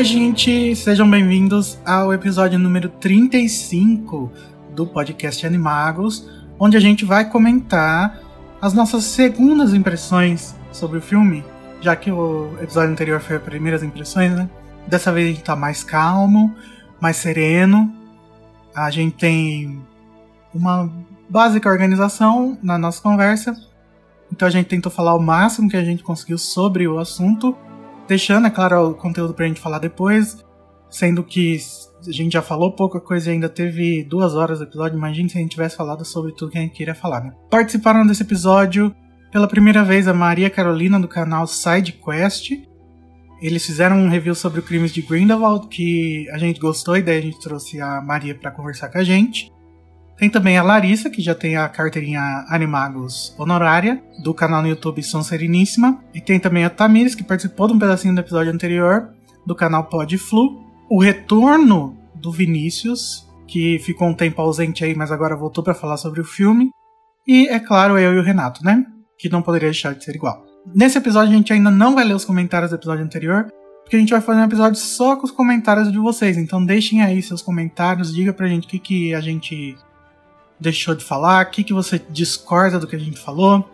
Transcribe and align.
Oi, 0.00 0.04
gente, 0.04 0.74
sejam 0.76 1.08
bem-vindos 1.10 1.78
ao 1.84 2.10
episódio 2.10 2.58
número 2.58 2.88
35 2.88 4.32
do 4.74 4.86
podcast 4.86 5.46
Animagos, 5.46 6.26
onde 6.58 6.74
a 6.74 6.80
gente 6.80 7.04
vai 7.04 7.28
comentar 7.28 8.18
as 8.62 8.72
nossas 8.72 9.04
segundas 9.04 9.74
impressões 9.74 10.56
sobre 10.72 10.96
o 10.96 11.02
filme, 11.02 11.44
já 11.82 11.94
que 11.94 12.10
o 12.10 12.50
episódio 12.62 12.92
anterior 12.92 13.20
foi 13.20 13.36
as 13.36 13.42
primeiras 13.42 13.82
impressões, 13.82 14.32
né? 14.32 14.48
Dessa 14.86 15.12
vez 15.12 15.26
a 15.26 15.32
gente 15.32 15.44
tá 15.44 15.54
mais 15.54 15.84
calmo, 15.84 16.56
mais 16.98 17.18
sereno. 17.18 17.94
A 18.74 18.90
gente 18.90 19.16
tem 19.16 19.82
uma 20.54 20.90
básica 21.28 21.68
organização 21.68 22.56
na 22.62 22.78
nossa 22.78 23.02
conversa. 23.02 23.54
Então 24.32 24.48
a 24.48 24.50
gente 24.50 24.66
tentou 24.66 24.90
falar 24.90 25.14
o 25.14 25.20
máximo 25.20 25.68
que 25.68 25.76
a 25.76 25.84
gente 25.84 26.02
conseguiu 26.02 26.38
sobre 26.38 26.88
o 26.88 26.98
assunto 26.98 27.54
deixando, 28.10 28.48
é 28.48 28.50
claro, 28.50 28.90
o 28.90 28.94
conteúdo 28.94 29.32
pra 29.32 29.46
gente 29.46 29.60
falar 29.60 29.78
depois, 29.78 30.44
sendo 30.90 31.22
que 31.22 31.56
a 32.04 32.10
gente 32.10 32.32
já 32.32 32.42
falou 32.42 32.72
pouca 32.72 33.00
coisa 33.00 33.30
e 33.30 33.34
ainda 33.34 33.48
teve 33.48 34.02
duas 34.02 34.34
horas 34.34 34.58
do 34.58 34.64
episódio. 34.64 34.98
Imagine 34.98 35.30
se 35.30 35.38
a 35.38 35.40
gente 35.40 35.52
tivesse 35.52 35.76
falado 35.76 36.04
sobre 36.04 36.32
tudo 36.32 36.50
que 36.50 36.58
a 36.58 36.60
gente 36.60 36.74
queria 36.74 36.94
falar, 36.94 37.22
né? 37.22 37.32
Participaram 37.48 38.04
desse 38.04 38.22
episódio 38.22 38.92
pela 39.30 39.46
primeira 39.46 39.84
vez 39.84 40.08
a 40.08 40.12
Maria 40.12 40.50
Carolina 40.50 40.98
do 40.98 41.06
canal 41.06 41.46
Side 41.46 41.92
Quest. 42.04 42.50
Eles 43.40 43.64
fizeram 43.64 43.96
um 43.96 44.08
review 44.08 44.34
sobre 44.34 44.58
o 44.58 44.62
Crimes 44.62 44.92
de 44.92 45.02
Grindelwald 45.02 45.68
que 45.68 46.28
a 46.30 46.36
gente 46.36 46.58
gostou 46.58 46.96
e 46.96 47.02
daí 47.02 47.18
a 47.18 47.22
gente 47.22 47.38
trouxe 47.38 47.80
a 47.80 48.00
Maria 48.00 48.34
para 48.34 48.50
conversar 48.50 48.88
com 48.88 48.98
a 48.98 49.04
gente. 49.04 49.52
Tem 50.20 50.28
também 50.28 50.58
a 50.58 50.62
Larissa, 50.62 51.08
que 51.08 51.22
já 51.22 51.34
tem 51.34 51.56
a 51.56 51.66
carteirinha 51.66 52.44
Animagos 52.50 53.34
honorária, 53.38 54.04
do 54.22 54.34
canal 54.34 54.60
no 54.60 54.68
YouTube 54.68 55.02
Som 55.02 55.22
Sereníssima. 55.22 55.98
E 56.12 56.20
tem 56.20 56.38
também 56.38 56.62
a 56.62 56.68
Tamires, 56.68 57.14
que 57.14 57.24
participou 57.24 57.66
de 57.66 57.72
um 57.72 57.78
pedacinho 57.78 58.14
do 58.14 58.20
episódio 58.20 58.52
anterior, 58.52 59.14
do 59.46 59.54
canal 59.54 59.84
Podflu. 59.84 60.62
O 60.90 61.00
retorno 61.00 61.96
do 62.14 62.30
Vinícius, 62.30 63.26
que 63.48 63.78
ficou 63.78 64.08
um 64.08 64.12
tempo 64.12 64.42
ausente 64.42 64.84
aí, 64.84 64.94
mas 64.94 65.10
agora 65.10 65.34
voltou 65.34 65.64
para 65.64 65.72
falar 65.72 65.96
sobre 65.96 66.20
o 66.20 66.24
filme. 66.24 66.68
E, 67.26 67.48
é 67.48 67.58
claro, 67.58 67.98
eu 67.98 68.12
e 68.12 68.18
o 68.18 68.22
Renato, 68.22 68.62
né? 68.62 68.84
Que 69.18 69.30
não 69.30 69.40
poderia 69.40 69.70
deixar 69.70 69.94
de 69.94 70.04
ser 70.04 70.14
igual. 70.14 70.44
Nesse 70.74 70.98
episódio 70.98 71.32
a 71.32 71.36
gente 71.36 71.50
ainda 71.50 71.70
não 71.70 71.94
vai 71.94 72.04
ler 72.04 72.14
os 72.14 72.26
comentários 72.26 72.70
do 72.70 72.76
episódio 72.76 73.02
anterior, 73.02 73.50
porque 73.82 73.96
a 73.96 73.98
gente 73.98 74.12
vai 74.12 74.20
fazer 74.20 74.40
um 74.40 74.44
episódio 74.44 74.78
só 74.78 75.16
com 75.16 75.24
os 75.24 75.30
comentários 75.30 75.90
de 75.90 75.98
vocês. 75.98 76.36
Então 76.36 76.62
deixem 76.62 77.00
aí 77.00 77.22
seus 77.22 77.40
comentários, 77.40 78.12
diga 78.12 78.34
pra 78.34 78.48
gente 78.48 78.66
o 78.66 78.68
que, 78.68 78.78
que 78.78 79.14
a 79.14 79.20
gente 79.22 79.78
deixou 80.60 80.94
de 80.94 81.04
falar, 81.04 81.46
o 81.46 81.50
que, 81.50 81.64
que 81.64 81.72
você 81.72 82.00
discorda 82.10 82.78
do 82.78 82.86
que 82.86 82.94
a 82.94 83.00
gente 83.00 83.18
falou. 83.18 83.68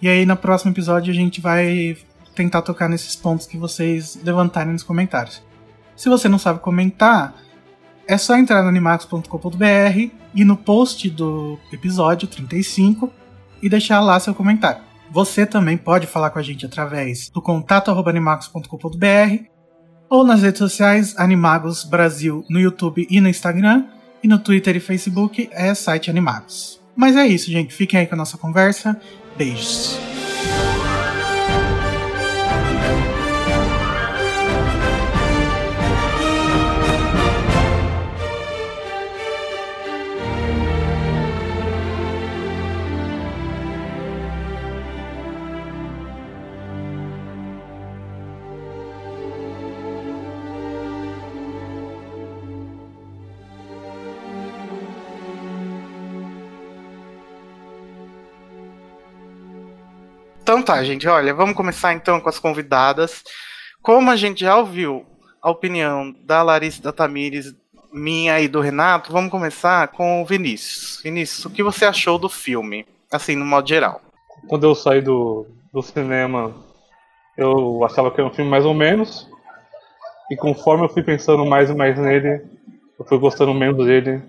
E 0.00 0.08
aí 0.08 0.24
no 0.24 0.36
próximo 0.36 0.70
episódio 0.70 1.12
a 1.12 1.14
gente 1.14 1.40
vai 1.40 1.96
tentar 2.34 2.62
tocar 2.62 2.88
nesses 2.88 3.16
pontos 3.16 3.46
que 3.46 3.56
vocês 3.56 4.18
levantarem 4.22 4.72
nos 4.72 4.82
comentários. 4.82 5.42
Se 5.96 6.08
você 6.08 6.28
não 6.28 6.38
sabe 6.38 6.60
comentar, 6.60 7.34
é 8.06 8.16
só 8.16 8.36
entrar 8.36 8.62
no 8.62 8.68
animax.com.br 8.68 10.10
e 10.34 10.44
no 10.44 10.56
post 10.56 11.08
do 11.10 11.58
episódio 11.72 12.28
35 12.28 13.10
e 13.62 13.68
deixar 13.68 14.00
lá 14.00 14.20
seu 14.20 14.34
comentário. 14.34 14.82
Você 15.10 15.46
também 15.46 15.76
pode 15.76 16.06
falar 16.06 16.30
com 16.30 16.38
a 16.38 16.42
gente 16.42 16.66
através 16.66 17.30
do 17.30 17.40
contato@animagos.com.br 17.40 19.44
ou 20.08 20.24
nas 20.24 20.42
redes 20.42 20.58
sociais 20.58 21.18
Animagos 21.18 21.84
Brasil 21.84 22.44
no 22.48 22.60
YouTube 22.60 23.06
e 23.08 23.20
no 23.20 23.28
Instagram 23.28 23.86
e 24.26 24.28
no 24.28 24.40
Twitter 24.40 24.76
e 24.76 24.80
Facebook 24.80 25.48
é 25.52 25.72
site 25.72 26.10
Animados. 26.10 26.80
Mas 26.96 27.16
é 27.16 27.26
isso, 27.26 27.50
gente. 27.50 27.72
Fiquem 27.72 28.00
aí 28.00 28.06
com 28.06 28.16
a 28.16 28.18
nossa 28.18 28.36
conversa. 28.36 29.00
Beijos. 29.36 30.15
Então 60.46 60.62
tá, 60.62 60.80
gente, 60.84 61.08
olha, 61.08 61.34
vamos 61.34 61.56
começar 61.56 61.92
então 61.92 62.20
com 62.20 62.28
as 62.28 62.38
convidadas. 62.38 63.24
Como 63.82 64.08
a 64.08 64.14
gente 64.14 64.42
já 64.42 64.56
ouviu 64.56 65.04
a 65.42 65.50
opinião 65.50 66.14
da 66.24 66.40
Larissa, 66.40 66.80
da 66.80 66.92
Tamires, 66.92 67.52
minha 67.92 68.38
e 68.38 68.46
do 68.46 68.60
Renato, 68.60 69.10
vamos 69.10 69.28
começar 69.28 69.88
com 69.88 70.22
o 70.22 70.24
Vinícius. 70.24 71.00
Vinícius, 71.02 71.44
o 71.46 71.50
que 71.50 71.64
você 71.64 71.84
achou 71.84 72.16
do 72.16 72.28
filme, 72.28 72.86
assim, 73.10 73.34
no 73.34 73.44
modo 73.44 73.68
geral? 73.68 74.00
Quando 74.46 74.62
eu 74.62 74.76
saí 74.76 75.00
do, 75.00 75.48
do 75.72 75.82
cinema, 75.82 76.54
eu 77.36 77.84
achava 77.84 78.08
que 78.12 78.20
era 78.20 78.30
um 78.30 78.32
filme 78.32 78.48
mais 78.48 78.64
ou 78.64 78.72
menos. 78.72 79.28
E 80.30 80.36
conforme 80.36 80.84
eu 80.84 80.88
fui 80.88 81.02
pensando 81.02 81.44
mais 81.44 81.70
e 81.70 81.74
mais 81.74 81.98
nele, 81.98 82.46
eu 82.96 83.04
fui 83.04 83.18
gostando 83.18 83.52
menos 83.52 83.84
dele. 83.84 84.22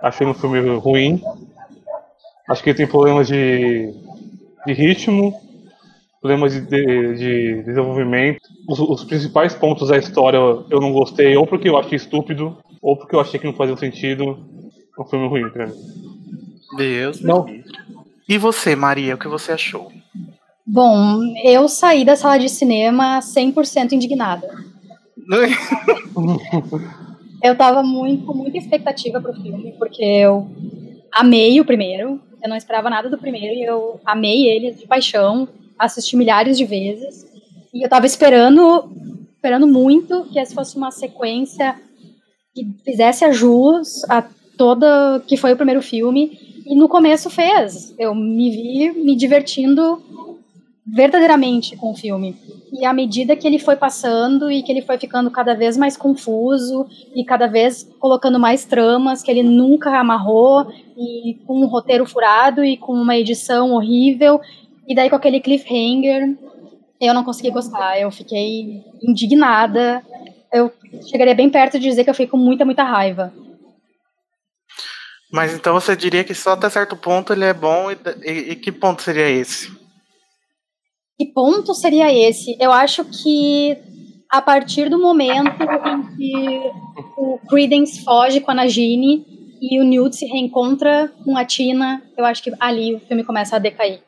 Achei 0.00 0.24
um 0.24 0.32
filme 0.32 0.60
ruim. 0.76 1.20
Acho 2.48 2.62
que 2.62 2.70
ele 2.70 2.76
tem 2.76 2.86
problemas 2.86 3.26
de 3.26 3.92
de 4.66 4.72
ritmo, 4.72 5.40
problemas 6.20 6.52
de, 6.52 6.60
de, 6.62 7.14
de 7.16 7.62
desenvolvimento. 7.62 8.40
Os, 8.68 8.80
os, 8.80 9.04
principais 9.04 9.54
pontos 9.54 9.88
da 9.88 9.98
história 9.98 10.38
eu 10.38 10.80
não 10.80 10.92
gostei, 10.92 11.36
ou 11.36 11.46
porque 11.46 11.68
eu 11.68 11.76
achei 11.76 11.96
estúpido, 11.96 12.56
ou 12.80 12.96
porque 12.96 13.14
eu 13.14 13.20
achei 13.20 13.38
que 13.38 13.46
não 13.46 13.54
fazia 13.54 13.76
sentido. 13.76 14.38
É 14.98 15.02
um 15.02 15.04
filme 15.04 15.28
ruim 15.28 15.50
pra 15.50 15.66
mim. 15.66 15.74
Deus 16.76 17.20
não. 17.20 17.46
E 18.28 18.38
você, 18.38 18.74
Maria, 18.74 19.14
o 19.14 19.18
que 19.18 19.28
você 19.28 19.52
achou? 19.52 19.92
Bom, 20.66 21.20
eu 21.44 21.68
saí 21.68 22.04
da 22.04 22.16
sala 22.16 22.38
de 22.38 22.48
cinema 22.48 23.20
100% 23.20 23.92
indignada. 23.92 24.48
eu 27.42 27.56
tava 27.56 27.82
muito, 27.82 28.24
com 28.24 28.32
muita 28.32 28.56
expectativa 28.56 29.20
pro 29.20 29.34
filme, 29.34 29.74
porque 29.78 30.02
eu 30.02 30.48
amei 31.12 31.60
o 31.60 31.66
primeiro, 31.66 32.18
eu 32.44 32.50
não 32.50 32.56
esperava 32.58 32.90
nada 32.90 33.08
do 33.08 33.16
primeiro 33.16 33.54
e 33.54 33.64
eu 33.64 33.98
amei 34.04 34.46
ele 34.46 34.72
de 34.72 34.86
paixão, 34.86 35.48
assisti 35.78 36.14
milhares 36.14 36.58
de 36.58 36.66
vezes. 36.66 37.26
E 37.72 37.82
eu 37.82 37.88
tava 37.88 38.04
esperando, 38.04 38.92
esperando 39.34 39.66
muito 39.66 40.24
que 40.30 40.38
essa 40.38 40.54
fosse 40.54 40.76
uma 40.76 40.90
sequência 40.90 41.74
que 42.54 42.68
fizesse 42.84 43.24
a 43.24 43.32
jus 43.32 44.04
a 44.10 44.22
toda 44.58 45.22
que 45.26 45.38
foi 45.38 45.54
o 45.54 45.56
primeiro 45.56 45.80
filme. 45.80 46.38
E 46.66 46.74
no 46.74 46.86
começo 46.86 47.30
fez. 47.30 47.94
Eu 47.98 48.14
me 48.14 48.50
vi 48.50 48.92
me 48.92 49.16
divertindo 49.16 50.02
verdadeiramente 50.86 51.76
com 51.76 51.92
o 51.92 51.96
filme. 51.96 52.36
E 52.72 52.84
à 52.84 52.92
medida 52.92 53.36
que 53.36 53.46
ele 53.46 53.58
foi 53.58 53.76
passando 53.76 54.50
e 54.50 54.62
que 54.62 54.70
ele 54.70 54.82
foi 54.82 54.98
ficando 54.98 55.30
cada 55.30 55.54
vez 55.54 55.76
mais 55.76 55.96
confuso 55.96 56.86
e 57.14 57.24
cada 57.24 57.46
vez 57.46 57.88
colocando 57.98 58.38
mais 58.38 58.64
tramas 58.64 59.22
que 59.22 59.30
ele 59.30 59.42
nunca 59.42 59.98
amarrou 59.98 60.66
e 60.96 61.38
com 61.46 61.60
um 61.60 61.66
roteiro 61.66 62.04
furado 62.04 62.64
e 62.64 62.76
com 62.76 62.92
uma 62.92 63.16
edição 63.16 63.72
horrível 63.72 64.40
e 64.86 64.94
daí 64.94 65.08
com 65.08 65.16
aquele 65.16 65.40
cliffhanger, 65.40 66.36
eu 67.00 67.14
não 67.14 67.24
consegui 67.24 67.50
gostar. 67.50 67.98
Eu 67.98 68.10
fiquei 68.10 68.82
indignada. 69.02 70.02
Eu 70.52 70.70
chegaria 71.10 71.34
bem 71.34 71.48
perto 71.48 71.78
de 71.78 71.88
dizer 71.88 72.04
que 72.04 72.10
eu 72.10 72.14
fiquei 72.14 72.28
com 72.28 72.36
muita, 72.36 72.64
muita 72.64 72.82
raiva. 72.82 73.32
Mas 75.32 75.54
então 75.54 75.72
você 75.74 75.96
diria 75.96 76.22
que 76.22 76.34
só 76.34 76.52
até 76.52 76.68
certo 76.68 76.96
ponto 76.96 77.32
ele 77.32 77.44
é 77.44 77.54
bom 77.54 77.90
e, 77.90 77.96
e, 78.22 78.52
e 78.52 78.56
que 78.56 78.70
ponto 78.70 79.02
seria 79.02 79.28
esse? 79.28 79.83
Que 81.16 81.26
ponto 81.26 81.74
seria 81.74 82.12
esse? 82.12 82.56
Eu 82.60 82.72
acho 82.72 83.04
que 83.04 83.76
a 84.30 84.42
partir 84.42 84.88
do 84.88 84.98
momento 84.98 85.62
em 85.62 86.16
que 86.16 86.60
o 87.16 87.38
Credence 87.48 88.02
foge 88.02 88.40
com 88.40 88.50
a 88.50 88.54
Nagini 88.54 89.24
e 89.62 89.80
o 89.80 89.84
Newt 89.84 90.16
se 90.16 90.26
reencontra 90.26 91.12
com 91.24 91.36
a 91.36 91.44
Tina, 91.44 92.02
eu 92.18 92.24
acho 92.24 92.42
que 92.42 92.52
ali 92.58 92.94
o 92.94 93.00
filme 93.00 93.22
começa 93.22 93.54
a 93.54 93.60
decair. 93.60 94.02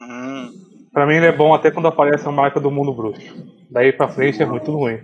Hum. 0.00 0.50
Pra 0.92 1.06
mim 1.06 1.16
ele 1.16 1.26
é 1.26 1.32
bom 1.32 1.54
até 1.54 1.70
quando 1.70 1.88
aparece 1.88 2.26
a 2.26 2.32
marca 2.32 2.58
do 2.58 2.70
mundo 2.70 2.94
bruxo. 2.94 3.34
Daí 3.70 3.92
pra 3.92 4.08
frente 4.08 4.42
é 4.42 4.46
muito 4.46 4.72
ruim. 4.72 4.98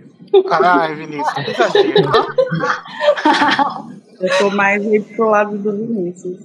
Ai, 0.51 0.95
Vinícius, 0.95 1.47
exagero. 1.47 2.11
Eu 4.19 4.37
tô 4.39 4.49
mais 4.49 4.85
aí 4.85 4.99
pro 4.99 5.29
lado 5.29 5.57
do 5.57 5.71
Vinícius. 5.71 6.39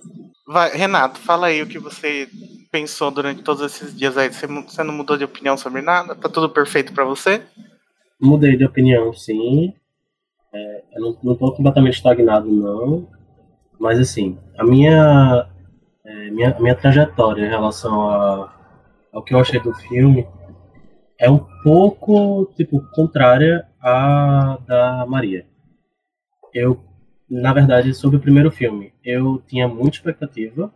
Vai, 0.46 0.76
Renato, 0.76 1.18
fala 1.18 1.46
aí 1.46 1.62
o 1.62 1.66
que 1.66 1.78
você 1.78 2.28
pensou 2.70 3.10
durante 3.10 3.42
todos 3.42 3.62
esses 3.62 3.96
dias 3.96 4.16
aí. 4.16 4.32
Você, 4.32 4.46
você 4.46 4.82
não 4.82 4.94
mudou 4.94 5.16
de 5.16 5.24
opinião 5.24 5.56
sobre 5.56 5.82
nada? 5.82 6.14
Tá 6.14 6.28
tudo 6.28 6.48
perfeito 6.48 6.92
pra 6.92 7.04
você? 7.04 7.42
Mudei 8.20 8.56
de 8.56 8.64
opinião, 8.64 9.12
sim. 9.12 9.74
É, 10.52 10.82
eu 10.94 11.00
não, 11.00 11.18
não 11.22 11.34
tô 11.34 11.52
completamente 11.52 11.94
estagnado, 11.94 12.50
não. 12.50 13.08
Mas, 13.78 13.98
assim, 13.98 14.38
a 14.58 14.64
minha, 14.64 15.48
é, 16.04 16.30
minha, 16.30 16.56
minha 16.60 16.74
trajetória 16.74 17.46
em 17.46 17.48
relação 17.48 18.08
a, 18.08 18.54
ao 19.12 19.22
que 19.22 19.34
eu 19.34 19.40
achei 19.40 19.58
do 19.60 19.74
filme 19.74 20.26
é 21.18 21.30
um 21.30 21.44
pouco, 21.62 22.50
tipo, 22.56 22.80
contrária 22.92 23.66
à 23.80 24.58
da 24.66 25.06
Maria. 25.06 25.46
Eu, 26.52 26.82
na 27.28 27.52
verdade, 27.52 27.94
sobre 27.94 28.16
o 28.16 28.20
primeiro 28.20 28.50
filme, 28.50 28.92
eu 29.04 29.42
tinha 29.46 29.68
muita 29.68 29.96
expectativa. 29.96 30.72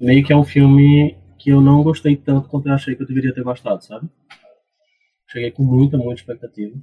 Meio 0.00 0.24
que 0.24 0.32
é 0.32 0.36
um 0.36 0.44
filme 0.44 1.16
que 1.38 1.50
eu 1.50 1.60
não 1.60 1.82
gostei 1.82 2.16
tanto 2.16 2.48
quanto 2.48 2.68
eu 2.68 2.74
achei 2.74 2.94
que 2.94 3.02
eu 3.02 3.06
deveria 3.06 3.32
ter 3.32 3.42
gostado, 3.42 3.84
sabe? 3.84 4.08
Cheguei 5.28 5.50
com 5.50 5.62
muita, 5.62 5.96
muita 5.96 6.20
expectativa. 6.20 6.74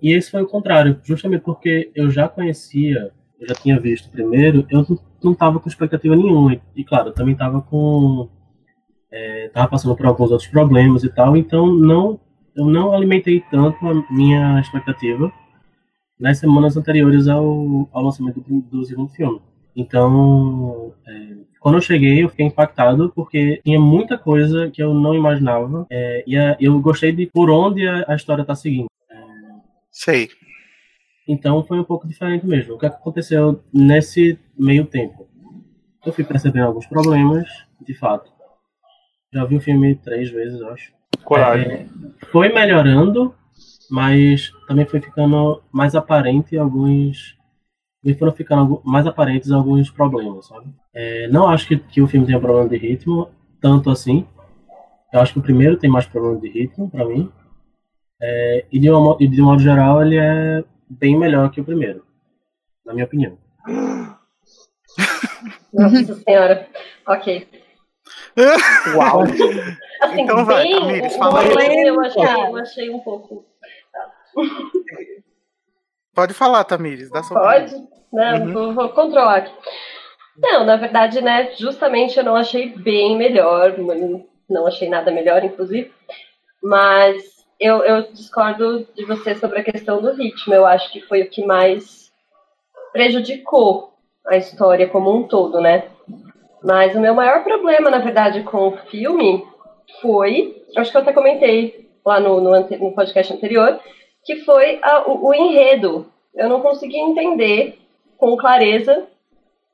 E 0.00 0.12
esse 0.12 0.30
foi 0.30 0.42
o 0.42 0.46
contrário, 0.46 1.00
justamente 1.04 1.42
porque 1.42 1.90
eu 1.94 2.10
já 2.10 2.28
conhecia, 2.28 3.12
eu 3.38 3.48
já 3.48 3.54
tinha 3.54 3.78
visto 3.78 4.10
primeiro, 4.10 4.66
eu 4.70 4.86
não 5.22 5.34
tava 5.34 5.60
com 5.60 5.68
expectativa 5.68 6.16
nenhuma. 6.16 6.60
E, 6.74 6.84
claro, 6.84 7.08
eu 7.08 7.12
também 7.12 7.36
tava 7.36 7.60
com. 7.60 8.30
É, 9.10 9.48
tava 9.48 9.68
passando 9.68 9.96
por 9.96 10.06
alguns 10.06 10.30
outros 10.30 10.48
problemas 10.48 11.04
e 11.04 11.08
tal, 11.08 11.36
então 11.36 11.66
não, 11.66 12.20
eu 12.54 12.66
não 12.66 12.92
alimentei 12.92 13.42
tanto 13.50 13.86
a 13.86 14.12
minha 14.12 14.60
expectativa 14.60 15.32
nas 16.18 16.38
semanas 16.38 16.76
anteriores 16.76 17.28
ao, 17.28 17.88
ao 17.92 18.02
lançamento 18.02 18.40
do, 18.40 18.60
do 18.62 18.84
segundo 18.84 19.10
filme. 19.10 19.40
Então, 19.74 20.94
é, 21.06 21.36
quando 21.66 21.78
eu 21.78 21.82
cheguei, 21.82 22.22
eu 22.22 22.28
fiquei 22.28 22.46
impactado 22.46 23.10
porque 23.12 23.60
tinha 23.64 23.80
muita 23.80 24.16
coisa 24.16 24.70
que 24.70 24.80
eu 24.80 24.94
não 24.94 25.16
imaginava 25.16 25.84
é, 25.90 26.22
e 26.24 26.38
a, 26.38 26.56
eu 26.60 26.78
gostei 26.78 27.10
de 27.10 27.26
por 27.26 27.50
onde 27.50 27.84
a, 27.88 28.04
a 28.06 28.14
história 28.14 28.42
está 28.42 28.54
seguindo. 28.54 28.86
Sei. 29.90 30.28
Então 31.26 31.64
foi 31.64 31.80
um 31.80 31.82
pouco 31.82 32.06
diferente 32.06 32.46
mesmo. 32.46 32.74
O 32.74 32.78
que 32.78 32.86
aconteceu 32.86 33.64
nesse 33.74 34.38
meio 34.56 34.86
tempo? 34.86 35.28
Eu 36.06 36.12
fui 36.12 36.22
percebendo 36.22 36.66
alguns 36.66 36.86
problemas, 36.86 37.48
de 37.84 37.94
fato. 37.94 38.30
Já 39.34 39.44
vi 39.44 39.56
o 39.56 39.60
filme 39.60 39.96
três 39.96 40.30
vezes, 40.30 40.60
eu 40.60 40.68
acho. 40.70 40.92
Coragem. 41.24 41.68
É, 41.68 41.86
foi 42.30 42.48
melhorando, 42.48 43.34
mas 43.90 44.52
também 44.68 44.86
foi 44.86 45.00
ficando 45.00 45.60
mais 45.72 45.96
aparente 45.96 46.56
alguns. 46.56 47.35
Me 48.06 48.14
foram 48.14 48.30
ficando 48.30 48.80
mais 48.84 49.04
aparentes 49.04 49.50
alguns 49.50 49.90
problemas, 49.90 50.46
sabe? 50.46 50.72
É, 50.94 51.26
não 51.26 51.48
acho 51.48 51.66
que, 51.66 51.76
que 51.76 52.00
o 52.00 52.06
filme 52.06 52.24
tenha 52.24 52.38
problema 52.38 52.68
de 52.68 52.76
ritmo, 52.76 53.28
tanto 53.60 53.90
assim. 53.90 54.24
Eu 55.12 55.20
acho 55.20 55.32
que 55.32 55.40
o 55.40 55.42
primeiro 55.42 55.76
tem 55.76 55.90
mais 55.90 56.06
problema 56.06 56.38
de 56.40 56.48
ritmo, 56.48 56.88
para 56.88 57.04
mim. 57.04 57.32
É, 58.22 58.64
e, 58.70 58.78
de 58.78 58.88
uma, 58.90 59.16
e 59.18 59.26
de 59.26 59.42
modo 59.42 59.60
geral, 59.60 60.00
ele 60.02 60.16
é 60.18 60.62
bem 60.88 61.18
melhor 61.18 61.50
que 61.50 61.60
o 61.60 61.64
primeiro, 61.64 62.04
na 62.84 62.94
minha 62.94 63.06
opinião. 63.06 63.36
Nossa 65.72 66.14
senhora. 66.14 66.68
Ok. 67.08 67.48
Uau! 68.94 69.22
Assim, 70.02 70.20
Então 70.20 70.44
vai, 70.44 70.62
bem, 70.62 70.78
Tamires, 70.78 71.16
fala 71.16 71.40
aí. 71.40 71.88
eu 71.88 72.00
achei, 72.00 72.22
eu 72.22 72.56
achei 72.56 72.90
um 72.90 73.00
pouco. 73.00 73.44
Pode 76.16 76.32
falar, 76.32 76.64
Tamires, 76.64 77.10
dá 77.10 77.22
sua 77.22 77.38
Pode? 77.38 77.66
opinião. 77.74 77.88
Não, 78.10 78.46
Uhum. 78.46 78.52
vou, 78.52 78.72
vou 78.72 78.88
controlar 78.88 79.36
aqui. 79.36 79.52
Não, 80.38 80.64
na 80.64 80.76
verdade, 80.76 81.20
né, 81.20 81.50
justamente 81.58 82.16
eu 82.18 82.24
não 82.24 82.34
achei 82.36 82.70
bem 82.70 83.16
melhor, 83.16 83.74
não 84.48 84.66
achei 84.66 84.88
nada 84.88 85.10
melhor, 85.10 85.44
inclusive, 85.44 85.92
mas 86.62 87.22
eu, 87.60 87.82
eu 87.84 88.02
discordo 88.12 88.86
de 88.94 89.04
você 89.04 89.34
sobre 89.34 89.60
a 89.60 89.64
questão 89.64 90.00
do 90.00 90.12
ritmo, 90.12 90.54
eu 90.54 90.66
acho 90.66 90.90
que 90.90 91.00
foi 91.02 91.22
o 91.22 91.28
que 91.30 91.44
mais 91.44 92.10
prejudicou 92.92 93.92
a 94.26 94.36
história 94.36 94.88
como 94.88 95.14
um 95.14 95.22
todo, 95.22 95.60
né? 95.60 95.84
Mas 96.62 96.94
o 96.94 97.00
meu 97.00 97.14
maior 97.14 97.44
problema, 97.44 97.90
na 97.90 97.98
verdade, 97.98 98.42
com 98.42 98.68
o 98.68 98.76
filme 98.90 99.44
foi, 100.00 100.62
acho 100.76 100.90
que 100.90 100.96
eu 100.96 101.02
até 101.02 101.12
comentei 101.12 101.90
lá 102.04 102.18
no, 102.20 102.40
no, 102.40 102.50
no 102.60 102.92
podcast 102.94 103.32
anterior, 103.32 103.78
que 104.26 104.36
foi 104.44 104.78
a- 104.82 105.04
o, 105.08 105.28
o 105.28 105.34
enredo. 105.34 106.06
Eu 106.34 106.48
não 106.48 106.60
consegui 106.60 106.98
entender 106.98 107.78
com 108.18 108.36
clareza 108.36 109.04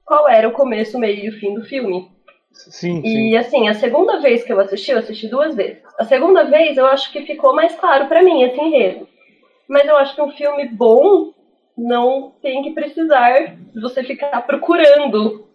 qual 0.05 0.29
era 0.29 0.49
o 0.49 0.53
começo, 0.53 0.99
meio 0.99 1.25
e 1.25 1.29
o 1.31 1.41
fim 1.41 1.55
do 1.55 1.65
filme. 1.65 2.11
Sim, 2.53 3.01
sim. 3.01 3.31
E 3.31 3.37
assim, 3.37 3.69
a 3.69 3.75
segunda 3.75 4.21
vez 4.21 4.45
que 4.45 4.53
eu 4.53 4.61
assisti, 4.61 4.91
eu 4.91 4.99
assisti 4.99 5.27
duas 5.27 5.55
vezes. 5.55 5.79
A 5.99 6.05
segunda 6.05 6.45
vez 6.45 6.77
eu 6.77 6.87
acho 6.87 7.11
que 7.11 7.23
ficou 7.25 7.55
mais 7.55 7.75
claro 7.77 8.07
pra 8.09 8.23
mim 8.23 8.43
esse 8.43 8.61
enredo. 8.61 9.09
Mas 9.67 9.89
eu 9.89 9.97
acho 9.97 10.15
que 10.15 10.21
um 10.23 10.31
filme 10.33 10.69
bom 10.69 11.33
não 11.77 12.33
tem 12.43 12.63
que 12.63 12.73
precisar 12.73 13.57
de 13.73 13.81
você 13.81 14.05
ficar 14.05 14.43
procurando 14.47 15.47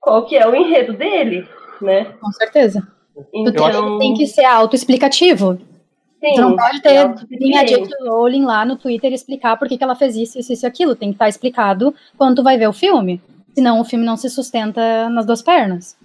qual 0.00 0.26
que 0.26 0.36
é 0.36 0.46
o 0.48 0.54
enredo 0.54 0.92
dele, 0.94 1.46
né? 1.80 2.06
Com 2.20 2.32
certeza. 2.32 2.82
Então, 3.32 3.98
tem 3.98 4.14
que 4.14 4.26
ser 4.26 4.44
autoexplicativo. 4.44 5.58
Sim, 6.20 6.34
Tu 6.34 6.40
não 6.40 6.56
pode 6.56 6.76
é 6.78 6.80
ter 6.80 6.96
autossuficiente. 6.98 7.44
linha 7.44 7.64
J.K. 7.64 7.96
Rowling 8.08 8.44
lá 8.44 8.64
no 8.64 8.76
Twitter 8.76 9.12
explicar 9.12 9.56
por 9.56 9.66
que, 9.68 9.76
que 9.78 9.84
ela 9.84 9.96
fez 9.96 10.14
isso, 10.16 10.38
isso, 10.38 10.52
isso 10.52 10.66
e 10.66 10.68
aquilo. 10.68 10.94
Tem 10.94 11.08
que 11.08 11.14
estar 11.16 11.28
explicado 11.28 11.94
quando 12.16 12.36
tu 12.36 12.42
vai 12.42 12.56
ver 12.58 12.68
o 12.68 12.72
filme. 12.72 13.20
Senão 13.54 13.80
o 13.80 13.84
filme 13.84 14.04
não 14.04 14.16
se 14.16 14.30
sustenta 14.30 15.08
nas 15.10 15.26
duas 15.26 15.42
pernas. 15.42 15.96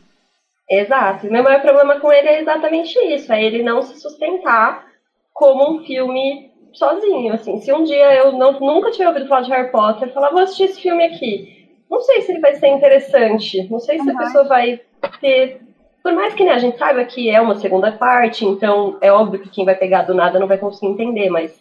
Exato. 0.69 1.27
Meu 1.27 1.43
maior 1.43 1.61
problema 1.61 1.99
com 1.99 2.11
ele 2.11 2.27
é 2.27 2.41
exatamente 2.41 2.97
isso, 3.13 3.31
é 3.31 3.43
ele 3.43 3.61
não 3.61 3.81
se 3.83 3.99
sustentar 4.01 4.85
como 5.31 5.75
um 5.75 5.83
filme 5.85 6.49
sozinho, 6.73 7.33
assim. 7.33 7.59
Se 7.61 7.71
um 7.71 7.83
dia 7.83 8.15
eu 8.15 8.31
não, 8.31 8.59
nunca 8.59 8.89
tiver 8.91 9.07
ouvido 9.07 9.27
falar 9.27 9.41
de 9.41 9.51
Harry 9.51 9.71
Potter, 9.71 10.11
falar, 10.11 10.31
vou 10.31 10.41
assistir 10.41 10.63
esse 10.63 10.81
filme 10.81 11.03
aqui. 11.05 11.67
Não 11.89 12.01
sei 12.01 12.21
se 12.21 12.31
ele 12.31 12.41
vai 12.41 12.55
ser 12.55 12.67
interessante, 12.69 13.69
não 13.69 13.79
sei 13.79 13.99
se 13.99 14.09
a 14.09 14.13
Uhum. 14.13 14.17
pessoa 14.17 14.43
vai 14.45 14.81
ter... 15.21 15.61
Por 16.05 16.13
mais 16.13 16.35
que 16.35 16.43
né, 16.43 16.51
a 16.51 16.59
gente 16.59 16.77
saiba 16.77 17.03
que 17.03 17.31
é 17.31 17.41
uma 17.41 17.55
segunda 17.55 17.91
parte, 17.91 18.45
então 18.45 18.95
é 19.01 19.11
óbvio 19.11 19.39
que 19.39 19.49
quem 19.49 19.65
vai 19.65 19.73
pegar 19.73 20.03
do 20.03 20.13
nada 20.13 20.37
não 20.37 20.45
vai 20.45 20.59
conseguir 20.59 20.85
entender, 20.85 21.31
mas... 21.31 21.59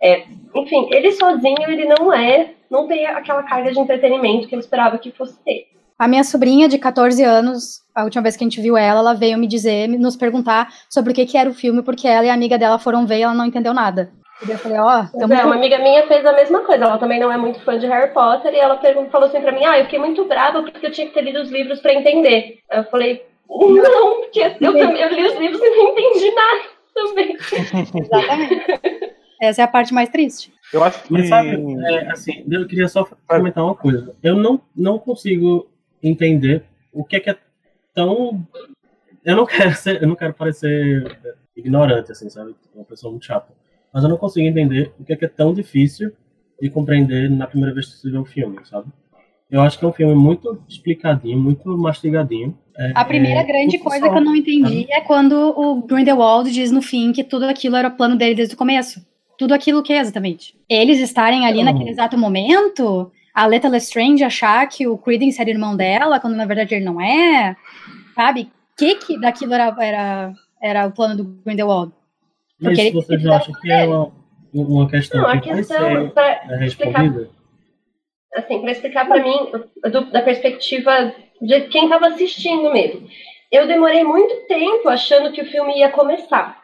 É, 0.00 0.22
enfim, 0.54 0.88
ele 0.92 1.10
sozinho, 1.10 1.68
ele 1.68 1.86
não 1.86 2.12
é... 2.12 2.52
Não 2.70 2.86
tem 2.86 3.04
aquela 3.04 3.42
carga 3.42 3.72
de 3.72 3.80
entretenimento 3.80 4.46
que 4.46 4.54
eu 4.54 4.60
esperava 4.60 4.96
que 4.96 5.10
fosse 5.10 5.36
ter. 5.44 5.66
A 5.98 6.06
minha 6.06 6.22
sobrinha 6.22 6.68
de 6.68 6.78
14 6.78 7.20
anos, 7.24 7.82
a 7.92 8.04
última 8.04 8.22
vez 8.22 8.36
que 8.36 8.44
a 8.44 8.48
gente 8.48 8.60
viu 8.60 8.76
ela, 8.76 9.00
ela 9.00 9.12
veio 9.12 9.36
me 9.36 9.48
dizer, 9.48 9.88
nos 9.88 10.14
perguntar 10.14 10.68
sobre 10.88 11.10
o 11.10 11.14
que, 11.14 11.26
que 11.26 11.36
era 11.36 11.50
o 11.50 11.52
filme, 11.52 11.82
porque 11.82 12.06
ela 12.06 12.26
e 12.26 12.30
a 12.30 12.34
amiga 12.34 12.56
dela 12.56 12.78
foram 12.78 13.04
ver 13.04 13.18
e 13.18 13.22
ela 13.22 13.34
não 13.34 13.46
entendeu 13.46 13.74
nada. 13.74 14.12
E 14.46 14.52
eu 14.52 14.56
falei, 14.56 14.78
ó, 14.78 15.06
tamo 15.18 15.34
é, 15.34 15.44
uma 15.44 15.56
amiga 15.56 15.78
minha 15.78 16.06
fez 16.06 16.24
a 16.24 16.32
mesma 16.32 16.60
coisa. 16.60 16.84
Ela 16.84 16.96
também 16.96 17.18
não 17.18 17.32
é 17.32 17.36
muito 17.36 17.60
fã 17.64 17.76
de 17.76 17.88
Harry 17.88 18.14
Potter 18.14 18.54
e 18.54 18.58
ela 18.58 18.76
perguntou, 18.76 19.10
falou 19.10 19.26
assim 19.26 19.40
pra 19.40 19.52
mim: 19.52 19.64
Ah, 19.64 19.78
eu 19.78 19.84
fiquei 19.84 19.98
muito 19.98 20.24
brava 20.26 20.62
porque 20.62 20.86
eu 20.86 20.92
tinha 20.92 21.08
que 21.08 21.12
ter 21.12 21.22
lido 21.22 21.40
os 21.40 21.50
livros 21.50 21.80
pra 21.80 21.92
entender. 21.92 22.60
Eu 22.70 22.84
falei: 22.84 23.28
Não, 23.50 24.20
porque 24.20 24.40
eu, 24.40 24.58
também, 24.58 25.00
eu 25.00 25.08
li 25.12 25.26
os 25.26 25.38
livros 25.38 25.60
e 25.60 25.70
não 25.70 25.88
entendi 25.90 26.30
nada 26.30 26.62
também. 26.94 27.36
Exatamente. 27.94 28.80
Essa 29.40 29.62
é 29.62 29.64
a 29.64 29.68
parte 29.68 29.92
mais 29.92 30.08
triste. 30.08 30.52
Eu 30.72 30.84
acho 30.84 31.02
que. 31.02 31.12
Mas 31.12 31.28
sabe, 31.28 31.56
é, 31.84 32.10
assim, 32.10 32.44
eu 32.48 32.66
queria 32.66 32.88
só 32.88 33.08
comentar 33.26 33.64
uma 33.64 33.74
coisa. 33.74 34.14
Eu 34.22 34.36
não, 34.36 34.60
não 34.76 34.98
consigo 34.98 35.68
entender 36.02 36.64
o 36.92 37.04
que 37.04 37.16
é 37.16 37.20
que 37.20 37.30
é 37.30 37.36
tão. 37.94 38.46
Eu 39.24 39.36
não 39.36 39.46
quero 39.46 39.74
ser, 39.74 40.02
eu 40.02 40.08
não 40.08 40.14
quero 40.14 40.34
parecer 40.34 41.18
ignorante, 41.56 42.12
assim, 42.12 42.28
sabe? 42.30 42.54
Uma 42.74 42.84
pessoa 42.84 43.10
muito 43.10 43.26
chata. 43.26 43.52
Mas 43.92 44.04
eu 44.04 44.10
não 44.10 44.16
consigo 44.16 44.46
entender 44.46 44.92
o 44.98 45.04
que 45.04 45.12
é 45.12 45.16
que 45.16 45.24
é 45.24 45.28
tão 45.28 45.52
difícil 45.52 46.12
de 46.60 46.70
compreender 46.70 47.28
na 47.30 47.46
primeira 47.46 47.74
vez 47.74 47.86
que 47.86 47.96
você 47.96 48.10
vê 48.10 48.18
o 48.18 48.24
filme, 48.24 48.58
sabe? 48.64 48.88
Eu 49.50 49.60
acho 49.62 49.78
que 49.78 49.84
é 49.84 49.88
um 49.88 49.92
filme 49.92 50.14
muito 50.14 50.62
explicadinho, 50.68 51.38
muito 51.38 51.76
mastigadinho. 51.76 52.56
É, 52.78 52.92
A 52.94 53.04
primeira 53.04 53.40
é, 53.40 53.44
grande 53.44 53.78
coisa 53.78 54.06
só, 54.06 54.12
que 54.12 54.18
eu 54.18 54.24
não 54.24 54.36
entendi 54.36 54.62
sabe? 54.82 54.86
é 54.90 55.00
quando 55.00 55.32
o 55.34 55.82
Grindelwald 55.82 56.50
diz 56.52 56.70
no 56.70 56.80
fim 56.80 57.12
que 57.12 57.24
tudo 57.24 57.44
aquilo 57.46 57.74
era 57.76 57.88
o 57.88 57.90
plano 57.90 58.16
dele 58.16 58.34
desde 58.36 58.54
o 58.54 58.58
começo. 58.58 59.04
Tudo 59.36 59.52
aquilo 59.52 59.82
que 59.82 59.92
é 59.92 59.98
exatamente. 59.98 60.54
Eles 60.68 61.00
estarem 61.00 61.46
ali 61.46 61.58
Não. 61.58 61.72
naquele 61.72 61.90
exato 61.90 62.16
momento, 62.16 63.10
a 63.34 63.46
Leta 63.46 63.68
Lestrange 63.68 64.22
achar 64.22 64.66
que 64.68 64.86
o 64.86 64.96
Credence 64.96 65.40
era 65.40 65.50
irmão 65.50 65.74
dela, 65.76 66.20
quando 66.20 66.36
na 66.36 66.44
verdade 66.46 66.74
ele 66.74 66.84
não 66.84 67.00
é, 67.00 67.56
sabe? 68.14 68.42
O 68.42 68.76
que 68.78 68.94
que 68.96 69.18
daquilo 69.20 69.52
era, 69.54 69.74
era, 69.80 70.32
era 70.62 70.86
o 70.86 70.92
plano 70.92 71.16
do 71.16 71.24
Grindelwald? 71.44 71.92
Mas 72.60 72.74
porque 72.74 72.80
ele- 72.88 72.92
vocês 72.92 73.22
não 73.24 73.32
acham 73.34 73.54
que 73.60 73.70
é 73.72 73.84
uma, 73.86 74.12
uma 74.54 74.88
questão 74.88 75.22
Não, 75.22 75.28
a 75.28 75.38
que 75.38 75.48
vai 75.48 75.58
questão, 75.58 75.78
ser 75.78 76.10
pra 76.12 76.24
é, 76.28 76.66
explicar 76.66 77.00
respondida? 77.00 77.30
Assim, 78.34 78.60
para 78.60 78.72
explicar 78.72 79.06
para 79.06 79.22
mim 79.22 79.50
do- 79.90 80.10
da 80.10 80.22
perspectiva 80.22 81.12
de 81.40 81.60
quem 81.62 81.84
estava 81.84 82.06
assistindo 82.08 82.72
mesmo. 82.72 83.08
Eu 83.50 83.66
demorei 83.66 84.04
muito 84.04 84.46
tempo 84.46 84.88
achando 84.88 85.32
que 85.32 85.40
o 85.42 85.46
filme 85.46 85.78
ia 85.78 85.90
começar. 85.90 86.58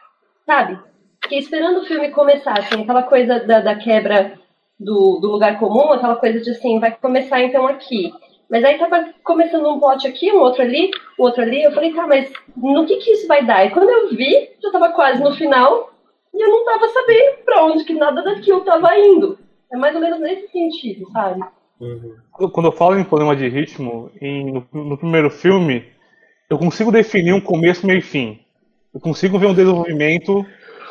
sabe? 0.45 0.79
Fiquei 1.21 1.39
esperando 1.39 1.81
o 1.81 1.85
filme 1.85 2.09
começar, 2.11 2.57
assim, 2.57 2.81
aquela 2.83 3.03
coisa 3.03 3.39
da, 3.41 3.59
da 3.59 3.75
quebra 3.75 4.39
do, 4.79 5.19
do 5.19 5.29
lugar 5.29 5.59
comum, 5.59 5.91
aquela 5.91 6.15
coisa 6.15 6.39
de 6.39 6.51
assim, 6.51 6.79
vai 6.79 6.91
começar 6.95 7.41
então 7.41 7.67
aqui. 7.67 8.13
Mas 8.49 8.63
aí 8.63 8.77
tava 8.77 9.09
começando 9.25 9.67
um 9.67 9.77
plot 9.77 10.07
aqui, 10.07 10.31
um 10.31 10.39
outro 10.39 10.61
ali, 10.61 10.89
um 11.19 11.23
outro 11.23 11.41
ali. 11.41 11.61
Eu 11.63 11.73
falei, 11.73 11.91
tá, 11.93 12.07
mas 12.07 12.31
no 12.55 12.85
que 12.85 12.95
que 12.95 13.11
isso 13.11 13.27
vai 13.27 13.43
dar? 13.45 13.65
E 13.65 13.71
quando 13.71 13.89
eu 13.89 14.07
vi, 14.09 14.51
já 14.63 14.71
tava 14.71 14.93
quase 14.93 15.21
no 15.21 15.33
final 15.35 15.91
e 16.33 16.41
eu 16.41 16.49
não 16.49 16.63
tava 16.63 16.87
sabendo 16.87 17.43
pra 17.43 17.65
onde 17.65 17.83
que 17.83 17.93
nada 17.93 18.21
daquilo 18.21 18.61
tava 18.61 18.97
indo. 18.97 19.37
É 19.69 19.75
mais 19.75 19.93
ou 19.95 19.99
menos 20.01 20.19
nesse 20.21 20.47
sentido, 20.47 21.11
sabe? 21.11 21.43
Uhum. 21.79 22.15
Quando 22.31 22.67
eu 22.67 22.71
falo 22.71 22.97
em 22.97 23.03
problema 23.03 23.35
de 23.35 23.47
ritmo, 23.47 24.11
em, 24.19 24.51
no, 24.51 24.67
no 24.71 24.97
primeiro 24.97 25.29
filme, 25.29 25.85
eu 26.49 26.57
consigo 26.57 26.91
definir 26.91 27.33
um 27.33 27.41
começo, 27.41 27.85
meio 27.85 27.99
e 27.99 28.01
fim. 28.01 28.39
Eu 28.93 28.99
consigo 28.99 29.37
ver 29.37 29.47
um 29.47 29.53
desenvolvimento 29.53 30.45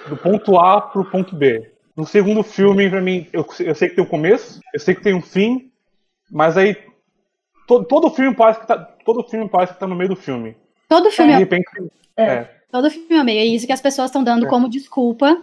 do 0.09 0.17
ponto 0.17 0.59
A 0.59 0.81
pro 0.81 1.05
ponto 1.05 1.35
B. 1.35 1.71
No 1.97 2.07
segundo 2.07 2.43
filme, 2.43 2.89
pra 2.89 3.01
mim, 3.01 3.27
eu, 3.33 3.45
eu 3.61 3.75
sei 3.75 3.89
que 3.89 3.97
tem 3.97 4.05
um 4.05 4.09
começo, 4.09 4.61
eu 4.73 4.79
sei 4.79 4.95
que 4.95 5.03
tem 5.03 5.15
um 5.15 5.23
fim, 5.23 5.71
mas 6.31 6.57
aí 6.57 6.77
todo, 7.67 7.85
todo 7.87 8.11
filme 8.11 8.35
parece 8.35 8.61
que 8.61 8.67
tá, 8.67 8.79
todo 8.79 9.25
filme 9.25 9.49
parece 9.49 9.75
que 9.75 9.81
tá 9.81 9.87
no 9.87 9.97
meio 9.97 10.11
do 10.11 10.17
filme. 10.17 10.57
Todo 10.89 11.11
filme, 11.11 11.33
é, 11.33 11.39
repente, 11.39 11.65
é. 12.17 12.49
todo 12.71 12.91
filme 12.91 13.17
é 13.17 13.25
meio. 13.25 13.41
É 13.41 13.45
isso 13.45 13.67
que 13.67 13.73
as 13.73 13.81
pessoas 13.81 14.11
estão 14.11 14.23
dando 14.23 14.47
É. 14.47 14.49
como 14.49 14.69
desculpa, 14.69 15.43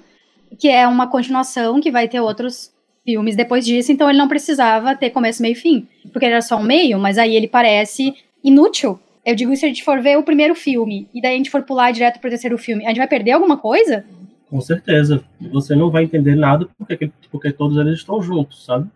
que 0.57 0.69
é 0.69 0.87
uma 0.87 1.07
continuação 1.07 1.81
que 1.81 1.91
vai 1.91 2.07
ter 2.07 2.21
outros 2.21 2.72
filmes 3.05 3.35
depois 3.35 3.65
disso, 3.65 3.91
então 3.91 4.09
ele 4.09 4.17
não 4.17 4.27
precisava 4.27 4.95
ter 4.95 5.09
começo, 5.09 5.41
meio 5.41 5.53
e 5.53 5.55
fim. 5.55 5.87
Porque 6.11 6.25
ele 6.25 6.33
era 6.33 6.41
só 6.41 6.57
um 6.57 6.63
meio, 6.63 6.97
mas 6.97 7.17
aí 7.17 7.35
ele 7.35 7.47
parece 7.47 8.13
inútil. 8.43 8.99
Eu 9.25 9.35
digo, 9.35 9.55
se 9.55 9.65
a 9.65 9.67
gente 9.67 9.83
for 9.83 10.01
ver 10.01 10.17
o 10.17 10.23
primeiro 10.23 10.53
filme 10.55 11.07
e 11.13 11.21
daí 11.21 11.33
a 11.33 11.37
gente 11.37 11.49
for 11.49 11.63
pular 11.63 11.91
direto 11.91 12.19
pro 12.19 12.29
terceiro 12.29 12.57
filme, 12.57 12.85
a 12.85 12.89
gente 12.89 12.97
vai 12.97 13.07
perder 13.07 13.31
alguma 13.31 13.57
coisa? 13.57 14.05
Com 14.49 14.59
certeza. 14.61 15.23
Você 15.51 15.75
não 15.75 15.89
vai 15.89 16.03
entender 16.03 16.35
nada 16.35 16.67
porque, 16.77 17.11
porque 17.31 17.51
todos 17.51 17.77
eles 17.77 17.99
estão 17.99 18.21
juntos, 18.21 18.65
sabe? 18.65 18.87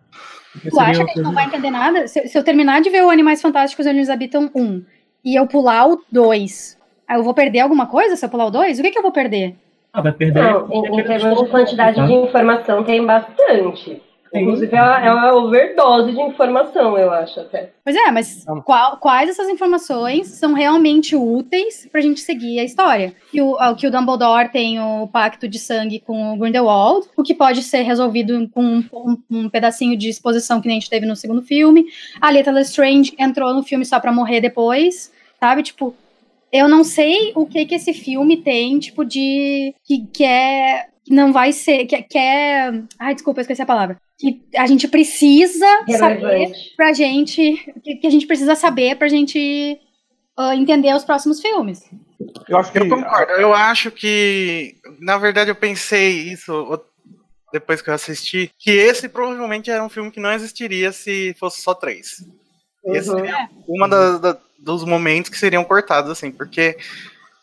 Porque 0.51 0.69
Tu 0.69 0.79
acha 0.79 1.03
que 1.03 1.11
a 1.11 1.13
gente 1.13 1.23
não 1.23 1.33
vai 1.33 1.45
entender 1.45 1.71
nada? 1.71 2.07
Se, 2.07 2.27
se 2.27 2.37
eu 2.37 2.43
terminar 2.43 2.81
de 2.81 2.89
ver 2.89 3.03
o 3.03 3.09
Animais 3.09 3.41
Fantásticos 3.41 3.85
onde 3.85 3.97
eles 3.97 4.09
habitam 4.09 4.51
um 4.53 4.83
e 5.23 5.35
eu 5.35 5.47
pular 5.47 5.87
o 5.89 6.01
dois, 6.11 6.77
aí 7.07 7.17
eu 7.17 7.23
vou 7.23 7.33
perder 7.33 7.59
alguma 7.59 7.87
coisa 7.87 8.15
se 8.15 8.25
eu 8.25 8.29
pular 8.29 8.47
o 8.47 8.51
dois? 8.51 8.79
O 8.79 8.81
que, 8.81 8.91
que 8.91 8.97
eu 8.97 9.03
vou 9.03 9.11
perder? 9.11 9.55
Ah, 9.98 10.01
vai 10.01 10.12
perder. 10.12 10.44
Não, 10.44 10.68
em, 10.72 11.00
em 11.00 11.04
termos 11.04 11.39
de 11.44 11.50
quantidade 11.50 11.96
Tá? 11.98 12.06
de 12.06 12.13
informação, 12.13 12.84
tem 12.84 13.04
bastante. 13.06 14.01
Inclusive, 14.34 14.75
é 14.75 14.82
uma, 14.84 15.00
é 15.06 15.12
uma 15.12 15.34
overdose 15.36 16.12
de 16.12 16.20
informação, 16.22 16.98
eu 16.98 17.10
acho 17.12 17.39
até. 17.39 17.72
Pois 17.84 17.96
é, 17.96 18.12
mas 18.12 18.46
qual- 18.66 18.98
quais 18.98 19.27
dessas 19.30 19.48
informações 19.48 20.27
são 20.27 20.54
realmente 20.54 21.16
úteis 21.16 21.88
pra 21.92 22.01
gente 22.01 22.20
seguir 22.20 22.60
a 22.60 22.63
história? 22.63 23.16
Que 23.32 23.42
o, 23.42 23.56
que 23.75 23.88
o 23.88 23.92
Dumbledore 23.92 24.50
tem 24.51 24.80
o 24.82 25.08
pacto 25.08 25.48
de 25.48 25.58
sangue 25.58 26.00
com 26.06 26.34
o 26.34 26.38
Grindelwald, 26.38 27.08
o 27.16 27.24
que 27.24 27.34
pode 27.34 27.63
ser 27.63 27.84
resolvido 27.84 28.48
com 28.50 28.62
um, 28.62 28.84
um- 28.94 29.18
um 29.32 29.50
pedacinho 29.50 29.98
de 29.98 30.10
exposição 30.10 30.60
que 30.62 30.68
nem 30.68 30.77
a 30.77 30.80
gente 30.82 30.89
teve 30.89 31.06
no 31.06 31.16
segundo 31.16 31.42
filme. 31.42 31.86
A 32.22 32.30
Leta 32.30 32.51
Lestrange 32.51 33.16
entrou 33.18 33.54
no 33.54 33.63
filme 33.63 33.86
só 33.86 33.98
pra 34.00 34.12
morrer 34.12 34.42
depois, 34.42 35.12
sabe? 35.39 35.63
Tipo, 35.63 35.96
eu 36.51 36.68
não 36.68 36.84
sei 36.84 37.32
o 37.36 37.46
que 37.46 37.66
que 37.66 37.75
esse 37.75 37.94
filme 37.94 38.38
tem, 38.38 38.80
tipo, 38.80 39.04
de... 39.04 39.74
que, 39.84 40.06
que 40.13 40.24
é... 40.24 40.88
que 41.04 41.13
não 41.13 41.32
vai 41.34 41.51
ser... 41.51 41.86
que, 41.86 42.01
que 42.04 42.18
é... 42.18 42.72
Ai, 43.00 43.13
desculpa, 43.13 43.39
eu 43.39 43.42
esqueci 43.42 43.62
a 43.62 43.66
palavra. 43.66 43.98
Que 44.20 44.42
a 44.56 44.66
gente 44.66 44.88
precisa 44.88 45.66
saber 45.98 46.18
Relevante. 46.18 46.74
pra 46.75 46.92
gente. 46.94 47.72
Que, 47.84 47.96
que 47.98 48.08
a 48.08 48.10
gente 48.10 48.25
precisa 48.25 48.56
saber 48.56 48.96
pra 48.98 49.08
gente 49.08 49.80
ah, 50.36 50.56
entender 50.56 50.94
os 50.96 51.04
próximos 51.04 51.39
filmes. 51.39 51.84
eu 52.50 52.58
acho 52.58 52.72
que 52.72 52.80
Eu 52.80 52.89
concordo. 52.89 53.32
Eu 53.34 53.54
acho 53.54 53.92
que, 53.92 54.75
na 55.00 55.18
verdade, 55.20 55.51
eu 55.51 55.56
pensei 55.56 56.32
isso 56.32 56.82
depois 57.54 57.82
que 57.82 57.89
eu 57.89 57.94
assisti, 57.94 58.51
que 58.60 58.72
esse 58.72 59.08
provavelmente 59.08 59.70
era 59.72 59.84
um 59.84 59.88
filme 59.89 60.12
que 60.12 60.20
não 60.20 60.32
existiria 60.34 60.92
se 60.92 61.34
fosse 61.39 61.62
só 61.62 61.74
três. 61.74 62.25
Esse 62.88 63.10
Uhum. 63.10 63.18
seria 63.20 63.50
uma 63.68 63.88
das, 63.88 64.20
da- 64.20 64.38
dos 64.57 64.83
momentos 64.83 65.29
que 65.29 65.37
seriam 65.37 65.63
cortados, 65.63 66.11
assim, 66.11 66.31
porque 66.31 66.77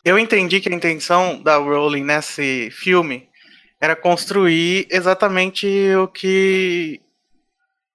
eu 0.03 0.19
entendi 0.19 0.59
que 0.61 0.69
a 0.69 0.75
intenção 0.75 1.41
da 1.41 1.57
Rowling 1.57 2.03
nesse 2.03 2.69
filme 2.71 3.27
era 3.79 3.95
construir 3.95 4.87
exatamente 4.89 5.67
o 5.95 6.07
que 6.07 7.01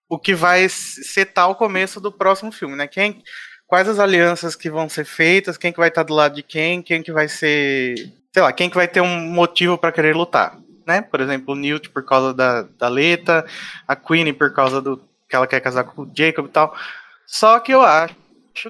o 0.08 0.18
que 0.18 0.34
vai 0.34 0.68
setar 0.68 1.48
o 1.48 1.54
começo 1.54 2.00
do 2.00 2.10
próximo 2.10 2.50
filme, 2.50 2.74
né? 2.74 2.88
Quem, 2.88 3.22
quais 3.64 3.88
as 3.88 4.00
alianças 4.00 4.56
que 4.56 4.68
vão 4.68 4.88
ser 4.88 5.04
feitas, 5.04 5.56
quem 5.56 5.72
que 5.72 5.78
vai 5.78 5.88
estar 5.88 6.02
do 6.02 6.12
lado 6.12 6.34
de 6.34 6.42
quem, 6.42 6.82
quem 6.82 7.00
que 7.00 7.12
vai 7.12 7.28
ser, 7.28 7.94
sei 8.32 8.42
lá, 8.42 8.52
quem 8.52 8.68
que 8.68 8.74
vai 8.74 8.88
ter 8.88 9.00
um 9.00 9.20
motivo 9.20 9.78
para 9.78 9.92
querer 9.92 10.16
lutar, 10.16 10.58
né? 10.84 11.00
Por 11.00 11.20
exemplo, 11.20 11.54
o 11.54 11.56
Newt 11.56 11.90
por 11.90 12.04
causa 12.04 12.34
da, 12.34 12.62
da 12.62 12.88
Leta, 12.88 13.46
a 13.86 13.94
Queenie 13.94 14.32
por 14.32 14.52
causa 14.52 14.82
do 14.82 15.00
que 15.28 15.36
ela 15.36 15.46
quer 15.46 15.60
casar 15.60 15.84
com 15.84 16.02
o 16.02 16.10
Jacob 16.12 16.46
e 16.46 16.50
tal. 16.50 16.76
Só 17.24 17.60
que 17.60 17.72
eu 17.72 17.82
acho 17.82 18.16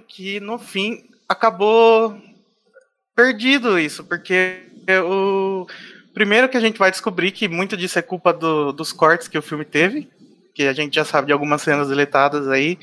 que 0.06 0.40
no 0.40 0.58
fim 0.58 1.04
acabou 1.28 2.16
perdido 3.14 3.78
isso, 3.78 4.04
porque 4.04 4.60
o 5.04 5.66
primeiro 6.14 6.48
que 6.48 6.56
a 6.56 6.60
gente 6.60 6.78
vai 6.78 6.90
descobrir 6.90 7.30
que 7.32 7.48
muito 7.48 7.76
disso 7.76 7.98
é 7.98 8.02
culpa 8.02 8.32
do- 8.32 8.72
dos 8.72 8.92
cortes 8.92 9.28
que 9.28 9.38
o 9.38 9.42
filme 9.42 9.64
teve, 9.64 10.08
que 10.54 10.64
a 10.64 10.72
gente 10.72 10.94
já 10.94 11.04
sabe 11.04 11.28
de 11.28 11.32
algumas 11.32 11.62
cenas 11.62 11.88
deletadas 11.88 12.48
aí. 12.48 12.78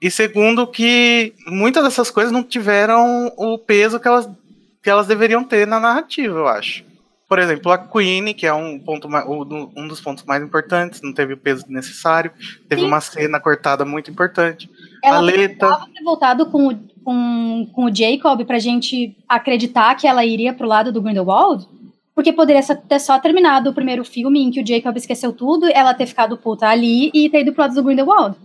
E 0.00 0.10
segundo 0.10 0.66
que 0.66 1.32
muitas 1.46 1.84
dessas 1.84 2.10
coisas 2.10 2.32
não 2.32 2.42
tiveram 2.42 3.32
o 3.36 3.58
peso 3.58 4.00
que 4.00 4.08
elas, 4.08 4.28
que 4.82 4.90
elas 4.90 5.06
deveriam 5.06 5.44
ter 5.44 5.66
na 5.66 5.80
narrativa, 5.80 6.38
eu 6.38 6.48
acho. 6.48 6.84
Por 7.26 7.38
exemplo, 7.38 7.72
a 7.72 7.78
Queen, 7.78 8.34
que 8.34 8.46
é 8.46 8.52
um, 8.52 8.78
ponto, 8.78 9.08
um 9.08 9.88
dos 9.88 10.00
pontos 10.00 10.24
mais 10.24 10.42
importantes, 10.42 11.00
não 11.00 11.12
teve 11.12 11.32
o 11.32 11.38
peso 11.38 11.64
necessário. 11.68 12.30
Teve 12.68 12.82
Sim. 12.82 12.86
uma 12.86 13.00
cena 13.00 13.40
cortada 13.40 13.84
muito 13.84 14.10
importante. 14.10 14.68
Ela 15.04 15.18
a 15.18 15.20
Leta. 15.20 15.66
precisava 15.66 15.88
ter 15.92 16.02
voltado 16.02 16.46
com 16.46 16.68
o, 16.68 16.78
com, 17.04 17.68
com 17.72 17.84
o 17.84 17.94
Jacob 17.94 18.42
pra 18.44 18.58
gente 18.58 19.14
acreditar 19.28 19.94
que 19.96 20.06
ela 20.06 20.24
iria 20.24 20.54
pro 20.54 20.66
lado 20.66 20.90
do 20.90 21.02
Grindelwald? 21.02 21.68
Porque 22.14 22.32
poderia 22.32 22.62
ter 22.62 22.98
só 22.98 23.18
terminado 23.18 23.70
o 23.70 23.74
primeiro 23.74 24.04
filme 24.04 24.40
em 24.40 24.50
que 24.50 24.62
o 24.62 24.66
Jacob 24.66 24.96
esqueceu 24.96 25.32
tudo, 25.32 25.66
ela 25.66 25.92
ter 25.92 26.06
ficado 26.06 26.38
puta 26.38 26.66
ali 26.66 27.10
e 27.12 27.28
ter 27.28 27.40
ido 27.40 27.52
pro 27.52 27.62
lado 27.62 27.74
do 27.74 27.82
Grindelwald. 27.82 28.36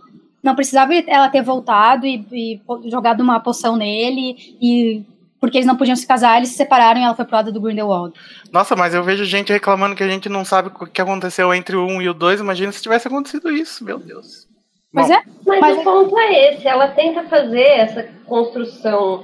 Não 0.43 0.55
precisava 0.55 0.93
ela 0.93 1.29
ter 1.29 1.41
voltado 1.41 2.05
e, 2.05 2.25
e 2.31 2.61
jogado 2.89 3.21
uma 3.21 3.39
poção 3.39 3.77
nele 3.77 4.57
e 4.61 5.03
porque 5.39 5.57
eles 5.57 5.67
não 5.67 5.77
podiam 5.77 5.95
se 5.95 6.05
casar, 6.05 6.37
eles 6.37 6.49
se 6.49 6.55
separaram 6.55 6.99
e 6.99 7.03
ela 7.03 7.15
foi 7.15 7.23
pro 7.23 7.35
lado 7.35 7.51
do 7.51 7.61
Grindelwald. 7.61 8.13
Nossa, 8.51 8.75
mas 8.75 8.93
eu 8.93 9.03
vejo 9.03 9.23
gente 9.23 9.53
reclamando 9.53 9.95
que 9.95 10.03
a 10.03 10.07
gente 10.07 10.27
não 10.27 10.43
sabe 10.43 10.69
o 10.69 10.85
que 10.85 11.01
aconteceu 11.01 11.53
entre 11.53 11.77
o 11.77 11.85
1 11.85 12.01
e 12.01 12.09
o 12.09 12.13
2. 12.13 12.41
Imagina 12.41 12.71
se 12.71 12.81
tivesse 12.81 13.07
acontecido 13.07 13.49
isso, 13.49 13.85
meu 13.85 13.97
Deus. 13.97 14.48
Pois 14.93 15.07
Bom, 15.07 15.13
é, 15.13 15.23
Mas, 15.45 15.59
Mas 15.61 15.77
o 15.77 15.79
é- 15.79 15.83
ponto 15.83 16.17
é 16.17 16.53
esse, 16.53 16.67
ela 16.67 16.87
tenta 16.89 17.23
fazer 17.23 17.61
essa 17.61 18.03
construção 18.25 19.23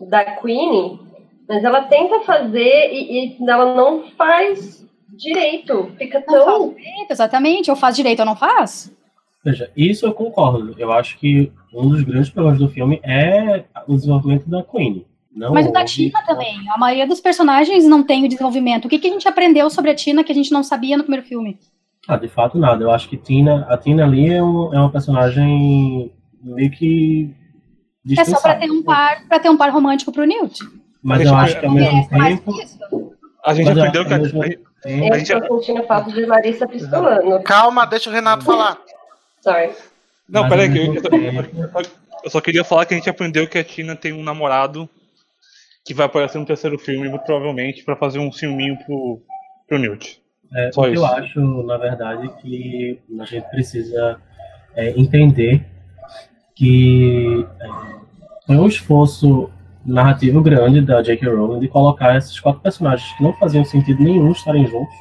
da 0.00 0.24
Queen, 0.24 1.00
mas 1.48 1.64
ela 1.64 1.82
tenta 1.82 2.20
fazer 2.20 2.92
e, 2.92 3.36
e 3.36 3.50
ela 3.50 3.74
não 3.74 4.10
faz 4.10 4.86
direito. 5.08 5.90
Fica 5.96 6.22
não 6.26 6.44
faz 6.44 6.44
tão. 6.44 6.74
direito, 6.74 7.10
exatamente. 7.10 7.70
Ou 7.70 7.76
faz 7.76 7.96
direito 7.96 8.20
ou 8.20 8.26
não 8.26 8.36
faz. 8.36 8.94
Veja, 9.44 9.70
isso 9.76 10.04
eu 10.06 10.12
concordo. 10.12 10.74
Eu 10.78 10.92
acho 10.92 11.18
que 11.18 11.50
um 11.72 11.88
dos 11.88 12.02
grandes 12.02 12.28
problemas 12.28 12.58
do 12.58 12.68
filme 12.68 13.00
é 13.02 13.64
o 13.86 13.94
desenvolvimento 13.94 14.48
da 14.48 14.62
Queen. 14.62 15.06
Não 15.34 15.52
Mas 15.52 15.66
o 15.66 15.72
da 15.72 15.84
Tina 15.84 16.22
também. 16.26 16.68
A 16.70 16.78
maioria 16.78 17.06
dos 17.06 17.20
personagens 17.20 17.84
não 17.84 18.02
tem 18.02 18.24
o 18.24 18.28
desenvolvimento. 18.28 18.86
O 18.86 18.88
que, 18.88 18.98
que 18.98 19.08
a 19.08 19.10
gente 19.12 19.28
aprendeu 19.28 19.70
sobre 19.70 19.90
a 19.90 19.94
Tina 19.94 20.24
que 20.24 20.32
a 20.32 20.34
gente 20.34 20.52
não 20.52 20.62
sabia 20.62 20.96
no 20.96 21.04
primeiro 21.04 21.26
filme? 21.26 21.58
Ah, 22.08 22.16
de 22.16 22.26
fato 22.28 22.56
nada. 22.58 22.82
Eu 22.82 22.90
acho 22.90 23.08
que 23.08 23.16
Tina, 23.18 23.66
a 23.68 23.76
Tina 23.76 24.04
ali 24.04 24.32
é, 24.32 24.42
um- 24.42 24.72
é 24.74 24.78
uma 24.78 24.90
personagem 24.90 26.10
meio 26.42 26.70
que 26.70 27.34
É 28.18 28.24
só 28.24 28.40
pra 28.40 28.54
ter 28.56 28.70
um 28.70 28.82
par, 28.82 29.26
para 29.28 29.38
ter 29.38 29.50
um 29.50 29.56
par 29.58 29.70
romântico 29.70 30.10
pro 30.10 30.24
Newt. 30.24 30.58
Mas 31.02 31.20
eu 31.20 31.34
acho 31.36 31.60
que 31.60 31.66
ao 31.66 31.72
mesmo 31.72 31.98
É, 32.10 32.28
tempo, 32.28 32.52
a 33.44 33.54
gente 33.54 33.68
aprendeu 33.70 34.06
que 34.06 34.12
a, 34.14 34.16
a- 34.16 34.20
tempo- 34.20 34.68
Eu 34.84 35.18
gente- 35.18 35.40
tô 35.48 35.60
sentindo 35.60 35.86
falta 35.86 36.10
de 36.10 36.24
Larissa 36.24 36.66
pistolando. 36.66 37.42
Calma, 37.42 37.84
deixa 37.84 38.08
o 38.08 38.12
Renato 38.12 38.44
falar. 38.44 38.78
Sorry. 39.42 39.70
Não, 40.28 40.48
peraí, 40.48 40.70
que 40.72 40.78
eu, 42.24 42.30
só- 42.30 42.40
queria 42.40 42.64
falar 42.64 42.86
que 42.86 42.94
a 42.94 42.96
gente 42.96 43.10
aprendeu 43.10 43.46
que 43.48 43.58
a 43.58 43.64
Tina 43.64 43.94
tem 43.96 44.12
um 44.12 44.22
namorado 44.22 44.88
que 45.84 45.92
vai 45.94 46.06
aparecer 46.06 46.38
no 46.38 46.46
terceiro 46.46 46.78
filme, 46.78 47.08
provavelmente, 47.24 47.82
pra 47.84 47.96
fazer 47.96 48.18
um 48.18 48.30
filminho 48.32 48.76
pro, 48.84 49.20
pro 49.66 49.78
Newt. 49.78 50.20
É, 50.54 50.72
Só 50.72 50.86
eu 50.86 50.94
isso. 50.94 51.04
acho, 51.04 51.62
na 51.64 51.76
verdade, 51.76 52.28
que 52.40 52.98
a 53.20 53.24
gente 53.24 53.48
precisa 53.50 54.18
é, 54.74 54.90
entender 54.98 55.64
que 56.54 57.46
é, 57.60 57.68
foi 58.46 58.56
um 58.56 58.66
esforço 58.66 59.50
narrativo 59.84 60.42
grande 60.42 60.80
da 60.80 61.00
J.K. 61.02 61.28
Rowling 61.28 61.60
de 61.60 61.68
colocar 61.68 62.16
esses 62.16 62.38
quatro 62.38 62.60
personagens 62.60 63.10
que 63.16 63.22
não 63.22 63.32
faziam 63.34 63.64
sentido 63.64 64.02
nenhum 64.02 64.32
estarem 64.32 64.66
juntos 64.66 64.94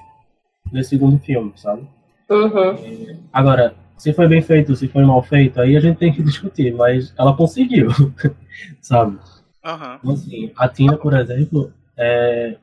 nesse 0.72 0.90
segundo 0.90 1.18
filme, 1.20 1.52
sabe? 1.56 1.88
Uhum. 2.30 3.20
Agora, 3.32 3.74
se 3.98 4.14
foi 4.14 4.28
bem 4.28 4.42
feito, 4.42 4.76
se 4.76 4.88
foi 4.88 5.04
mal 5.04 5.22
feito, 5.24 5.60
aí 5.60 5.76
a 5.76 5.80
gente 5.80 5.98
tem 5.98 6.14
que 6.14 6.22
discutir, 6.22 6.74
mas 6.74 7.14
ela 7.18 7.36
conseguiu, 7.36 7.90
sabe? 8.82 9.18
Aham. 9.66 10.00
Então, 10.00 10.14
assim, 10.14 10.52
a 10.56 10.70
Tina, 10.70 10.98
por 10.98 11.14
exemplo, 11.14 11.72
é, 11.98 12.58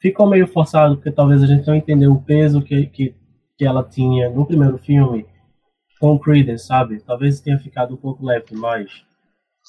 ficou 0.00 0.26
meio 0.26 0.46
forçado, 0.46 0.96
porque 0.96 1.10
talvez 1.10 1.42
a 1.42 1.46
gente 1.46 1.66
não 1.66 1.74
entendeu 1.74 2.12
o 2.12 2.22
peso 2.22 2.62
que, 2.62 2.86
que, 2.86 3.14
que 3.56 3.64
ela 3.64 3.84
tinha 3.84 4.30
no 4.30 4.46
primeiro 4.46 4.78
filme 4.78 5.26
com 6.00 6.12
o 6.12 6.18
Credence, 6.18 6.66
sabe? 6.66 7.00
Talvez 7.00 7.40
tenha 7.40 7.58
ficado 7.58 7.94
um 7.94 7.98
pouco 7.98 8.24
leve 8.24 8.46
demais. 8.50 9.04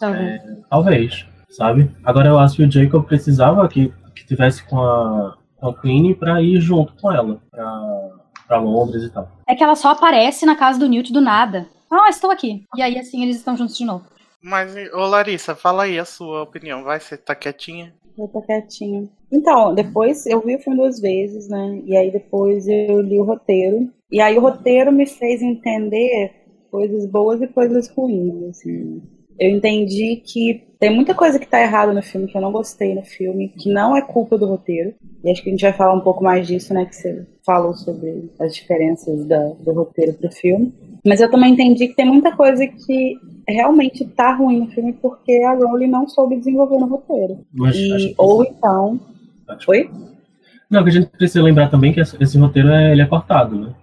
É, 0.02 0.40
talvez, 0.70 1.26
sabe? 1.50 1.94
Agora 2.04 2.30
eu 2.30 2.40
acho 2.40 2.56
que 2.56 2.64
o 2.64 2.72
Jacob 2.72 3.06
precisava 3.06 3.68
que, 3.68 3.94
que 4.16 4.26
tivesse 4.26 4.64
com 4.64 4.80
a, 4.80 5.38
com 5.58 5.68
a 5.70 5.82
Queen 5.82 6.16
pra 6.16 6.42
ir 6.42 6.60
junto 6.62 6.94
com 6.94 7.12
ela, 7.12 7.40
pra, 7.52 8.10
pra 8.48 8.60
Londres 8.60 9.04
e 9.04 9.10
tal. 9.10 9.30
É 9.48 9.54
que 9.54 9.64
ela 9.64 9.76
só 9.76 9.92
aparece 9.92 10.46
na 10.46 10.56
casa 10.56 10.80
do 10.80 10.88
Newt 10.88 11.12
do 11.12 11.22
nada. 11.22 11.68
Ah, 11.92 12.10
estou 12.10 12.32
aqui. 12.32 12.64
E 12.76 12.82
aí, 12.82 12.98
assim, 12.98 13.22
eles 13.22 13.36
estão 13.36 13.58
juntos 13.58 13.78
de 13.78 13.84
novo. 13.84 14.06
Mas, 14.42 14.74
ô 14.94 15.06
Larissa, 15.06 15.56
fala 15.56 15.84
aí 15.84 16.00
a 16.00 16.06
sua 16.06 16.42
opinião. 16.42 16.84
Vai, 16.84 17.00
você 17.00 17.18
tá 17.18 17.36
quietinha? 17.36 17.94
Eu 18.22 18.28
tô 18.28 18.40
quietinha. 18.40 19.10
Então, 19.32 19.74
depois 19.74 20.28
eu 20.28 20.40
vi 20.42 20.56
o 20.56 20.60
filme 20.60 20.78
duas 20.78 21.00
vezes, 21.00 21.48
né? 21.48 21.82
E 21.86 21.98
aí 21.98 22.12
depois 22.12 22.68
eu 22.68 23.02
li 23.02 23.20
o 23.20 23.24
roteiro. 23.24 23.90
E 24.12 24.22
aí 24.22 24.38
o 24.38 24.42
roteiro 24.42 24.92
me 24.92 25.08
fez 25.08 25.42
entender 25.42 26.32
coisas 26.70 27.08
boas 27.08 27.42
e 27.42 27.48
coisas 27.48 27.88
ruins, 27.90 28.44
assim. 28.44 29.02
Eu 29.42 29.50
entendi 29.50 30.18
que 30.24 30.68
tem 30.80 30.94
muita 30.96 31.16
coisa 31.16 31.40
que 31.40 31.48
tá 31.48 31.60
errada 31.60 31.92
no 31.92 32.02
filme, 32.04 32.28
que 32.28 32.38
eu 32.38 32.42
não 32.42 32.52
gostei 32.52 32.94
no 32.94 33.02
filme, 33.02 33.50
que 33.50 33.74
não 33.74 33.98
é 33.98 34.02
culpa 34.04 34.38
do 34.38 34.46
roteiro. 34.46 34.94
E 35.24 35.32
acho 35.32 35.42
que 35.42 35.50
a 35.50 35.52
gente 35.52 35.62
vai 35.64 35.74
falar 35.74 35.94
um 35.96 36.02
pouco 36.02 36.24
mais 36.24 36.46
disso, 36.46 36.76
né? 36.76 36.86
Que 36.86 36.96
você 36.96 37.26
falou 37.44 37.74
sobre 37.74 38.30
as 38.40 38.54
diferenças 38.54 39.26
da, 39.26 39.44
do 39.60 39.74
roteiro 39.74 40.14
pro 40.14 40.32
filme. 40.32 40.72
Mas 41.04 41.22
eu 41.22 41.32
também 41.32 41.54
entendi 41.54 41.88
que 41.88 41.96
tem 41.96 42.06
muita 42.06 42.36
coisa 42.36 42.68
que 42.68 43.16
realmente 43.50 44.06
tá 44.10 44.36
ruim 44.36 44.60
no 44.60 44.68
filme 44.68 44.94
porque 44.94 45.42
a 45.44 45.54
Rowling 45.56 45.88
não 45.88 46.08
soube 46.08 46.38
desenvolver 46.38 46.78
no 46.78 46.86
roteiro. 46.86 47.40
Mas 47.52 47.76
E- 47.76 47.94
acho 47.94 48.14
ou 48.20 48.44
então. 48.44 49.00
Oi? 49.68 49.90
Não, 50.70 50.84
que 50.84 50.90
a 50.90 50.94
gente 50.94 51.08
precisa 51.08 51.42
lembrar 51.44 51.70
também 51.72 51.92
que 51.92 52.00
esse 52.00 52.38
roteiro 52.38 52.70
é, 52.70 52.92
ele 52.92 53.02
é 53.02 53.08
cortado, 53.08 53.56
né? 53.60 53.74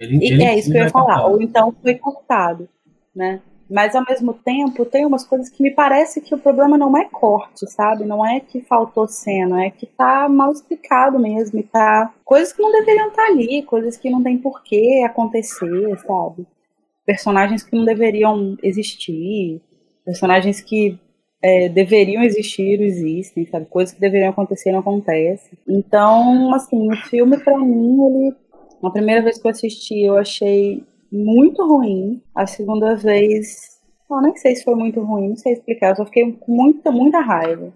Ele, 0.00 0.16
E 0.16 0.32
ele 0.32 0.42
é 0.42 0.58
isso 0.58 0.70
que 0.70 0.78
eu 0.78 0.80
ele 0.80 0.84
ia 0.84 0.88
é 0.88 0.90
falar. 0.90 1.04
cortado. 1.16 1.34
Ou 1.34 1.42
então 1.42 1.74
foi 1.82 1.94
cortado, 1.96 2.68
né? 3.14 3.40
Mas 3.70 3.94
ao 3.94 4.04
mesmo 4.04 4.34
tempo 4.34 4.84
tem 4.84 5.06
umas 5.06 5.24
coisas 5.24 5.48
que 5.48 5.62
me 5.62 5.70
parece 5.70 6.20
que 6.20 6.34
o 6.34 6.38
problema 6.38 6.76
não 6.76 6.96
é 6.98 7.04
corte, 7.04 7.70
sabe? 7.70 8.04
Não 8.04 8.26
é 8.26 8.40
que 8.40 8.60
faltou 8.60 9.06
cena, 9.06 9.64
é 9.64 9.70
que 9.70 9.86
tá 9.86 10.28
mal 10.28 10.50
explicado 10.50 11.20
mesmo. 11.20 11.60
E 11.60 11.62
tá. 11.62 12.12
Coisas 12.24 12.52
que 12.52 12.60
não 12.60 12.72
deveriam 12.72 13.08
estar 13.08 13.26
ali, 13.26 13.62
coisas 13.62 13.96
que 13.96 14.10
não 14.10 14.22
tem 14.22 14.36
por 14.36 14.64
que 14.64 15.04
acontecer, 15.04 15.96
sabe? 15.98 16.44
Personagens 17.06 17.62
que 17.62 17.76
não 17.76 17.84
deveriam 17.84 18.56
existir, 18.60 19.62
personagens 20.04 20.60
que 20.60 20.98
é, 21.40 21.68
deveriam 21.68 22.24
existir 22.24 22.76
não 22.76 22.84
existem, 22.84 23.46
sabe? 23.46 23.66
Coisas 23.66 23.94
que 23.94 24.00
deveriam 24.00 24.30
acontecer 24.30 24.72
não 24.72 24.80
acontecem. 24.80 25.56
Então, 25.68 26.52
assim, 26.54 26.92
o 26.92 26.96
filme 26.96 27.38
pra 27.38 27.56
mim, 27.56 28.04
ele 28.04 28.34
a 28.82 28.90
primeira 28.90 29.22
vez 29.22 29.38
que 29.38 29.46
eu 29.46 29.50
assisti, 29.50 30.00
eu 30.00 30.16
achei 30.16 30.82
muito 31.10 31.66
ruim. 31.66 32.22
A 32.34 32.46
segunda 32.46 32.94
vez, 32.96 33.80
eu 34.10 34.20
nem 34.20 34.36
sei 34.36 34.56
se 34.56 34.64
foi 34.64 34.74
muito 34.74 35.00
ruim, 35.02 35.30
não 35.30 35.36
sei 35.36 35.52
explicar. 35.54 35.90
Eu 35.90 35.96
só 35.96 36.04
fiquei 36.06 36.32
com 36.32 36.52
muita, 36.52 36.90
muita 36.90 37.20
raiva. 37.20 37.72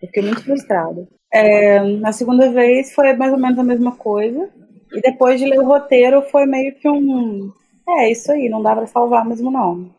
Eu 0.00 0.06
fiquei 0.08 0.22
muito 0.22 0.44
frustrada. 0.44 1.06
É, 1.32 1.80
na 1.98 2.12
segunda 2.12 2.50
vez 2.52 2.92
foi 2.94 3.12
mais 3.14 3.32
ou 3.32 3.38
menos 3.38 3.58
a 3.58 3.64
mesma 3.64 3.92
coisa. 3.96 4.48
E 4.92 5.00
depois 5.00 5.40
de 5.40 5.46
ler 5.46 5.58
o 5.58 5.66
roteiro, 5.66 6.22
foi 6.30 6.46
meio 6.46 6.74
que 6.76 6.88
um. 6.88 7.50
É, 7.88 8.10
isso 8.10 8.30
aí, 8.30 8.48
não 8.48 8.62
dá 8.62 8.74
pra 8.76 8.86
salvar 8.86 9.24
mesmo, 9.24 9.50
não. 9.50 9.90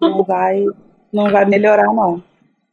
Não 0.00 0.24
vai, 0.24 0.64
não 1.12 1.30
vai 1.30 1.44
melhorar, 1.44 1.92
não. 1.92 2.22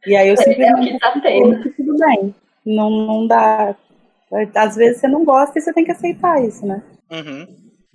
E 0.06 0.16
aí 0.16 0.28
eu 0.28 0.34
É, 0.34 0.36
é 0.36 0.40
o 0.40 0.42
simplesmente 0.42 0.92
que 0.92 0.98
tá 0.98 1.20
tendo. 1.20 1.62
que 1.62 1.70
tudo 1.70 1.96
bem. 1.98 2.34
Não, 2.66 2.90
não 2.90 3.26
dá. 3.26 3.76
Às 4.54 4.76
vezes 4.76 5.00
você 5.00 5.08
não 5.08 5.24
gosta 5.24 5.58
e 5.58 5.62
você 5.62 5.72
tem 5.72 5.84
que 5.84 5.92
aceitar 5.92 6.42
isso, 6.44 6.66
né? 6.66 6.82
Uhum. 7.10 7.46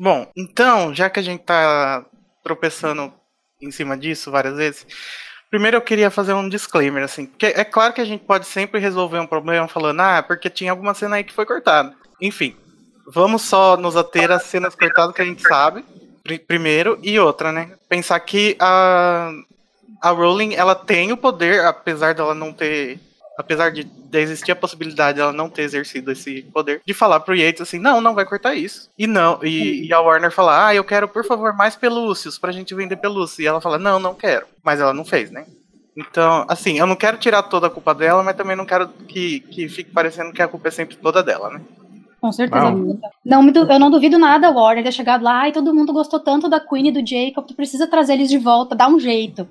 Bom, 0.04 0.30
então, 0.36 0.94
já 0.94 1.10
que 1.10 1.18
a 1.18 1.24
gente 1.24 1.44
tá 1.44 2.06
tropeçando 2.44 3.14
em 3.62 3.72
cima 3.72 3.96
disso 3.98 4.30
várias 4.30 4.58
vezes, 4.58 4.86
primeiro 5.50 5.78
eu 5.78 5.82
queria 5.82 6.12
fazer 6.12 6.34
um 6.34 6.50
disclaimer, 6.50 7.06
assim, 7.06 7.26
porque 7.26 7.46
é 7.46 7.64
claro 7.64 7.94
que 7.94 8.02
a 8.02 8.06
gente 8.06 8.26
pode 8.26 8.46
sempre 8.46 8.82
resolver 8.82 9.20
um 9.20 9.26
problema 9.26 9.66
falando, 9.66 10.02
ah, 10.02 10.22
porque 10.22 10.50
tinha 10.50 10.72
alguma 10.72 10.94
cena 10.94 11.16
aí 11.16 11.24
que 11.24 11.32
foi 11.32 11.46
cortada. 11.46 11.96
Enfim, 12.20 12.54
vamos 13.08 13.44
só 13.44 13.78
nos 13.78 13.96
ater 13.96 14.30
às 14.30 14.44
cenas 14.44 14.76
cortadas 14.76 15.16
que 15.16 15.22
a 15.22 15.26
gente 15.26 15.42
sabe, 15.42 15.86
pri- 16.22 16.40
primeiro, 16.40 17.00
e 17.02 17.18
outra, 17.18 17.54
né? 17.54 17.72
Pensar 17.88 18.20
que 18.20 18.58
a, 18.60 19.32
a 20.02 20.10
Rowling, 20.10 20.54
ela 20.54 20.76
tem 20.76 21.14
o 21.14 21.18
poder, 21.18 21.64
apesar 21.64 22.14
dela 22.14 22.36
não 22.36 22.52
ter 22.52 23.00
apesar 23.38 23.72
de, 23.72 23.84
de 23.84 24.20
existir 24.20 24.52
a 24.52 24.56
possibilidade 24.56 25.18
dela 25.18 25.32
não 25.32 25.50
ter 25.50 25.64
exercido 25.64 26.12
esse 26.12 26.44
poder, 26.54 26.82
de 26.86 26.94
falar 26.94 27.20
pro 27.20 27.36
Yates 27.36 27.62
assim, 27.62 27.80
não, 27.80 28.02
não 28.02 28.14
vai 28.14 28.26
cortar 28.26 28.56
isso. 28.56 28.90
E 28.98 29.08
não, 29.08 29.40
e, 29.44 29.88
e 29.88 29.94
a 29.94 30.00
Warner 30.00 30.32
falar, 30.32 30.68
ah, 30.68 30.76
eu 30.76 30.84
quero, 30.84 31.08
por 31.08 31.26
favor, 31.26 31.56
mais 31.56 31.76
pelúcios 31.76 32.38
pra 32.38 32.52
gente 32.52 32.76
vender 32.76 32.98
pelúcia. 32.98 33.44
E 33.44 33.48
ela 33.48 33.62
fala, 33.62 33.78
não, 33.78 34.00
não 34.00 34.14
quero. 34.14 34.46
Mas 34.64 34.80
ela 34.80 34.94
não 34.94 35.06
fez, 35.06 35.32
né? 35.32 35.46
Então, 35.96 36.46
assim, 36.48 36.80
eu 36.80 36.88
não 36.88 36.96
quero 36.96 37.18
tirar 37.18 37.44
toda 37.44 37.68
a 37.68 37.70
culpa 37.70 37.94
dela, 37.94 38.24
mas 38.24 38.36
também 38.36 38.56
não 38.56 38.66
quero 38.66 38.88
que, 38.88 39.42
que 39.42 39.70
fique 39.70 39.92
parecendo 39.92 40.34
que 40.34 40.42
a 40.42 40.48
culpa 40.48 40.68
é 40.68 40.72
sempre 40.72 40.96
toda 40.96 41.22
dela, 41.22 41.52
né? 41.52 41.62
Com 42.20 42.32
certeza. 42.32 42.72
Não. 42.72 43.00
Não, 43.24 43.50
eu 43.70 43.80
não 43.80 43.92
duvido 43.92 44.18
nada 44.18 44.50
o 44.50 44.56
Warner 44.56 44.84
ter 44.84 44.92
chegado 44.92 45.24
lá, 45.24 45.42
ai, 45.42 45.52
todo 45.52 45.74
mundo 45.74 45.94
gostou 45.94 46.20
tanto 46.20 46.50
da 46.50 46.60
Queen 46.60 46.88
e 46.88 46.92
do 46.92 47.06
Jacob, 47.06 47.46
tu 47.46 47.54
precisa 47.54 47.86
trazer 47.86 48.14
eles 48.14 48.30
de 48.30 48.38
volta, 48.38 48.76
dá 48.76 48.88
um 48.88 49.00
jeito. 49.00 49.48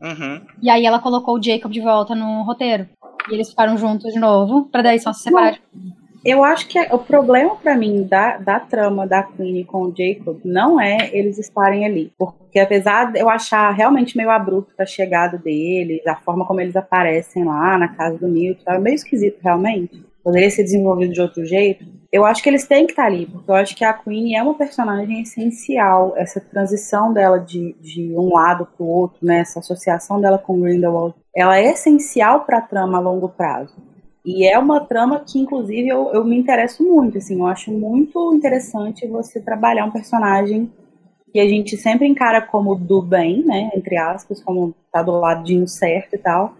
Uhum. 0.00 0.40
E 0.62 0.68
aí 0.68 0.84
ela 0.84 0.98
colocou 0.98 1.38
o 1.38 1.42
Jacob 1.42 1.70
de 1.70 1.80
volta 1.80 2.14
no 2.14 2.42
roteiro. 2.42 2.88
E 3.30 3.34
eles 3.34 3.50
ficaram 3.50 3.76
juntos 3.76 4.12
de 4.12 4.18
novo, 4.18 4.66
pra 4.70 4.82
daí 4.82 4.98
só 4.98 5.12
se 5.12 5.24
separar. 5.24 5.58
Eu 6.24 6.42
acho 6.42 6.66
que 6.66 6.76
o 6.92 6.98
problema 6.98 7.54
pra 7.54 7.76
mim 7.76 8.02
da, 8.02 8.36
da 8.38 8.58
trama 8.58 9.06
da 9.06 9.22
Queen 9.22 9.62
com 9.62 9.82
o 9.82 9.94
Jacob 9.96 10.40
não 10.44 10.80
é 10.80 11.08
eles 11.12 11.38
estarem 11.38 11.86
ali. 11.86 12.12
Porque 12.18 12.58
apesar 12.58 13.12
de 13.12 13.20
eu 13.20 13.30
achar 13.30 13.70
realmente 13.70 14.16
meio 14.16 14.30
abrupta 14.30 14.82
a 14.82 14.86
chegada 14.86 15.38
deles, 15.38 16.04
a 16.04 16.16
forma 16.16 16.44
como 16.44 16.60
eles 16.60 16.74
aparecem 16.74 17.44
lá 17.44 17.78
na 17.78 17.86
casa 17.86 18.18
do 18.18 18.26
Newton, 18.26 18.72
é 18.72 18.78
meio 18.78 18.96
esquisito 18.96 19.38
realmente. 19.40 20.04
Poderia 20.24 20.50
ser 20.50 20.64
desenvolvido 20.64 21.12
de 21.12 21.20
outro 21.20 21.46
jeito. 21.46 21.86
Eu 22.16 22.24
acho 22.24 22.42
que 22.42 22.48
eles 22.48 22.66
têm 22.66 22.86
que 22.86 22.92
estar 22.92 23.04
ali, 23.04 23.26
porque 23.26 23.50
eu 23.50 23.54
acho 23.54 23.76
que 23.76 23.84
a 23.84 23.92
Queen 23.92 24.36
é 24.36 24.42
uma 24.42 24.54
personagem 24.54 25.20
essencial. 25.20 26.14
Essa 26.16 26.40
transição 26.40 27.12
dela 27.12 27.38
de, 27.38 27.76
de 27.78 28.10
um 28.16 28.32
lado 28.32 28.66
pro 28.74 28.86
outro, 28.86 29.18
né? 29.20 29.40
Essa 29.40 29.58
associação 29.58 30.18
dela 30.18 30.38
com 30.38 30.58
Grindelwald, 30.58 31.14
ela 31.36 31.58
é 31.58 31.72
essencial 31.72 32.46
pra 32.46 32.62
trama 32.62 32.96
a 32.96 33.00
longo 33.02 33.28
prazo. 33.28 33.76
E 34.24 34.48
é 34.48 34.58
uma 34.58 34.80
trama 34.80 35.22
que, 35.26 35.38
inclusive, 35.38 35.86
eu, 35.86 36.10
eu 36.14 36.24
me 36.24 36.38
interesso 36.38 36.82
muito, 36.82 37.18
assim, 37.18 37.38
eu 37.38 37.46
acho 37.46 37.70
muito 37.70 38.34
interessante 38.34 39.06
você 39.06 39.38
trabalhar 39.38 39.84
um 39.84 39.90
personagem 39.90 40.72
que 41.30 41.38
a 41.38 41.46
gente 41.46 41.76
sempre 41.76 42.08
encara 42.08 42.40
como 42.40 42.74
do 42.74 43.02
bem, 43.02 43.44
né, 43.44 43.70
entre 43.74 43.98
aspas, 43.98 44.42
como 44.42 44.74
tá 44.90 45.02
do 45.02 45.12
ladinho 45.12 45.68
certo 45.68 46.14
e 46.14 46.18
tal, 46.18 46.54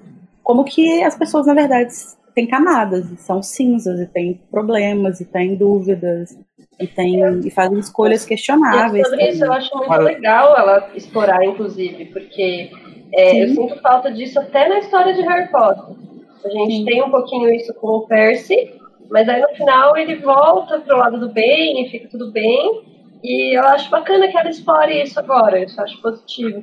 como 0.44 0.64
que 0.64 1.02
as 1.02 1.16
pessoas, 1.16 1.46
na 1.46 1.54
verdade, 1.54 1.92
têm 2.36 2.46
camadas, 2.46 3.10
e 3.10 3.16
são 3.16 3.42
cinzas, 3.42 3.98
e 3.98 4.06
têm 4.06 4.38
problemas, 4.50 5.22
e 5.22 5.24
têm 5.24 5.56
dúvidas, 5.56 6.38
e, 6.78 6.86
tem, 6.86 7.22
e 7.40 7.50
fazem 7.50 7.78
escolhas 7.78 8.24
E 8.24 8.28
questionáveis. 8.28 9.08
sobre 9.08 9.28
isso 9.30 9.42
eu 9.42 9.52
acho 9.52 9.74
muito 9.74 9.96
legal 10.02 10.54
ela 10.54 10.90
explorar, 10.94 11.42
inclusive, 11.46 12.04
porque 12.04 12.70
é, 13.14 13.42
eu 13.42 13.48
sinto 13.48 13.80
falta 13.80 14.12
disso 14.12 14.38
até 14.38 14.68
na 14.68 14.80
história 14.80 15.14
de 15.14 15.22
Harry 15.22 15.50
Potter. 15.50 15.96
A 16.44 16.48
gente 16.50 16.76
Sim. 16.76 16.84
tem 16.84 17.02
um 17.02 17.10
pouquinho 17.10 17.48
isso 17.54 17.72
com 17.72 17.88
o 17.88 18.06
Percy, 18.06 18.74
mas 19.10 19.26
aí 19.30 19.40
no 19.40 19.48
final 19.56 19.96
ele 19.96 20.16
volta 20.16 20.78
pro 20.78 20.98
lado 20.98 21.18
do 21.18 21.30
bem 21.30 21.82
e 21.82 21.88
fica 21.88 22.06
tudo 22.08 22.30
bem. 22.30 22.82
E 23.24 23.58
eu 23.58 23.64
acho 23.64 23.90
bacana 23.90 24.28
que 24.28 24.36
ela 24.36 24.50
explore 24.50 25.02
isso 25.02 25.18
agora, 25.18 25.64
isso 25.64 25.80
eu 25.80 25.84
acho 25.84 26.02
positivo. 26.02 26.62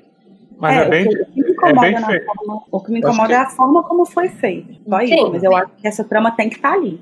Mas 0.63 0.78
é, 0.78 0.89
bem. 0.89 1.06
o, 1.06 1.10
que, 1.10 1.21
o 1.21 1.26
que 1.26 1.41
me 1.43 1.52
incomoda, 1.52 1.82
bem 1.82 1.91
na 1.93 2.02
forma, 2.08 2.63
o 2.71 2.80
que 2.80 2.91
me 2.91 2.99
incomoda 2.99 3.28
que- 3.28 3.34
é 3.34 3.38
a 3.38 3.49
forma 3.49 3.84
como 3.84 4.06
foi 4.06 4.30
feito. 4.30 4.73
Só 4.88 4.99
Sim. 4.99 5.06
isso, 5.06 5.32
mas 5.32 5.43
eu 5.43 5.56
acho 5.56 5.71
que 5.80 5.88
essa 5.88 6.04
trama 6.04 6.32
tem 6.32 6.49
que 6.49 6.56
estar 6.56 6.73
ali. 6.73 6.99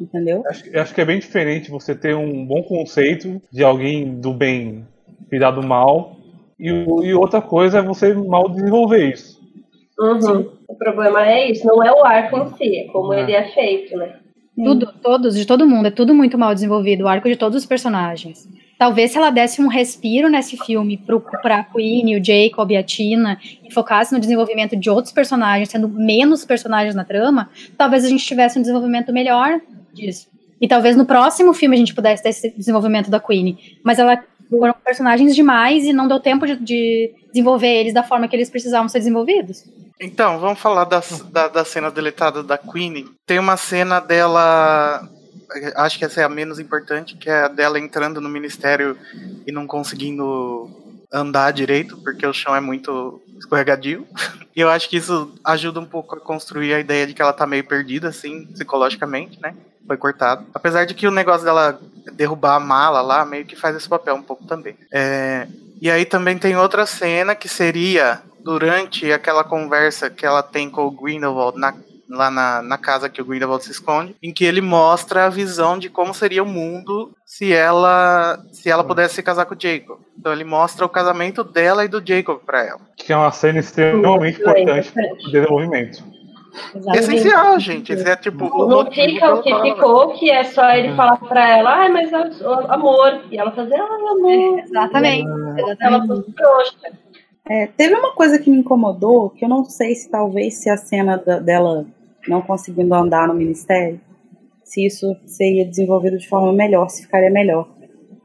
Entendeu? 0.00 0.42
Acho, 0.46 0.68
eu 0.68 0.80
acho 0.82 0.94
que 0.94 1.00
é 1.00 1.04
bem 1.04 1.18
diferente 1.18 1.70
você 1.70 1.94
ter 1.94 2.14
um 2.16 2.44
bom 2.46 2.62
conceito 2.62 3.40
de 3.52 3.62
alguém 3.64 4.18
do 4.20 4.32
bem 4.32 4.86
virar 5.30 5.50
do 5.52 5.62
mal, 5.62 6.16
e, 6.58 6.68
e 6.68 7.14
outra 7.14 7.40
coisa 7.42 7.78
é 7.78 7.82
você 7.82 8.12
mal 8.14 8.48
desenvolver 8.48 9.12
isso. 9.12 9.40
Uhum. 9.98 10.50
O 10.68 10.74
problema 10.76 11.26
é 11.26 11.50
isso, 11.50 11.66
não 11.66 11.82
é 11.82 11.90
o 11.92 12.04
arco 12.04 12.38
em 12.38 12.56
si, 12.56 12.76
é 12.78 12.84
como 12.92 13.12
É. 13.12 13.22
ele 13.22 13.32
é 13.32 13.48
feito, 13.52 13.96
né? 13.96 14.16
Tudo, 14.54 14.92
todos, 15.02 15.34
de 15.36 15.46
todo 15.46 15.66
mundo, 15.66 15.86
é 15.86 15.90
tudo 15.90 16.14
muito 16.14 16.36
mal 16.38 16.52
desenvolvido, 16.54 17.04
o 17.04 17.08
arco 17.08 17.28
de 17.28 17.36
todos 17.36 17.56
os 17.58 17.66
personagens. 17.66 18.46
Talvez 18.82 19.12
se 19.12 19.16
ela 19.16 19.30
desse 19.30 19.62
um 19.62 19.68
respiro 19.68 20.28
nesse 20.28 20.56
filme 20.56 20.98
pro, 20.98 21.20
pra 21.20 21.62
Queen, 21.62 22.16
o 22.16 22.24
Jacob 22.24 22.68
e 22.68 22.76
a 22.76 22.82
Tina, 22.82 23.38
e 23.62 23.72
focasse 23.72 24.12
no 24.12 24.18
desenvolvimento 24.18 24.74
de 24.74 24.90
outros 24.90 25.14
personagens, 25.14 25.68
sendo 25.68 25.88
menos 25.88 26.44
personagens 26.44 26.92
na 26.92 27.04
trama, 27.04 27.48
talvez 27.78 28.04
a 28.04 28.08
gente 28.08 28.26
tivesse 28.26 28.58
um 28.58 28.60
desenvolvimento 28.60 29.12
melhor 29.12 29.60
disso. 29.94 30.26
E 30.60 30.66
talvez 30.66 30.96
no 30.96 31.06
próximo 31.06 31.54
filme 31.54 31.76
a 31.76 31.78
gente 31.78 31.94
pudesse 31.94 32.24
ter 32.24 32.30
esse 32.30 32.50
desenvolvimento 32.50 33.08
da 33.08 33.20
Queen. 33.20 33.56
Mas 33.84 34.00
ela 34.00 34.20
foram 34.50 34.74
personagens 34.84 35.32
demais 35.32 35.84
e 35.84 35.92
não 35.92 36.08
deu 36.08 36.18
tempo 36.18 36.44
de, 36.44 36.56
de 36.56 37.14
desenvolver 37.32 37.72
eles 37.72 37.94
da 37.94 38.02
forma 38.02 38.26
que 38.26 38.34
eles 38.34 38.50
precisavam 38.50 38.88
ser 38.88 38.98
desenvolvidos. 38.98 39.62
Então, 40.00 40.40
vamos 40.40 40.58
falar 40.58 40.86
da, 40.86 41.46
da 41.46 41.64
cena 41.64 41.88
deletada 41.88 42.42
da 42.42 42.58
Queen. 42.58 43.04
Tem 43.28 43.38
uma 43.38 43.56
cena 43.56 44.00
dela 44.00 45.08
acho 45.76 45.98
que 45.98 46.04
essa 46.04 46.20
é 46.20 46.24
a 46.24 46.28
menos 46.28 46.58
importante, 46.58 47.16
que 47.16 47.28
é 47.28 47.44
a 47.44 47.48
dela 47.48 47.78
entrando 47.78 48.20
no 48.20 48.28
ministério 48.28 48.96
e 49.46 49.52
não 49.52 49.66
conseguindo 49.66 50.70
andar 51.12 51.52
direito, 51.52 51.96
porque 51.98 52.26
o 52.26 52.32
chão 52.32 52.56
é 52.56 52.60
muito 52.60 53.20
escorregadio. 53.38 54.06
E 54.54 54.60
eu 54.60 54.68
acho 54.68 54.86
que 54.86 54.98
isso 54.98 55.32
ajuda 55.42 55.80
um 55.80 55.86
pouco 55.86 56.14
a 56.14 56.20
construir 56.20 56.74
a 56.74 56.78
ideia 56.78 57.06
de 57.06 57.14
que 57.14 57.22
ela 57.22 57.32
tá 57.32 57.46
meio 57.46 57.64
perdida, 57.64 58.08
assim, 58.08 58.44
psicologicamente, 58.44 59.40
né? 59.40 59.54
Foi 59.86 59.96
cortado. 59.96 60.44
Apesar 60.52 60.84
de 60.84 60.92
que 60.92 61.06
o 61.06 61.10
negócio 61.10 61.42
dela 61.42 61.80
derrubar 62.12 62.56
a 62.56 62.60
mala 62.60 63.00
lá 63.00 63.24
meio 63.24 63.46
que 63.46 63.56
faz 63.56 63.74
esse 63.74 63.88
papel 63.88 64.14
um 64.14 64.22
pouco 64.22 64.44
também. 64.44 64.76
É... 64.92 65.48
E 65.80 65.90
aí 65.90 66.04
também 66.04 66.36
tem 66.36 66.54
outra 66.54 66.84
cena 66.84 67.34
que 67.34 67.48
seria 67.48 68.20
durante 68.44 69.10
aquela 69.10 69.42
conversa 69.42 70.10
que 70.10 70.26
ela 70.26 70.42
tem 70.42 70.68
com 70.68 70.86
o 70.86 70.90
Grindelwald 70.90 71.58
na 71.58 71.74
lá 72.12 72.30
na, 72.30 72.62
na 72.62 72.78
casa 72.78 73.08
que 73.08 73.20
o 73.20 73.24
Grindelwald 73.24 73.64
se 73.64 73.70
esconde, 73.70 74.14
em 74.22 74.32
que 74.32 74.44
ele 74.44 74.60
mostra 74.60 75.26
a 75.26 75.30
visão 75.30 75.78
de 75.78 75.88
como 75.88 76.14
seria 76.14 76.42
o 76.42 76.46
mundo 76.46 77.12
se 77.24 77.52
ela 77.52 78.38
se 78.52 78.70
ela 78.70 78.84
pudesse 78.84 79.14
se 79.14 79.22
casar 79.22 79.46
com 79.46 79.54
o 79.54 79.58
Jacob. 79.60 79.98
Então 80.18 80.32
ele 80.32 80.44
mostra 80.44 80.84
o 80.84 80.88
casamento 80.88 81.42
dela 81.42 81.84
e 81.84 81.88
do 81.88 82.02
Jacob 82.04 82.38
para 82.44 82.64
ela. 82.64 82.80
Que 82.96 83.12
é 83.12 83.16
uma 83.16 83.32
cena 83.32 83.58
extremamente 83.58 84.40
importante 84.40 84.92
para 84.92 85.12
o 85.12 85.16
desenvolvimento. 85.16 86.12
Exatamente. 86.74 86.98
Essencial, 86.98 87.58
gente. 87.58 87.92
Isso 87.92 88.06
é 88.06 88.16
tipo. 88.16 88.66
Não 88.66 88.90
fica 88.90 89.34
o 89.34 89.42
que 89.42 89.60
ficou, 89.62 90.12
que 90.12 90.30
é 90.30 90.44
só 90.44 90.70
ele 90.70 90.94
falar 90.94 91.16
pra 91.16 91.58
ela, 91.58 91.86
ah, 91.86 91.88
mas 91.88 92.12
amor. 92.68 93.22
E 93.30 93.38
ela 93.38 93.50
fazer, 93.52 93.74
ah, 93.76 93.84
amor. 94.10 94.58
Exatamente. 94.58 95.26
Exatamente. 95.26 95.76
Ela 95.80 96.06
fosse. 96.06 97.02
É, 97.48 97.66
teve 97.66 97.94
uma 97.94 98.12
coisa 98.12 98.38
que 98.38 98.50
me 98.50 98.58
incomodou, 98.58 99.30
que 99.30 99.44
eu 99.44 99.48
não 99.48 99.64
sei 99.64 99.94
se 99.94 100.08
talvez 100.08 100.54
se 100.54 100.70
a 100.70 100.76
cena 100.76 101.16
da, 101.16 101.38
dela 101.38 101.84
não 102.28 102.42
conseguindo 102.42 102.94
andar 102.94 103.28
no 103.28 103.34
ministério, 103.34 104.00
se 104.64 104.86
isso 104.86 105.16
seria 105.26 105.66
desenvolvido 105.66 106.16
de 106.18 106.28
forma 106.28 106.52
melhor, 106.52 106.88
se 106.88 107.02
ficaria 107.02 107.30
melhor. 107.30 107.68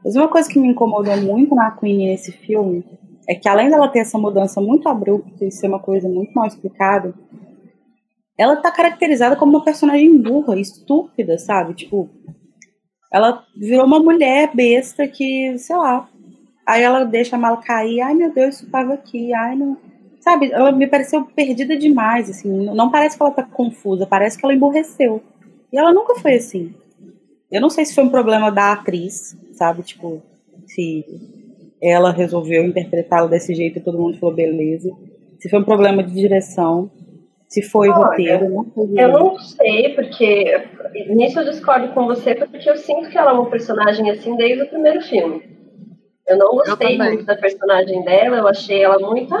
Mas 0.04 0.16
uma 0.16 0.28
coisa 0.28 0.48
que 0.48 0.58
me 0.58 0.68
incomodou 0.68 1.16
muito 1.18 1.54
na 1.54 1.70
Queen 1.70 2.06
nesse 2.06 2.32
filme 2.32 2.84
é 3.28 3.34
que 3.34 3.48
além 3.48 3.68
dela 3.68 3.88
ter 3.88 3.98
essa 3.98 4.18
mudança 4.18 4.60
muito 4.60 4.88
abrupta 4.88 5.44
e 5.44 5.50
ser 5.50 5.68
uma 5.68 5.80
coisa 5.80 6.08
muito 6.08 6.32
mal 6.32 6.46
explicada, 6.46 7.12
ela 8.38 8.56
tá 8.56 8.70
caracterizada 8.70 9.36
como 9.36 9.52
uma 9.52 9.64
personagem 9.64 10.16
burra, 10.16 10.58
estúpida, 10.58 11.36
sabe? 11.38 11.74
Tipo, 11.74 12.08
ela 13.12 13.44
virou 13.56 13.84
uma 13.84 13.98
mulher 13.98 14.50
besta 14.54 15.06
que, 15.08 15.58
sei 15.58 15.76
lá. 15.76 16.08
Aí 16.66 16.82
ela 16.82 17.04
deixa 17.04 17.36
a 17.36 17.38
mala 17.38 17.56
cair, 17.56 18.00
ai 18.00 18.14
meu 18.14 18.32
Deus, 18.32 18.56
isso 18.56 18.70
tava 18.70 18.94
aqui, 18.94 19.34
ai 19.34 19.56
não 19.56 19.76
sabe, 20.28 20.52
ela 20.52 20.70
me 20.70 20.86
pareceu 20.86 21.24
perdida 21.24 21.76
demais, 21.76 22.28
assim, 22.28 22.48
não 22.48 22.90
parece 22.90 23.16
que 23.16 23.22
ela 23.22 23.32
tá 23.32 23.42
confusa, 23.42 24.06
parece 24.06 24.36
que 24.36 24.44
ela 24.44 24.54
emborreceu. 24.54 25.22
E 25.72 25.78
ela 25.78 25.92
nunca 25.92 26.14
foi 26.16 26.34
assim. 26.34 26.74
Eu 27.50 27.62
não 27.62 27.70
sei 27.70 27.86
se 27.86 27.94
foi 27.94 28.04
um 28.04 28.10
problema 28.10 28.50
da 28.50 28.72
atriz, 28.72 29.36
sabe, 29.52 29.82
tipo, 29.82 30.22
se 30.66 31.04
ela 31.82 32.12
resolveu 32.12 32.64
interpretá-la 32.64 33.26
desse 33.26 33.54
jeito 33.54 33.78
e 33.78 33.82
todo 33.82 33.98
mundo 33.98 34.18
falou 34.18 34.34
beleza. 34.34 34.90
Se 35.38 35.48
foi 35.48 35.60
um 35.60 35.64
problema 35.64 36.02
de 36.02 36.12
direção, 36.12 36.90
se 37.48 37.62
foi 37.62 37.88
Olha, 37.88 38.04
roteiro, 38.04 38.50
não 38.50 38.64
foi 38.66 38.88
Eu 38.96 39.08
não 39.08 39.38
sei, 39.38 39.94
porque 39.94 40.62
nisso 41.08 41.40
eu 41.40 41.44
discordo 41.44 41.88
com 41.94 42.04
você, 42.06 42.34
porque 42.34 42.68
eu 42.68 42.76
sinto 42.76 43.08
que 43.08 43.16
ela 43.16 43.30
é 43.30 43.34
uma 43.34 43.48
personagem 43.48 44.10
assim 44.10 44.36
desde 44.36 44.64
o 44.64 44.68
primeiro 44.68 45.00
filme. 45.00 45.57
Eu 46.28 46.36
não 46.36 46.50
gostei 46.50 46.94
eu 46.94 47.04
muito 47.04 47.24
da 47.24 47.34
personagem 47.34 48.04
dela, 48.04 48.36
eu 48.36 48.46
achei 48.46 48.84
ela 48.84 48.98
muito, 48.98 49.34
ah, 49.34 49.40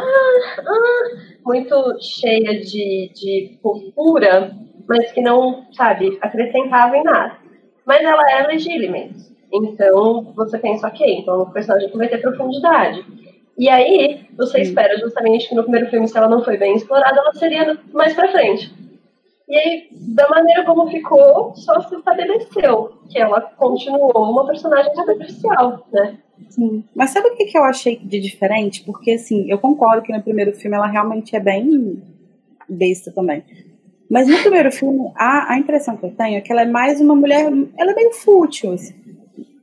ah, 0.58 1.10
muito 1.44 1.98
cheia 2.00 2.60
de, 2.60 3.10
de 3.14 3.58
fofura, 3.62 4.50
mas 4.88 5.12
que 5.12 5.20
não, 5.20 5.66
sabe, 5.72 6.18
acrescentava 6.22 6.96
em 6.96 7.04
nada. 7.04 7.36
Mas 7.84 8.02
ela 8.02 8.30
é 8.30 8.46
legítima. 8.46 9.10
Então 9.52 10.32
você 10.34 10.58
pensa, 10.58 10.88
ok, 10.88 11.18
então 11.18 11.42
o 11.42 11.52
personagem 11.52 11.90
vai 11.92 12.08
ter 12.08 12.22
profundidade. 12.22 13.04
E 13.58 13.68
aí 13.68 14.26
você 14.36 14.60
espera 14.60 14.96
justamente 14.98 15.48
que 15.48 15.54
no 15.54 15.64
primeiro 15.64 15.90
filme, 15.90 16.08
se 16.08 16.16
ela 16.16 16.28
não 16.28 16.42
foi 16.42 16.56
bem 16.56 16.74
explorada, 16.74 17.20
ela 17.20 17.34
seria 17.34 17.78
mais 17.92 18.14
pra 18.14 18.30
frente. 18.30 18.72
E 19.48 19.56
aí, 19.56 19.88
da 20.14 20.28
maneira 20.28 20.64
como 20.64 20.90
ficou, 20.90 21.54
só 21.56 21.80
se 21.80 21.94
estabeleceu 21.96 22.92
que 23.08 23.18
ela 23.18 23.40
continuou 23.40 24.30
uma 24.30 24.46
personagem 24.46 24.94
superficial, 24.94 25.86
né? 25.90 26.18
Sim. 26.50 26.84
Mas 26.94 27.10
sabe 27.10 27.28
o 27.28 27.36
que, 27.36 27.46
que 27.46 27.56
eu 27.56 27.64
achei 27.64 27.96
de 27.96 28.20
diferente? 28.20 28.84
Porque, 28.84 29.12
assim, 29.12 29.50
eu 29.50 29.58
concordo 29.58 30.02
que 30.02 30.12
no 30.12 30.22
primeiro 30.22 30.52
filme 30.52 30.76
ela 30.76 30.86
realmente 30.86 31.34
é 31.34 31.40
bem 31.40 32.02
besta 32.68 33.10
também. 33.10 33.42
Mas 34.10 34.28
no 34.28 34.38
primeiro 34.38 34.70
filme, 34.70 35.10
a, 35.14 35.54
a 35.54 35.58
impressão 35.58 35.96
que 35.96 36.04
eu 36.04 36.14
tenho 36.14 36.36
é 36.36 36.40
que 36.40 36.52
ela 36.52 36.62
é 36.62 36.66
mais 36.66 37.00
uma 37.00 37.14
mulher. 37.14 37.50
Ela 37.78 37.92
é 37.92 37.94
meio 37.94 38.12
fútil, 38.12 38.72
assim, 38.72 38.94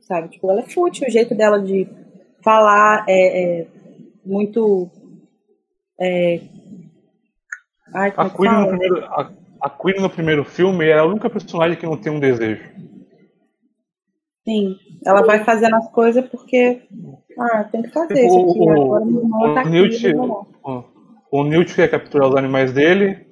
sabe? 0.00 0.28
Tipo, 0.28 0.50
ela 0.50 0.60
é 0.60 0.68
fútil, 0.68 1.06
o 1.06 1.10
jeito 1.10 1.34
dela 1.34 1.60
de 1.60 1.86
falar 2.42 3.04
é, 3.08 3.60
é 3.60 3.66
muito. 4.24 4.88
É, 6.00 6.40
ai, 7.94 8.12
a, 8.16 8.30
Queen 8.30 8.52
no 8.52 8.68
primeiro, 8.68 9.04
a, 9.04 9.30
a 9.66 9.70
Queen 9.70 10.00
no 10.00 10.08
primeiro 10.08 10.44
filme 10.44 10.86
é 10.86 10.96
a 10.96 11.04
única 11.04 11.28
personagem 11.28 11.76
que 11.76 11.84
não 11.84 11.96
tem 11.96 12.12
um 12.12 12.20
desejo. 12.20 12.62
Sim, 14.44 14.76
ela 15.04 15.26
vai 15.26 15.42
fazendo 15.42 15.74
as 15.74 15.90
coisas 15.90 16.24
porque 16.28 16.82
ah, 17.36 17.64
tem 17.64 17.82
que 17.82 17.88
fazer 17.88 18.14
tipo, 18.14 18.26
isso 18.26 18.50
aqui. 18.50 18.60
O, 18.60 18.70
Agora 18.70 19.04
meu 19.04 19.22
irmão 19.22 19.54
tá 19.54 19.64
Newt, 19.64 20.06
aqui. 20.06 20.16
O, 20.16 20.84
o 21.32 21.44
Newt 21.44 21.74
quer 21.74 21.90
capturar 21.90 22.28
os 22.28 22.36
animais 22.36 22.72
dele, 22.72 23.26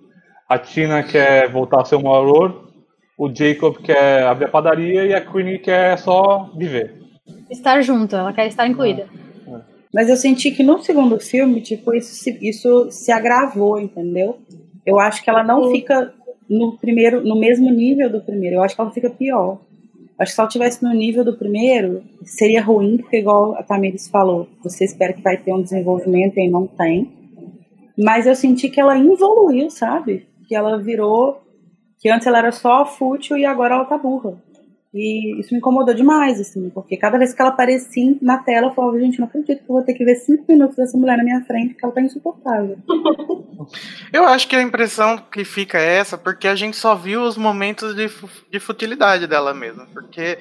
a 0.48 0.58
Tina 0.58 1.04
quer 1.04 1.48
voltar 1.52 1.82
a 1.82 1.84
ser 1.84 1.94
um 1.94 2.02
valor, 2.02 2.68
o 3.16 3.32
Jacob 3.32 3.76
quer 3.76 4.24
abrir 4.24 4.46
a 4.46 4.50
padaria 4.50 5.06
e 5.06 5.14
a 5.14 5.20
Queenie 5.20 5.60
quer 5.60 5.96
só 5.98 6.50
viver. 6.56 7.00
Estar 7.48 7.80
junto, 7.80 8.16
ela 8.16 8.32
quer 8.32 8.48
estar 8.48 8.66
incluída. 8.66 9.08
É. 9.46 9.60
Mas 9.94 10.08
eu 10.08 10.16
senti 10.16 10.50
que 10.50 10.64
no 10.64 10.82
segundo 10.82 11.20
filme, 11.20 11.60
tipo, 11.60 11.94
isso 11.94 12.12
se, 12.12 12.36
isso 12.42 12.90
se 12.90 13.12
agravou, 13.12 13.78
entendeu? 13.78 14.38
Eu 14.84 14.98
acho 14.98 15.22
que 15.22 15.30
ela 15.30 15.44
não 15.44 15.70
fica 15.70 16.12
no 16.48 16.76
primeiro, 16.78 17.22
no 17.24 17.38
mesmo 17.38 17.70
nível 17.70 18.10
do 18.10 18.20
primeiro. 18.20 18.56
Eu 18.56 18.62
acho 18.62 18.74
que 18.74 18.80
ela 18.80 18.90
fica 18.90 19.10
pior. 19.10 19.60
Acho 20.18 20.30
que 20.30 20.34
se 20.34 20.40
ela 20.40 20.48
estivesse 20.48 20.82
no 20.84 20.92
nível 20.92 21.24
do 21.24 21.36
primeiro, 21.36 22.02
seria 22.24 22.62
ruim, 22.62 22.98
porque 22.98 23.18
igual 23.18 23.54
a 23.56 23.62
Tamiris 23.62 24.08
falou, 24.08 24.48
você 24.62 24.84
espera 24.84 25.12
que 25.12 25.22
vai 25.22 25.36
ter 25.36 25.52
um 25.52 25.62
desenvolvimento 25.62 26.38
e 26.38 26.48
não 26.48 26.66
tem. 26.66 27.10
Mas 27.98 28.26
eu 28.26 28.34
senti 28.34 28.68
que 28.68 28.80
ela 28.80 28.98
evoluiu, 28.98 29.70
sabe? 29.70 30.26
Que 30.46 30.54
ela 30.54 30.80
virou. 30.80 31.42
Que 31.98 32.08
antes 32.08 32.26
ela 32.26 32.38
era 32.38 32.52
só 32.52 32.84
fútil 32.84 33.36
e 33.36 33.44
agora 33.44 33.74
ela 33.74 33.84
tá 33.84 33.96
burra. 33.96 34.42
E 34.94 35.40
isso 35.40 35.52
me 35.52 35.58
incomodou 35.58 35.92
demais, 35.92 36.40
assim, 36.40 36.70
porque 36.70 36.96
cada 36.96 37.18
vez 37.18 37.34
que 37.34 37.42
ela 37.42 37.50
aparecia 37.50 38.16
na 38.22 38.38
tela, 38.38 38.68
eu 38.68 38.74
falava, 38.74 39.00
gente, 39.00 39.18
não 39.18 39.26
acredito 39.26 39.58
que 39.58 39.68
eu 39.68 39.74
vou 39.74 39.82
ter 39.82 39.92
que 39.92 40.04
ver 40.04 40.14
cinco 40.14 40.44
minutos 40.48 40.76
dessa 40.76 40.96
mulher 40.96 41.16
na 41.18 41.24
minha 41.24 41.44
frente, 41.44 41.70
porque 41.70 41.84
ela 41.84 41.94
tá 41.94 42.00
insuportável. 42.00 42.78
Eu 44.12 44.24
acho 44.24 44.46
que 44.46 44.54
a 44.54 44.62
impressão 44.62 45.16
que 45.16 45.44
fica 45.44 45.78
é 45.78 45.96
essa, 45.96 46.16
porque 46.16 46.46
a 46.46 46.54
gente 46.54 46.76
só 46.76 46.94
viu 46.94 47.22
os 47.22 47.36
momentos 47.36 47.94
de, 47.94 48.08
de 48.50 48.60
futilidade 48.60 49.26
dela 49.26 49.52
mesmo. 49.52 49.86
Porque 49.92 50.38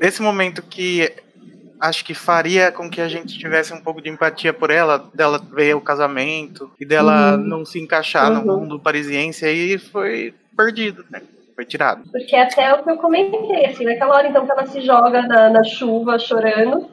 esse 0.00 0.22
momento 0.22 0.62
que 0.62 1.10
acho 1.80 2.04
que 2.04 2.14
faria 2.14 2.70
com 2.70 2.88
que 2.88 3.00
a 3.00 3.08
gente 3.08 3.38
tivesse 3.38 3.72
um 3.72 3.80
pouco 3.80 4.00
de 4.00 4.08
empatia 4.08 4.52
por 4.52 4.70
ela, 4.70 5.10
dela 5.14 5.38
ver 5.38 5.74
o 5.74 5.80
casamento 5.80 6.70
e 6.78 6.84
dela 6.84 7.36
uhum. 7.36 7.42
não 7.42 7.64
se 7.64 7.78
encaixar 7.78 8.30
uhum. 8.32 8.44
no 8.44 8.60
mundo 8.60 8.80
parisiense, 8.80 9.44
aí 9.44 9.78
foi 9.78 10.34
perdido, 10.56 11.04
né? 11.10 11.22
Foi 11.56 11.64
tirado. 11.64 12.04
Porque 12.12 12.36
até 12.36 12.74
o 12.74 12.84
que 12.84 12.90
eu 12.90 12.98
comentei, 12.98 13.64
assim, 13.64 13.84
naquela 13.84 14.14
hora 14.14 14.28
então 14.28 14.44
que 14.44 14.52
ela 14.52 14.66
se 14.66 14.82
joga 14.82 15.22
na, 15.22 15.48
na 15.48 15.64
chuva 15.64 16.18
chorando, 16.18 16.88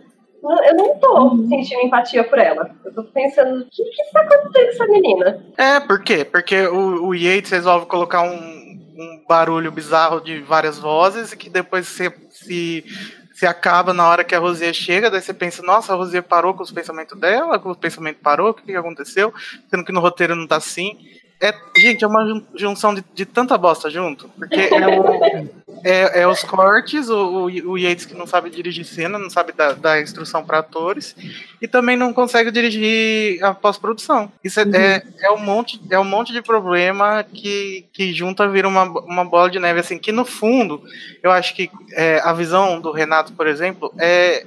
eu 0.65 0.76
não 0.76 0.97
tô 0.99 1.21
uhum. 1.21 1.49
sentindo 1.49 1.82
empatia 1.82 2.23
por 2.23 2.39
ela. 2.39 2.71
Eu 2.84 2.93
tô 2.93 3.04
pensando, 3.04 3.62
o 3.62 3.69
que, 3.69 3.84
que 3.84 4.02
está 4.02 4.21
acontecendo 4.21 4.65
com 4.65 4.71
essa 4.71 4.88
menina? 4.88 5.45
É, 5.58 5.80
por 5.82 6.02
quê? 6.02 6.26
Porque 6.26 6.67
o, 6.67 7.08
o 7.08 7.13
Yates 7.13 7.52
resolve 7.52 7.86
colocar 7.86 8.21
um, 8.23 8.36
um 8.36 9.23
barulho 9.28 9.71
bizarro 9.71 10.21
de 10.21 10.39
várias 10.41 10.80
vozes 10.80 11.32
e 11.34 11.38
que 11.38 11.49
depois 11.49 11.88
se, 11.88 12.12
se, 12.30 12.86
se 13.34 13.45
acaba 13.45 13.93
na 13.93 14.08
hora 14.08 14.23
que 14.23 14.36
a 14.36 14.39
Rosier 14.39 14.73
chega, 14.73 15.10
daí 15.10 15.21
você 15.21 15.34
pensa, 15.34 15.62
nossa, 15.62 15.93
a 15.93 15.95
Rosier 15.95 16.23
parou 16.23 16.54
com 16.54 16.63
os 16.63 16.71
pensamentos 16.71 17.19
dela, 17.19 17.60
com 17.60 17.71
o 17.71 17.76
pensamento 17.76 18.19
parou, 18.21 18.52
o 18.52 18.54
que, 18.54 18.63
que 18.63 18.76
aconteceu? 18.76 19.34
Sendo 19.69 19.86
que 19.86 19.91
no 19.91 20.02
roteiro 20.02 20.36
não 20.36 20.47
tá 20.47 20.58
assim. 20.58 20.97
É, 21.44 21.54
gente, 21.76 22.06
é 22.06 22.08
uma 22.08 22.42
junção 22.56 22.96
de, 22.96 23.04
de 23.14 23.26
tanta 23.26 23.58
bosta 23.58 23.90
junto. 23.90 24.30
Porque 24.30 24.62
é, 24.62 24.98
o, 24.98 25.50
é, 25.84 26.22
é, 26.22 26.28
os 26.28 26.42
cortes, 26.42 27.10
o, 27.10 27.48
o, 27.66 27.78
Yates 27.78 28.06
que 28.06 28.14
não 28.14 28.26
sabe 28.26 28.50
dirigir 28.50 28.86
cena, 28.86 29.20
não 29.20 29.30
sabe 29.30 29.52
dar, 29.52 29.74
dar 29.74 30.02
instrução 30.02 30.42
para 30.46 30.60
atores, 30.60 31.14
e 31.62 31.68
também 31.68 31.98
não 31.98 32.14
consegue 32.14 32.50
dirigir 32.50 33.44
a 33.44 33.54
pós-produção. 33.54 34.32
Isso 34.42 34.62
é, 34.62 34.64
uhum. 34.64 34.74
é, 34.74 35.04
é, 35.24 35.32
um 35.32 35.38
monte, 35.38 35.82
é 35.90 36.00
um 36.00 36.06
monte 36.06 36.32
de 36.32 36.42
problema 36.42 37.26
que, 37.26 37.86
que 37.92 38.14
junta 38.14 38.48
vira 38.48 38.70
uma, 38.70 38.84
uma 38.84 39.26
bola 39.26 39.50
de 39.50 39.60
neve, 39.60 39.82
assim, 39.82 39.98
que 39.98 40.14
no 40.14 40.24
fundo, 40.24 40.82
eu 41.22 41.30
acho 41.30 41.54
que 41.54 41.70
é, 41.92 42.22
a 42.24 42.32
visão 42.32 42.80
do 42.80 42.90
Renato, 42.90 43.34
por 43.34 43.48
exemplo, 43.48 43.94
é 43.98 44.46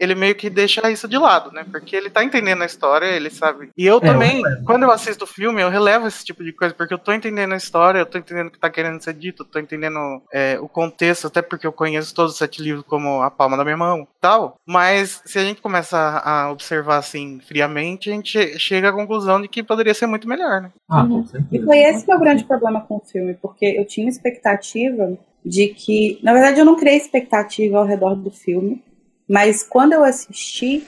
ele 0.00 0.14
meio 0.14 0.34
que 0.34 0.48
deixa 0.50 0.90
isso 0.90 1.06
de 1.08 1.18
lado, 1.18 1.50
né? 1.52 1.64
Porque 1.70 1.94
ele 1.96 2.10
tá 2.10 2.22
entendendo 2.24 2.62
a 2.62 2.66
história, 2.66 3.06
ele 3.06 3.30
sabe. 3.30 3.70
E 3.76 3.86
eu 3.86 3.98
É, 3.98 4.00
também, 4.00 4.42
eu- 4.42 4.64
quando 4.64 4.82
eu 4.84 4.90
assisto 4.90 5.24
o 5.24 5.26
filme, 5.26 5.60
eu 5.62 5.68
relevo 5.70 6.06
esse 6.06 6.24
tipo 6.24 6.42
de 6.44 6.52
coisa, 6.52 6.74
porque 6.74 6.94
eu 6.94 6.98
tô 6.98 7.12
entendendo 7.12 7.52
a 7.52 7.56
história, 7.56 7.98
eu 8.00 8.06
tô 8.06 8.18
entendendo 8.18 8.48
o 8.48 8.50
que 8.50 8.58
tá 8.58 8.70
querendo 8.70 9.00
ser 9.02 9.14
dito, 9.14 9.42
eu 9.42 9.46
tô 9.46 9.58
entendendo 9.58 9.98
é, 10.32 10.58
o 10.60 10.68
contexto, 10.68 11.26
até 11.26 11.42
porque 11.42 11.66
eu 11.66 11.72
conheço 11.72 12.14
todos 12.14 12.32
os 12.32 12.38
sete 12.38 12.62
livros 12.62 12.84
como 12.86 13.22
a 13.22 13.30
palma 13.30 13.56
da 13.56 13.64
minha 13.64 13.76
mão 13.76 14.06
tal. 14.20 14.56
Mas 14.66 15.22
se 15.24 15.38
a 15.38 15.42
gente 15.44 15.60
começa 15.60 15.96
a 15.98 16.38
a 16.48 16.52
observar 16.52 16.98
assim 16.98 17.40
friamente, 17.46 18.10
a 18.10 18.12
gente 18.12 18.30
che- 18.32 18.58
chega 18.58 18.90
à 18.90 18.92
conclusão 18.92 19.40
de 19.40 19.48
que 19.48 19.62
poderia 19.62 19.94
ser 19.94 20.06
muito 20.06 20.28
melhor, 20.28 20.60
né? 20.62 20.70
Ah, 20.88 21.02
Uhum. 21.02 21.22
com 21.22 21.26
certeza. 21.26 21.48
E 21.56 21.64
foi 21.64 21.78
esse 21.78 22.06
meu 22.06 22.18
grande 22.18 22.44
problema 22.44 22.80
com 22.82 22.96
o 22.96 23.00
filme, 23.00 23.34
porque 23.40 23.64
eu 23.66 23.84
tinha 23.86 24.08
expectativa 24.08 25.16
de 25.44 25.68
que. 25.68 26.18
Na 26.22 26.32
verdade, 26.32 26.60
eu 26.60 26.64
não 26.64 26.76
criei 26.76 26.96
expectativa 26.96 27.78
ao 27.78 27.84
redor 27.86 28.14
do 28.14 28.30
filme, 28.30 28.82
mas 29.28 29.62
quando 29.62 29.92
eu 29.92 30.04
assisti, 30.04 30.86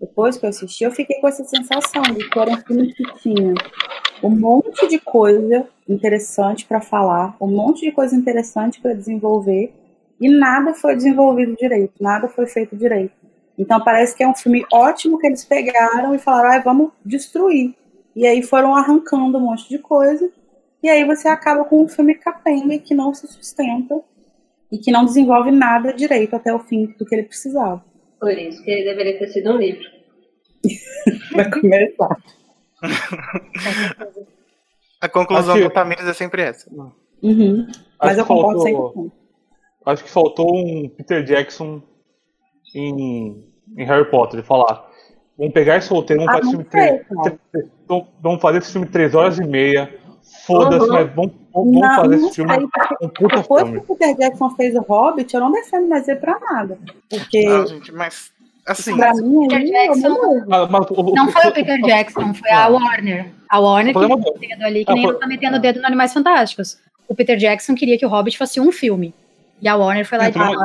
depois 0.00 0.36
que 0.36 0.44
eu 0.44 0.50
assisti, 0.50 0.84
eu 0.84 0.90
fiquei 0.90 1.20
com 1.20 1.28
essa 1.28 1.44
sensação 1.44 2.02
de 2.02 2.28
que 2.28 2.38
era 2.38 2.50
um 2.50 2.56
filme 2.58 2.92
que 2.92 3.04
tinha 3.20 3.54
um 4.22 4.30
monte 4.30 4.86
de 4.88 4.98
coisa 4.98 5.66
interessante 5.88 6.66
para 6.66 6.80
falar, 6.80 7.36
um 7.40 7.48
monte 7.48 7.80
de 7.80 7.92
coisa 7.92 8.14
interessante 8.14 8.80
para 8.80 8.92
desenvolver, 8.92 9.72
e 10.20 10.28
nada 10.28 10.74
foi 10.74 10.96
desenvolvido 10.96 11.56
direito, 11.56 11.94
nada 12.00 12.28
foi 12.28 12.46
feito 12.46 12.76
direito. 12.76 13.12
Então 13.56 13.82
parece 13.82 14.14
que 14.14 14.22
é 14.22 14.28
um 14.28 14.34
filme 14.34 14.64
ótimo 14.72 15.18
que 15.18 15.26
eles 15.26 15.44
pegaram 15.44 16.14
e 16.14 16.18
falaram, 16.18 16.52
ah, 16.52 16.58
vamos 16.60 16.90
destruir. 17.04 17.74
E 18.14 18.26
aí 18.26 18.42
foram 18.42 18.74
arrancando 18.74 19.38
um 19.38 19.40
monte 19.40 19.68
de 19.68 19.78
coisa. 19.78 20.30
E 20.82 20.88
aí 20.88 21.04
você 21.04 21.28
acaba 21.28 21.64
com 21.64 21.82
um 21.82 21.88
filme 21.88 22.14
capenga 22.14 22.78
que 22.78 22.94
não 22.94 23.12
se 23.12 23.26
sustenta 23.26 24.00
e 24.70 24.78
que 24.78 24.90
não 24.92 25.04
desenvolve 25.04 25.50
nada 25.50 25.92
direito 25.92 26.34
até 26.36 26.52
o 26.54 26.58
fim 26.58 26.86
do 26.98 27.04
que 27.04 27.14
ele 27.14 27.22
precisava. 27.24 27.84
Por 28.20 28.32
isso 28.32 28.62
que 28.62 28.70
ele 28.70 28.84
deveria 28.84 29.18
ter 29.18 29.28
sido 29.28 29.52
um 29.52 29.56
livro. 29.56 29.84
Vai 31.34 31.50
começar. 31.50 32.16
A 35.00 35.08
conclusão 35.08 35.54
Acho 35.54 35.64
do 35.64 35.70
Tamires 35.70 36.06
é 36.06 36.12
sempre 36.12 36.42
essa. 36.42 36.68
Uhum. 37.22 37.66
Mas 38.00 38.12
Acho 38.12 38.20
eu 38.20 38.26
concordo 38.26 38.62
faltou- 38.62 38.92
100%. 39.04 39.12
Acho 39.86 40.04
que 40.04 40.10
faltou 40.10 40.54
um 40.56 40.88
Peter 40.88 41.22
Jackson 41.22 41.80
em, 42.74 43.44
em 43.76 43.84
Harry 43.86 44.10
Potter, 44.10 44.40
de 44.40 44.46
falar. 44.46 44.86
Vamos 45.38 45.54
pegar 45.54 45.76
esse 45.76 45.88
roteiro, 45.90 46.24
vamos 46.24 46.34
Ah, 46.34 46.42
fazer 46.42 46.56
não 46.56 46.62
esse 46.62 46.70
filme 46.70 46.98
sei, 47.14 47.30
três- 47.52 48.10
Vamos 48.20 48.40
fazer 48.42 48.58
esse 48.58 48.72
filme 48.72 48.86
três 48.88 49.14
horas 49.14 49.38
e 49.38 49.44
meia. 49.46 49.94
Foda-se, 50.48 50.88
mas 50.88 51.14
vamos, 51.14 51.32
vamos 51.54 51.80
Não, 51.80 51.94
fazer 51.96 52.16
não 52.16 52.26
esse 52.26 52.34
filme 52.36 52.52
um 53.02 53.08
puta 53.08 53.36
depois 53.36 53.62
filme. 53.64 53.80
que 53.80 53.92
o 53.92 53.96
Peter 53.96 54.16
Jackson 54.16 54.50
fez 54.50 54.74
o 54.74 54.80
Hobbit, 54.80 55.34
eu 55.34 55.40
não 55.40 55.52
defendo 55.52 55.88
mais 55.88 56.08
ele 56.08 56.18
pra 56.18 56.38
nada. 56.40 56.78
Porque, 57.08 57.44
Não, 57.48 57.66
gente, 57.66 57.92
mas 57.92 58.32
assim, 58.66 58.96
pra 58.96 59.12
mim, 59.14 59.46
Peter 59.48 59.60
ele, 59.62 59.70
Jackson- 59.72 60.08
eu 60.08 60.44
Mas- 60.48 60.70
mas 60.70 60.86
o- 60.90 61.14
Não 61.14 61.28
foi 61.30 61.46
o 61.48 61.52
Peter 61.52 61.80
Jackson, 61.82 62.34
foi 62.34 62.50
a 62.50 62.66
Warner. 62.68 63.26
A 63.50 63.60
Warner 63.60 63.92
que 63.94 63.98
problema 63.98 64.16
meteu 64.16 64.32
o 64.34 64.38
dedo 64.38 64.64
ali, 64.64 64.84
que 64.84 64.90
Ah, 64.90 64.94
nem 64.94 65.04
ela 65.04 65.14
tá 65.14 65.26
metendo 65.26 65.56
o 65.56 65.60
dedo 65.60 65.80
no 65.80 65.86
Animais 65.86 66.12
Fantásticos. 66.12 66.78
O 67.08 67.14
Peter 67.14 67.36
Jackson 67.36 67.74
queria 67.74 67.96
que 67.98 68.04
o 68.04 68.08
Hobbit 68.08 68.36
fosse 68.36 68.60
um 68.60 68.70
filme. 68.72 69.14
E 69.60 69.66
a 69.66 69.74
Warner 69.74 70.06
foi 70.06 70.18
lá 70.18 70.24
e 70.28 70.30
disse, 70.30 70.38
mas- 70.38 70.56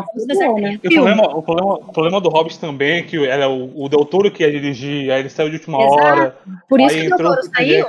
ah, 0.42 0.54
né? 0.54 0.74
E 0.84 0.88
o 0.88 0.92
filmes. 0.92 0.96
problema, 1.16 1.24
o, 1.38 1.42
problema, 1.42 1.74
o 1.76 1.92
problema 1.94 2.22
do 2.22 2.30
Hobbit 2.30 2.60
também 2.60 3.00
é 3.00 3.02
que 3.02 3.26
era 3.26 3.50
o, 3.50 3.86
o 3.86 3.90
Del 3.90 4.06
Toro 4.06 4.30
que 4.30 4.44
ia 4.44 4.52
dirigir, 4.52 5.10
aí 5.12 5.22
ele 5.22 5.30
saiu 5.30 5.50
de 5.50 5.56
última 5.56 5.82
Exato. 5.82 5.96
hora. 6.04 6.38
Por 6.70 6.80
isso 6.80 6.94
Aí 6.96 7.02
que 7.02 7.08
o 7.08 7.10
Del 7.10 7.14
entrou 7.18 7.34
Toro 7.36 7.48
o 7.48 7.52
Peter 7.52 7.68
saiu. 7.74 7.88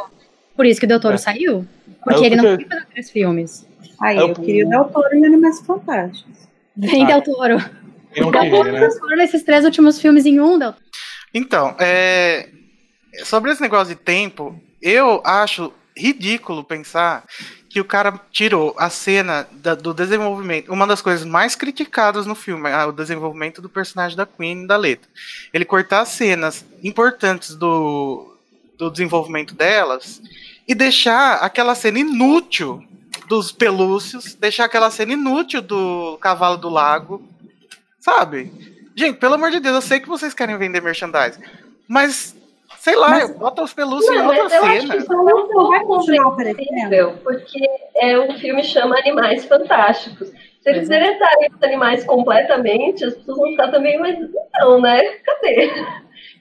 Por 0.56 0.66
isso 0.66 0.78
que 0.80 0.86
o 0.86 0.88
Del 0.88 1.00
Toro 1.00 1.14
É. 1.14 1.18
saiu. 1.18 1.66
Porque 2.04 2.20
o 2.20 2.24
ele 2.24 2.36
não 2.36 2.56
queria 2.56 2.68
fazer 2.68 2.86
três 2.86 3.10
filmes. 3.10 3.66
Aí, 4.00 4.18
o- 4.18 4.28
eu 4.28 4.34
queria 4.34 4.66
o 4.66 4.70
Del 4.70 4.84
Toro 4.84 5.14
e 5.16 5.24
Animais 5.24 5.60
Fantásticos. 5.60 6.34
Vem 6.76 7.04
Ah. 7.04 7.06
Del 7.06 7.22
Toro. 7.22 7.56
Eu 8.14 8.24
não 8.24 8.30
Del 8.30 8.50
Toro 8.50 8.72
né? 8.72 8.78
transforma 8.80 9.22
esses 9.24 9.42
três 9.42 9.64
últimos 9.64 10.00
filmes 10.00 10.26
em 10.26 10.40
um, 10.40 10.58
Del 10.58 10.72
Toro. 10.72 10.84
Então, 11.32 11.74
é, 11.80 12.48
sobre 13.24 13.50
esse 13.50 13.60
negócio 13.60 13.94
de 13.94 14.00
tempo, 14.00 14.60
eu 14.80 15.20
acho 15.24 15.72
ridículo 15.96 16.62
pensar 16.64 17.24
que 17.68 17.80
o 17.80 17.84
cara 17.84 18.20
tirou 18.30 18.72
a 18.78 18.88
cena 18.88 19.48
da- 19.52 19.74
do 19.74 19.92
desenvolvimento, 19.92 20.72
uma 20.72 20.86
das 20.86 21.02
coisas 21.02 21.24
mais 21.26 21.56
criticadas 21.56 22.24
no 22.26 22.34
filme, 22.36 22.68
é 22.70 22.84
o 22.84 22.92
desenvolvimento 22.92 23.60
do 23.60 23.68
personagem 23.68 24.16
da 24.16 24.24
Queen 24.26 24.62
e 24.62 24.66
da 24.66 24.76
Letra. 24.76 25.08
Ele 25.52 25.64
cortar 25.64 26.00
as 26.02 26.08
cenas 26.10 26.64
importantes 26.84 27.56
do, 27.56 28.36
do 28.78 28.90
desenvolvimento 28.90 29.54
delas 29.56 30.20
e 30.66 30.74
deixar 30.74 31.36
aquela 31.36 31.74
cena 31.74 31.98
inútil 31.98 32.82
dos 33.28 33.52
pelúcios, 33.52 34.34
deixar 34.34 34.64
aquela 34.64 34.90
cena 34.90 35.12
inútil 35.12 35.62
do 35.62 36.18
cavalo 36.20 36.56
do 36.56 36.68
lago, 36.68 37.22
sabe? 37.98 38.52
Gente, 38.94 39.18
pelo 39.18 39.34
amor 39.34 39.50
de 39.50 39.60
Deus, 39.60 39.74
eu 39.76 39.82
sei 39.82 40.00
que 40.00 40.08
vocês 40.08 40.34
querem 40.34 40.56
vender 40.56 40.80
merchandising, 40.82 41.42
mas 41.88 42.36
sei 42.78 42.96
lá, 42.96 43.08
Mas- 43.08 43.30
bota 43.36 43.62
os 43.62 43.72
pelúcios 43.72 44.14
em 44.14 44.18
Não, 44.18 44.26
outra 44.26 44.44
mas 44.44 44.52
eu 44.52 44.64
acho 44.64 44.80
cena. 44.82 44.94
que 44.94 45.00
isso 45.02 45.12
é 45.12 45.16
um 45.16 45.48
pouco 45.48 45.68
vai 45.68 45.84
continuar 45.84 46.24
compreensível, 46.30 47.18
porque 47.22 47.66
é, 47.96 48.18
o 48.18 48.38
filme 48.38 48.62
chama 48.62 48.98
Animais 48.98 49.44
Fantásticos. 49.46 50.28
Se 50.28 50.70
eles 50.70 50.88
é. 50.88 50.98
deletarem 50.98 51.48
os 51.54 51.62
animais 51.62 52.04
completamente, 52.04 53.04
as 53.04 53.14
pessoas 53.14 53.36
vão 53.38 53.50
ficar 53.50 53.70
também, 53.70 53.98
mas 53.98 54.16
então, 54.18 54.80
né? 54.80 55.02
Cadê? 55.24 55.70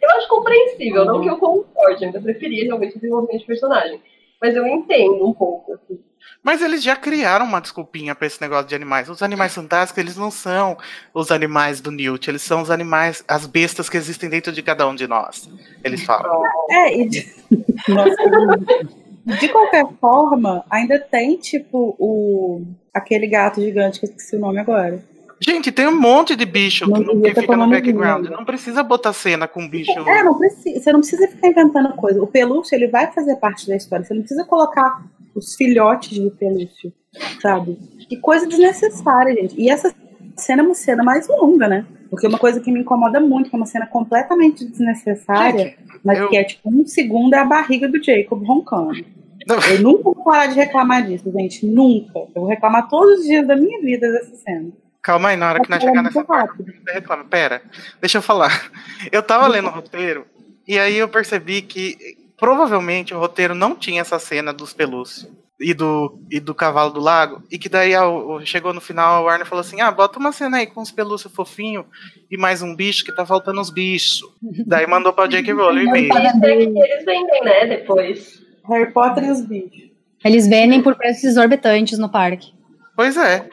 Eu 0.01 0.09
acho 0.17 0.27
compreensível, 0.27 1.05
não 1.05 1.21
que 1.21 1.29
eu 1.29 1.37
concorde, 1.37 2.05
ainda 2.05 2.19
preferia 2.21 2.65
realmente 2.65 2.97
o 2.97 2.99
desenvolvimento 2.99 3.39
de 3.41 3.47
personagem. 3.47 4.01
Mas 4.43 4.55
eu 4.57 4.67
entendo 4.67 5.25
um 5.25 5.33
pouco. 5.33 5.71
assim. 5.73 5.97
Mas 6.43 6.61
eles 6.61 6.83
já 6.83 6.97
criaram 6.97 7.45
uma 7.45 7.61
desculpinha 7.61 8.13
pra 8.13 8.27
esse 8.27 8.41
negócio 8.41 8.67
de 8.67 8.75
animais. 8.75 9.07
Os 9.07 9.23
animais 9.23 9.55
fantásticos, 9.55 10.03
eles 10.03 10.17
não 10.17 10.29
são 10.29 10.77
os 11.13 11.31
animais 11.31 11.79
do 11.79 11.89
Newt, 11.89 12.29
eles 12.29 12.41
são 12.41 12.61
os 12.61 12.69
animais, 12.69 13.23
as 13.25 13.45
bestas 13.45 13.87
que 13.87 13.95
existem 13.95 14.29
dentro 14.29 14.51
de 14.51 14.61
cada 14.61 14.85
um 14.85 14.93
de 14.93 15.07
nós. 15.07 15.49
Eles 15.81 16.03
falam. 16.03 16.43
É, 16.69 16.97
e 16.97 17.07
de... 17.07 17.33
Nossa, 17.87 19.37
de 19.39 19.47
qualquer 19.47 19.85
forma, 20.01 20.65
ainda 20.69 20.99
tem, 20.99 21.37
tipo, 21.37 21.95
o 21.97 22.65
aquele 22.93 23.25
gato 23.25 23.61
gigante 23.61 23.99
que 23.99 24.05
eu 24.05 24.09
esqueci 24.09 24.35
o 24.35 24.39
nome 24.39 24.59
agora. 24.59 25.01
Gente, 25.45 25.71
tem 25.71 25.87
um 25.87 25.99
monte 25.99 26.35
de 26.35 26.45
bicho 26.45 26.89
Não 26.89 27.03
que, 27.03 27.33
que 27.33 27.41
fica 27.41 27.57
no 27.57 27.69
background. 27.69 28.27
Não 28.29 28.45
precisa 28.45 28.81
botar 28.83 29.13
cena 29.13 29.47
com 29.47 29.67
bicho. 29.67 29.91
É, 30.07 30.23
não 30.23 30.37
precisa, 30.37 30.79
você 30.79 30.91
não 30.91 30.99
precisa 30.99 31.27
ficar 31.27 31.47
inventando 31.49 31.93
coisa. 31.95 32.21
O 32.21 32.27
pelúcio, 32.27 32.75
ele 32.75 32.87
vai 32.87 33.11
fazer 33.11 33.35
parte 33.37 33.67
da 33.67 33.75
história. 33.75 34.05
Você 34.05 34.13
não 34.13 34.21
precisa 34.21 34.45
colocar 34.45 35.03
os 35.35 35.55
filhotes 35.55 36.09
de 36.11 36.29
pelúcio, 36.31 36.93
sabe? 37.41 37.77
Que 38.07 38.17
coisa 38.17 38.47
desnecessária, 38.47 39.33
gente. 39.33 39.59
E 39.59 39.69
essa 39.69 39.93
cena 40.37 40.61
é 40.61 40.65
uma 40.65 40.75
cena 40.75 41.03
mais 41.03 41.27
longa, 41.27 41.67
né? 41.67 41.85
Porque 42.09 42.27
uma 42.27 42.37
coisa 42.37 42.59
que 42.59 42.71
me 42.71 42.81
incomoda 42.81 43.19
muito, 43.19 43.49
que 43.49 43.55
é 43.55 43.57
uma 43.57 43.65
cena 43.65 43.87
completamente 43.87 44.63
desnecessária, 44.65 45.75
mas 46.03 46.19
eu- 46.19 46.29
que 46.29 46.37
é 46.37 46.43
tipo 46.43 46.69
um 46.69 46.85
segundo 46.85 47.33
é 47.33 47.39
a 47.39 47.45
barriga 47.45 47.87
do 47.87 48.01
Jacob 48.03 48.43
roncando. 48.43 49.03
Não. 49.47 49.57
Eu 49.69 49.81
nunca 49.81 50.03
vou 50.03 50.15
parar 50.15 50.47
de 50.47 50.55
reclamar 50.55 51.05
disso, 51.05 51.29
gente. 51.31 51.65
Nunca. 51.65 52.19
Eu 52.33 52.41
vou 52.41 52.45
reclamar 52.45 52.87
todos 52.87 53.19
os 53.19 53.25
dias 53.25 53.45
da 53.45 53.55
minha 53.55 53.81
vida 53.81 54.09
dessa 54.11 54.35
cena. 54.37 54.69
Calma 55.03 55.29
aí, 55.29 55.35
na 55.35 55.49
hora 55.49 55.59
que 55.59 55.69
nós 55.69 55.83
é 55.83 55.85
chegar 55.85 56.01
nessa 56.01 56.23
parte, 56.23 56.53
você 56.63 56.91
reclama. 56.93 57.25
Pera, 57.25 57.61
deixa 57.99 58.17
eu 58.19 58.21
falar. 58.21 58.71
Eu 59.11 59.21
tava 59.21 59.47
lendo 59.47 59.67
o 59.67 59.71
roteiro 59.71 60.25
e 60.65 60.79
aí 60.79 60.95
eu 60.97 61.09
percebi 61.09 61.61
que 61.61 61.97
provavelmente 62.39 63.13
o 63.13 63.19
roteiro 63.19 63.53
não 63.53 63.75
tinha 63.75 63.99
essa 64.01 64.17
cena 64.17 64.53
dos 64.53 64.71
pelúcios 64.73 65.29
e 65.59 65.73
do, 65.73 66.19
e 66.31 66.39
do 66.39 66.55
cavalo 66.55 66.91
do 66.91 67.01
lago. 67.01 67.43
E 67.51 67.57
que 67.57 67.67
daí 67.67 67.93
ao- 67.93 68.39
chegou 68.45 68.73
no 68.73 68.79
final, 68.81 69.15
a 69.15 69.21
Warner 69.21 69.45
falou 69.45 69.59
assim: 69.61 69.81
ah, 69.81 69.91
bota 69.91 70.19
uma 70.19 70.31
cena 70.31 70.57
aí 70.57 70.67
com 70.67 70.81
os 70.81 70.91
pelúcios 70.91 71.33
fofinhos 71.33 71.85
e 72.31 72.37
mais 72.37 72.61
um 72.61 72.73
bicho 72.73 73.03
que 73.03 73.13
tá 73.15 73.25
faltando 73.25 73.59
uns 73.59 73.69
bichos. 73.69 74.21
daí 74.65 74.87
mandou 74.87 75.11
pra 75.11 75.27
J.K. 75.27 75.51
Rowling 75.53 75.89
é 75.89 75.91
que 75.91 76.79
eles 76.79 77.05
vendem, 77.05 77.43
né, 77.43 77.65
depois. 77.67 78.41
Harry 78.69 78.91
Potter 78.93 79.25
e 79.25 79.31
os 79.31 79.41
bichos. 79.41 79.91
Eles 80.23 80.47
vendem 80.47 80.81
por 80.81 80.95
preços 80.95 81.25
exorbitantes 81.25 81.99
no 81.99 82.09
parque. 82.09 82.53
Pois 82.95 83.17
é. 83.17 83.49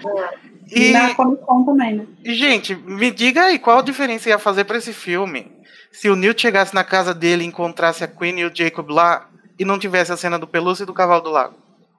E, 0.74 0.92
na 0.92 1.14
Comic 1.14 1.42
Con 1.44 1.64
também, 1.64 1.94
né? 1.96 2.06
gente, 2.24 2.74
me 2.74 3.10
diga 3.10 3.44
aí 3.44 3.58
qual 3.58 3.78
a 3.78 3.82
diferença 3.82 4.28
ia 4.28 4.38
fazer 4.38 4.64
pra 4.64 4.78
esse 4.78 4.92
filme 4.92 5.46
se 5.92 6.08
o 6.08 6.14
Newt 6.16 6.40
chegasse 6.40 6.74
na 6.74 6.84
casa 6.84 7.12
dele 7.12 7.42
e 7.42 7.46
encontrasse 7.46 8.04
a 8.04 8.08
Queen 8.08 8.38
e 8.40 8.44
o 8.44 8.52
Jacob 8.54 8.88
lá 8.90 9.28
e 9.58 9.64
não 9.64 9.78
tivesse 9.78 10.12
a 10.12 10.16
cena 10.16 10.38
do 10.38 10.46
pelúcio 10.46 10.84
e 10.84 10.86
do 10.86 10.94
cavalo 10.94 11.22
do 11.22 11.30
lago. 11.30 11.54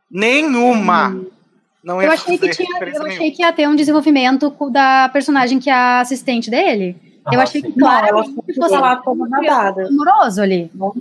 Nenhuma! 0.10 1.21
Não 1.84 1.99
ia 2.01 2.07
Eu 2.07 2.12
achei, 2.13 2.38
que 2.38 2.49
tinha, 2.51 2.79
eu 2.79 2.86
nenhuma. 2.86 3.07
achei 3.07 3.31
que 3.31 3.41
ia 3.41 3.51
ter 3.51 3.67
um 3.67 3.75
desenvolvimento 3.75 4.53
da 4.71 5.10
personagem 5.10 5.60
que 5.60 5.69
é 5.69 5.73
a 5.73 5.99
assistente 6.01 6.49
dele. 6.49 6.95
Eu 7.31 7.39
Ah, 7.39 7.43
achei 7.43 7.62
sim. 7.62 7.71
que 7.71 7.79
Não, 7.79 7.88
ela 7.88 8.07
claramente 8.10 8.36
foi 8.45 8.53
fosse 8.55 8.75
lá 8.77 8.95
como 8.97 9.27
nadada. 9.27 9.88
amoroso 9.88 10.41
ali. 10.41 10.71
Não. 10.73 10.91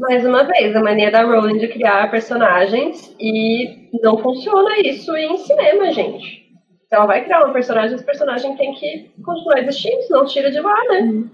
Mais 0.00 0.24
uma 0.24 0.44
vez, 0.44 0.74
a 0.76 0.80
mania 0.82 1.10
da 1.10 1.22
Rowling 1.24 1.58
de 1.58 1.68
criar 1.68 2.10
personagens 2.10 3.12
e 3.18 3.88
não 4.02 4.18
funciona 4.18 4.78
isso 4.80 5.14
em 5.16 5.36
cinema, 5.38 5.92
gente. 5.92 6.41
Se 6.92 6.96
ela 6.96 7.06
vai 7.06 7.24
criar 7.24 7.46
um 7.46 7.54
personagem, 7.54 7.94
esse 7.94 8.04
personagem 8.04 8.54
tem 8.54 8.74
que 8.74 9.10
continuar 9.24 9.60
existindo, 9.60 10.02
senão 10.02 10.26
tira 10.26 10.50
de 10.50 10.60
lá, 10.60 10.74
né? 10.90 11.24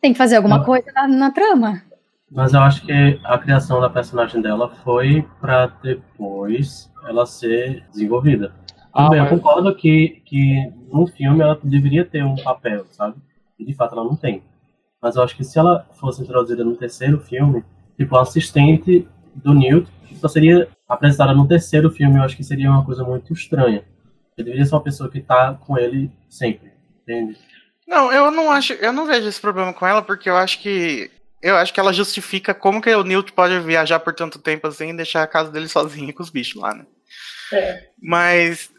Tem 0.00 0.12
que 0.12 0.16
fazer 0.16 0.36
alguma 0.36 0.58
Ah. 0.60 0.64
coisa 0.64 0.86
na, 0.94 1.08
na 1.08 1.30
trama. 1.32 1.82
Mas 2.30 2.54
eu 2.54 2.60
acho 2.60 2.86
que 2.86 3.18
a 3.24 3.36
criação 3.36 3.80
da 3.80 3.90
personagem 3.90 4.40
dela 4.40 4.70
foi 4.84 5.26
pra 5.40 5.66
depois 5.82 6.88
ela 7.08 7.26
ser 7.26 7.82
desenvolvida. 7.90 8.52
Ah, 8.94 9.08
bem, 9.08 9.18
eu 9.18 9.24
mas- 9.24 9.30
concordo 9.32 9.74
que, 9.74 10.22
que 10.24 10.72
no 10.92 11.04
filme 11.08 11.40
ela 11.42 11.58
deveria 11.64 12.04
ter 12.04 12.22
um 12.24 12.36
papel, 12.36 12.84
sabe? 12.92 13.16
E 13.58 13.64
de 13.64 13.74
fato 13.74 13.94
ela 13.96 14.04
não 14.04 14.14
tem. 14.14 14.44
Mas 15.02 15.16
eu 15.16 15.22
acho 15.24 15.34
que 15.36 15.42
se 15.42 15.58
ela 15.58 15.84
fosse 15.98 16.22
introduzida 16.22 16.62
no 16.62 16.76
terceiro 16.76 17.18
filme, 17.18 17.64
tipo, 17.96 18.14
a 18.14 18.22
assistente 18.22 19.08
do 19.34 19.52
Newt 19.52 19.90
só 20.14 20.28
seria 20.28 20.68
apresentada 20.88 21.34
no 21.34 21.48
terceiro 21.48 21.90
filme, 21.90 22.18
eu 22.18 22.22
acho 22.22 22.36
que 22.36 22.44
seria 22.44 22.70
uma 22.70 22.84
coisa 22.84 23.02
muito 23.02 23.32
estranha. 23.32 23.82
Ele 24.38 24.44
deveria 24.44 24.64
ser 24.64 24.74
uma 24.76 24.82
pessoa 24.84 25.10
que 25.10 25.20
tá 25.20 25.58
com 25.66 25.76
ele 25.76 26.10
sempre, 26.30 26.70
entende? 27.02 27.36
Não, 27.86 28.12
eu 28.12 28.30
não 28.30 28.50
acho, 28.52 28.72
eu 28.74 28.92
não 28.92 29.04
vejo 29.06 29.26
esse 29.28 29.40
problema 29.40 29.72
com 29.72 29.84
ela, 29.86 30.00
porque 30.00 30.30
eu 30.30 30.36
acho 30.36 30.60
que 30.60 31.10
eu 31.42 31.56
acho 31.56 31.72
que 31.74 31.78
ela 31.80 31.92
justifica 31.92 32.52
como 32.54 32.80
que 32.80 32.92
o 32.94 33.04
Newt 33.04 33.32
pode 33.32 33.58
viajar 33.60 33.98
por 34.00 34.12
tanto 34.14 34.38
tempo 34.40 34.66
assim 34.66 34.90
e 34.90 34.96
deixar 34.96 35.22
a 35.22 35.26
casa 35.26 35.50
dele 35.50 35.68
sozinho 35.68 36.12
com 36.14 36.22
os 36.22 36.30
bichos 36.30 36.60
lá, 36.60 36.74
né? 36.74 36.84
É. 37.52 37.88
Mas 38.02 38.70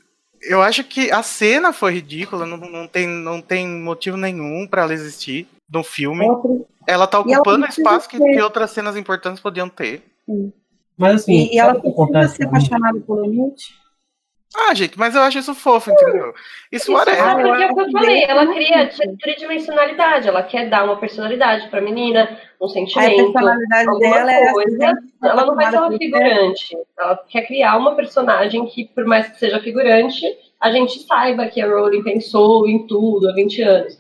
eu 0.42 0.62
acho 0.62 0.84
que 0.84 1.10
a 1.12 1.24
cena 1.24 1.74
foi 1.74 1.94
ridícula, 1.96 2.46
não, 2.46 2.58
não, 2.58 2.88
tem, 2.88 3.08
não 3.08 3.42
tem 3.42 3.68
motivo 3.68 4.16
nenhum 4.18 4.68
pra 4.68 4.84
ela 4.84 4.94
existir 4.94 5.48
no 5.70 5.84
filme. 5.84 6.26
Outro- 6.26 6.66
Ela 6.88 7.08
tá 7.08 7.18
ela 7.18 7.26
ocupando 7.28 7.66
o 7.66 7.70
espaço 7.70 8.08
que, 8.10 8.18
que 8.18 8.42
outras 8.42 8.72
cenas 8.72 8.96
importantes 8.98 9.42
podiam 9.42 9.68
ter. 9.70 10.04
Mas 10.98 11.22
assim, 11.24 11.34
E, 11.50 11.56
e 11.56 11.60
ela 11.60 11.74
precisa 11.74 11.94
acontece? 11.94 12.36
ser 12.36 12.44
apaixonada 12.46 13.00
pelo 13.00 13.26
Newt. 13.30 13.79
Ah, 14.56 14.74
gente, 14.74 14.98
mas 14.98 15.14
eu 15.16 15.22
acho 15.22 15.38
isso 15.38 15.54
fofo, 15.54 15.92
entendeu? 15.92 16.34
Isso, 16.72 16.86
Isso, 16.86 16.94
whatever. 16.94 17.24
ah, 17.24 17.36
porque 17.36 17.64
é 17.64 17.72
o 17.72 17.76
que 17.76 17.82
eu 17.82 17.92
falei, 17.92 18.24
ela 18.24 18.44
é 18.44 18.54
cria 18.54 18.90
tridimensionalidade, 19.22 20.28
ela 20.28 20.42
quer 20.42 20.70
dar 20.70 20.86
uma 20.86 20.98
personalidade 20.98 21.68
pra 21.70 21.80
menina, 21.80 22.40
um 22.60 22.66
Aí 22.66 22.70
a 22.70 22.74
sentimento, 22.74 23.32
personalidade 23.34 23.90
alguma 23.90 24.16
dela 24.16 24.32
é 24.34 24.52
coisa. 24.52 24.86
assistente, 24.88 25.14
Ela 25.24 25.46
não 25.46 25.56
vai 25.56 25.70
ser 25.70 25.78
uma 25.78 25.98
figurante. 25.98 26.78
Ela 26.98 27.24
quer 27.30 27.46
criar 27.46 27.78
uma 27.78 27.96
personagem 27.96 28.66
que, 28.66 28.86
por 28.86 29.06
mais 29.06 29.28
que 29.30 29.38
seja 29.38 29.60
figurante, 29.60 30.26
a 30.60 30.72
gente 30.72 31.00
saiba 31.00 31.46
que 31.48 31.62
a 31.62 31.68
Rowling 31.68 32.04
pensou 32.04 32.68
em 32.68 32.88
tudo 32.88 33.30
há 33.30 33.34
20 33.34 33.62
anos. 33.62 33.98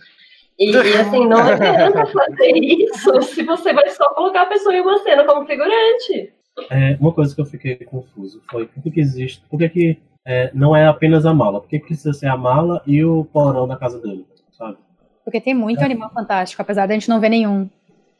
E, 0.57 0.71
e, 0.71 0.97
assim, 0.97 1.27
não 1.27 1.38
adianta 1.47 2.05
fazer 2.07 2.57
isso 2.57 3.21
se 3.21 3.43
você 3.43 3.71
vai 3.71 3.88
só 3.89 4.09
colocar 4.15 4.41
a 4.41 4.47
pessoa 4.47 4.75
em 4.75 4.81
uma 4.81 4.97
cena 4.97 5.23
como 5.25 5.45
figurante. 5.45 6.33
É, 6.71 6.97
uma 6.99 7.13
coisa 7.13 7.33
que 7.33 7.39
eu 7.39 7.45
fiquei 7.45 7.75
confuso 7.77 8.41
foi 8.49 8.65
por 8.65 8.83
que, 8.83 8.91
que 8.91 8.99
existe, 8.99 9.41
por 9.49 9.57
que, 9.59 9.69
que 9.69 9.99
é, 10.30 10.52
não 10.54 10.76
é 10.76 10.86
apenas 10.88 11.26
a 11.26 11.34
mala? 11.34 11.60
Por 11.60 11.68
que 11.68 11.80
precisa 11.80 12.13
ser 12.13 12.28
a 12.28 12.38
mala 12.38 12.84
e 12.86 13.04
o 13.04 13.26
porão 13.26 13.68
da 13.68 13.76
casa 13.76 14.00
dele, 14.00 14.24
sabe? 14.56 14.78
Porque 15.26 15.42
tem 15.42 15.56
muito 15.56 15.82
animal 15.84 16.12
fantástico, 16.13 16.62
apesar 16.62 16.86
de 16.86 16.92
a 16.92 16.96
gente 16.96 17.10
não 17.10 17.20
ver 17.20 17.30
nenhum. 17.30 17.68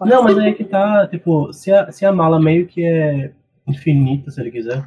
Não, 0.02 0.24
mas 0.24 0.36
aí 0.40 0.54
que 0.56 0.64
tá, 0.64 1.06
tipo, 1.06 1.54
se 1.54 1.72
a, 1.72 1.92
se 1.92 2.06
a 2.06 2.12
mala 2.12 2.40
meio 2.40 2.66
que 2.66 2.84
é 2.84 3.32
infinita, 3.68 4.32
se 4.32 4.42
ele 4.42 4.50
quiser. 4.50 4.84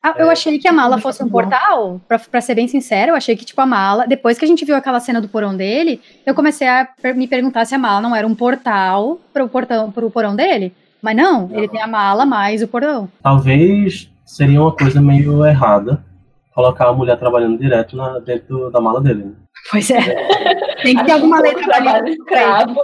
Ah, 0.00 0.14
eu 0.18 0.30
achei 0.30 0.58
que 0.58 0.68
a 0.68 0.72
mala 0.72 0.98
fosse 0.98 1.22
um 1.22 1.28
portal, 1.28 2.00
pra, 2.06 2.18
pra 2.18 2.40
ser 2.40 2.54
bem 2.54 2.68
sincero, 2.68 3.12
eu 3.12 3.16
achei 3.16 3.36
que, 3.36 3.44
tipo, 3.44 3.60
a 3.60 3.66
mala, 3.66 4.06
depois 4.06 4.38
que 4.38 4.44
a 4.44 4.48
gente 4.48 4.64
viu 4.64 4.76
aquela 4.76 5.00
cena 5.00 5.20
do 5.20 5.28
porão 5.28 5.56
dele, 5.56 6.00
eu 6.26 6.34
comecei 6.34 6.68
a 6.68 6.88
per- 7.00 7.14
me 7.16 7.26
perguntar 7.26 7.64
se 7.64 7.74
a 7.74 7.78
mala 7.78 8.00
não 8.00 8.14
era 8.14 8.26
um 8.26 8.34
portal 8.34 9.18
pro, 9.32 9.48
portão, 9.48 9.90
pro 9.90 10.10
porão 10.10 10.36
dele. 10.36 10.72
Mas 11.00 11.16
não, 11.16 11.48
ele 11.52 11.68
tem 11.68 11.80
a 11.82 11.86
mala 11.88 12.24
mais 12.26 12.62
o 12.62 12.68
porão. 12.68 13.08
Talvez 13.22 14.08
seria 14.24 14.60
uma 14.60 14.72
coisa 14.72 15.00
meio 15.00 15.44
errada 15.44 16.04
colocar 16.54 16.88
a 16.88 16.92
mulher 16.92 17.18
trabalhando 17.18 17.58
direto 17.58 17.96
na, 17.96 18.18
dentro 18.18 18.70
da 18.70 18.80
mala 18.80 19.00
dele. 19.00 19.24
Né? 19.24 19.32
Pois 19.70 19.90
é. 19.90 20.00
Tem 20.82 20.96
que 20.96 21.04
ter 21.04 21.12
alguma 21.12 21.40
lei 21.40 21.54
trabalhando 21.54 22.08
escravo. 22.08 22.74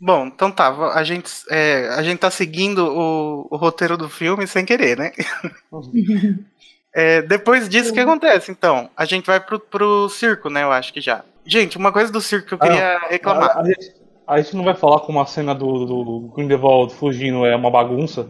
Bom, 0.00 0.26
então 0.26 0.50
tá, 0.50 0.68
a 0.94 1.02
gente, 1.02 1.30
é, 1.50 1.88
a 1.88 2.02
gente 2.02 2.20
tá 2.20 2.30
seguindo 2.30 2.86
o, 2.86 3.48
o 3.50 3.56
roteiro 3.56 3.96
do 3.96 4.08
filme 4.08 4.46
sem 4.46 4.64
querer, 4.64 4.96
né? 4.96 5.12
É, 6.94 7.22
depois 7.22 7.68
disso, 7.68 7.90
o 7.90 7.94
que 7.94 8.00
acontece? 8.00 8.50
Então, 8.50 8.90
a 8.96 9.04
gente 9.04 9.26
vai 9.26 9.38
pro, 9.38 9.60
pro 9.60 10.08
circo, 10.08 10.48
né? 10.48 10.64
Eu 10.64 10.72
acho 10.72 10.92
que 10.92 11.00
já. 11.00 11.22
Gente, 11.44 11.76
uma 11.76 11.92
coisa 11.92 12.10
do 12.10 12.20
circo 12.20 12.48
que 12.48 12.54
eu 12.54 12.58
queria 12.58 12.98
reclamar. 13.08 13.58
A, 13.58 13.60
a 13.60 13.64
gente, 13.64 13.94
a 14.26 14.40
gente 14.40 14.56
não 14.56 14.64
vai 14.64 14.74
falar 14.74 15.00
como 15.00 15.20
a 15.20 15.26
cena 15.26 15.54
do, 15.54 15.84
do 15.84 16.32
Grindelwald 16.34 16.92
fugindo 16.94 17.44
é 17.46 17.54
uma 17.54 17.70
bagunça. 17.70 18.28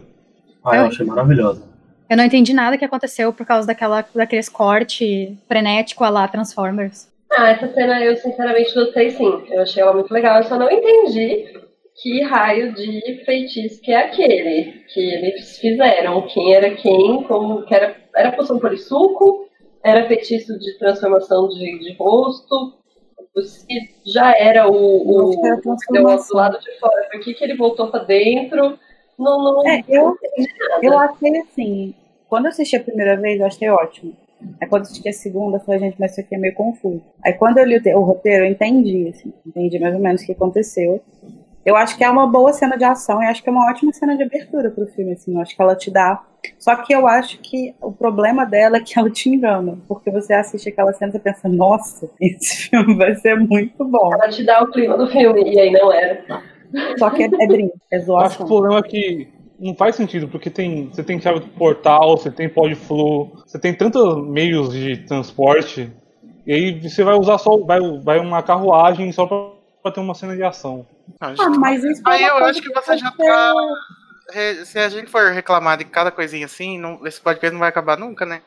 Ah, 0.63 0.75
eu 0.75 0.85
achei 0.85 1.05
maravilhosa. 1.05 1.68
Eu 2.09 2.17
não 2.17 2.23
entendi 2.23 2.53
nada 2.53 2.77
que 2.77 2.83
aconteceu 2.83 3.31
por 3.31 3.45
causa 3.45 3.67
daquela, 3.67 4.03
daqueles 4.15 4.49
corte 4.49 5.37
frenético 5.47 6.03
a 6.03 6.09
lá 6.09 6.27
Transformers. 6.27 7.07
Ah, 7.31 7.49
essa 7.49 7.71
cena 7.71 8.03
eu 8.03 8.17
sinceramente 8.17 8.73
gostei 8.73 9.11
sim. 9.11 9.43
Eu 9.51 9.61
achei 9.61 9.83
ela 9.83 9.93
muito 9.93 10.11
legal. 10.11 10.37
Eu 10.37 10.43
só 10.43 10.57
não 10.57 10.71
entendi 10.71 11.53
que 12.01 12.23
raio 12.23 12.73
de 12.73 13.23
feitiço 13.25 13.79
que 13.81 13.91
é 13.91 13.97
aquele 13.97 14.83
que 14.91 14.99
eles 14.99 15.59
fizeram. 15.59 16.25
Quem 16.27 16.53
era 16.55 16.71
quem, 16.71 17.23
como 17.23 17.63
que 17.65 17.75
era. 17.75 17.95
Era 18.15 18.31
poção 18.31 18.57
polissuco, 18.57 19.47
era 19.83 20.07
feitiço 20.07 20.57
de 20.57 20.79
transformação 20.79 21.47
de, 21.49 21.79
de 21.79 21.93
rosto. 21.93 22.79
Se 23.43 23.67
já 24.11 24.35
era 24.35 24.67
o, 24.67 24.73
o, 24.73 25.29
o 25.29 25.75
do 25.91 26.35
lado 26.35 26.59
de 26.59 26.79
fora, 26.79 27.07
por 27.11 27.21
que, 27.21 27.35
que 27.35 27.43
ele 27.43 27.55
voltou 27.55 27.89
pra 27.91 28.03
dentro? 28.03 28.79
Não, 29.17 29.43
não, 29.43 29.67
É, 29.67 29.83
eu-. 29.87 30.17
Eu 30.81 30.97
achei 30.97 31.37
assim, 31.41 31.93
quando 32.29 32.45
eu 32.45 32.49
assisti 32.49 32.75
a 32.75 32.83
primeira 32.83 33.17
vez, 33.17 33.39
eu 33.39 33.47
achei 33.47 33.69
ótimo. 33.69 34.13
Aí 34.61 34.67
quando 34.67 34.83
eu 34.83 34.89
assisti 34.89 35.09
a 35.09 35.13
segunda, 35.13 35.57
eu 35.57 35.61
falei, 35.61 35.79
gente, 35.81 35.97
mas 35.99 36.11
isso 36.11 36.21
aqui 36.21 36.35
é 36.35 36.37
meio 36.37 36.53
confuso. 36.53 37.01
Aí 37.25 37.33
quando 37.33 37.57
eu 37.57 37.65
li 37.65 37.77
o, 37.77 37.99
o 37.99 38.03
roteiro, 38.03 38.45
eu 38.45 38.51
entendi, 38.51 39.09
assim, 39.09 39.33
entendi 39.45 39.79
mais 39.79 39.93
ou 39.95 39.99
menos 39.99 40.21
o 40.21 40.25
que 40.25 40.31
aconteceu. 40.31 41.01
Eu 41.65 41.75
acho 41.75 41.97
que 41.97 42.03
é 42.03 42.09
uma 42.09 42.25
boa 42.25 42.53
cena 42.53 42.77
de 42.77 42.83
ação 42.85 43.21
e 43.21 43.25
acho 43.25 43.43
que 43.43 43.49
é 43.49 43.51
uma 43.51 43.69
ótima 43.69 43.91
cena 43.91 44.15
de 44.15 44.23
abertura 44.23 44.71
pro 44.71 44.87
filme, 44.87 45.11
assim, 45.11 45.35
eu 45.35 45.41
acho 45.41 45.55
que 45.55 45.61
ela 45.61 45.75
te 45.75 45.91
dá. 45.91 46.23
Só 46.57 46.75
que 46.77 46.93
eu 46.93 47.05
acho 47.05 47.39
que 47.39 47.75
o 47.81 47.91
problema 47.91 48.45
dela 48.45 48.77
é 48.77 48.79
que 48.79 48.97
ela 48.97 49.09
te 49.09 49.27
engana, 49.27 49.77
porque 49.87 50.09
você 50.09 50.33
assiste 50.33 50.69
aquela 50.69 50.93
cena 50.93 51.09
e 51.09 51.13
você 51.13 51.19
pensa, 51.19 51.49
nossa, 51.49 52.09
esse 52.21 52.69
filme 52.69 52.95
vai 52.95 53.13
ser 53.15 53.35
muito 53.35 53.83
bom. 53.83 54.13
Ela 54.13 54.29
te 54.29 54.43
dá 54.45 54.63
o 54.63 54.71
clima 54.71 54.97
do 54.97 55.07
filme, 55.07 55.43
e 55.43 55.59
aí 55.59 55.71
não 55.71 55.91
era. 55.91 56.23
Só 56.97 57.09
que 57.09 57.23
é, 57.23 57.25
é 57.25 57.47
brinco, 57.47 57.77
é 57.91 57.97
Acho 57.97 58.37
que 58.37 58.43
o 58.43 58.45
zoação. 58.45 58.47
problema 58.47 58.79
é 58.79 58.83
que 58.83 59.27
não 59.59 59.75
faz 59.75 59.95
sentido, 59.95 60.27
porque 60.27 60.49
tem, 60.49 60.87
você 60.87 61.03
tem 61.03 61.19
chave 61.19 61.39
do 61.41 61.47
portal, 61.47 62.17
você 62.17 62.31
tem 62.31 62.47
podflow, 62.47 63.31
você 63.45 63.59
tem 63.59 63.73
tantos 63.73 64.25
meios 64.27 64.71
de 64.71 64.97
transporte, 64.97 65.91
e 66.47 66.53
aí 66.53 66.79
você 66.79 67.03
vai 67.03 67.15
usar 67.15 67.37
só 67.37 67.57
vai, 67.57 67.79
vai 68.01 68.19
uma 68.19 68.41
carruagem 68.41 69.11
só 69.11 69.25
pra, 69.25 69.51
pra 69.83 69.91
ter 69.91 69.99
uma 69.99 70.15
cena 70.15 70.35
de 70.35 70.43
ação. 70.43 70.85
Não, 71.19 71.35
Ah, 71.37 71.49
mas 71.49 71.83
isso 71.83 72.01
é 72.07 72.11
Aí 72.11 72.23
uma 72.23 72.39
eu 72.39 72.45
acho 72.45 72.61
que 72.61 72.73
você 72.73 72.97
já 72.97 73.11
tá. 73.11 73.53
Se 74.65 74.77
a 74.77 74.89
gente 74.89 75.09
for 75.09 75.31
reclamar 75.31 75.77
de 75.77 75.85
cada 75.85 76.11
coisinha 76.11 76.45
assim, 76.45 76.77
não, 76.77 77.05
esse 77.05 77.19
podcast 77.19 77.51
não 77.51 77.59
vai 77.59 77.69
acabar 77.69 77.97
nunca, 77.97 78.25
né? 78.25 78.41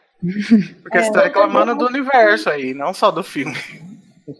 Porque 0.82 0.96
É, 0.98 1.02
você 1.02 1.12
tá 1.12 1.22
reclamando 1.22 1.74
do 1.74 1.86
universo 1.86 2.48
aí, 2.48 2.72
não 2.72 2.94
só 2.94 3.10
do 3.10 3.22
filme. 3.22 3.56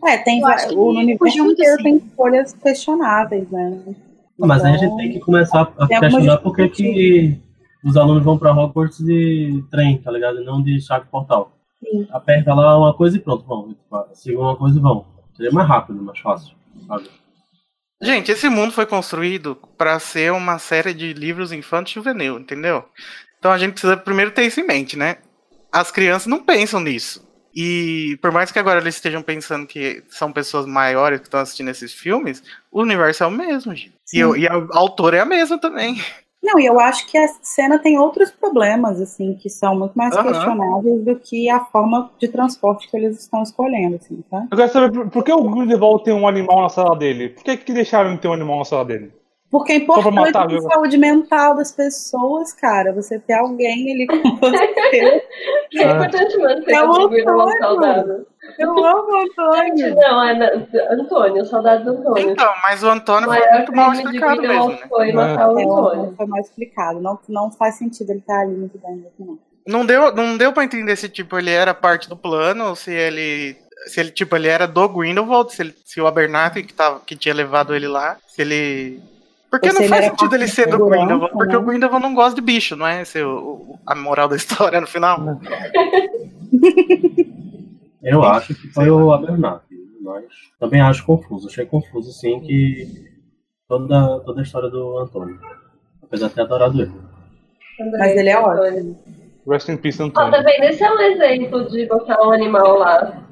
É, 0.07 0.17
tem 0.19 0.41
o 0.45 0.89
universo 0.91 1.39
inteiro 1.39 1.83
tem 1.83 1.97
escolhas 1.97 2.53
questionáveis, 2.55 3.51
né? 3.51 3.81
Mas 4.39 4.65
aí 4.65 4.73
a 4.73 4.77
Então, 4.77 4.89
gente 4.89 4.97
tem 4.97 5.13
que 5.13 5.21
começar 5.21 5.73
a 5.79 5.87
questionar 5.87 6.39
por 6.39 6.55
que 6.55 6.69
que 6.69 7.41
os 7.85 7.97
alunos 7.97 8.25
vão 8.25 8.39
pra 8.39 8.53
Hogwarts 8.53 8.99
de 8.99 9.63
trem, 9.71 9.99
tá 9.99 10.11
ligado? 10.11 10.41
E 10.41 10.45
Não 10.45 10.63
de 10.63 10.81
chave 10.81 11.07
portal. 11.07 11.53
Sim. 11.81 12.07
Aperta 12.11 12.55
lá 12.55 12.79
uma 12.79 12.95
coisa 12.95 13.17
e 13.17 13.21
pronto, 13.21 13.45
vão. 13.45 13.75
Siga 14.15 14.39
uma 14.39 14.57
coisa 14.57 14.79
e 14.79 14.83
vão. 14.83 15.05
Seria 15.37 15.53
mais 15.53 15.69
rápido, 15.69 16.03
mais 16.03 16.19
fácil, 16.19 16.55
sabe? 16.87 17.11
Gente, 18.01 18.33
esse 18.33 18.49
mundo 18.49 18.73
foi 18.73 18.85
construído 18.85 19.57
pra 19.79 19.99
ser 19.99 20.33
uma 20.33 20.59
série 20.59 20.93
de 20.93 21.13
livros 21.13 21.53
infantil 21.53 22.03
juvenil, 22.03 22.39
entendeu? 22.39 22.85
Então 23.39 23.51
a 23.51 23.59
gente 23.59 23.73
precisa 23.73 23.97
primeiro 23.97 24.33
ter 24.33 24.45
isso 24.45 24.61
em 24.61 24.67
mente, 24.67 24.97
né? 24.97 25.19
As 25.73 25.91
crianças 25.91 26.27
não 26.27 26.43
pensam 26.45 26.81
nisso. 26.81 27.25
E 27.55 28.17
por 28.23 28.31
mais 28.33 28.51
que 28.51 28.59
agora 28.59 28.81
eles 28.81 28.95
estejam 28.95 29.23
pensando 29.23 29.67
que 29.67 30.03
são 30.09 30.33
pessoas 30.33 30.67
maiores 30.67 31.21
que 31.21 31.27
estão 31.27 31.41
assistindo 31.41 31.69
esses 31.71 31.93
filmes, 31.93 32.43
o 32.71 32.81
universo 32.83 33.25
é 33.25 33.27
o 33.27 33.31
mesmo, 33.31 33.75
gente. 33.75 33.93
E, 34.13 34.19
eu- 34.21 34.37
e 34.37 34.47
a 34.49 34.55
autora 34.73 35.17
é 35.19 35.21
a 35.21 35.25
mesma 35.25 35.59
também. 35.59 35.97
Não, 36.43 36.59
e 36.59 36.67
eu 36.67 36.81
acho 36.81 37.07
que 37.07 37.17
a 37.17 37.29
cena 37.41 37.79
tem 37.79 37.97
outros 37.99 38.33
problemas, 38.33 39.01
assim, 39.01 39.35
que 39.35 39.49
são 39.49 39.79
muito 39.79 39.93
mais 39.97 40.17
Aham. 40.17 40.29
questionáveis 40.33 41.05
do 41.05 41.15
que 41.17 41.49
a 41.49 41.61
forma 41.67 42.11
de 42.19 42.27
transporte 42.27 42.91
que 42.91 42.97
eles 42.97 43.21
estão 43.21 43.45
escolhendo, 43.45 43.95
assim, 43.95 44.25
tá? 44.29 44.49
Eu 44.51 44.57
quero 44.57 44.73
saber 44.73 44.91
por, 44.93 45.09
por 45.09 45.23
que 45.23 45.33
o 45.33 45.49
Grindelwald 45.49 46.03
tem 46.03 46.13
um 46.13 46.27
animal 46.27 46.63
na 46.63 46.69
sala 46.69 46.99
dele? 46.99 47.29
Por 47.29 47.45
que, 47.45 47.57
que 47.59 47.73
deixaram 47.73 48.17
de 48.17 48.21
ter 48.21 48.27
um 48.27 48.33
animal 48.33 48.59
na 48.59 48.65
sala 48.65 48.85
dele? 48.85 49.13
Porque 49.53 49.75
é 49.75 49.77
importante 49.77 50.57
a 50.57 50.61
saúde 50.63 50.97
mental 50.97 51.55
das 51.55 51.71
pessoas, 51.71 52.55
cara. 52.55 52.91
Você 52.95 53.19
ter 53.19 53.35
alguém 53.35 53.93
ali 53.93 54.07
com 54.07 54.37
você. 54.41 55.23
É 55.75 55.91
importante 55.91 56.37
manter 56.39 56.73
É 56.75 56.83
o 56.85 56.91
Antônio. 56.93 57.59
saudável. 57.59 58.27
Eu 58.59 58.71
amo 58.85 59.09
o 59.11 59.23
Antônio. 59.23 59.95
não, 59.95 60.23
é 60.25 60.67
Antônio, 60.91 61.47
saudade 61.47 61.85
do 61.85 61.93
Antônio. 61.93 62.31
Então, 62.31 62.53
mas 62.63 62.83
o 62.83 62.89
Antônio 62.89 63.29
o 63.31 63.33
foi 63.33 63.51
muito 63.53 63.73
mal 63.75 63.93
explicado 63.93 64.43
mesmo, 64.43 64.69
né? 64.71 64.79
foi 64.89 65.13
matar 65.13 65.51
o 65.51 65.59
É, 65.59 65.63
Antônio. 65.63 66.15
foi 66.17 66.27
mais 66.27 66.47
explicado. 66.47 67.01
Não, 67.01 67.19
não 67.29 67.51
faz 67.51 67.77
sentido 67.77 68.11
ele 68.11 68.19
estar 68.19 68.41
ali 68.41 68.55
muito 68.55 68.79
bem 68.79 69.07
não. 69.19 69.39
Não 69.67 69.87
deu, 69.87 70.15
não 70.15 70.37
deu 70.37 70.53
pra 70.53 70.65
entender 70.65 70.97
se 70.97 71.09
tipo 71.09 71.39
ele 71.39 71.51
era 71.51 71.73
parte 71.73 72.09
do 72.09 72.17
plano 72.17 72.69
ou 72.69 72.75
se 72.77 72.93
ele 72.93 73.57
se 73.87 73.99
ele 74.01 74.11
tipo 74.11 74.37
ele 74.37 74.49
era 74.49 74.67
do 74.67 74.89
Grindelwald, 74.89 75.53
se, 75.55 75.63
ele, 75.63 75.75
se 75.85 76.01
o 76.01 76.07
Abernathy 76.07 76.63
que 76.65 76.75
tava 76.75 77.01
que 77.01 77.17
tinha 77.17 77.35
levado 77.35 77.75
ele 77.75 77.89
lá, 77.89 78.17
se 78.29 78.43
ele 78.43 79.01
porque 79.53 79.71
não 79.71 79.83
faz 79.83 80.07
sentido 80.07 80.35
ele 80.35 80.49
ser 80.49 80.67
do 80.67 80.87
Grindelwald, 80.87 81.31
porque 81.35 81.53
né? 81.53 81.59
o 81.59 81.63
Grindelwald 81.63 82.03
não 82.03 82.15
gosta 82.15 82.35
de 82.35 82.41
bicho, 82.41 82.75
não 82.75 82.87
é? 82.87 83.03
Esse 83.03 83.19
é 83.19 83.27
o, 83.27 83.79
a 83.87 83.95
moral 83.95 84.27
da 84.27 84.35
história 84.37 84.81
no 84.81 84.87
final. 84.87 85.21
Eu 88.03 88.25
acho 88.25 88.55
que 88.55 88.69
foi 88.69 88.91
o 88.91 89.13
Abernathy. 89.13 89.77
Mas 90.01 90.25
também 90.59 90.81
acho 90.81 91.05
confuso. 91.05 91.49
Achei 91.49 91.67
confuso, 91.67 92.11
sim, 92.13 92.41
que 92.41 93.13
toda, 93.69 94.21
toda 94.21 94.41
a 94.41 94.43
história 94.43 94.71
do 94.71 94.97
Antônio. 94.99 95.39
Apesar 96.03 96.29
de 96.29 96.35
ter 96.35 96.41
adorado 96.41 96.81
ele. 96.81 96.93
Mas 97.99 98.17
ele 98.17 98.31
é 98.31 98.39
ótimo. 98.39 98.99
Rest 99.47 99.69
in 99.69 99.77
peace, 99.77 100.03
Antônio. 100.03 100.31
tá 100.31 100.41
vendo? 100.41 100.65
Esse 100.65 100.83
é 100.83 100.91
um 100.91 100.99
exemplo 100.99 101.69
de 101.69 101.85
botar 101.87 102.27
um 102.27 102.33
animal 102.33 102.79
lá, 102.79 103.23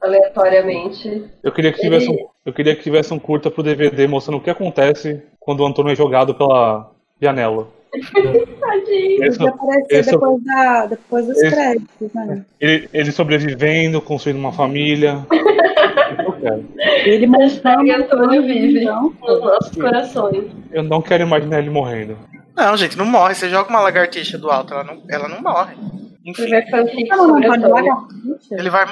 aleatoriamente. 0.00 1.30
Eu 1.44 1.52
queria, 1.52 1.72
que 1.72 1.80
tivesse 1.80 2.10
um, 2.10 2.16
eu 2.44 2.52
queria 2.52 2.74
que 2.74 2.82
tivesse 2.82 3.14
um 3.14 3.20
curta 3.20 3.52
pro 3.52 3.62
DVD 3.62 4.08
mostrando 4.08 4.38
o 4.38 4.42
que 4.42 4.50
acontece 4.50 5.29
quando 5.40 5.60
o 5.60 5.66
Antônio 5.66 5.92
é 5.92 5.96
jogado 5.96 6.34
pela 6.34 6.90
janela. 7.20 7.68
Tadinho. 8.60 9.24
Esse- 9.24 9.38
Vai 9.38 9.48
aparecer 9.48 9.96
esse- 9.98 10.10
depois, 10.12 10.44
da, 10.44 10.86
depois 10.86 11.26
dos 11.26 11.42
esse- 11.42 11.50
créditos, 11.56 12.12
né? 12.14 12.44
Ele, 12.60 12.88
ele 12.92 13.10
sobrevivendo, 13.12 14.00
construindo 14.00 14.38
uma 14.38 14.52
família. 14.52 15.26
Ele 17.04 17.26
mostrando 17.26 17.86
Hashtag 17.86 17.90
Antônio 17.90 18.42
vive 18.42 18.82
Então, 18.84 19.12
nos 19.20 19.40
nossos 19.40 19.74
corações. 19.76 20.44
Eu 20.70 20.82
não 20.82 21.02
quero 21.02 21.22
imaginar 21.24 21.58
ele 21.58 21.70
morrendo. 21.70 22.16
Não, 22.56 22.76
gente, 22.76 22.96
não 22.96 23.04
morre. 23.06 23.34
Você 23.34 23.48
joga 23.48 23.68
uma 23.70 23.80
lagartixa 23.80 24.38
do 24.38 24.50
alto, 24.50 24.72
ela 24.74 24.84
não, 24.84 25.02
ela 25.08 25.28
não 25.28 25.40
morre. 25.42 25.74
Enfim, 26.24 26.42
ele 26.42 26.60
vai, 28.70 28.86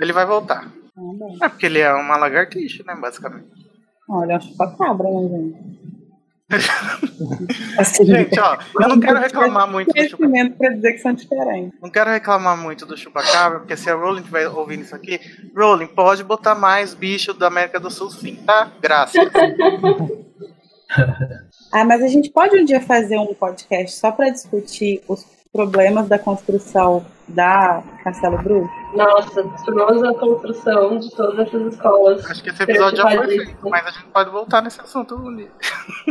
ele 0.00 0.12
vai 0.12 0.26
voltar. 0.26 0.68
Ah. 0.96 1.46
É 1.46 1.48
porque 1.48 1.66
ele 1.66 1.80
é 1.80 1.92
uma 1.92 2.16
lagartixa, 2.16 2.82
né, 2.86 2.94
basicamente. 3.00 3.63
Olha, 4.08 4.32
é 4.32 4.36
um 4.36 4.40
chupacabra, 4.40 5.08
né, 5.10 5.28
gente? 5.28 5.84
Assim, 7.78 8.04
Gente, 8.04 8.38
ó, 8.38 8.58
eu 8.80 8.88
não 8.88 9.00
quero 9.00 9.18
reclamar 9.18 9.66
muito 9.70 9.92
do 9.92 10.08
chupacabra. 10.08 10.50
pra 10.50 10.68
dizer 10.70 10.92
que 10.92 10.98
são 10.98 11.12
diferentes. 11.14 11.80
Não 11.80 11.90
quero 11.90 12.10
reclamar 12.10 12.56
muito 12.56 12.84
do 12.84 12.96
chupacabra, 12.96 13.60
porque 13.60 13.76
se 13.76 13.88
a 13.90 13.94
Rowling 13.94 14.20
estiver 14.20 14.48
ouvindo 14.48 14.82
isso 14.82 14.94
aqui, 14.94 15.18
Rowling, 15.56 15.86
pode 15.86 16.22
botar 16.22 16.54
mais 16.54 16.92
bicho 16.94 17.32
da 17.32 17.46
América 17.46 17.80
do 17.80 17.90
Sul 17.90 18.10
sim, 18.10 18.36
tá? 18.36 18.70
Graças. 18.80 19.20
Ah, 21.72 21.84
mas 21.84 22.02
a 22.04 22.06
gente 22.06 22.30
pode 22.30 22.56
um 22.56 22.64
dia 22.64 22.80
fazer 22.80 23.18
um 23.18 23.34
podcast 23.34 23.98
só 23.98 24.12
pra 24.12 24.30
discutir 24.30 25.02
os 25.08 25.26
problemas 25.52 26.06
da 26.08 26.20
construção 26.20 27.04
da 27.26 27.82
Castelo 28.02 28.36
Bruxo? 28.38 28.70
Nossa, 28.94 29.42
destruosa 29.42 30.10
a 30.10 30.14
construção 30.14 30.98
de 30.98 31.10
todas 31.10 31.46
essas 31.46 31.72
escolas. 31.72 32.30
Acho 32.30 32.42
que 32.42 32.50
esse 32.50 32.62
episódio 32.62 32.96
já 32.98 33.10
foi 33.10 33.26
feito, 33.28 33.68
mas 33.70 33.86
a 33.86 33.90
gente 33.90 34.04
pode 34.06 34.30
voltar 34.30 34.62
nesse 34.62 34.80
assunto. 34.80 35.14
um. 35.16 35.48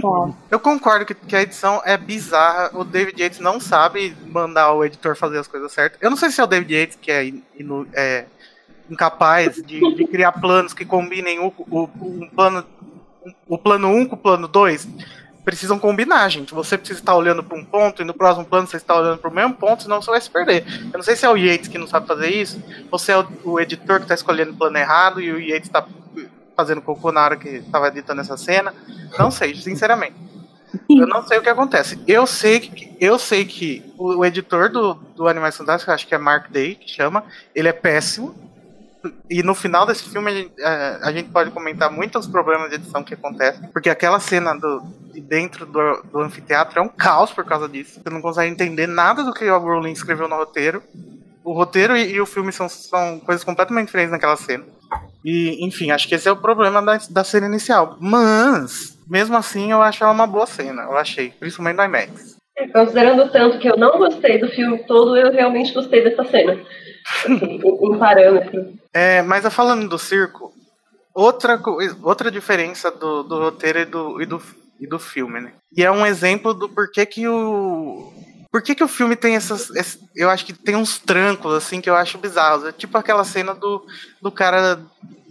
Ó, 0.03 0.29
Eu 0.49 0.59
concordo 0.59 1.05
que, 1.05 1.13
que 1.13 1.35
a 1.35 1.41
edição 1.41 1.81
é 1.85 1.97
bizarra. 1.97 2.71
O 2.73 2.83
David 2.83 3.21
Yates 3.21 3.39
não 3.39 3.59
sabe 3.59 4.15
mandar 4.27 4.73
o 4.73 4.83
editor 4.83 5.15
fazer 5.15 5.37
as 5.37 5.47
coisas 5.47 5.71
certas. 5.71 6.01
Eu 6.01 6.09
não 6.09 6.17
sei 6.17 6.29
se 6.31 6.41
é 6.41 6.43
o 6.43 6.47
David 6.47 6.73
Yates 6.73 6.97
que 7.01 7.11
é, 7.11 7.25
inu- 7.57 7.87
é 7.93 8.25
incapaz 8.89 9.55
de, 9.55 9.79
de 9.95 10.07
criar 10.07 10.33
planos 10.33 10.73
que 10.73 10.83
combinem 10.83 11.39
o, 11.39 11.53
o, 11.69 11.89
um 12.01 12.27
plano, 12.35 12.65
o 13.47 13.57
plano 13.57 13.87
1 13.87 14.05
com 14.07 14.15
o 14.15 14.19
plano 14.19 14.47
2. 14.47 14.87
Precisam 15.43 15.77
combinar, 15.77 16.29
gente. 16.29 16.53
Você 16.53 16.77
precisa 16.77 16.99
estar 16.99 17.15
olhando 17.15 17.43
para 17.43 17.57
um 17.57 17.65
ponto 17.65 18.01
e 18.01 18.05
no 18.05 18.13
próximo 18.13 18.45
plano 18.45 18.67
você 18.67 18.77
está 18.77 18.95
olhando 18.95 19.17
para 19.17 19.29
o 19.29 19.33
mesmo 19.33 19.53
ponto, 19.55 19.83
senão 19.83 20.01
você 20.01 20.09
vai 20.09 20.21
se 20.21 20.29
perder. 20.29 20.65
Eu 20.85 20.97
não 20.97 21.03
sei 21.03 21.15
se 21.15 21.25
é 21.25 21.29
o 21.29 21.35
Yates 21.35 21.67
que 21.67 21.77
não 21.77 21.87
sabe 21.87 22.07
fazer 22.07 22.29
isso, 22.29 22.63
ou 22.89 22.97
se 22.97 23.11
é 23.11 23.17
o, 23.17 23.27
o 23.43 23.59
editor 23.59 23.97
que 23.97 24.03
está 24.03 24.15
escolhendo 24.15 24.51
o 24.51 24.55
plano 24.55 24.77
errado 24.77 25.19
e 25.19 25.31
o 25.31 25.39
Yates 25.39 25.67
está 25.67 25.85
fazendo 26.55 26.81
cocô 26.81 27.11
na 27.11 27.23
hora 27.23 27.35
que 27.37 27.49
estava 27.49 27.87
editando 27.87 28.21
essa 28.21 28.37
cena. 28.37 28.73
Não 29.17 29.29
sei, 29.29 29.55
sinceramente. 29.55 30.15
Eu 30.89 31.07
não 31.07 31.25
sei 31.25 31.37
o 31.37 31.41
que 31.41 31.49
acontece. 31.49 31.99
Eu 32.07 32.25
sei 32.25 32.59
que, 32.59 32.95
eu 32.99 33.19
sei 33.19 33.45
que 33.45 33.93
o, 33.97 34.19
o 34.19 34.25
editor 34.25 34.69
do, 34.69 34.95
do 35.15 35.27
Animais 35.27 35.55
Fantásticos, 35.55 35.93
acho 35.93 36.07
que 36.07 36.15
é 36.15 36.17
Mark 36.17 36.49
Day, 36.49 36.75
que 36.75 36.89
chama, 36.89 37.23
ele 37.53 37.67
é 37.67 37.73
péssimo. 37.73 38.35
E 39.29 39.43
no 39.43 39.53
final 39.53 39.85
desse 39.85 40.09
filme 40.09 40.31
a 40.31 40.33
gente, 40.33 40.53
eh, 40.59 40.99
a 41.01 41.11
gente 41.11 41.29
pode 41.29 41.51
comentar 41.51 41.91
muitos 41.91 42.27
problemas 42.27 42.69
de 42.69 42.75
edição 42.75 43.03
que 43.03 43.13
acontecem. 43.13 43.67
Porque 43.69 43.89
aquela 43.89 44.19
cena 44.19 44.53
do, 44.53 44.81
de 45.13 45.19
dentro 45.19 45.65
do, 45.65 46.03
do 46.03 46.19
anfiteatro 46.19 46.79
é 46.79 46.81
um 46.81 46.87
caos 46.87 47.31
por 47.31 47.43
causa 47.45 47.67
disso. 47.67 48.01
Você 48.01 48.09
não 48.09 48.21
consegue 48.21 48.51
entender 48.51 48.87
nada 48.87 49.23
do 49.23 49.33
que 49.33 49.45
o 49.49 49.57
Rowling 49.57 49.91
escreveu 49.91 50.27
no 50.27 50.35
roteiro. 50.35 50.81
O 51.43 51.53
roteiro 51.53 51.97
e, 51.97 52.13
e 52.13 52.21
o 52.21 52.25
filme 52.25 52.51
são, 52.51 52.69
são 52.69 53.19
coisas 53.19 53.43
completamente 53.43 53.87
diferentes 53.87 54.11
naquela 54.11 54.37
cena. 54.37 54.63
E, 55.23 55.65
enfim, 55.65 55.91
acho 55.91 56.07
que 56.07 56.15
esse 56.15 56.27
é 56.27 56.31
o 56.31 56.37
problema 56.37 56.81
da, 56.81 56.99
da 57.09 57.23
cena 57.23 57.47
inicial. 57.47 57.97
Mas, 57.99 58.97
mesmo 59.07 59.35
assim, 59.35 59.71
eu 59.71 59.81
acho 59.81 60.03
ela 60.03 60.13
uma 60.13 60.27
boa 60.27 60.45
cena. 60.45 60.83
Eu 60.83 60.97
achei, 60.97 61.29
principalmente 61.31 61.77
no 61.77 61.83
IMAX. 61.83 62.37
Considerando 62.71 63.23
o 63.23 63.29
tanto 63.29 63.57
que 63.59 63.67
eu 63.67 63.77
não 63.77 63.97
gostei 63.97 64.37
do 64.39 64.47
filme 64.49 64.79
todo, 64.85 65.17
eu 65.17 65.31
realmente 65.31 65.73
gostei 65.73 66.03
dessa 66.03 66.23
cena. 66.25 66.59
Assim, 67.07 67.33
em, 67.33 67.95
em 67.95 67.97
parâmetro. 67.97 68.73
É, 68.93 69.21
mas 69.21 69.51
falando 69.53 69.89
do 69.89 69.97
circo, 69.97 70.53
outra, 71.13 71.59
outra 72.01 72.29
diferença 72.31 72.91
do, 72.91 73.23
do 73.23 73.39
roteiro 73.39 73.79
e 73.79 73.85
do, 73.85 74.21
e, 74.21 74.25
do, 74.25 74.41
e 74.79 74.87
do 74.87 74.99
filme, 74.99 75.41
né? 75.41 75.53
E 75.75 75.83
é 75.83 75.91
um 75.91 76.05
exemplo 76.05 76.53
do 76.53 76.69
porquê 76.69 77.05
que 77.05 77.27
o. 77.27 78.13
Por 78.51 78.61
que, 78.61 78.75
que 78.75 78.83
o 78.83 78.87
filme 78.87 79.15
tem 79.15 79.35
essas. 79.35 79.71
esse- 79.71 79.99
eu 80.15 80.29
acho 80.29 80.45
que 80.45 80.53
tem 80.53 80.75
uns 80.75 80.99
trancos, 80.99 81.53
assim, 81.55 81.81
que 81.81 81.89
eu 81.89 81.95
acho 81.95 82.19
bizarros. 82.19 82.65
É 82.65 82.71
tipo 82.71 82.95
aquela 82.97 83.23
cena 83.23 83.55
do, 83.55 83.83
do 84.21 84.31
cara 84.31 84.79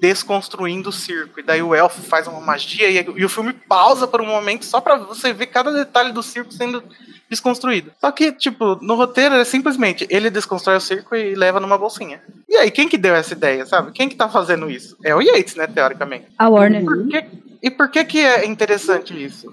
desconstruindo 0.02 0.88
o 0.88 0.92
circo. 0.92 1.38
E 1.38 1.44
daí 1.44 1.62
o 1.62 1.72
elfo 1.72 2.02
faz 2.02 2.26
uma 2.26 2.40
magia 2.40 2.90
e, 2.90 2.96
e 3.16 3.24
o 3.24 3.28
filme 3.28 3.52
pausa 3.52 4.04
por 4.08 4.20
um 4.20 4.26
momento 4.26 4.64
só 4.64 4.80
pra 4.80 4.96
você 4.96 5.32
ver 5.32 5.46
cada 5.46 5.72
detalhe 5.72 6.10
do 6.10 6.24
circo 6.24 6.52
sendo 6.52 6.82
desconstruído. 7.30 7.92
Só 8.00 8.10
que, 8.10 8.32
tipo, 8.32 8.76
no 8.82 8.96
roteiro 8.96 9.36
é 9.36 9.44
simplesmente 9.44 10.04
ele 10.10 10.28
desconstrói 10.28 10.76
o 10.76 10.80
circo 10.80 11.14
e 11.14 11.36
leva 11.36 11.60
numa 11.60 11.78
bolsinha. 11.78 12.20
E 12.48 12.56
aí, 12.56 12.68
quem 12.72 12.88
que 12.88 12.98
deu 12.98 13.14
essa 13.14 13.32
ideia, 13.32 13.64
sabe? 13.64 13.92
Quem 13.92 14.08
que 14.08 14.16
tá 14.16 14.28
fazendo 14.28 14.68
isso? 14.68 14.96
É 15.04 15.14
o 15.14 15.20
Yates, 15.22 15.54
né, 15.54 15.68
teoricamente. 15.68 16.26
A 16.36 16.48
Warner. 16.48 16.84
Por 16.84 17.06
que- 17.06 17.26
e 17.62 17.70
por 17.70 17.88
que 17.88 18.04
que 18.04 18.18
é 18.18 18.44
interessante 18.44 19.14
isso? 19.24 19.46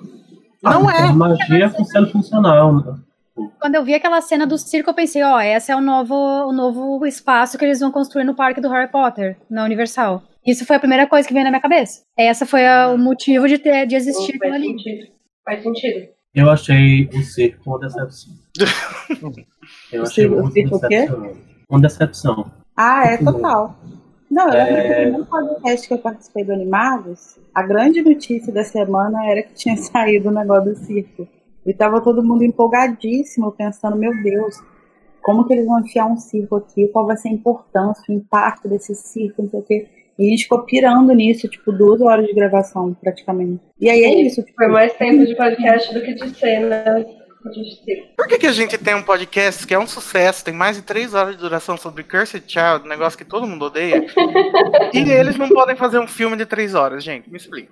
Não 0.64 0.90
A 0.90 0.94
é. 0.96 1.12
magia 1.12 1.72
sendo 1.86 2.10
funcional, 2.12 2.74
né? 2.76 2.96
Quando 3.60 3.76
eu 3.76 3.84
vi 3.84 3.94
aquela 3.94 4.22
cena 4.22 4.46
do 4.48 4.58
circo, 4.58 4.90
eu 4.90 4.94
pensei, 4.94 5.24
ó, 5.24 5.40
esse 5.40 5.72
é 5.72 5.76
o 5.76 5.82
novo, 5.82 6.14
o 6.16 6.52
novo 6.54 7.06
espaço 7.06 7.58
que 7.58 7.66
eles 7.66 7.80
vão 7.80 7.92
construir 7.92 8.24
no 8.24 8.36
parque 8.36 8.62
do 8.62 8.70
Harry 8.70 8.92
Potter, 8.92 9.38
na 9.50 9.64
Universal. 9.64 10.24
Isso 10.46 10.66
foi 10.66 10.76
a 10.78 10.80
primeira 10.80 11.06
coisa 11.08 11.28
que 11.28 11.34
veio 11.34 11.44
na 11.44 11.52
minha 11.52 11.62
cabeça. 11.62 12.02
Essa 12.18 12.46
foi 12.46 12.66
a- 12.66 12.90
o 12.90 12.98
motivo 12.98 13.48
de, 13.48 13.58
ter, 13.58 13.86
de 13.86 13.96
existir 13.96 14.36
aquilo 14.36 14.40
Faz 14.52 14.54
ali. 14.56 14.68
sentido. 14.68 15.08
Faz 15.46 15.64
sentido. 15.64 16.08
Eu 16.34 16.50
achei 16.50 17.10
o 17.14 17.22
circo 17.24 17.62
uma 17.70 17.80
decepção. 17.80 18.34
Eu 19.92 20.04
achei 20.04 20.26
o 20.28 20.32
muito 20.42 20.54
circo 20.54 20.76
o 20.78 20.80
quê? 20.82 20.88
decepcionante. 20.88 21.40
Uma 21.70 21.80
decepção. 21.82 22.52
Ah, 22.76 23.06
é 23.06 23.18
total. 23.18 23.78
Não, 24.32 24.48
eu 24.48 24.54
lembro 24.54 24.76
É. 24.76 24.84
que 24.84 24.90
no 25.12 25.26
primeiro 25.26 25.26
podcast 25.26 25.88
que 25.88 25.94
eu 25.94 25.98
participei 25.98 26.44
do 26.44 26.54
Animados, 26.54 27.40
a 27.54 27.64
grande 27.64 28.02
notícia 28.02 28.54
da 28.54 28.64
semana 28.64 29.26
era 29.26 29.42
que 29.44 29.54
tinha 29.54 29.76
saído 29.78 30.30
o 30.30 30.32
negócio 30.32 30.66
do 30.74 30.76
circo. 30.78 31.28
E 31.66 31.74
tava 31.74 32.02
todo 32.02 32.24
mundo 32.24 32.44
empolgadíssimo, 32.44 33.52
pensando, 33.52 33.98
meu 33.98 34.12
Deus, 34.24 34.56
como 35.22 35.46
que 35.46 35.54
eles 35.54 35.66
vão 35.66 35.80
enfiar 35.80 36.06
um 36.06 36.18
circo 36.18 36.56
aqui? 36.56 36.88
Qual 36.88 37.06
vai 37.06 37.18
ser 37.18 37.30
a 37.30 37.34
importância, 37.34 38.04
o 38.10 38.14
impacto 38.14 38.68
desse 38.68 38.96
circo, 38.96 39.44
não 39.44 39.50
sei 39.50 39.60
o 39.60 39.64
quê. 39.64 39.88
E 40.18 40.28
a 40.28 40.30
gente 40.32 40.44
ficou 40.44 40.64
pirando 40.64 41.14
nisso, 41.14 41.48
tipo, 41.48 41.72
duas 41.72 42.02
horas 42.02 42.26
de 42.26 42.34
gravação, 42.34 42.94
praticamente. 42.94 43.62
E 43.80 43.90
aí 43.90 44.04
é 44.04 44.22
isso, 44.22 44.44
tipo, 44.44 44.58
Foi 44.58 44.68
mais 44.68 44.94
tempo 44.94 45.26
de 45.26 45.36
podcast 45.36 45.94
do 45.94 46.02
que 46.02 46.14
de 46.14 46.30
cena. 46.38 47.06
Por 48.18 48.28
que, 48.28 48.38
que 48.38 48.48
a 48.48 48.52
gente 48.52 48.78
tem 48.78 48.96
um 48.96 49.02
podcast 49.02 49.66
que 49.66 49.74
é 49.74 49.80
um 49.80 49.88
sucesso, 49.88 50.44
tem 50.44 50.54
mais 50.54 50.76
de 50.76 50.82
três 50.82 51.14
horas 51.14 51.38
de 51.38 51.42
duração 51.42 51.78
sobre 51.78 52.04
Cursed 52.04 52.44
Child, 52.46 52.86
um 52.86 52.90
negócio 52.90 53.18
que 53.18 53.24
todo 53.24 53.48
mundo 53.48 53.66
odeia, 53.66 54.06
e 54.94 55.10
eles 55.10 55.38
não 55.38 55.48
podem 55.48 55.76
fazer 55.78 56.00
um 56.00 56.08
filme 56.08 56.36
de 56.36 56.46
três 56.46 56.76
horas, 56.76 57.02
gente? 57.02 57.30
Me 57.30 57.38
explica. 57.38 57.72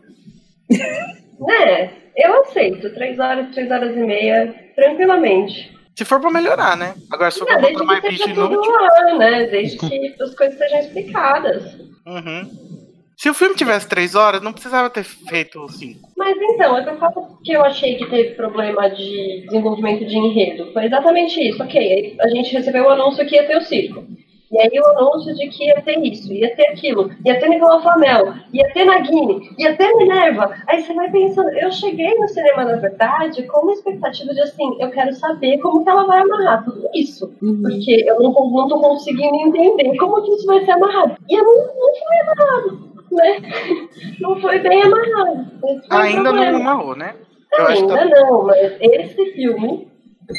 É, 1.50 1.90
eu 2.16 2.42
aceito. 2.42 2.94
Três 2.94 3.20
horas, 3.20 3.54
três 3.54 3.70
horas 3.72 3.96
e 3.96 4.00
meia, 4.00 4.54
tranquilamente. 4.76 5.76
Se 5.96 6.06
for 6.06 6.20
pra 6.20 6.30
melhorar, 6.30 6.78
né? 6.78 6.94
Agora, 7.12 7.32
se 7.32 7.40
for 7.40 7.50
Não, 7.50 7.60
pra 7.60 7.70
botar 7.72 7.84
mais 7.84 8.02
bicho 8.04 8.30
inútil. 8.30 8.72
lá, 8.72 9.18
né? 9.18 9.46
Desde 9.48 9.78
que 9.90 10.16
as 10.22 10.36
coisas 10.36 10.58
sejam 10.58 10.80
explicadas. 10.80 11.74
Uhum. 12.06 12.78
Se 13.18 13.32
o 13.32 13.34
filme 13.34 13.56
tivesse 13.56 13.88
três 13.88 14.14
horas, 14.14 14.44
não 14.44 14.54
precisava 14.54 14.92
ter 14.92 15.04
feito 15.04 15.68
cinco. 15.70 16.08
Mas 16.16 16.38
então, 16.40 16.78
é 16.78 16.84
por 16.84 17.00
causa 17.00 17.28
que 17.44 17.52
eu 17.52 17.66
achei 17.66 17.96
que 17.96 18.06
teve 18.06 18.36
problema 18.36 18.88
de 18.92 19.42
desenvolvimento 19.48 20.06
de 20.06 20.16
enredo. 20.16 20.72
Foi 20.72 20.86
exatamente 20.86 21.42
isso. 21.42 21.62
Ok, 21.64 22.16
a 22.22 22.28
gente 22.30 22.54
recebeu 22.54 22.86
o 22.86 22.90
anúncio 22.90 23.26
que 23.26 23.36
ia 23.36 23.48
ter 23.48 23.58
o 23.58 23.62
circo. 23.62 24.06
E 24.50 24.60
aí 24.60 24.80
o 24.80 24.86
anúncio 24.98 25.36
de 25.36 25.48
que 25.50 25.66
ia 25.66 25.82
ter 25.82 26.00
isso, 26.00 26.32
ia 26.32 26.56
ter 26.56 26.68
aquilo, 26.70 27.12
ia 27.26 27.38
ter 27.38 27.50
Nicolau 27.50 27.82
Flamel, 27.82 28.34
ia 28.54 28.72
ter 28.74 28.86
Nagini, 28.86 29.50
ia 29.58 29.76
ter 29.76 29.94
Minerva. 29.96 30.56
Aí 30.68 30.82
você 30.82 30.94
vai 30.94 31.12
pensando, 31.12 31.50
eu 31.50 31.70
cheguei 31.72 32.16
no 32.16 32.28
cinema, 32.30 32.64
na 32.64 32.78
verdade, 32.78 33.44
com 33.44 33.62
uma 33.62 33.74
expectativa 33.74 34.34
de 34.34 34.42
assim, 34.42 34.78
eu 34.80 34.90
quero 34.90 35.14
saber 35.14 35.58
como 35.60 35.84
que 35.84 35.90
ela 35.90 36.06
vai 36.06 36.22
amarrar 36.22 36.64
tudo 36.64 36.88
isso. 36.94 37.34
Uhum. 37.42 37.62
Porque 37.62 38.06
eu 38.08 38.22
não, 38.22 38.32
não 38.32 38.68
tô 38.70 38.80
conseguindo 38.80 39.36
entender 39.36 39.98
como 39.98 40.24
que 40.24 40.32
isso 40.32 40.48
vai 40.48 40.64
ser 40.64 40.72
amarrado. 40.72 41.18
E 41.30 41.36
eu 41.36 41.44
não, 41.44 41.56
não 41.56 41.96
foi 41.96 42.20
amarrado, 42.22 42.98
né? 43.12 43.42
Não 44.20 44.40
foi 44.42 44.60
bem 44.60 44.84
amarrado. 44.84 45.46
Foi 45.60 45.80
Ainda 45.90 46.32
não 46.32 46.56
amarrou, 46.58 46.96
né? 46.96 47.16
Eu 47.54 47.68
acho 47.68 47.86
que 47.86 47.92
Ainda 47.92 47.98
tá... 47.98 48.06
não, 48.06 48.44
mas 48.44 48.78
esse 48.82 49.32
filme, 49.32 49.88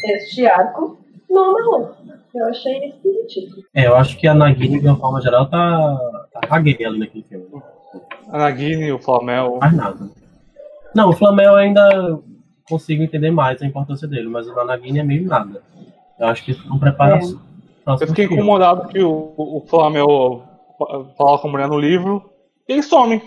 este 0.05 0.47
arco, 0.47 0.98
normal. 1.29 1.97
Eu 2.35 2.47
achei 2.47 2.79
esquisito. 2.85 3.65
É, 3.75 3.87
eu 3.87 3.97
acho 3.97 4.17
que 4.17 4.27
a 4.27 4.35
Nagini, 4.35 4.81
de 4.81 4.87
uma 4.87 4.97
forma 4.97 5.21
geral, 5.21 5.47
tá, 5.47 5.99
tá 6.33 6.57
ali 6.57 6.99
naquele 6.99 7.25
filme. 7.25 7.47
A 8.31 8.39
Nagini, 8.39 8.93
o 8.93 8.99
Flamel. 8.99 9.59
Mais 9.61 9.75
nada. 9.75 10.11
Não, 10.95 11.11
o 11.11 11.13
Flamel 11.13 11.57
ainda 11.57 12.19
consigo 12.69 13.03
entender 13.03 13.31
mais 13.31 13.63
a 13.63 13.67
importância 13.67 14.07
dele, 14.07 14.29
mas 14.29 14.47
o 14.47 14.65
Nagini 14.65 14.99
é 14.99 15.05
meio 15.05 15.27
nada. 15.27 15.63
Eu 16.19 16.27
acho 16.27 16.45
que 16.45 16.51
isso 16.51 16.69
não 16.69 16.79
prepara 16.79 17.21
Eu 17.87 18.07
fiquei 18.09 18.27
incomodado 18.27 18.89
que 18.89 19.01
o, 19.01 19.35
o 19.37 19.65
Flamel 19.69 20.43
fala 21.17 21.39
com 21.39 21.49
a 21.49 21.51
mulher 21.51 21.69
no 21.69 21.79
livro 21.79 22.31
e 22.69 22.73
ele 22.75 22.83
some. 22.83 23.23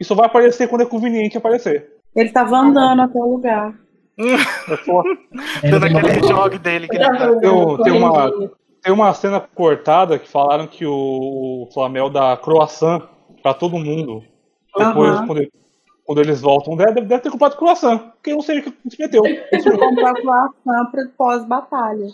Isso 0.00 0.14
vai 0.14 0.26
aparecer 0.26 0.68
quando 0.68 0.82
é 0.82 0.86
conveniente 0.86 1.36
aparecer. 1.36 1.88
Ele 2.14 2.30
tava 2.30 2.58
andando 2.58 3.02
até 3.02 3.18
o 3.18 3.30
lugar. 3.30 3.74
Dando 4.18 5.86
aquele 5.86 6.26
jogo 6.28 6.58
dele. 6.58 6.88
Que 6.88 6.96
ele 6.96 7.04
tá. 7.04 7.26
Eu, 7.42 7.78
tem, 7.82 7.92
uma, 7.92 8.30
tem 8.82 8.92
uma 8.92 9.12
cena 9.14 9.40
cortada 9.40 10.18
que 10.18 10.28
falaram 10.28 10.66
que 10.66 10.84
o, 10.86 11.68
Flamel 11.72 12.10
dá 12.10 12.36
croissant 12.36 13.02
pra 13.42 13.54
todo 13.54 13.78
mundo. 13.78 14.22
Depois, 14.76 15.10
Aham. 15.10 15.26
quando, 15.26 15.38
ele- 15.38 15.52
quando 16.04 16.20
eles 16.20 16.40
voltam, 16.40 16.76
deve, 16.76 17.00
deve 17.02 17.22
ter 17.22 17.30
comprado 17.30 17.56
croissant. 17.56 17.98
Porque 17.98 18.30
eu 18.30 18.36
não 18.36 18.42
sei 18.42 18.60
o 18.60 18.62
que 18.62 18.90
se 18.90 19.00
meteu. 19.00 19.22
Comprar 19.78 20.14
croissant 20.14 20.90
pra 20.90 21.04
pós-batalha. 21.16 22.06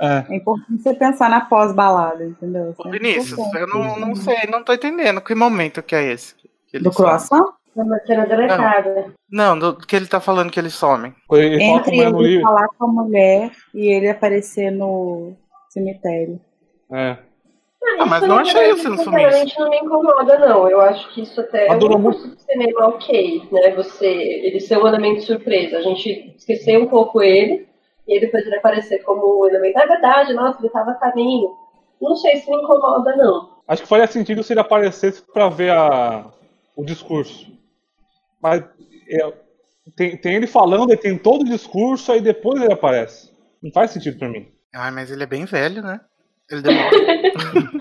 É. 0.00 0.26
É 0.28 0.36
importante 0.36 0.82
você 0.82 0.92
pensar 0.94 1.30
na 1.30 1.42
pós-balada, 1.42 2.24
entendeu? 2.24 2.74
Ô, 2.76 2.90
Vinícius, 2.90 3.38
importante. 3.38 3.60
eu 3.60 3.66
não, 3.68 3.98
não 4.00 4.14
sei, 4.16 4.38
não 4.50 4.64
tô 4.64 4.72
entendendo. 4.72 5.20
Que 5.20 5.34
momento 5.36 5.82
que 5.84 5.94
é 5.94 6.12
esse? 6.12 6.34
Que 6.66 6.80
Do 6.80 6.90
croissant? 6.90 7.44
É 7.44 7.63
uma 7.82 7.98
cena 8.00 8.26
deletada. 8.26 9.12
Não, 9.30 9.58
do 9.58 9.76
que 9.76 9.96
ele 9.96 10.06
tá 10.06 10.20
falando 10.20 10.50
que 10.50 10.60
eles 10.60 10.74
somem. 10.74 11.14
Quando 11.26 11.42
ele 11.42 11.62
a 11.62 11.66
Entre 11.66 11.98
ele 11.98 12.10
livro. 12.10 12.42
falar 12.42 12.68
com 12.78 12.84
a 12.84 12.88
mulher 12.88 13.50
e 13.74 13.88
ele 13.92 14.08
aparecer 14.08 14.70
no 14.70 15.32
cemitério. 15.70 16.40
É. 16.92 17.16
Ah, 17.98 18.06
mas 18.06 18.22
Isso, 18.22 18.28
não 18.28 18.36
na 18.36 18.42
achei 18.42 18.70
isso 18.70 18.88
no 18.88 18.96
Sinceramente, 18.96 19.60
não 19.60 19.70
me 19.70 19.76
incomoda, 19.78 20.38
não. 20.38 20.68
Eu 20.68 20.80
acho 20.80 21.12
que 21.12 21.22
isso 21.22 21.40
até 21.40 21.66
é 21.66 21.68
Mas 21.68 21.82
um 21.82 22.02
curso 22.02 22.34
de 22.34 22.42
cinema 22.42 22.86
ok, 22.88 23.42
né? 23.52 23.74
Você, 23.74 24.06
ele 24.06 24.60
ser 24.60 24.78
um 24.78 24.86
elemento 24.86 25.20
de 25.20 25.26
surpresa. 25.26 25.76
A 25.76 25.82
gente 25.82 26.34
esqueceu 26.36 26.82
um 26.82 26.86
pouco 26.86 27.22
ele, 27.22 27.68
e 28.08 28.12
ele 28.14 28.26
depois 28.26 28.46
ele 28.46 28.56
aparecer 28.56 29.02
como 29.02 29.40
um 29.40 29.46
elemento. 29.46 29.78
É 29.78 29.86
verdade, 29.86 30.32
nossa, 30.32 30.60
ele 30.60 30.70
tava 30.70 30.94
caminho. 30.94 31.50
Não 32.00 32.16
sei 32.16 32.36
se 32.36 32.50
me 32.50 32.56
incomoda, 32.56 33.14
não. 33.16 33.50
Acho 33.68 33.82
que 33.82 33.88
faria 33.88 34.06
sentido 34.06 34.42
se 34.42 34.52
ele 34.52 34.60
aparecesse 34.60 35.22
pra 35.32 35.48
ver 35.48 35.70
a, 35.70 36.26
o 36.76 36.84
discurso. 36.84 37.52
Mas 38.44 38.62
é, 39.08 39.32
tem, 39.96 40.16
tem 40.18 40.34
ele 40.34 40.46
falando, 40.46 40.90
ele 40.90 41.00
tem 41.00 41.16
todo 41.16 41.40
o 41.40 41.50
discurso, 41.50 42.12
aí 42.12 42.20
depois 42.20 42.60
ele 42.62 42.74
aparece. 42.74 43.32
Não 43.62 43.72
faz 43.72 43.90
sentido 43.90 44.18
pra 44.18 44.28
mim. 44.28 44.46
Ai, 44.74 44.90
mas 44.90 45.10
ele 45.10 45.22
é 45.22 45.26
bem 45.26 45.46
velho, 45.46 45.82
né? 45.82 45.98
Ele 46.50 46.60
demora. 46.60 46.90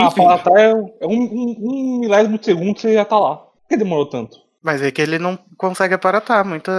Ah, 0.00 0.06
Enfim, 0.06 0.16
falar 0.16 0.38
tá 0.38 0.50
é, 0.60 0.70
é 0.70 1.06
um, 1.06 1.22
um, 1.22 1.56
um 1.60 2.00
milésimo 2.00 2.38
de 2.38 2.44
segundo 2.44 2.78
você 2.78 2.92
já 2.92 3.04
tá 3.04 3.18
lá. 3.18 3.36
Por 3.36 3.68
que 3.68 3.76
demorou 3.76 4.06
tanto? 4.06 4.38
mas 4.62 4.82
é 4.82 4.90
que 4.90 5.00
ele 5.00 5.18
não 5.18 5.38
consegue 5.56 5.94
aparatar. 5.94 6.44
Muita... 6.44 6.72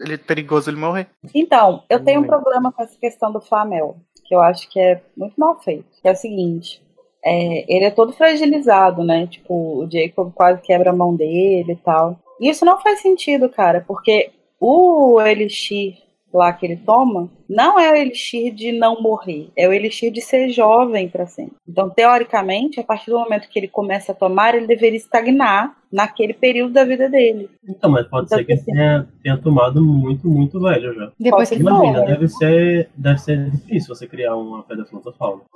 Ele 0.00 0.14
é 0.14 0.16
perigoso 0.16 0.70
ele 0.70 0.78
morrer. 0.78 1.08
Então, 1.34 1.82
eu 1.90 2.02
tenho 2.02 2.20
um 2.20 2.26
problema 2.26 2.72
com 2.72 2.82
essa 2.82 2.98
questão 2.98 3.32
do 3.32 3.40
Flamel, 3.40 3.96
que 4.24 4.34
eu 4.34 4.40
acho 4.40 4.68
que 4.70 4.78
é 4.78 5.02
muito 5.16 5.34
mal 5.36 5.58
feito. 5.60 5.84
Que 6.00 6.08
é 6.08 6.12
o 6.12 6.16
seguinte, 6.16 6.80
é, 7.24 7.64
ele 7.68 7.84
é 7.84 7.90
todo 7.90 8.12
fragilizado, 8.12 9.02
né? 9.02 9.26
Tipo, 9.26 9.84
o 9.84 9.90
Jacob 9.90 10.32
quase 10.32 10.62
quebra 10.62 10.90
a 10.90 10.96
mão 10.96 11.14
dele 11.14 11.72
e 11.72 11.76
tal. 11.76 12.18
Isso 12.40 12.64
não 12.64 12.80
faz 12.80 13.00
sentido, 13.00 13.48
cara, 13.48 13.84
porque 13.86 14.30
o 14.60 15.20
Elixir 15.20 15.98
lá 16.32 16.52
que 16.52 16.66
ele 16.66 16.76
toma 16.76 17.30
não 17.48 17.78
é 17.78 17.90
o 17.90 17.94
Elixir 17.96 18.52
de 18.54 18.72
não 18.72 19.00
morrer, 19.00 19.48
é 19.56 19.66
o 19.68 19.72
Elixir 19.72 20.12
de 20.12 20.20
ser 20.20 20.48
jovem 20.50 21.08
pra 21.08 21.26
sempre. 21.26 21.56
Então, 21.68 21.88
teoricamente, 21.90 22.80
a 22.80 22.84
partir 22.84 23.10
do 23.10 23.18
momento 23.18 23.48
que 23.48 23.58
ele 23.58 23.68
começa 23.68 24.12
a 24.12 24.14
tomar, 24.14 24.54
ele 24.54 24.66
deveria 24.66 24.96
estagnar 24.98 25.76
naquele 25.90 26.34
período 26.34 26.74
da 26.74 26.84
vida 26.84 27.08
dele. 27.08 27.48
Então, 27.66 27.90
mas 27.90 28.06
pode 28.06 28.26
Então, 28.26 28.36
ser 28.36 28.44
que 28.44 28.52
ele 28.52 28.60
assim- 28.60 28.72
tenha, 28.72 29.08
tenha 29.22 29.36
tomado 29.38 29.82
muito, 29.82 30.28
muito 30.28 30.60
velho 30.60 30.92
já. 30.94 31.10
Depois 31.18 31.48
que. 31.48 31.54
Imagina, 31.56 32.00
Não. 32.00 32.04
deve 32.06 32.28
ser, 32.28 32.90
deve 32.94 33.18
ser 33.18 33.50
difícil 33.50 33.94
você 33.94 34.06
criar 34.06 34.36
uma 34.36 34.62
pedra 34.64 34.84
filosofal. 34.84 35.46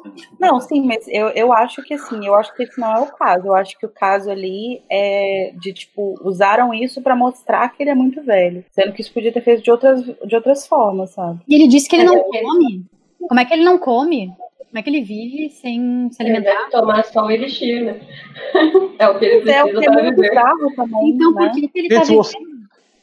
Não, 0.40 0.58
sim, 0.58 0.86
mas 0.86 1.06
eu, 1.08 1.28
eu 1.28 1.52
acho 1.52 1.82
que 1.82 1.92
assim, 1.92 2.24
eu 2.26 2.34
acho 2.34 2.54
que 2.56 2.62
esse 2.62 2.80
não 2.80 2.94
é 2.96 3.00
o 3.00 3.06
caso. 3.12 3.46
Eu 3.48 3.54
acho 3.54 3.78
que 3.78 3.84
o 3.84 3.90
caso 3.90 4.30
ali 4.30 4.82
é 4.90 5.52
de, 5.60 5.70
tipo, 5.74 6.14
usaram 6.24 6.72
isso 6.72 7.02
pra 7.02 7.14
mostrar 7.14 7.68
que 7.68 7.82
ele 7.82 7.90
é 7.90 7.94
muito 7.94 8.22
velho. 8.22 8.64
Sendo 8.70 8.92
que 8.94 9.02
isso 9.02 9.12
podia 9.12 9.32
ter 9.32 9.42
feito 9.42 9.62
de 9.62 9.70
outras, 9.70 10.02
de 10.02 10.34
outras 10.34 10.66
formas, 10.66 11.10
sabe? 11.10 11.40
E 11.46 11.54
ele 11.54 11.68
disse 11.68 11.81
que 11.88 11.96
ele 11.96 12.02
É, 12.02 12.06
não 12.06 12.22
come. 12.22 12.84
Como 13.28 13.40
é 13.40 13.44
que 13.44 13.54
ele 13.54 13.64
não 13.64 13.78
come? 13.78 14.32
Como 14.58 14.78
é 14.78 14.82
que 14.82 14.88
ele 14.90 15.02
vive 15.02 15.50
sem 15.50 16.08
se 16.10 16.22
Ele 16.22 16.30
alimentar? 16.30 16.58
deve 16.60 16.70
tomar 16.70 17.04
só 17.04 17.26
o 17.26 17.30
elixir, 17.30 17.84
né? 17.84 18.00
é 18.98 19.08
o 19.08 19.18
que 19.18 19.24
ele 19.26 19.50
É 19.50 19.62
o 19.62 19.68
precisa 19.68 19.80
que 19.92 19.98
é 19.98 20.10
viver. 20.10 20.28
bizarro 20.30 20.74
também, 20.74 21.08
Então, 21.10 21.32
né? 21.32 21.46
por 21.48 21.52
que, 21.60 21.68
que 21.68 21.78
ele 21.78 21.88
tá 21.88 22.04
você- 22.04 22.38
vivendo? 22.38 22.52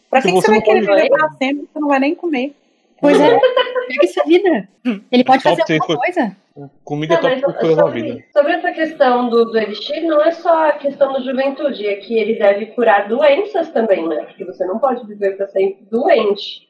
Pra 0.09 0.21
se 0.21 0.27
que, 0.27 0.33
que 0.33 0.41
você 0.41 0.47
você 0.47 0.51
vai 0.51 0.61
querer 0.61 0.79
viver 0.81 1.09
pra 1.09 1.29
sempre 1.33 1.67
você 1.71 1.79
não 1.79 1.87
vai 1.87 1.99
nem 1.99 2.15
comer? 2.15 2.55
Pois 2.99 3.19
é, 3.19 3.29
pega 3.39 4.03
essa 4.03 4.23
vida. 4.25 4.67
Ele 5.11 5.23
pode 5.23 5.41
fazer 5.43 5.61
alguma 5.61 5.99
coisa. 5.99 6.35
Comida 6.83 7.13
é 7.13 7.17
Não, 7.21 7.29
mas 7.29 7.41
top 7.41 7.59
coisa 7.59 7.75
da 7.77 7.85
vida. 7.89 8.23
sobre 8.33 8.51
essa 8.53 8.71
questão 8.73 9.29
do, 9.29 9.45
do 9.45 9.57
elixir, 9.57 10.03
não 10.03 10.21
é 10.21 10.31
só 10.31 10.67
a 10.69 10.71
questão 10.73 11.13
da 11.13 11.19
juventude, 11.21 11.87
é 11.87 11.95
que 11.97 12.17
ele 12.17 12.37
deve 12.37 12.65
curar 12.67 13.07
doenças 13.07 13.69
também, 13.71 14.05
né? 14.05 14.25
Porque 14.25 14.43
você 14.43 14.65
não 14.65 14.77
pode 14.79 15.05
viver 15.07 15.37
para 15.37 15.47
sempre 15.47 15.85
doente. 15.89 16.67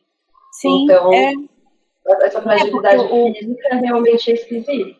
Sim, 0.51 0.83
Então, 0.83 1.11
é, 1.13 1.33
Essa 2.21 2.41
fragilidade 2.41 2.97
porque 3.03 3.13
o- 3.15 3.33
física 3.33 3.75
realmente 3.75 4.31
é 4.31 4.33
esquisita. 4.33 4.95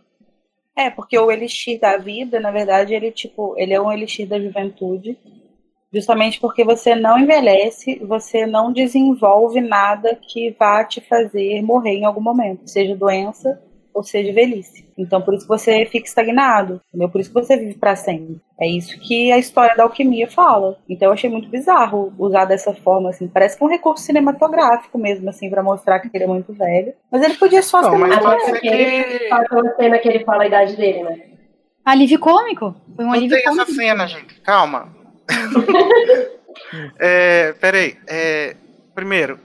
é, 0.76 0.90
porque 0.90 1.18
o 1.18 1.32
elixir 1.32 1.80
da 1.80 1.98
vida, 1.98 2.40
na 2.40 2.52
verdade, 2.52 2.94
ele, 2.94 3.12
tipo, 3.12 3.54
ele 3.58 3.74
é 3.74 3.82
um 3.82 3.92
elixir 3.92 4.28
da 4.28 4.40
juventude. 4.40 5.18
Justamente 5.92 6.40
porque 6.40 6.64
você 6.64 6.94
não 6.96 7.18
envelhece, 7.18 7.98
você 8.06 8.46
não 8.46 8.72
desenvolve 8.72 9.60
nada 9.60 10.16
que 10.16 10.52
vá 10.52 10.84
te 10.84 11.02
fazer 11.02 11.62
morrer 11.64 11.94
em 11.96 12.06
algum 12.06 12.22
momento, 12.22 12.68
seja 12.70 12.96
doença 12.96 13.60
ou 14.00 14.04
seja 14.04 14.34
velhice. 14.34 14.88
Então 14.98 15.22
por 15.22 15.34
isso 15.34 15.44
que 15.44 15.50
você 15.50 15.86
fica 15.86 16.08
estagnado, 16.08 16.82
entendeu? 16.90 17.10
Por 17.10 17.22
isso 17.22 17.30
que 17.30 17.40
você 17.42 17.58
vive 17.58 17.74
para 17.76 17.96
sempre. 17.96 18.40
É 18.60 18.68
isso 18.68 18.98
que 19.00 19.32
a 19.32 19.38
história 19.38 19.76
da 19.76 19.84
alquimia 19.84 20.30
fala. 20.30 20.78
Então 20.88 21.10
eu 21.10 21.14
achei 21.14 21.30
muito 21.30 21.50
bizarro 21.50 22.14
usar 22.18 22.46
dessa 22.46 22.74
forma 22.74 23.10
assim, 23.10 23.28
parece 23.28 23.58
que 23.58 23.64
é 23.64 23.68
um 23.68 23.70
recurso 23.70 24.04
cinematográfico 24.04 24.98
mesmo 24.98 25.30
assim 25.30 25.50
para 25.50 25.62
mostrar 25.62 26.00
que 26.00 26.10
ele 26.14 26.24
é 26.24 26.28
muito 26.28 26.54
velho, 26.54 26.94
mas 27.12 27.22
ele 27.22 27.36
podia 27.36 27.62
só 27.62 27.82
Não, 27.82 27.92
ser 27.92 27.98
mas 27.98 28.20
pode 28.20 28.44
ser 28.46 28.66
ele 28.66 29.20
que. 29.20 29.30
fala 29.30 29.42
aquela 29.44 29.76
cena 29.76 30.00
que 30.00 30.08
ele 30.10 30.24
fala 30.24 30.44
a 30.44 30.48
idade 30.48 30.76
dele, 30.76 31.04
né? 31.04 31.20
Alívio 31.86 32.20
cômico. 32.20 32.76
Foi 32.96 33.04
um 33.06 33.08
Não 33.10 33.14
alívio 33.16 33.36
tem 33.38 33.46
essa 33.48 33.66
cômico. 33.66 33.74
cena, 33.74 34.08
gente. 34.08 34.40
Calma. 34.42 34.90
é, 37.00 37.54
peraí. 37.54 37.98
É, 38.08 38.56
primeiro, 38.94 39.40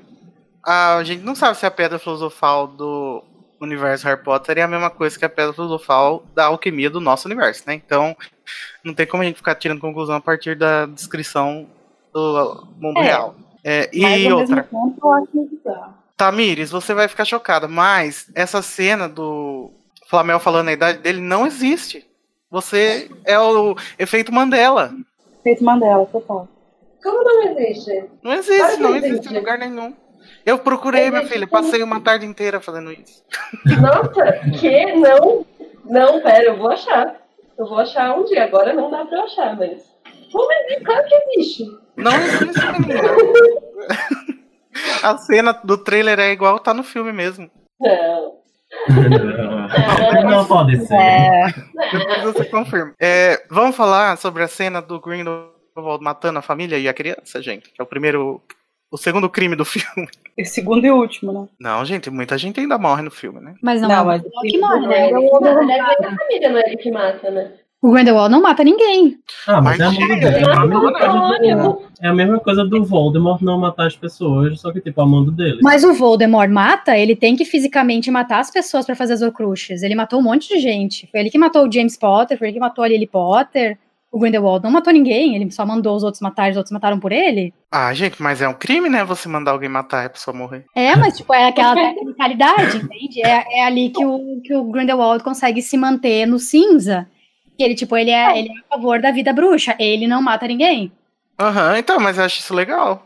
a 0.65 1.03
gente 1.05 1.23
não 1.23 1.35
sabe 1.35 1.57
se 1.57 1.67
a 1.67 1.71
pedra 1.71 1.99
filosofal 1.99 2.67
do 2.67 3.23
universo 3.61 4.07
Harry 4.07 4.23
Potter 4.23 4.59
é 4.59 4.63
a 4.63 4.69
mesma 4.69 4.91
coisa 4.91 5.19
que 5.19 5.25
a 5.25 5.29
pedra 5.29 5.53
filosofal 5.53 6.25
da 6.35 6.47
alquimia 6.47 6.91
do 6.91 7.01
nosso 7.01 7.27
universo, 7.29 7.65
né? 7.67 7.75
Então, 7.75 8.17
não 8.85 8.95
tem 8.95 9.07
como 9.07 9.23
a 9.23 9.27
gente 9.27 9.37
ficar 9.37 9.55
tirando 9.55 9.81
conclusão 9.81 10.17
a 10.17 10.21
partir 10.21 10.57
da 10.57 10.87
descrição 10.87 11.67
do 12.13 12.67
mundo 12.79 12.99
É. 13.01 13.03
real. 13.03 13.35
É, 13.63 13.89
e 13.93 14.31
outra, 14.31 14.69
eu 14.71 15.11
acho 15.13 15.29
muito 15.33 15.57
bizarro. 15.57 15.95
Tamires, 16.17 16.71
você 16.71 16.93
vai 16.95 17.09
ficar 17.09 17.25
chocada, 17.25 17.67
mas 17.67 18.31
essa 18.35 18.61
cena 18.63 19.09
do 19.09 19.73
Flamel 20.09 20.39
falando 20.39 20.69
a 20.69 20.73
idade 20.73 20.99
dele 20.99 21.21
não 21.21 21.47
existe. 21.47 22.07
Você 22.51 23.11
é 23.25 23.39
o 23.39 23.75
efeito 23.99 24.33
Mandela. 24.33 24.93
Feito 25.43 25.65
Mandela, 25.65 26.07
total. 26.07 26.49
Como 27.03 27.25
não 27.25 27.43
existe? 27.51 28.05
Não 28.23 28.33
existe, 28.33 28.77
não 28.77 28.91
existe. 28.97 29.11
existe 29.13 29.35
em 29.35 29.39
lugar 29.39 29.59
nenhum. 29.59 29.95
Eu 30.45 30.59
procurei, 30.59 31.09
minha 31.09 31.23
Existe 31.23 31.35
filha, 31.35 31.47
passei 31.47 31.83
uma 31.83 32.01
tarde 32.01 32.27
inteira 32.27 32.61
fazendo 32.61 32.93
isso. 32.93 33.25
Nossa, 33.81 34.33
que? 34.59 34.93
Não, 34.93 35.47
não, 35.85 36.21
pera, 36.21 36.45
eu 36.45 36.59
vou 36.59 36.71
achar. 36.71 37.17
Eu 37.57 37.67
vou 37.67 37.79
achar 37.79 38.17
um 38.17 38.25
dia. 38.25 38.45
Agora 38.45 38.73
não 38.73 38.91
dá 38.91 39.05
pra 39.05 39.19
eu 39.19 39.25
achar, 39.25 39.57
mas. 39.57 39.83
Como 40.33 40.53
existe? 40.53 40.85
Claro 40.85 41.05
que 41.07 41.15
existe. 41.15 41.65
Não 41.97 42.15
existe, 42.15 42.67
menina. 42.81 43.03
A 45.03 45.17
cena 45.19 45.53
do 45.53 45.79
trailer 45.79 46.19
é 46.19 46.33
igual 46.33 46.59
tá 46.59 46.75
no 46.75 46.83
filme 46.83 47.13
mesmo. 47.13 47.49
Não. 47.81 48.39
não 50.29 50.45
pode 50.47 50.85
ser. 50.87 50.95
É, 50.95 51.47
Depois 51.93 52.23
você 52.23 52.45
confirma. 52.47 52.93
É, 53.01 53.45
vamos 53.49 53.77
falar 53.77 54.17
sobre 54.19 54.43
a 54.43 54.49
cena 54.49 54.83
do 54.83 55.01
Grindelwald 55.01 56.03
matando 56.03 56.39
a 56.39 56.43
família 56.43 56.79
e 56.79 56.89
a 56.89 56.95
criança, 56.95 57.41
gente. 57.41 57.71
Que 57.71 57.81
é 57.81 57.85
o 57.85 57.87
primeiro. 57.87 58.43
O 58.95 58.97
segundo 58.97 59.29
crime 59.29 59.57
do 59.57 59.65
filme. 59.67 60.09
e 60.39 60.45
segundo 60.45 60.87
e 60.87 60.91
último, 60.93 61.33
né? 61.33 61.49
Não, 61.59 61.85
gente, 61.85 62.09
muita 62.11 62.39
gente 62.39 62.61
ainda 62.61 62.79
morre 62.79 63.03
no 63.03 63.11
filme, 63.11 63.41
né? 63.41 63.55
Mas 63.61 63.81
não, 63.81 63.89
Não, 63.89 63.97
é 63.97 64.03
o 64.03 64.07
mas 64.07 64.23
o 64.25 64.41
que 64.43 64.59
morre, 64.59 64.87
né? 64.87 64.99
é 65.01 65.11
ele 65.11 65.21
que 65.29 65.41
mata. 65.41 65.59
Aliás, 65.59 65.97
é 66.01 66.07
a 66.07 66.17
família, 66.17 66.49
não 66.51 66.59
é 66.59 66.63
ele 66.67 66.77
que 66.77 66.91
mata, 66.93 67.31
né? 67.33 67.51
O 67.83 67.91
Grindelwald 67.91 68.31
não 68.33 68.41
mata 68.41 68.63
ninguém. 68.65 69.19
Ah, 69.49 69.61
mas, 69.61 69.77
Mas 69.77 69.81
é 69.81 69.85
a. 69.85 69.89
É 69.89 70.67
mesma 70.67 70.93
coisa 70.93 71.13
o 71.13 71.39
do, 71.39 71.83
é 72.01 72.09
a 72.09 72.15
mesma 72.15 72.39
coisa 72.39 72.65
do 72.65 72.85
Voldemort 72.85 73.43
não 73.43 73.59
matar 73.59 73.89
as 73.89 73.97
pessoas, 73.97 74.61
só 74.61 74.73
que 74.73 74.81
tipo, 74.81 75.01
a 75.03 75.07
mão 75.07 75.25
dele. 75.27 75.59
Mas 75.61 75.85
o 75.85 75.93
Voldemort 75.93 76.49
mata, 76.51 76.97
ele 76.97 77.15
tem 77.17 77.37
que 77.37 77.45
fisicamente 77.45 78.11
matar 78.11 78.39
as 78.39 78.51
pessoas 78.51 78.87
pra 78.87 78.95
fazer 78.95 79.15
as 79.15 79.23
Horcruxes. 79.23 79.83
Ele 79.83 79.95
matou 79.95 80.21
um 80.21 80.23
monte 80.23 80.49
de 80.49 80.61
gente. 80.61 81.09
Foi 81.11 81.21
ele 81.21 81.31
que 81.31 81.37
matou 81.37 81.67
o 81.67 81.71
James 81.71 81.97
Potter, 81.97 82.39
foi 82.39 82.47
ele 82.47 82.55
que 82.55 82.61
matou 82.61 82.85
a 82.85 82.89
Lily 82.89 83.07
Potter. 83.07 83.77
O 84.15 84.19
Grindelwald 84.21 84.63
não 84.63 84.71
matou 84.71 84.93
ninguém, 84.93 85.35
ele 85.35 85.51
só 85.51 85.67
mandou 85.67 85.97
os 85.97 86.05
outros 86.05 86.21
matar, 86.21 86.49
os 86.53 86.57
outros 86.57 86.71
mataram 86.71 87.01
por 87.01 87.11
ele. 87.11 87.53
Ah, 87.69 87.93
gente, 87.93 88.23
mas 88.23 88.41
é 88.41 88.47
um 88.47 88.55
crime, 88.55 88.89
né? 88.89 89.03
Você 89.03 89.29
mandar 89.29 89.51
alguém 89.51 89.69
matar 89.69 90.05
e 90.05 90.07
a 90.07 90.11
pessoa 90.11 90.33
morrer. 90.37 90.65
É, 90.73 90.95
mas 90.95 91.17
tipo, 91.17 91.35
é 91.35 91.49
aquela 91.49 91.75
tecnicalidade, 91.75 92.77
entende? 92.77 93.27
É, 93.27 93.59
é 93.59 93.67
ali 93.67 93.91
que 93.91 94.07
o, 94.07 94.41
que 94.41 94.55
o 94.55 94.63
Grindelwald 94.71 95.25
consegue 95.25 95.61
se 95.61 95.77
manter 95.77 96.27
no 96.27 96.39
cinza. 96.39 97.09
Que 97.59 97.65
ele, 97.65 97.75
tipo, 97.75 97.97
ele 97.97 98.13
é, 98.13 98.39
ele 98.39 98.51
é 98.51 98.53
a 98.53 98.77
favor 98.77 99.01
da 99.01 99.11
vida 99.11 99.33
bruxa. 99.33 99.75
Ele 99.81 100.07
não 100.07 100.23
mata 100.23 100.47
ninguém. 100.47 100.93
Aham, 101.37 101.77
então, 101.77 101.99
mas 101.99 102.17
eu 102.17 102.25
acho 102.25 102.39
isso 102.39 102.55
legal. 102.55 103.05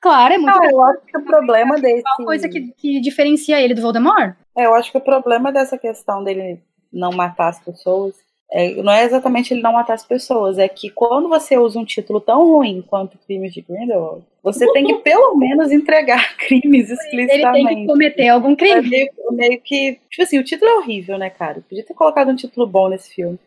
Claro, 0.00 0.34
é 0.34 0.38
muito 0.38 0.58
Ah, 0.60 0.66
eu 0.68 0.82
acho 0.82 1.00
que 1.06 1.18
o 1.18 1.24
problema 1.24 1.76
desse. 1.76 2.02
uma 2.18 2.26
coisa 2.26 2.48
que, 2.48 2.72
que 2.76 3.00
diferencia 3.00 3.60
ele 3.60 3.74
do 3.74 3.82
Voldemort. 3.82 4.34
É, 4.56 4.66
eu 4.66 4.74
acho 4.74 4.90
que 4.90 4.98
o 4.98 5.00
problema 5.00 5.52
dessa 5.52 5.78
questão 5.78 6.24
dele 6.24 6.60
não 6.92 7.12
matar 7.12 7.48
as 7.50 7.60
pessoas 7.60 8.16
é, 8.50 8.74
não 8.82 8.92
é 8.92 9.04
exatamente 9.04 9.52
ele 9.52 9.60
não 9.60 9.72
matar 9.74 9.94
as 9.94 10.04
pessoas, 10.04 10.58
é 10.58 10.66
que 10.68 10.88
quando 10.88 11.28
você 11.28 11.58
usa 11.58 11.78
um 11.78 11.84
título 11.84 12.20
tão 12.20 12.46
ruim 12.46 12.82
quanto 12.88 13.18
Crimes 13.26 13.52
de 13.52 13.60
Grindelwald, 13.60 14.22
você 14.42 14.70
tem 14.72 14.86
que 14.86 14.94
pelo 14.96 15.34
menos 15.36 15.70
entregar 15.70 16.36
crimes 16.38 16.88
Ele 16.90 16.98
explicitamente. 17.00 17.66
tem 17.66 17.80
que 17.82 17.86
cometer 17.86 18.28
algum 18.28 18.52
É 18.52 18.56
crime. 18.56 18.88
meio, 18.88 19.10
meio 19.32 19.60
que. 19.60 19.98
Tipo 20.10 20.22
assim, 20.22 20.38
o 20.38 20.44
título 20.44 20.70
é 20.70 20.74
horrível, 20.78 21.18
né, 21.18 21.28
cara? 21.28 21.62
Podia 21.68 21.84
ter 21.84 21.94
colocado 21.94 22.30
um 22.30 22.36
título 22.36 22.66
bom 22.66 22.88
nesse 22.88 23.14
filme. 23.14 23.38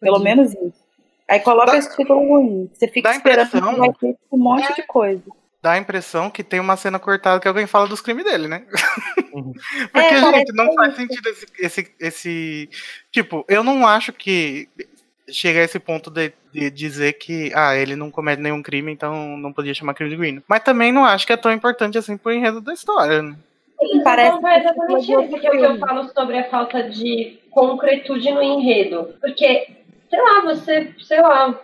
Pelo 0.00 0.16
Podia. 0.18 0.34
menos 0.36 0.52
isso. 0.52 0.80
Aí 1.28 1.40
coloca 1.40 1.72
Dá- 1.72 1.78
esse 1.78 1.96
título 1.96 2.18
ruim. 2.26 2.68
Você 2.74 2.88
fica 2.88 3.08
dá 3.10 3.16
esperando 3.16 3.46
impressão- 3.46 3.72
que 3.72 3.78
vai 3.78 3.92
ter 3.94 4.16
um 4.32 4.36
monte 4.38 4.74
de 4.74 4.82
coisa. 4.82 5.22
Dá 5.62 5.72
a 5.72 5.78
impressão 5.78 6.30
que 6.30 6.42
tem 6.42 6.58
uma 6.58 6.76
cena 6.76 6.98
cortada 6.98 7.38
que 7.38 7.46
alguém 7.46 7.66
fala 7.66 7.86
dos 7.86 8.00
crimes 8.00 8.24
dele, 8.24 8.48
né? 8.48 8.64
Uhum. 9.32 9.52
Porque, 9.92 10.14
É, 10.14 10.20
gente, 10.32 10.52
não 10.54 10.72
faz 10.74 10.88
isso. 10.92 11.00
sentido 11.02 11.28
esse, 11.28 11.46
esse, 11.58 11.92
esse. 12.00 12.70
Tipo, 13.12 13.44
eu 13.46 13.62
não 13.62 13.86
acho 13.86 14.12
que 14.12 14.68
chega 15.28 15.60
a 15.60 15.64
esse 15.64 15.78
ponto 15.78 16.10
de, 16.10 16.32
de 16.52 16.70
dizer 16.70 17.12
que 17.14 17.52
ah, 17.54 17.76
ele 17.76 17.94
não 17.94 18.10
comete 18.10 18.40
nenhum 18.42 18.62
crime, 18.62 18.90
então 18.90 19.36
não 19.36 19.52
podia 19.52 19.74
chamar 19.74 19.94
crime 19.94 20.10
de 20.10 20.16
Green. 20.16 20.42
Mas 20.48 20.62
também 20.62 20.90
não 20.92 21.04
acho 21.04 21.26
que 21.26 21.32
é 21.32 21.36
tão 21.36 21.52
importante 21.52 21.98
assim 21.98 22.16
pro 22.16 22.32
enredo 22.32 22.60
da 22.60 22.72
história. 22.72 23.22
né? 23.22 23.36
Sim, 23.78 24.02
Parece 24.02 24.36
então, 24.36 24.48
é 24.50 24.58
exatamente 24.60 25.12
isso 25.12 25.40
que 25.40 25.46
é 25.46 25.50
o 25.50 25.52
que 25.58 25.64
eu 25.64 25.78
falo 25.78 26.08
sobre 26.12 26.38
a 26.38 26.50
falta 26.50 26.82
de 26.88 27.38
concretude 27.50 28.30
no 28.32 28.42
enredo. 28.42 29.14
Porque, 29.20 29.68
sei 30.08 30.20
lá, 30.22 30.40
você, 30.42 30.94
sei 31.02 31.20
lá, 31.20 31.58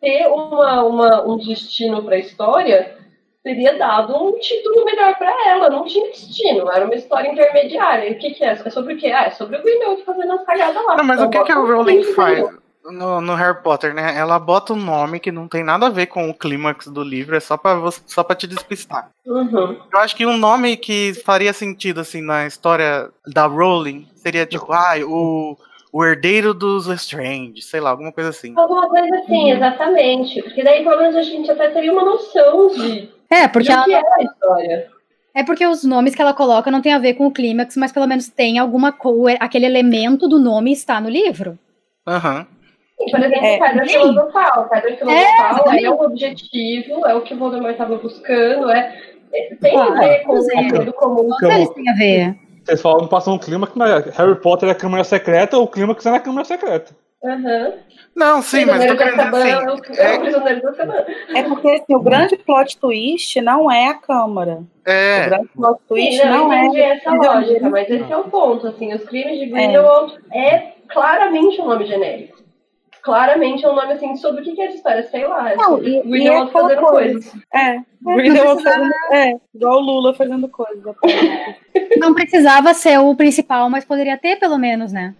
ter 0.00 0.26
uma, 0.28 0.82
uma, 0.84 1.22
um 1.28 1.36
destino 1.38 2.02
pra 2.02 2.18
história 2.18 2.96
teria 3.42 3.76
dado 3.78 4.16
um 4.16 4.38
título 4.38 4.84
melhor 4.84 5.16
pra 5.16 5.32
ela. 5.48 5.70
Não 5.70 5.84
tinha 5.84 6.06
destino, 6.08 6.70
era 6.70 6.84
uma 6.84 6.94
história 6.94 7.28
intermediária. 7.30 8.08
E 8.08 8.12
o 8.12 8.18
que, 8.18 8.30
que 8.30 8.44
é? 8.44 8.52
É 8.52 8.70
sobre 8.70 8.94
o 8.94 8.98
quê? 8.98 9.08
Ah, 9.10 9.24
é 9.26 9.30
sobre 9.30 9.56
o 9.56 9.62
Grindelwald 9.62 10.02
fazendo 10.04 10.32
as 10.32 10.44
cagadas 10.44 10.84
lá. 10.84 10.96
Não, 10.96 11.04
mas 11.04 11.18
Então, 11.18 11.28
o 11.28 11.30
que, 11.30 11.44
que 11.44 11.52
a 11.52 11.56
Rowling 11.56 12.02
faz 12.14 12.44
no, 12.84 13.20
no 13.20 13.34
Harry 13.34 13.62
Potter, 13.62 13.94
né? 13.94 14.16
Ela 14.16 14.38
bota 14.38 14.72
um 14.72 14.76
nome 14.82 15.20
que 15.20 15.30
não 15.30 15.46
tem 15.46 15.62
nada 15.62 15.86
a 15.86 15.90
ver 15.90 16.06
com 16.06 16.28
o 16.28 16.34
clímax 16.34 16.86
do 16.88 17.02
livro, 17.02 17.36
é 17.36 17.40
só 17.40 17.56
pra, 17.56 17.74
você- 17.74 18.00
só 18.06 18.22
pra 18.22 18.34
te 18.36 18.46
despistar. 18.46 19.10
Uhum. 19.26 19.78
Eu 19.92 19.98
acho 20.00 20.16
que 20.16 20.24
um 20.26 20.38
nome 20.38 20.76
que 20.76 21.12
faria 21.24 21.52
sentido, 21.52 22.00
assim, 22.00 22.22
na 22.22 22.46
história 22.46 23.10
da 23.26 23.46
Rowling 23.46 24.06
seria 24.14 24.46
tipo, 24.46 24.72
ah, 24.72 24.94
o, 25.06 25.56
o 25.92 26.04
herdeiro 26.04 26.54
dos 26.54 26.86
Lestrange, 26.86 27.60
sei 27.62 27.80
lá, 27.80 27.90
alguma 27.90 28.10
coisa 28.12 28.30
assim. 28.30 28.54
Alguma 28.56 28.88
coisa 28.88 29.14
assim, 29.18 29.52
exatamente. 29.52 30.42
Porque 30.42 30.62
daí 30.62 30.82
pelo 30.82 30.98
menos 30.98 31.16
a 31.16 31.22
gente 31.22 31.50
até 31.50 31.68
teria 31.68 31.92
uma 31.92 32.04
noção 32.04 32.68
de, 32.68 33.10
É, 33.30 33.46
porque 33.48 33.68
de 33.68 33.72
ela 33.74 33.82
o 33.82 33.84
que 33.86 33.92
é 33.94 33.98
a 33.98 34.22
história. 34.22 34.86
É 35.34 35.44
porque 35.44 35.66
os 35.66 35.84
nomes 35.84 36.14
que 36.14 36.22
ela 36.22 36.32
coloca 36.34 36.70
não 36.70 36.80
tem 36.82 36.92
a 36.92 36.98
ver 36.98 37.14
com 37.14 37.26
o 37.26 37.30
clímax, 37.30 37.76
mas 37.76 37.92
pelo 37.92 38.06
menos 38.06 38.28
tem 38.28 38.58
alguma 38.58 38.90
coisa, 38.92 39.38
aquele 39.40 39.66
elemento 39.66 40.26
do 40.28 40.38
nome 40.38 40.72
está 40.72 41.00
no 41.00 41.08
livro. 41.08 41.58
Aham. 42.06 42.46
Sim, 42.98 43.10
Por 43.12 43.20
exemplo, 43.20 43.44
É, 43.46 43.58
Pedra. 43.58 43.86
Filosofal. 43.86 44.68
Pedra 44.68 44.96
Filosofal 44.96 45.50
exatamente. 45.52 45.84
é, 45.84 45.90
o 45.90 46.00
objetivo, 46.00 47.06
é 47.06 47.14
o 47.14 47.20
que 47.20 47.34
o 47.34 47.38
Voldemort 47.38 47.70
estava 47.72 47.96
buscando, 47.98 48.70
é, 48.70 48.98
é- 49.32 49.54
tem 49.60 49.70
a 49.70 49.86
Claro, 49.86 49.94
ver 50.00 50.22
com 50.24 50.32
o 50.32 50.50
é. 50.50 50.54
enredo 50.62 50.92
comum. 50.94 51.28
Todos 51.38 51.54
eles 51.54 51.70
têm 51.70 51.88
a 51.88 51.94
ver. 51.94 52.36
Vocês 52.64 52.82
falam 52.82 53.06
passam 53.06 53.34
um 53.34 53.38
clima 53.38 53.66
que 53.66 53.78
Harry 53.78 54.34
Potter 54.40 54.68
é 54.68 54.72
a 54.72 54.74
Câmara 54.74 55.04
Secreta, 55.04 55.56
o 55.58 55.68
clima 55.68 55.94
que 55.94 56.06
é 56.06 56.10
na 56.10 56.18
Câmara 56.20 56.44
Secreta. 56.44 56.94
Aham. 57.24 57.72
Não, 58.14 58.40
sim, 58.42 58.64
mas 58.64 58.84
eu 58.84 58.88
tô 58.92 58.96
querendo 58.96 59.16
dizer 59.16 59.26
Azkaban, 59.26 59.38
assim. 59.38 59.96
é 59.96 60.08
o- 60.08 60.18
é 60.18 60.18
o 60.18 61.36
É. 61.36 61.40
É 61.40 61.42
porque 61.42 61.68
assim, 61.70 61.94
o 61.94 62.00
grande 62.00 62.36
plot 62.36 62.78
twist 62.78 63.40
não 63.40 63.70
é 63.70 63.88
a 63.88 63.94
Câmara. 63.94 64.62
O 64.86 64.90
é, 64.90 65.26
grande 65.28 65.48
plot 65.54 65.80
twist 65.88 66.16
Sim, 66.20 66.24
não, 66.28 66.48
não 66.48 66.52
eu 66.54 66.58
entendi 66.64 66.80
é. 66.80 66.90
essa 66.96 67.10
lógica, 67.12 67.70
mas 67.70 67.90
esse 67.90 68.12
é 68.12 68.16
o 68.16 68.24
ponto, 68.24 68.66
assim, 68.68 68.94
os 68.94 69.04
crimes 69.04 69.38
de 69.40 69.46
Grindelwald 69.46 70.16
é 70.32 70.74
claramente 70.88 71.60
um 71.60 71.66
nome 71.66 71.86
genérico. 71.86 72.38
Claramente 73.02 73.64
é 73.64 73.70
um 73.70 73.74
nome, 73.74 73.92
assim, 73.92 74.14
sobre 74.16 74.42
o 74.42 74.44
que 74.44 74.60
é 74.60 74.66
essa 74.66 74.76
história, 74.76 75.02
sei 75.04 75.26
lá, 75.26 75.50
é 75.52 75.56
Não, 75.56 75.82
e- 75.82 75.90
e 75.94 75.98
é 75.98 76.02
Grindelwald 76.02 76.50
aquela 76.50 76.68
fazendo 76.68 76.86
coisa. 76.86 77.12
coisas. 77.14 77.34
É, 77.54 77.80
Grindelwald 78.02 78.62
fazendo. 78.62 78.90
É, 79.12 79.32
igual 79.54 79.76
o 79.76 79.80
Lula 79.80 80.14
fazendo 80.14 80.48
coisa. 80.48 80.94
Não 81.98 82.14
precisava 82.14 82.72
ser 82.74 82.98
o 82.98 83.14
principal, 83.16 83.68
mas 83.70 83.84
poderia 83.84 84.16
ter 84.16 84.36
pelo 84.36 84.56
menos, 84.58 84.92
né? 84.92 85.14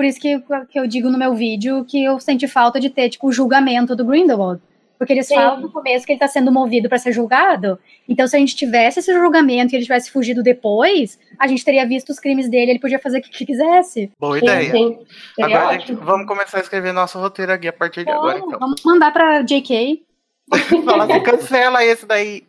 Por 0.00 0.06
isso 0.06 0.18
que, 0.18 0.42
que 0.70 0.80
eu 0.80 0.86
digo 0.86 1.10
no 1.10 1.18
meu 1.18 1.34
vídeo 1.34 1.84
que 1.84 2.02
eu 2.02 2.18
senti 2.18 2.48
falta 2.48 2.80
de 2.80 2.88
ter, 2.88 3.10
tipo, 3.10 3.28
o 3.28 3.32
julgamento 3.32 3.94
do 3.94 4.02
Grindelwald. 4.02 4.58
Porque 4.96 5.12
eles 5.12 5.26
Sim. 5.26 5.34
falam 5.34 5.60
no 5.60 5.70
começo 5.70 6.06
que 6.06 6.12
ele 6.12 6.18
tá 6.18 6.26
sendo 6.26 6.50
movido 6.50 6.88
para 6.88 6.96
ser 6.96 7.12
julgado. 7.12 7.78
Então, 8.08 8.26
se 8.26 8.34
a 8.34 8.38
gente 8.38 8.56
tivesse 8.56 9.00
esse 9.00 9.12
julgamento 9.12 9.74
e 9.74 9.76
ele 9.76 9.82
tivesse 9.82 10.10
fugido 10.10 10.42
depois, 10.42 11.18
a 11.38 11.46
gente 11.46 11.62
teria 11.62 11.86
visto 11.86 12.08
os 12.08 12.18
crimes 12.18 12.48
dele, 12.48 12.70
ele 12.70 12.78
podia 12.78 12.98
fazer 12.98 13.18
o 13.18 13.22
que 13.22 13.28
que 13.28 13.44
quisesse. 13.44 14.10
boa 14.18 14.38
Sim, 14.38 14.44
ideia. 14.46 14.70
sim. 14.70 14.98
Agora, 15.38 15.78
gente, 15.78 15.92
vamos 15.92 16.26
começar 16.26 16.56
a 16.56 16.60
escrever 16.62 16.94
nosso 16.94 17.18
roteiro 17.18 17.52
aqui 17.52 17.68
a 17.68 17.72
partir 17.74 18.02
de 18.02 18.10
agora, 18.10 18.38
Então, 18.38 18.58
vamos 18.58 18.82
mandar 18.82 19.12
pra 19.12 19.42
JK. 19.42 20.02
Fala 20.82 21.04
assim, 21.04 21.22
cancela 21.22 21.84
esse 21.84 22.06
daí. 22.06 22.42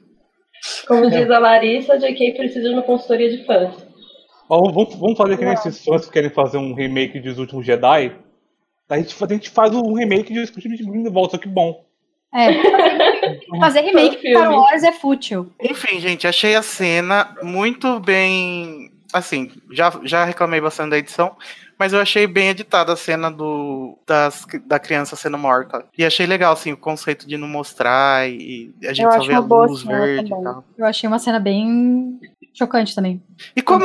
Como 0.87 1.11
diz 1.11 1.29
a 1.29 1.37
Larissa, 1.37 1.95
a 1.95 1.97
JK 1.97 2.31
precisa 2.31 2.69
de 2.69 2.75
uma 2.75 2.83
consultoria 2.83 3.29
de 3.29 3.45
fãs. 3.45 3.90
Ó, 4.53 4.69
vamos, 4.69 4.95
vamos 4.95 5.17
fazer 5.17 5.37
que 5.37 5.45
nem 5.45 5.53
esses 5.53 5.81
fãs 5.81 6.05
que 6.05 6.11
querem 6.11 6.29
fazer 6.29 6.57
um 6.57 6.73
remake 6.73 7.21
dos 7.21 7.37
últimos 7.37 7.65
Jedi. 7.65 8.13
A 8.89 8.97
gente, 8.97 9.15
faz- 9.15 9.31
a 9.31 9.33
gente 9.33 9.49
faz 9.49 9.73
um 9.73 9.93
remake 9.93 10.33
de 10.33 10.43
de 10.45 10.83
Grindelwald, 10.83 11.31
só 11.31 11.37
que 11.37 11.47
bom. 11.47 11.85
É. 12.33 12.51
Fazer 13.61 13.79
remake 13.81 14.21
de 14.21 14.31
Star. 14.31 14.51
Wars 14.51 14.83
é 14.83 14.91
fútil. 14.91 15.51
Enfim, 15.61 15.99
gente, 16.01 16.27
achei 16.27 16.53
a 16.55 16.61
cena 16.61 17.33
muito 17.41 17.97
bem. 18.01 18.91
Assim, 19.13 19.49
já, 19.71 19.91
já 20.03 20.25
reclamei 20.25 20.59
bastante 20.59 20.89
da 20.91 20.97
edição, 20.97 21.35
mas 21.81 21.93
eu 21.93 21.99
achei 21.99 22.27
bem 22.27 22.49
editada 22.49 22.93
a 22.93 22.95
cena 22.95 23.31
do, 23.31 23.97
das, 24.05 24.45
da 24.67 24.77
criança 24.77 25.15
sendo 25.15 25.35
morta. 25.35 25.83
E 25.97 26.05
achei 26.05 26.27
legal, 26.27 26.53
assim, 26.53 26.71
o 26.71 26.77
conceito 26.77 27.27
de 27.27 27.37
não 27.37 27.47
mostrar 27.47 28.29
e 28.29 28.71
a 28.83 28.93
gente 28.93 29.03
Eu 29.03 29.11
só 29.13 29.23
vê 29.23 29.33
a 29.33 29.39
luz 29.39 29.81
verde 29.81 30.27
e 30.27 30.43
tal. 30.43 30.63
Eu 30.77 30.85
achei 30.85 31.07
uma 31.07 31.17
cena 31.17 31.39
bem 31.39 32.19
chocante 32.53 32.93
também. 32.93 33.19
E 33.55 33.63
como 33.63 33.83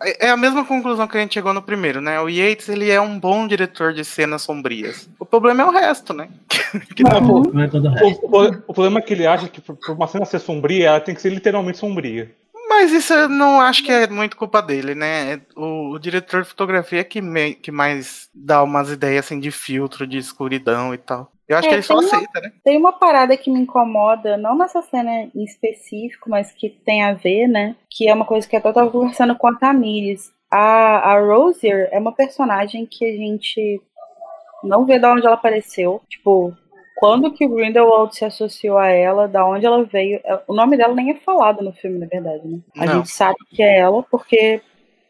é 0.00 0.26
é 0.26 0.30
a 0.30 0.36
mesma 0.36 0.64
conclusão 0.64 1.08
que 1.08 1.16
a 1.16 1.20
gente 1.20 1.34
chegou 1.34 1.52
no 1.52 1.60
primeiro, 1.60 2.00
né? 2.00 2.20
O 2.20 2.28
Yates, 2.28 2.68
ele 2.68 2.88
é 2.88 3.00
um 3.00 3.18
bom 3.18 3.48
diretor 3.48 3.92
de 3.92 4.04
cenas 4.04 4.42
sombrias. 4.42 5.08
O 5.18 5.24
problema 5.26 5.64
é 5.64 5.66
o 5.66 5.70
resto, 5.72 6.14
né? 6.14 6.28
Que 6.94 7.02
Não, 7.02 7.26
pô, 7.26 7.50
Não 7.52 7.62
é 7.62 7.66
todo 7.66 7.88
o 7.88 7.90
resto. 7.90 8.24
o, 8.26 8.28
o- 8.44 8.62
o 8.68 8.72
problema 8.74 9.00
é 9.00 9.02
que 9.02 9.12
ele 9.12 9.26
acha 9.26 9.48
que 9.48 9.60
por 9.60 9.76
uma 9.88 10.06
cena 10.06 10.24
ser 10.24 10.38
sombria, 10.38 10.86
ela 10.90 11.00
tem 11.00 11.16
que 11.16 11.20
ser 11.20 11.30
literalmente 11.30 11.78
sombria. 11.78 12.32
Mas 12.76 12.92
isso 12.92 13.12
eu 13.14 13.28
não 13.28 13.60
acho 13.60 13.82
que 13.84 13.90
é 13.92 14.06
muito 14.08 14.36
culpa 14.36 14.60
dele, 14.60 14.94
né? 14.94 15.40
O, 15.56 15.90
o 15.92 15.98
diretor 15.98 16.42
de 16.42 16.48
fotografia 16.48 17.00
é 17.00 17.04
que, 17.04 17.20
me- 17.20 17.54
que 17.54 17.70
mais 17.70 18.28
dá 18.34 18.62
umas 18.62 18.90
ideias 18.90 19.24
assim 19.26 19.38
de 19.38 19.50
filtro, 19.50 20.06
de 20.06 20.18
escuridão 20.18 20.92
e 20.92 20.98
tal. 20.98 21.30
Eu 21.48 21.56
acho 21.58 21.66
É, 21.66 21.70
que 21.70 21.74
ele 21.76 21.82
só 21.82 21.98
tem 21.98 22.06
uma- 22.08 22.16
aceita, 22.16 22.40
né? 22.40 22.52
Tem 22.64 22.76
uma 22.78 22.92
parada 22.92 23.36
que 23.36 23.50
me 23.50 23.60
incomoda, 23.60 24.36
não 24.36 24.56
nessa 24.56 24.82
cena 24.82 25.10
em 25.34 25.44
específico, 25.44 26.28
mas 26.30 26.50
que 26.52 26.68
tem 26.70 27.02
a 27.04 27.12
ver, 27.14 27.46
né? 27.48 27.76
Que 27.90 28.08
é 28.08 28.14
uma 28.14 28.24
coisa 28.24 28.48
que 28.48 28.56
eu 28.56 28.60
até 28.60 28.72
tava 28.72 28.90
conversando 28.90 29.36
com 29.36 29.46
a 29.46 29.54
Tamires. 29.54 30.32
A, 30.50 31.12
a 31.12 31.20
Rosier 31.20 31.88
é 31.92 31.98
uma 31.98 32.12
personagem 32.12 32.86
que 32.86 33.04
a 33.04 33.12
gente 33.12 33.80
não 34.62 34.84
vê 34.84 34.98
de 34.98 35.06
onde 35.06 35.26
ela 35.26 35.34
apareceu. 35.34 36.00
Tipo, 36.08 36.54
quando 37.04 37.32
que 37.32 37.44
o 37.44 37.50
Grindelwald 37.50 38.16
se 38.16 38.24
associou 38.24 38.78
a 38.78 38.88
ela, 38.88 39.28
da 39.28 39.46
onde 39.46 39.66
ela 39.66 39.84
veio. 39.84 40.20
É, 40.24 40.40
O 40.48 40.54
nome 40.54 40.76
dela 40.76 40.94
nem 40.94 41.10
é 41.10 41.14
falado 41.14 41.62
no 41.62 41.72
filme, 41.72 41.98
na 41.98 42.06
verdade, 42.06 42.40
né? 42.46 42.58
A 42.78 42.86
Não. 42.86 42.94
gente 42.94 43.10
sabe 43.10 43.36
que 43.50 43.62
é 43.62 43.78
ela 43.78 44.02
porque 44.02 44.62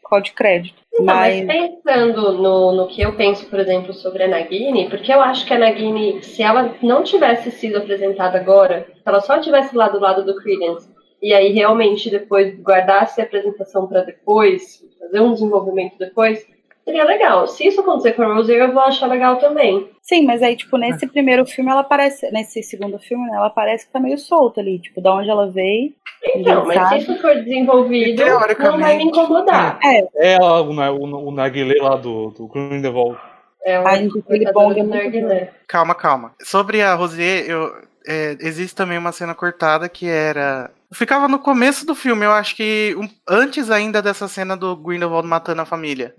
código 0.03 0.25
de 0.25 0.33
crédito. 0.33 0.75
Não, 0.93 1.05
mas 1.05 1.43
Mas 1.45 1.71
pensando 1.83 2.33
no, 2.33 2.71
no 2.73 2.87
que 2.87 3.01
eu 3.01 3.15
penso, 3.15 3.49
por 3.49 3.59
exemplo, 3.59 3.93
sobre 3.93 4.23
a 4.23 4.27
Nagini, 4.27 4.89
porque 4.89 5.11
eu 5.11 5.21
acho 5.21 5.45
que 5.45 5.53
a 5.53 5.57
Nagini, 5.57 6.21
se 6.21 6.43
ela 6.43 6.75
não 6.81 7.03
tivesse 7.03 7.49
sido 7.51 7.77
apresentada 7.77 8.37
agora, 8.37 8.85
se 8.93 9.01
ela 9.05 9.21
só 9.21 9.39
tivesse 9.39 9.75
lá 9.75 9.87
do 9.89 9.99
lado 9.99 10.23
do 10.23 10.35
Credence, 10.35 10.89
e 11.21 11.33
aí 11.33 11.51
realmente 11.53 12.09
depois 12.09 12.59
guardasse 12.61 13.19
a 13.19 13.23
apresentação 13.23 13.87
para 13.87 14.01
depois, 14.03 14.83
fazer 14.99 15.21
um 15.21 15.33
desenvolvimento 15.33 15.97
depois, 15.97 16.45
seria 16.85 17.03
legal. 17.03 17.47
Se 17.47 17.67
isso 17.67 17.81
acontecer 17.81 18.13
com 18.13 18.21
a 18.23 18.33
Rosie, 18.35 18.55
eu 18.55 18.71
vou 18.71 18.81
achar 18.83 19.07
legal 19.07 19.37
também. 19.37 19.89
Sim, 20.01 20.25
mas 20.25 20.41
aí, 20.41 20.55
tipo, 20.55 20.77
nesse 20.77 21.05
primeiro 21.07 21.45
filme, 21.45 21.69
ela 21.71 21.83
parece. 21.83 22.31
Nesse 22.31 22.61
segundo 22.63 22.97
filme, 22.99 23.25
né, 23.29 23.35
ela 23.35 23.49
parece 23.49 23.87
que 23.87 23.91
tá 23.91 23.99
meio 23.99 24.17
solta 24.17 24.61
ali. 24.61 24.79
Tipo, 24.79 25.01
da 25.01 25.13
onde 25.15 25.29
ela 25.29 25.49
veio. 25.49 25.91
Então, 26.35 26.65
mas 26.65 26.75
sabe. 26.77 27.01
se 27.01 27.11
isso 27.11 27.21
for 27.21 27.35
desenvolvido, 27.35 28.23
não 28.59 28.79
vai 28.79 28.97
me 28.97 29.03
incomodar. 29.03 29.79
É, 29.83 30.33
Ela, 30.33 30.61
o, 30.61 30.73
Na- 30.73 30.91
o, 30.91 31.03
o 31.27 31.31
Naguilé 31.31 31.75
lá 31.81 31.95
do, 31.95 32.29
do 32.31 32.47
Grindelwald. 32.47 33.17
É 33.63 33.79
um 33.79 33.87
Ai, 33.87 34.03
gente, 34.03 34.19
aquele 34.19 34.47
é 34.47 34.51
do 34.53 34.59
muito 34.61 34.83
Narguilé. 34.83 35.51
Calma, 35.67 35.95
calma. 35.95 36.33
Sobre 36.43 36.81
a 36.83 36.93
Rosier, 36.93 37.49
eu, 37.49 37.71
é, 38.07 38.37
existe 38.39 38.75
também 38.75 38.97
uma 38.97 39.11
cena 39.11 39.33
cortada 39.33 39.89
que 39.89 40.07
era. 40.07 40.69
Ficava 40.95 41.27
no 41.27 41.37
começo 41.39 41.85
do 41.85 41.93
filme, 41.93 42.25
eu 42.25 42.31
acho 42.31 42.55
que 42.55 42.95
um- 42.97 43.09
antes 43.27 43.69
ainda 43.69 44.01
dessa 44.01 44.27
cena 44.29 44.55
do 44.55 44.75
Grindelwald 44.77 45.27
matando 45.27 45.61
a 45.61 45.65
família. 45.65 46.15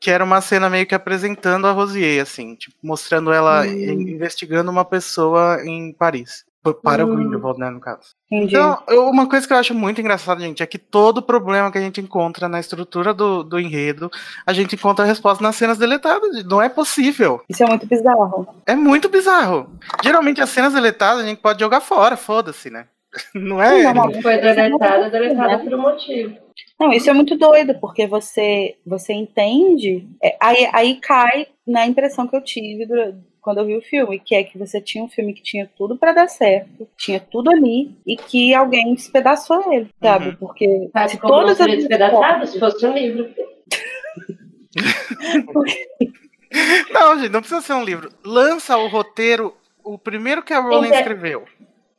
Que 0.00 0.10
era 0.10 0.24
uma 0.24 0.40
cena 0.40 0.68
meio 0.70 0.86
que 0.86 0.94
apresentando 0.94 1.66
a 1.66 1.72
Rosier, 1.72 2.22
assim, 2.22 2.54
tipo, 2.54 2.74
mostrando 2.82 3.32
ela 3.32 3.66
in- 3.66 4.10
investigando 4.12 4.70
uma 4.70 4.84
pessoa 4.84 5.58
em 5.64 5.92
Paris. 5.92 6.44
Para 6.82 7.04
o 7.04 7.10
Hum. 7.12 7.16
Grindelwald, 7.16 7.60
né, 7.60 7.68
no 7.68 7.78
caso. 7.78 8.14
entendi. 8.32 8.54
Então, 8.54 8.82
eu- 8.88 9.06
uma 9.10 9.28
coisa 9.28 9.46
que 9.46 9.52
eu 9.52 9.56
acho 9.58 9.74
muito 9.74 10.00
engraçada, 10.00 10.40
gente, 10.40 10.62
é 10.62 10.66
que 10.66 10.78
todo 10.78 11.20
problema 11.20 11.70
que 11.70 11.76
a 11.76 11.80
gente 11.82 12.00
encontra 12.00 12.48
na 12.48 12.58
estrutura 12.58 13.12
do, 13.12 13.42
do 13.42 13.60
enredo, 13.60 14.10
a 14.46 14.52
gente 14.54 14.74
encontra 14.74 15.04
a 15.04 15.06
resposta 15.06 15.42
nas 15.44 15.56
cenas 15.56 15.76
deletadas. 15.76 16.42
Não 16.46 16.62
é 16.62 16.70
possível. 16.70 17.42
Isso 17.50 17.62
é 17.62 17.66
muito 17.66 17.86
bizarro. 17.86 18.48
É 18.64 18.74
muito 18.74 19.10
bizarro. 19.10 19.68
Geralmente 20.02 20.40
as 20.40 20.48
cenas 20.48 20.72
deletadas 20.72 21.22
a 21.22 21.26
gente 21.28 21.42
pode 21.42 21.60
jogar 21.60 21.82
fora, 21.82 22.16
foda-se, 22.16 22.70
né? 22.70 22.86
Não 23.34 23.62
é. 23.62 23.92
Não, 23.92 24.12
Se 24.12 24.22
foi 24.22 24.38
deletada, 24.38 25.10
deletada 25.10 25.58
por 25.58 25.74
um 25.74 25.80
motivo. 25.82 26.36
Não, 26.78 26.92
isso 26.92 27.08
é 27.08 27.12
muito 27.12 27.36
doido, 27.36 27.74
porque 27.80 28.06
você, 28.06 28.76
você 28.86 29.12
entende. 29.12 30.06
é, 30.22 30.36
aí, 30.40 30.68
aí 30.72 30.96
cai 30.96 31.46
na 31.66 31.86
impressão 31.86 32.26
que 32.26 32.36
eu 32.36 32.42
tive 32.42 32.86
quando 33.40 33.58
eu 33.58 33.66
vi 33.66 33.76
o 33.76 33.82
filme, 33.82 34.18
que 34.18 34.34
é 34.34 34.42
que 34.42 34.56
você 34.56 34.80
tinha 34.80 35.04
um 35.04 35.08
filme 35.08 35.34
que 35.34 35.42
tinha 35.42 35.70
tudo 35.76 35.98
pra 35.98 36.12
dar 36.12 36.28
certo, 36.28 36.88
tinha 36.96 37.20
tudo 37.20 37.50
ali, 37.50 37.94
e 38.06 38.16
que 38.16 38.54
alguém 38.54 38.94
despedaçou 38.94 39.70
ele, 39.70 39.90
sabe? 40.02 40.28
Uhum. 40.28 40.36
Porque 40.36 40.88
Mas 40.94 41.10
se 41.10 41.20
não 41.22 41.28
todas 41.28 41.60
as 41.60 41.66
despedaçado 41.66 42.46
se 42.46 42.58
fosse 42.58 42.86
um 42.86 42.94
livro. 42.94 43.28
Não, 46.92 47.18
gente, 47.18 47.32
não 47.32 47.40
precisa 47.40 47.60
ser 47.60 47.72
um 47.72 47.82
livro. 47.84 48.10
Lança 48.24 48.76
o 48.78 48.86
roteiro, 48.86 49.56
o 49.82 49.98
primeiro 49.98 50.40
que 50.42 50.52
a 50.54 50.60
Rowling 50.60 50.86
Então- 50.86 50.98
escreveu. 51.00 51.44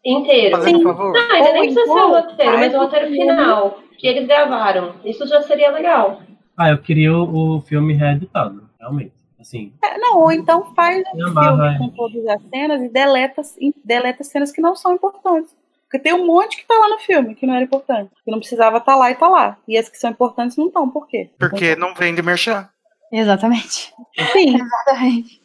Inteiro. 0.06 0.62
Favor. 0.84 1.14
Não, 1.14 1.32
ainda 1.32 1.54
nem 1.54 1.62
precisa 1.64 1.84
ser 1.84 1.90
o 1.90 1.94
então, 1.94 2.22
roteiro, 2.22 2.52
mas 2.60 2.74
o 2.74 2.78
o 2.78 2.80
roteiro 2.82 3.08
final, 3.08 3.80
que 3.98 4.08
eles 4.08 4.28
gravaram. 4.28 4.94
Isso 5.04 5.26
já 5.28 5.42
seria 5.42 5.72
legal. 5.72 6.22
Ah, 6.56 6.70
eu 6.70 6.78
queria 6.78 7.12
o, 7.12 7.58
o 7.58 7.62
filme 7.62 7.94
reeditado, 7.94 8.70
realmente. 8.80 9.14
Assim, 9.40 9.74
É, 9.84 9.98
Não, 9.98 10.20
ou 10.20 10.32
então 10.32 10.74
faz 10.74 11.04
um 11.14 11.34
filme 11.34 11.78
com 11.78 11.90
todas 11.90 12.26
as 12.28 12.42
cenas 12.50 12.82
e 12.82 12.90
deleta, 12.90 13.42
deleta 13.84 14.24
cenas 14.24 14.52
que 14.52 14.62
não 14.62 14.76
são 14.76 14.94
importantes. 14.94 15.56
Porque 15.84 16.00
tem 16.00 16.14
um 16.14 16.26
monte 16.26 16.58
que 16.58 16.66
tá 16.66 16.74
lá 16.76 16.90
no 16.90 17.00
filme 17.00 17.36
que 17.36 17.46
não 17.46 17.54
era 17.54 17.64
importante. 17.64 18.12
Que 18.24 18.32
não 18.32 18.40
precisava 18.40 18.78
estar 18.78 18.96
lá 18.96 19.12
e 19.12 19.16
tá 19.16 19.28
lá. 19.28 19.58
E 19.68 19.78
as 19.78 19.88
que 19.88 19.98
são 19.98 20.10
importantes 20.10 20.58
não 20.58 20.68
estão. 20.68 20.90
Por 20.90 21.08
quê? 21.08 21.30
Porque 21.38 21.76
não 21.76 21.94
vende 21.94 22.22
merchan. 22.22 22.68
Exatamente. 23.12 23.94
Sim, 24.34 24.56
Exatamente. 24.56 25.45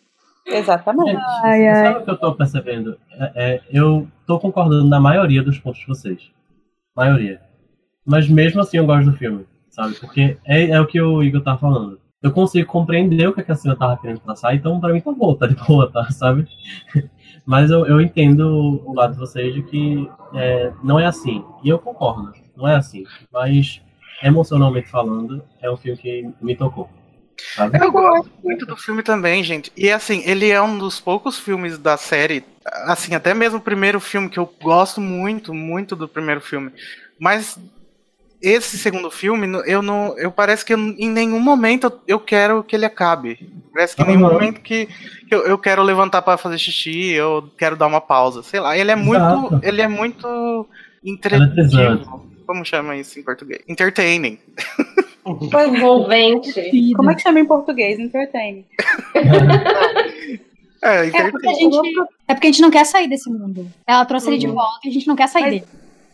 Exatamente. 0.51 1.21
Ai, 1.45 1.67
ai. 1.67 1.85
sabe 1.85 1.99
o 2.01 2.05
que 2.05 2.11
eu 2.11 2.19
tô 2.19 2.35
percebendo? 2.35 2.99
É, 3.13 3.33
é, 3.35 3.61
eu 3.71 4.09
tô 4.27 4.39
concordando 4.39 4.89
na 4.89 5.01
maioria 5.01 5.43
dos 5.43 5.59
pontos 5.59 5.81
de 5.81 5.87
vocês. 5.87 6.31
Maioria. 6.97 7.41
Mas 8.05 8.29
mesmo 8.29 8.61
assim 8.61 8.79
eu 8.79 8.87
gosto 8.87 9.11
do 9.11 9.17
filme, 9.17 9.47
sabe? 9.69 9.95
Porque 9.95 10.37
é, 10.45 10.71
é 10.71 10.81
o 10.81 10.87
que 10.87 11.01
o 11.01 11.23
Igor 11.23 11.43
tá 11.43 11.57
falando. 11.57 11.99
Eu 12.23 12.33
consigo 12.33 12.69
compreender 12.69 13.29
o 13.29 13.33
que 13.33 13.41
a 13.41 13.45
Cassina 13.45 13.75
tava 13.75 13.97
querendo 13.97 14.21
passar, 14.21 14.55
então 14.55 14.79
pra 14.79 14.93
mim 14.93 15.01
tá 15.01 15.11
bom, 15.11 15.35
tá 15.35 15.47
de 15.47 15.57
boa, 15.57 15.91
tá? 15.91 16.05
Sabe? 16.13 16.47
Mas 17.47 17.71
eu, 17.71 17.87
eu 17.87 18.01
entendo 18.01 18.83
o 18.85 18.95
lado 18.95 19.15
de 19.15 19.19
vocês 19.19 19.55
de 19.55 19.63
que 19.63 20.09
é, 20.35 20.71
não 20.85 21.01
é 21.01 21.07
assim. 21.07 21.43
E 21.65 21.69
eu 21.71 21.79
concordo, 21.79 22.33
não 22.55 22.69
é 22.69 22.77
assim. 22.77 23.05
Mas, 23.33 23.81
emocionalmente 24.23 24.89
falando, 24.89 25.43
é 25.63 25.71
um 25.71 25.77
filme 25.77 25.97
que 25.99 26.31
me 26.43 26.55
tocou. 26.55 26.91
Eu 27.81 27.91
gosto 27.93 28.31
muito 28.43 28.67
do 28.67 28.77
filme 28.77 29.03
também, 29.03 29.43
gente. 29.45 29.73
E 29.77 29.91
assim, 29.91 30.23
ele 30.27 30.51
é 30.51 30.61
um 30.61 30.79
dos 30.79 31.01
poucos 31.01 31.39
filmes 31.39 31.79
da 31.79 31.97
série, 31.97 32.45
assim, 32.85 33.15
até 33.15 33.35
mesmo 33.35 33.59
o 33.59 33.63
primeiro 33.63 34.01
filme 34.01 34.29
que 34.29 34.39
eu 34.39 34.53
gosto 34.63 35.01
muito, 35.01 35.53
muito 35.55 35.95
do 35.97 36.09
primeiro 36.09 36.41
filme. 36.41 36.71
Mas 37.19 37.59
esse 38.43 38.79
segundo 38.79 39.11
filme, 39.11 39.47
eu 39.67 39.83
não, 39.83 40.19
eu 40.19 40.31
parece 40.33 40.65
que 40.65 40.73
eu- 40.73 40.79
em 40.79 41.11
nenhum 41.11 41.41
momento 41.41 41.85
eu- 41.89 42.01
eu 42.09 42.21
quero 42.21 42.65
que 42.65 42.75
ele 42.75 42.87
acabe. 42.87 43.39
Parece 43.73 43.95
que 43.95 44.03
em 44.03 44.07
nenhum 44.07 44.21
momento 44.21 44.61
que 44.61 44.89
que 45.29 45.35
eu, 45.35 45.47
eu 45.47 45.57
quero 45.59 45.81
levantar 45.85 46.23
para 46.23 46.37
fazer 46.37 46.59
xixi, 46.59 47.11
eu 47.13 47.49
quero 47.57 47.77
dar 47.77 47.87
uma 47.87 48.01
pausa, 48.01 48.43
sei 48.43 48.59
lá. 48.59 48.77
Ele 48.77 48.91
é 48.91 48.97
muito, 48.97 49.21
Exato. 49.23 49.61
ele 49.63 49.81
é 49.81 49.87
muito 49.87 50.67
Eletrizante. 51.05 52.03
entretido. 52.03 52.30
Como 52.51 52.65
chama 52.65 52.97
isso 52.97 53.17
em 53.17 53.23
português? 53.23 53.61
Entertaining. 53.69 54.37
Envolvente. 55.25 56.53
Como 56.97 57.09
é 57.09 57.15
que 57.15 57.23
chama 57.23 57.39
em 57.39 57.45
português? 57.45 58.01
Entertain. 58.01 58.65
É, 60.83 61.07
É 61.09 61.11
porque, 61.31 61.47
a 61.47 61.53
entertaining. 61.53 61.73
gente, 61.73 62.09
é 62.27 62.35
porque 62.35 62.47
a 62.47 62.51
gente 62.51 62.63
não 62.63 62.71
quer 62.71 62.87
sair 62.87 63.07
desse 63.07 63.31
mundo. 63.31 63.67
Ela 63.87 64.03
trouxe 64.07 64.31
ele 64.31 64.39
de 64.39 64.47
Uhum. 64.47 64.55
volta 64.55 64.79
e 64.87 64.89
a 64.89 64.93
gente 64.93 65.07
não 65.07 65.15
quer 65.15 65.29
sair 65.29 65.43
Mas- 65.43 65.51
dele. 65.53 65.65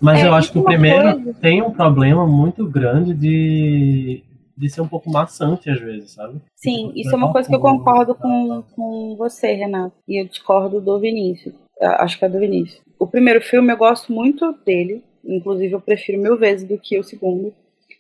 Mas 0.01 0.21
É, 0.23 0.27
eu 0.27 0.35
acho 0.35 0.51
que 0.53 0.59
o 0.59 0.65
primeiro 0.65 1.13
coisa. 1.23 1.35
tem 1.41 1.63
um 1.63 1.71
problema 1.71 2.27
muito 2.27 2.67
grande 2.67 3.15
de, 3.15 4.25
de 4.59 4.69
ser 4.69 4.81
um 4.81 4.89
pouco 4.89 5.09
maçante 5.09 5.71
às 5.71 5.81
vezes, 5.81 6.11
sabe? 6.11 6.41
Sim, 6.57 6.91
isso 6.97 7.11
é 7.11 7.17
uma 7.17 7.31
coisa 7.33 7.49
que 7.49 7.55
eu 7.55 7.61
concordo 7.61 8.13
com, 8.17 8.65
com 8.75 9.15
você, 9.17 9.53
Renato. 9.53 9.95
E 10.09 10.21
eu 10.21 10.27
discordo 10.27 10.81
do 10.81 10.99
Vinícius. 10.99 11.55
Acho 11.81 12.19
que 12.19 12.25
é 12.25 12.29
do 12.29 12.41
Vinícius. 12.41 12.83
O 12.99 13.07
primeiro 13.07 13.41
filme 13.41 13.73
eu 13.73 13.77
gosto 13.77 14.13
muito 14.13 14.53
dele. 14.67 15.05
Inclusive, 15.27 15.73
eu 15.73 15.81
prefiro 15.81 16.21
mil 16.21 16.37
vezes 16.37 16.67
do 16.67 16.79
que 16.79 16.99
o 16.99 17.05
segundo. 17.05 17.53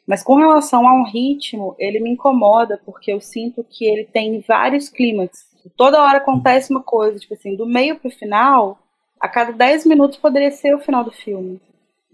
Mas 0.06 0.22
com 0.22 0.36
relação 0.36 0.86
ao 0.86 1.04
ritmo, 1.04 1.74
ele 1.78 1.98
me 1.98 2.10
incomoda 2.10 2.80
porque 2.84 3.12
eu 3.12 3.20
sinto 3.20 3.64
que 3.68 3.84
ele 3.84 4.04
tem 4.04 4.40
vários 4.46 4.88
clímax. 4.88 5.46
Toda 5.76 6.02
hora 6.02 6.18
acontece 6.18 6.70
uma 6.70 6.82
coisa, 6.82 7.18
tipo 7.18 7.34
assim, 7.34 7.56
do 7.56 7.66
meio 7.66 7.98
pro 7.98 8.08
final, 8.08 8.78
a 9.20 9.28
cada 9.28 9.52
10 9.52 9.86
minutos 9.86 10.18
poderia 10.18 10.50
ser 10.52 10.74
o 10.74 10.78
final 10.78 11.02
do 11.02 11.10
filme. 11.10 11.60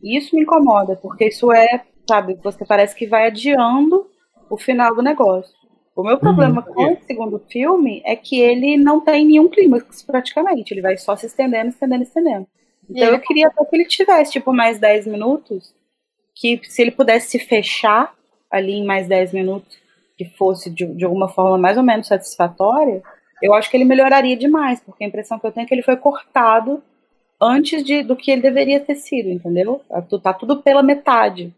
E 0.02 0.16
isso 0.16 0.34
me 0.34 0.42
incomoda, 0.42 0.96
porque 0.96 1.26
isso 1.26 1.52
é, 1.52 1.84
sabe, 2.08 2.38
você 2.42 2.64
parece 2.64 2.96
que 2.96 3.06
vai 3.06 3.26
adiando 3.26 4.06
o 4.48 4.56
final 4.56 4.94
do 4.94 5.02
negócio. 5.02 5.54
O 5.94 6.02
meu 6.02 6.18
problema 6.18 6.62
com 6.62 6.94
o 6.94 6.98
segundo 7.06 7.38
filme 7.50 8.02
é 8.06 8.16
que 8.16 8.40
ele 8.40 8.78
não 8.78 9.00
tem 9.00 9.26
nenhum 9.26 9.48
clímax 9.48 10.02
praticamente, 10.02 10.72
ele 10.72 10.80
vai 10.80 10.96
só 10.96 11.14
se 11.14 11.26
estendendo, 11.26 11.68
estendendo, 11.68 12.02
estendendo. 12.02 12.46
Então 12.90 13.08
eu 13.08 13.20
queria 13.20 13.48
até 13.48 13.64
que 13.64 13.76
ele 13.76 13.86
tivesse, 13.86 14.32
tipo, 14.32 14.52
mais 14.52 14.78
10 14.78 15.06
minutos, 15.06 15.74
que 16.34 16.60
se 16.64 16.82
ele 16.82 16.90
pudesse 16.90 17.30
se 17.30 17.38
fechar 17.38 18.14
ali 18.50 18.72
em 18.72 18.84
mais 18.84 19.06
10 19.06 19.32
minutos, 19.32 19.78
que 20.16 20.24
fosse 20.36 20.70
de, 20.70 20.86
de 20.86 21.04
alguma 21.04 21.28
forma 21.28 21.56
mais 21.56 21.76
ou 21.76 21.82
menos 21.82 22.06
satisfatória, 22.06 23.02
eu 23.42 23.54
acho 23.54 23.70
que 23.70 23.76
ele 23.76 23.84
melhoraria 23.84 24.36
demais, 24.36 24.80
porque 24.80 25.02
a 25.02 25.06
impressão 25.06 25.38
que 25.38 25.46
eu 25.46 25.52
tenho 25.52 25.64
é 25.64 25.68
que 25.68 25.74
ele 25.74 25.82
foi 25.82 25.96
cortado 25.96 26.82
antes 27.40 27.82
de, 27.82 28.02
do 28.02 28.14
que 28.14 28.30
ele 28.30 28.40
deveria 28.40 28.78
ter 28.78 28.94
sido, 28.94 29.28
entendeu? 29.28 29.82
Tá 30.22 30.32
tudo 30.32 30.62
pela 30.62 30.82
metade. 30.82 31.52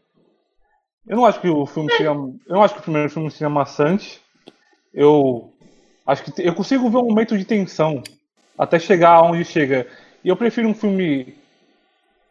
Eu 1.07 1.17
não 1.17 1.27
acho 1.27 1.41
que 1.41 1.49
o 1.49 1.67
filme 1.67 1.93
seja. 1.93 2.05
Eu 2.05 2.35
não 2.49 2.63
acho 2.63 2.75
que 2.75 2.81
o 2.81 2.85
primeiro 2.85 3.11
filme 3.11 3.31
seja 3.31 3.51
maçante. 3.51 4.23
Eu 4.95 5.53
acho 6.07 6.25
que 6.25 6.43
eu 6.43 6.55
consigo 6.55 6.89
ver 6.89 6.97
um 6.97 7.09
momento 7.09 7.37
de 7.37 7.45
tensão 7.45 8.03
até 8.59 8.79
chegar 8.79 9.23
onde 9.23 9.45
chega. 9.45 9.87
E 10.25 10.29
eu 10.29 10.37
prefiro 10.37 10.69
um 10.69 10.75
filme. 10.75 11.35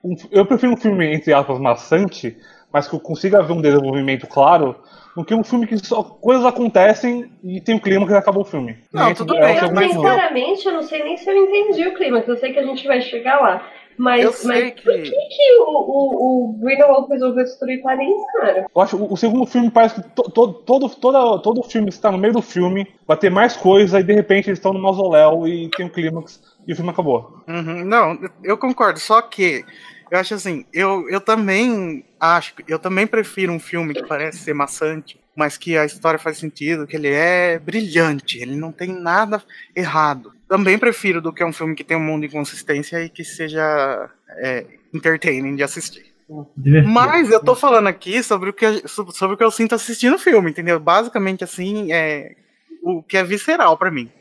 um- 0.03 0.15
eu 0.31 0.45
prefiro 0.45 0.73
um 0.73 0.77
filme, 0.77 1.13
entre 1.13 1.31
aspas, 1.33 1.59
maçante, 1.59 2.35
mas 2.71 2.87
que 2.87 2.95
eu 2.95 2.99
consiga 2.99 3.41
ver 3.41 3.53
um 3.53 3.61
desenvolvimento 3.61 4.27
claro, 4.27 4.75
do 5.15 5.23
que 5.23 5.33
um 5.33 5.43
filme 5.43 5.65
que 5.67 5.77
só 5.77 6.03
coisas 6.03 6.45
acontecem 6.45 7.31
e 7.43 7.61
tem 7.61 7.75
o 7.75 7.79
clima 7.79 8.05
que 8.05 8.13
acabou 8.13 8.41
o 8.41 8.45
filme. 8.45 8.77
Não, 8.91 9.11
Esse 9.11 9.19
tudo 9.19 9.37
é 9.37 9.41
bem, 9.41 9.57
eu 9.57 9.67
sinceramente, 9.89 10.65
eu 10.65 10.73
não 10.73 10.81
sei 10.81 11.03
nem 11.03 11.15
se 11.15 11.29
eu 11.29 11.37
entendi 11.37 11.87
o 11.87 11.93
clima, 11.93 12.23
eu 12.27 12.35
sei 12.35 12.51
que 12.51 12.59
a 12.59 12.65
gente 12.65 12.85
vai 12.85 12.99
chegar 12.99 13.39
lá. 13.39 13.65
Mas, 13.97 14.23
Eu 14.23 14.29
mas 14.31 14.41
sei 14.59 14.71
por 14.71 14.81
que. 14.81 15.01
que, 15.01 15.11
que 15.11 15.57
o, 15.59 15.63
o, 15.69 16.49
o 16.55 16.59
Grindelwald 16.61 17.07
resolveu 17.09 17.43
destruir 17.43 17.81
Paris, 17.81 18.15
cara? 18.39 18.65
Eu 18.75 18.81
acho 18.81 18.97
o, 18.97 19.13
o 19.13 19.17
segundo 19.17 19.45
filme 19.45 19.69
parece 19.71 19.95
que 20.01 20.09
to, 20.09 20.23
to- 20.23 20.53
todo, 20.53 20.89
toda, 20.89 21.39
todo 21.39 21.63
filme 21.63 21.89
está 21.89 22.11
no 22.11 22.17
meio 22.17 22.33
do 22.33 22.41
filme, 22.41 22.87
vai 23.07 23.17
ter 23.17 23.29
mais 23.29 23.55
coisa 23.55 23.99
e 23.99 24.03
de 24.03 24.13
repente 24.13 24.49
eles 24.49 24.59
estão 24.59 24.73
no 24.73 24.81
mausoléu 24.81 25.47
e 25.47 25.69
tem 25.69 25.85
um 25.85 25.89
clímax 25.89 26.41
e 26.67 26.73
o 26.73 26.75
filme 26.75 26.91
acabou. 26.91 27.43
Uhum, 27.47 27.83
não, 27.85 28.17
eu 28.43 28.57
concordo, 28.57 28.99
só 28.99 29.21
que 29.21 29.63
eu 30.11 30.19
acho 30.19 30.33
assim, 30.35 30.65
eu, 30.73 31.09
eu 31.09 31.19
também 31.19 32.05
acho, 32.19 32.53
eu 32.67 32.77
também 32.79 33.07
prefiro 33.07 33.51
um 33.51 33.59
filme 33.59 33.93
que 33.93 34.03
parece 34.07 34.37
ser 34.39 34.53
maçante, 34.53 35.19
mas 35.35 35.57
que 35.57 35.75
a 35.75 35.85
história 35.85 36.19
faz 36.19 36.37
sentido, 36.37 36.85
que 36.85 36.95
ele 36.95 37.09
é 37.09 37.57
brilhante, 37.57 38.37
ele 38.39 38.55
não 38.55 38.71
tem 38.71 38.89
nada 38.89 39.41
errado. 39.75 40.31
Também 40.53 40.77
prefiro 40.77 41.19
do 41.19 41.33
que 41.33 41.43
um 41.43 41.51
filme 41.51 41.73
que 41.73 41.83
tem 41.83 41.97
um 41.97 41.99
mundo 41.99 42.21
de 42.21 42.27
inconsistência 42.27 43.03
e 43.03 43.09
que 43.09 43.23
seja 43.23 44.07
é, 44.37 44.63
entertaining 44.93 45.55
de 45.55 45.63
assistir. 45.63 46.13
Divertido. 46.55 46.93
Mas 46.93 47.31
eu 47.31 47.39
tô 47.39 47.55
falando 47.55 47.87
aqui 47.87 48.21
sobre 48.21 48.51
o 48.51 48.53
que, 48.53 48.87
sobre 48.87 49.33
o 49.33 49.37
que 49.37 49.43
eu 49.43 49.49
sinto 49.49 49.73
assistindo 49.73 50.13
o 50.13 50.19
filme, 50.19 50.51
entendeu? 50.51 50.79
Basicamente, 50.79 51.43
assim, 51.43 51.91
é, 51.91 52.35
o 52.83 53.01
que 53.01 53.17
é 53.17 53.23
visceral 53.23 53.75
para 53.79 53.89
mim 53.89 54.11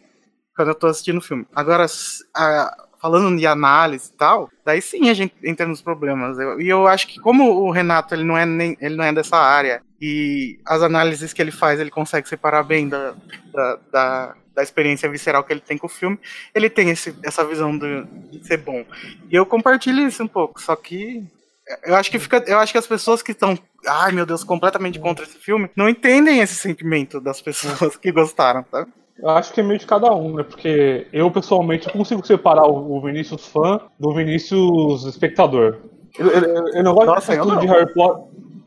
quando 0.56 0.68
eu 0.68 0.74
tô 0.74 0.86
assistindo 0.86 1.18
o 1.18 1.22
filme. 1.22 1.46
Agora, 1.54 1.84
a, 2.34 2.76
falando 2.98 3.36
de 3.36 3.46
análise 3.46 4.10
e 4.10 4.16
tal, 4.16 4.48
daí 4.64 4.80
sim 4.80 5.10
a 5.10 5.14
gente 5.14 5.34
entra 5.44 5.66
nos 5.66 5.82
problemas. 5.82 6.38
Eu, 6.38 6.58
e 6.62 6.66
eu 6.66 6.86
acho 6.86 7.08
que 7.08 7.20
como 7.20 7.44
o 7.44 7.70
Renato 7.70 8.14
ele 8.14 8.24
não 8.24 8.38
é 8.38 8.46
nem, 8.46 8.74
ele 8.80 8.96
não 8.96 9.04
é 9.04 9.12
dessa 9.12 9.36
área 9.36 9.82
e 10.00 10.58
as 10.64 10.82
análises 10.82 11.34
que 11.34 11.42
ele 11.42 11.50
faz 11.50 11.78
ele 11.78 11.90
consegue 11.90 12.26
separar 12.26 12.62
bem 12.62 12.88
da, 12.88 13.12
da, 13.52 13.78
da, 13.92 14.36
da 14.54 14.62
experiência 14.62 15.08
visceral 15.08 15.44
que 15.44 15.52
ele 15.52 15.60
tem 15.60 15.78
com 15.78 15.86
o 15.86 15.90
filme, 15.90 16.18
ele 16.54 16.68
tem 16.68 16.90
esse, 16.90 17.14
essa 17.24 17.44
visão 17.44 17.76
de, 17.76 18.04
de 18.30 18.46
ser 18.46 18.58
bom. 18.58 18.84
E 19.30 19.34
eu 19.34 19.46
compartilho 19.46 20.06
isso 20.06 20.22
um 20.22 20.28
pouco, 20.28 20.60
só 20.60 20.76
que 20.76 21.24
eu 21.84 21.94
acho 21.94 22.10
que 22.10 22.18
fica, 22.18 22.42
eu 22.46 22.58
acho 22.58 22.72
que 22.72 22.78
as 22.78 22.86
pessoas 22.86 23.22
que 23.22 23.32
estão, 23.32 23.56
ai 23.86 24.12
meu 24.12 24.26
Deus, 24.26 24.44
completamente 24.44 24.98
contra 24.98 25.24
esse 25.24 25.38
filme, 25.38 25.70
não 25.76 25.88
entendem 25.88 26.40
esse 26.40 26.54
sentimento 26.54 27.20
das 27.20 27.40
pessoas 27.40 27.96
que 27.96 28.12
gostaram, 28.12 28.62
tá? 28.64 28.86
Eu 29.18 29.28
acho 29.30 29.52
que 29.52 29.60
é 29.60 29.62
meio 29.62 29.78
de 29.78 29.86
cada 29.86 30.12
um, 30.12 30.36
né? 30.36 30.42
Porque 30.42 31.06
eu, 31.12 31.30
pessoalmente, 31.30 31.88
consigo 31.92 32.26
separar 32.26 32.66
o 32.66 33.00
Vinícius 33.00 33.46
fã 33.46 33.80
do 33.98 34.12
Vinícius 34.12 35.04
espectador. 35.04 35.78
Eu, 36.18 36.28
eu, 36.28 36.68
eu 36.68 36.82
não 36.82 36.94
gosto 36.94 37.06
Nossa, 37.06 37.36
de 37.36 37.42
tudo 37.42 37.60
de 37.60 37.66
Harry 37.66 37.92
Potter. 37.92 38.24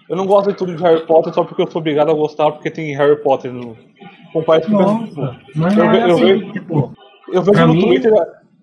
Eu 0.08 0.16
não 0.16 0.26
gosto 0.26 0.52
de 0.52 0.58
tudo 0.58 0.76
de 0.76 0.82
Harry 0.84 1.06
Potter 1.06 1.34
só 1.34 1.44
porque 1.44 1.62
eu 1.62 1.70
sou 1.70 1.82
obrigado 1.82 2.12
a 2.12 2.14
gostar 2.14 2.52
porque 2.52 2.70
tem 2.70 2.96
Harry 2.96 3.22
Potter 3.22 3.52
no. 3.52 3.76
Mas 5.56 5.78
eu, 5.78 5.84
é 5.84 6.10
eu, 6.10 6.16
assim, 6.16 6.26
vejo, 6.26 6.52
tipo, 6.52 6.94
eu 7.32 7.42
vejo 7.42 7.68
no 7.68 7.74
mim... 7.74 7.82
Twitter. 7.82 8.14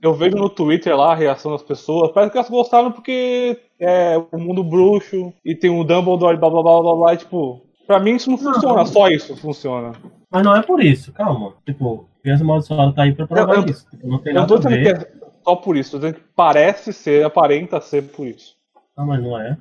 Eu 0.02 0.12
vejo 0.14 0.36
no 0.36 0.50
Twitter 0.50 0.96
lá 0.96 1.12
a 1.12 1.14
reação 1.14 1.52
das 1.52 1.62
pessoas. 1.62 2.10
Parece 2.10 2.32
que 2.32 2.38
elas 2.38 2.50
gostaram 2.50 2.90
porque 2.90 3.56
é 3.78 4.20
o 4.32 4.36
mundo 4.36 4.64
bruxo 4.64 5.32
e 5.44 5.54
tem 5.54 5.70
o 5.70 5.84
Dumbledore 5.84 6.36
blá 6.36 6.50
blá 6.50 6.60
blá 6.60 6.80
blá 6.82 6.94
blá. 6.96 7.14
E, 7.14 7.18
tipo, 7.18 7.62
pra 7.86 8.00
mim 8.00 8.16
isso 8.16 8.28
não, 8.28 8.36
não 8.36 8.52
funciona, 8.52 8.84
só 8.84 9.08
isso 9.08 9.36
funciona. 9.36 9.92
Mas 10.28 10.42
não 10.42 10.56
é 10.56 10.62
por 10.62 10.82
isso, 10.82 11.12
calma. 11.12 11.54
Tipo, 11.64 12.08
criança 12.20 12.42
amaldiçoada 12.42 12.92
tá 12.92 13.02
aí 13.02 13.14
pra 13.14 13.28
provar 13.28 13.58
eu, 13.58 13.64
isso. 13.64 13.88
Tipo, 13.90 14.08
não 14.08 14.18
tem 14.18 14.34
nada 14.34 14.52
a 14.52 14.58
ver. 14.58 14.82
Que 14.82 14.88
é 14.88 15.12
só 15.44 15.54
por 15.54 15.76
isso, 15.76 15.94
eu 15.94 16.00
dizendo 16.00 16.16
que 16.16 16.24
parece 16.34 16.92
ser, 16.92 17.24
aparenta 17.24 17.80
ser 17.80 18.02
por 18.02 18.26
isso. 18.26 18.56
Não, 18.98 19.06
mas 19.06 19.22
não 19.22 19.40
é. 19.40 19.56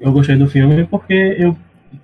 Eu 0.00 0.10
gostei 0.10 0.36
do 0.36 0.48
filme 0.48 0.84
porque 0.86 1.36
eu 1.38 1.56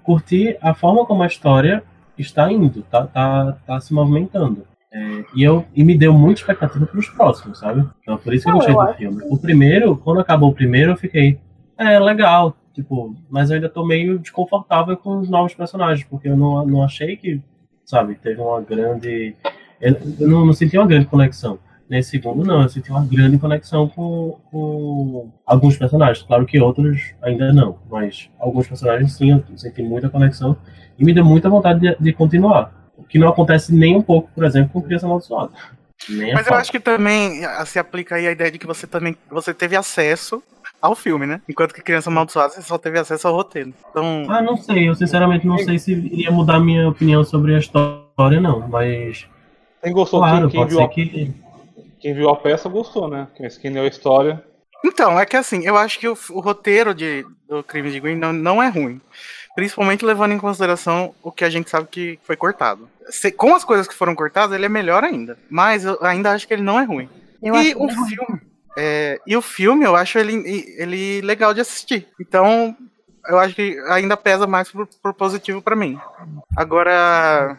curti 0.05 0.57
a 0.61 0.75
forma 0.75 1.05
como 1.05 1.25
a 1.25 1.27
história 1.27 1.83
está 2.19 2.51
indo, 2.51 2.83
tá, 2.83 3.07
tá, 3.07 3.57
tá 3.67 3.81
se 3.81 3.93
movimentando. 3.93 4.67
É, 4.93 5.25
e, 5.35 5.43
eu, 5.43 5.65
e 5.75 5.83
me 5.83 5.99
deu 5.99 6.13
muita 6.13 6.41
expectativa 6.41 6.87
para 6.87 6.99
os 6.99 7.09
próximos, 7.09 7.59
sabe? 7.59 7.87
Então 8.03 8.17
por 8.17 8.33
isso 8.33 8.45
que 8.45 8.51
eu 8.51 8.55
gostei 8.55 8.75
do 8.75 8.95
filme. 8.95 9.23
O 9.29 9.39
primeiro, 9.39 9.97
quando 9.97 10.21
acabou 10.21 10.51
o 10.51 10.55
primeiro, 10.55 10.93
eu 10.93 10.97
fiquei, 10.97 11.39
é, 11.77 11.99
legal, 11.99 12.57
tipo, 12.73 13.15
mas 13.29 13.51
eu 13.51 13.57
ainda 13.57 13.69
tô 13.69 13.85
meio 13.85 14.19
desconfortável 14.19 14.97
com 14.97 15.19
os 15.19 15.29
novos 15.29 15.55
personagens, 15.55 16.07
porque 16.09 16.29
eu 16.29 16.37
não, 16.37 16.65
não 16.65 16.83
achei 16.83 17.17
que 17.17 17.43
sabe? 17.85 18.15
Teve 18.17 18.41
uma 18.41 18.61
grande. 18.61 19.37
Eu 19.81 20.29
não, 20.29 20.47
não 20.47 20.53
senti 20.53 20.79
uma 20.79 20.87
grande 20.87 21.07
conexão. 21.07 21.59
Nesse 21.89 22.11
segundo, 22.11 22.45
não, 22.45 22.63
eu 22.63 22.69
senti 22.69 22.91
uma 22.91 23.05
grande 23.05 23.37
conexão 23.39 23.89
com, 23.89 24.39
com 24.51 25.31
alguns 25.45 25.77
personagens. 25.77 26.25
Claro 26.25 26.47
que 26.47 26.59
outros 26.59 27.15
ainda 27.21 27.53
não, 27.53 27.79
mas 27.91 28.31
alguns 28.39 28.67
personagens 28.67 29.13
sim, 29.13 29.33
eu 29.33 29.45
senti 29.57 29.83
muita 29.83 30.09
conexão 30.09 30.57
e 30.99 31.05
me 31.05 31.13
deu 31.13 31.25
muita 31.25 31.51
vontade 31.51 31.81
de, 31.81 31.97
de 32.01 32.13
continuar. 32.13 32.91
O 32.97 33.05
que 33.05 33.19
não 33.19 33.29
acontece 33.29 33.75
nem 33.75 33.97
um 33.97 34.03
pouco, 34.03 34.31
por 34.35 34.45
exemplo, 34.45 34.73
com 34.73 34.83
Criança 34.83 35.05
Amaldiçoada. 35.05 35.51
Mas 36.09 36.47
eu 36.47 36.55
acho 36.55 36.71
que 36.71 36.81
também 36.81 37.43
se 37.67 37.79
aplica 37.79 38.17
aí 38.17 38.27
a 38.27 38.33
ideia 38.33 38.51
de 38.51 38.59
que 38.59 38.67
você 38.67 38.87
também 38.87 39.17
você 39.31 39.53
teve 39.53 39.77
acesso 39.77 40.43
ao 40.81 40.95
filme, 40.95 41.27
né? 41.27 41.41
Enquanto 41.49 41.75
que 41.75 41.83
Criança 41.83 42.11
Amaldiçoada 42.11 42.53
você 42.53 42.63
só 42.63 42.77
teve 42.77 42.99
acesso 42.99 43.27
ao 43.29 43.35
roteiro. 43.35 43.73
Então... 43.91 44.27
Ah, 44.29 44.43
não 44.43 44.57
sei. 44.57 44.89
Eu 44.89 44.95
sinceramente 44.95 45.47
não 45.47 45.59
sei 45.59 45.79
se 45.79 45.93
iria 45.93 46.31
mudar 46.31 46.61
minha 46.61 46.89
opinião 46.89 47.25
sobre 47.25 47.55
a 47.55 47.59
história, 47.59 48.41
não. 48.41 48.69
Mas. 48.69 49.27
Quem 49.83 49.93
gostou? 49.93 50.21
Claro, 50.21 50.49
quem, 50.49 50.61
quem 50.61 50.69
viu 50.69 50.83
a... 50.83 50.89
que... 50.89 51.44
quem 52.05 52.13
viu 52.13 52.29
a 52.29 52.37
peça 52.37 52.69
gostou, 52.69 53.09
né? 53.09 53.27
Quem 53.63 53.73
leu 53.73 53.85
a 53.85 53.89
história. 53.89 54.45
Então, 54.85 55.19
é 55.19 55.25
que 55.25 55.39
assim, 55.39 55.65
eu 55.65 55.75
acho 55.75 55.99
que 55.99 56.07
o, 56.07 56.15
o 56.33 56.41
roteiro 56.41 56.95
de, 56.95 57.25
do 57.49 57.65
Crime 57.65 57.91
de 57.91 57.99
Green 57.99 58.17
não, 58.17 58.31
não 58.31 58.63
é 58.63 58.69
ruim. 58.69 59.01
Principalmente 59.55 60.05
levando 60.05 60.33
em 60.33 60.39
consideração 60.39 61.15
o 61.23 61.33
que 61.33 61.47
a 61.47 61.49
gente 61.49 61.71
sabe 61.71 61.89
que 61.91 62.19
foi 62.23 62.37
cortado. 62.37 62.91
Se, 63.09 63.33
com 63.33 63.55
as 63.55 63.65
coisas 63.65 63.89
que 63.89 63.95
foram 63.95 64.15
cortadas, 64.15 64.55
ele 64.55 64.67
é 64.67 64.69
melhor 64.69 65.03
ainda. 65.03 65.39
Mas 65.49 65.87
eu 65.87 65.97
ainda 66.03 66.33
acho 66.33 66.47
que 66.47 66.53
ele 66.53 66.63
não 66.63 66.79
é 66.79 66.85
ruim. 66.85 67.09
Eu 67.43 67.57
e 67.57 67.75
o 67.75 67.89
filme. 67.89 68.17
Ruim 68.29 68.41
é, 68.77 69.19
e 69.27 69.35
o 69.35 69.41
filme, 69.41 69.87
eu 69.87 69.97
acho 69.97 70.19
ele, 70.19 70.35
ele 70.77 71.23
legal 71.23 71.55
de 71.55 71.63
assistir. 71.63 72.07
Então, 72.21 72.77
eu 73.27 73.39
acho 73.39 73.55
que 73.55 73.79
ainda 73.89 74.15
pesa 74.15 74.47
mais 74.47 74.71
por, 74.71 74.87
por 75.03 75.15
positivo 75.15 75.63
para 75.63 75.75
mim. 75.75 75.99
Agora, 76.55 77.59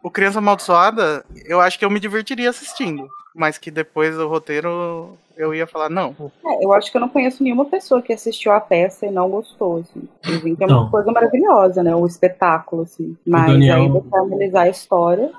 o 0.00 0.08
Criança 0.08 0.38
Amaldiçoada, 0.38 1.24
eu 1.46 1.60
acho 1.60 1.80
que 1.80 1.84
eu 1.84 1.90
me 1.90 1.98
divertiria 1.98 2.50
assistindo. 2.50 3.08
Mas 3.34 3.58
que 3.58 3.70
depois 3.70 4.16
do 4.16 4.28
roteiro 4.28 5.16
eu 5.36 5.54
ia 5.54 5.66
falar, 5.66 5.88
não. 5.88 6.14
É, 6.44 6.64
eu 6.64 6.72
acho 6.72 6.90
que 6.90 6.96
eu 6.96 7.00
não 7.00 7.08
conheço 7.08 7.42
nenhuma 7.42 7.64
pessoa 7.64 8.02
que 8.02 8.12
assistiu 8.12 8.52
a 8.52 8.60
peça 8.60 9.06
e 9.06 9.10
não 9.10 9.28
gostou, 9.30 9.78
assim. 9.78 10.08
Dizem 10.22 10.54
que 10.54 10.64
é 10.64 10.66
uma 10.66 10.90
coisa 10.90 11.10
maravilhosa, 11.10 11.82
né? 11.82 11.94
O 11.94 12.06
espetáculo, 12.06 12.82
assim. 12.82 13.16
Mas 13.26 13.46
Daniel... 13.46 13.82
aí 13.82 13.88
você 13.88 14.16
analisar 14.16 14.62
a 14.62 14.68
história. 14.68 15.30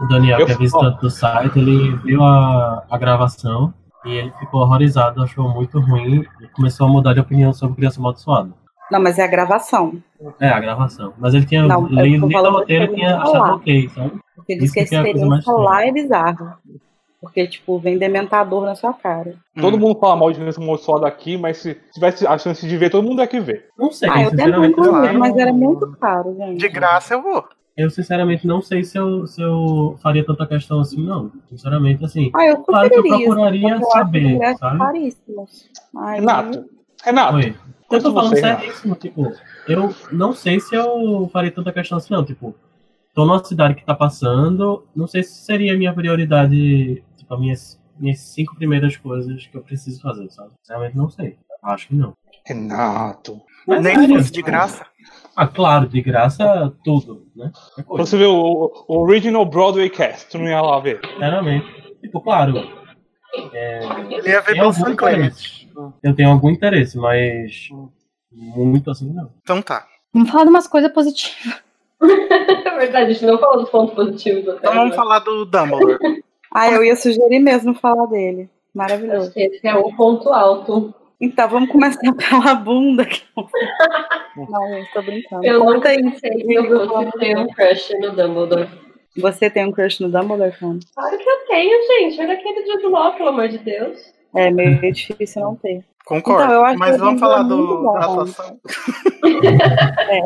O 0.00 0.06
Daniel, 0.08 0.40
eu... 0.40 0.46
que 0.46 0.52
é 0.52 0.56
visitante 0.56 1.00
do 1.00 1.10
site, 1.10 1.58
ele 1.58 1.96
viu 1.96 2.22
a, 2.22 2.84
a 2.90 2.98
gravação 2.98 3.72
e 4.04 4.14
ele 4.14 4.32
ficou 4.38 4.62
horrorizado, 4.62 5.22
achou 5.22 5.48
muito 5.48 5.78
ruim 5.78 6.24
e 6.40 6.48
começou 6.48 6.86
a 6.86 6.90
mudar 6.90 7.12
de 7.12 7.20
opinião 7.20 7.52
sobre 7.52 7.76
Criança 7.76 8.00
Amaldiçoada. 8.00 8.50
Não, 8.90 9.00
mas 9.00 9.18
é 9.18 9.22
a 9.22 9.28
gravação. 9.28 10.02
É, 10.40 10.48
a 10.48 10.58
gravação. 10.58 11.12
Mas 11.16 11.32
ele 11.32 11.46
tinha 11.46 11.62
não, 11.62 11.86
lido 11.86 12.26
o 12.26 12.50
roteiro 12.50 12.84
e 12.92 12.94
tinha 12.96 13.16
achado 13.18 13.56
ok, 13.56 13.88
sabe? 13.90 14.20
Porque 14.34 14.52
ele 14.52 14.60
diz 14.62 14.72
que 14.72 14.80
a 14.80 14.82
experiência 14.82 15.52
lá 15.52 15.86
é 15.86 15.92
bizarra. 15.92 16.58
Porque, 17.20 17.46
tipo, 17.46 17.78
vem 17.78 17.98
dementador 17.98 18.64
na 18.64 18.74
sua 18.74 18.94
cara. 18.94 19.34
Todo 19.60 19.76
hum. 19.76 19.80
mundo 19.80 19.98
fala 19.98 20.16
mal 20.16 20.32
de 20.32 20.38
Criança 20.38 20.60
Amaldiçoada 20.60 21.06
aqui, 21.06 21.36
mas 21.36 21.58
se 21.58 21.74
tivesse 21.92 22.26
a 22.26 22.38
chance 22.38 22.66
de 22.66 22.76
ver, 22.78 22.88
todo 22.88 23.06
mundo 23.06 23.20
é 23.20 23.26
que 23.26 23.38
ver. 23.38 23.66
Não 23.78 23.92
sei, 23.92 24.08
ah, 24.08 24.22
eu 24.22 24.30
tento 24.34 24.64
incluir, 24.64 25.12
mas 25.18 25.36
era 25.36 25.52
muito 25.52 25.90
caro, 25.98 26.34
gente. 26.34 26.58
De 26.58 26.68
graça 26.68 27.14
eu 27.14 27.22
vou. 27.22 27.44
Eu, 27.76 27.88
sinceramente, 27.90 28.46
não 28.46 28.60
sei 28.60 28.84
se 28.84 28.98
eu, 28.98 29.26
se 29.26 29.40
eu 29.40 29.96
faria 30.02 30.24
tanta 30.24 30.46
questão 30.46 30.80
assim, 30.80 31.02
não. 31.02 31.30
Sinceramente, 31.48 32.04
assim. 32.04 32.30
Ah, 32.34 32.46
eu 32.46 32.58
claro 32.58 32.88
que 32.88 32.96
eu 32.96 33.02
procuraria 33.02 33.76
isso, 33.76 33.90
saber, 33.90 34.38
eu 34.42 34.56
sabe? 34.58 34.78
Caríssimos. 34.78 35.70
Ai, 35.96 36.20
Renato, 36.20 36.64
Renato. 37.02 37.36
Oi. 37.36 37.54
Eu 37.90 38.02
tô 38.02 38.12
falando 38.12 38.36
seríssimo, 38.36 38.94
tipo, 38.94 39.32
eu 39.66 39.92
não 40.12 40.32
sei 40.32 40.60
se 40.60 40.76
eu 40.76 41.28
faria 41.32 41.50
tanta 41.50 41.72
questão 41.72 41.98
assim, 41.98 42.14
não. 42.14 42.24
Tipo, 42.24 42.54
tô 43.14 43.24
numa 43.24 43.42
cidade 43.42 43.74
que 43.74 43.84
tá 43.84 43.94
passando, 43.94 44.84
não 44.94 45.06
sei 45.06 45.22
se 45.22 45.44
seria 45.44 45.74
a 45.74 45.76
minha 45.76 45.92
prioridade, 45.92 47.02
tipo, 47.30 47.34
as 47.34 47.40
minhas, 47.40 47.80
minhas 47.98 48.20
cinco 48.20 48.56
primeiras 48.56 48.96
coisas 48.96 49.46
que 49.46 49.56
eu 49.56 49.62
preciso 49.62 50.00
fazer, 50.02 50.28
sabe? 50.30 50.50
Sinceramente, 50.60 50.96
não 50.96 51.08
sei. 51.08 51.38
Acho 51.62 51.88
que 51.88 51.94
não. 51.94 52.14
Renato. 52.46 53.40
Mas 53.66 53.82
Nem 53.82 53.92
é, 53.92 54.08
fosse 54.08 54.32
de 54.32 54.42
graça. 54.42 54.86
Ah, 55.36 55.46
claro, 55.46 55.86
de 55.86 56.00
graça 56.00 56.72
tudo, 56.82 57.26
né? 57.36 57.52
Você 57.86 58.16
vê 58.16 58.24
o, 58.24 58.72
o, 58.88 59.02
Original 59.02 59.44
Broadway 59.44 59.90
Cast, 59.90 60.30
tu 60.30 60.38
não 60.38 60.46
ia 60.46 60.60
lá 60.60 60.80
ver? 60.80 61.00
Sinceramente. 61.06 61.66
Tipo, 62.00 62.20
claro. 62.20 62.54
É, 63.52 63.80
ia 64.26 64.40
ver 64.40 64.54
pelo 64.54 64.72
Sam 64.72 64.96
Eu 66.02 66.14
tenho 66.14 66.30
algum 66.30 66.50
interesse, 66.50 66.96
mas 66.96 67.68
muito 68.32 68.90
assim 68.90 69.12
não. 69.12 69.30
Então 69.42 69.62
tá. 69.62 69.86
Vamos 70.12 70.30
falar 70.30 70.44
de 70.44 70.50
umas 70.50 70.66
coisas 70.66 70.92
positivas. 70.92 71.62
é 72.02 72.78
verdade, 72.78 73.10
a 73.10 73.12
gente 73.12 73.26
não 73.26 73.38
falou 73.38 73.60
dos 73.60 73.70
pontos 73.70 73.94
positivos. 73.94 74.56
Então 74.58 74.74
vamos 74.74 74.96
falar 74.96 75.20
do 75.20 75.44
Dumbledore. 75.44 76.22
Ah, 76.52 76.70
eu 76.70 76.84
ia 76.84 76.96
sugerir 76.96 77.38
mesmo 77.38 77.74
falar 77.74 78.06
dele. 78.06 78.48
Maravilhoso. 78.74 79.26
Acho 79.26 79.32
que 79.32 79.40
esse 79.40 79.66
é 79.66 79.74
o 79.74 79.94
ponto 79.94 80.32
alto. 80.32 80.94
Então, 81.20 81.48
vamos 81.48 81.70
começar 81.70 82.00
pela 82.14 82.54
bunda. 82.54 83.06
Não, 84.36 84.78
eu 84.78 84.86
tô 84.92 85.02
brincando. 85.02 85.44
Eu 85.44 85.64
não 85.64 85.82
sei 85.82 85.98
se 86.14 86.54
eu 86.54 87.12
tenho 87.18 87.40
um 87.40 87.48
crush 87.48 87.92
no 88.00 88.12
Dumbledore. 88.12 88.68
Você 89.16 89.50
tem 89.50 89.66
um 89.66 89.72
crush 89.72 90.00
no 90.00 90.10
Dumbledore, 90.10 90.52
Fran? 90.52 90.78
Claro 90.94 91.18
que 91.18 91.28
eu 91.28 91.46
tenho, 91.48 91.86
gente. 91.86 92.20
Olha 92.20 92.34
aquele 92.34 92.64
Jude 92.64 92.86
Law, 92.86 93.14
pelo 93.16 93.30
amor 93.30 93.48
de 93.48 93.58
Deus. 93.58 94.12
É 94.34 94.50
meio 94.50 94.92
difícil 94.92 95.42
não 95.42 95.56
ter. 95.56 95.84
Concordo, 96.10 96.42
então, 96.42 96.74
mas 96.76 96.98
vamos 96.98 97.20
falar 97.20 97.44
do, 97.44 97.84
da 97.92 98.00
atuação. 98.00 98.58
é. 100.10 100.20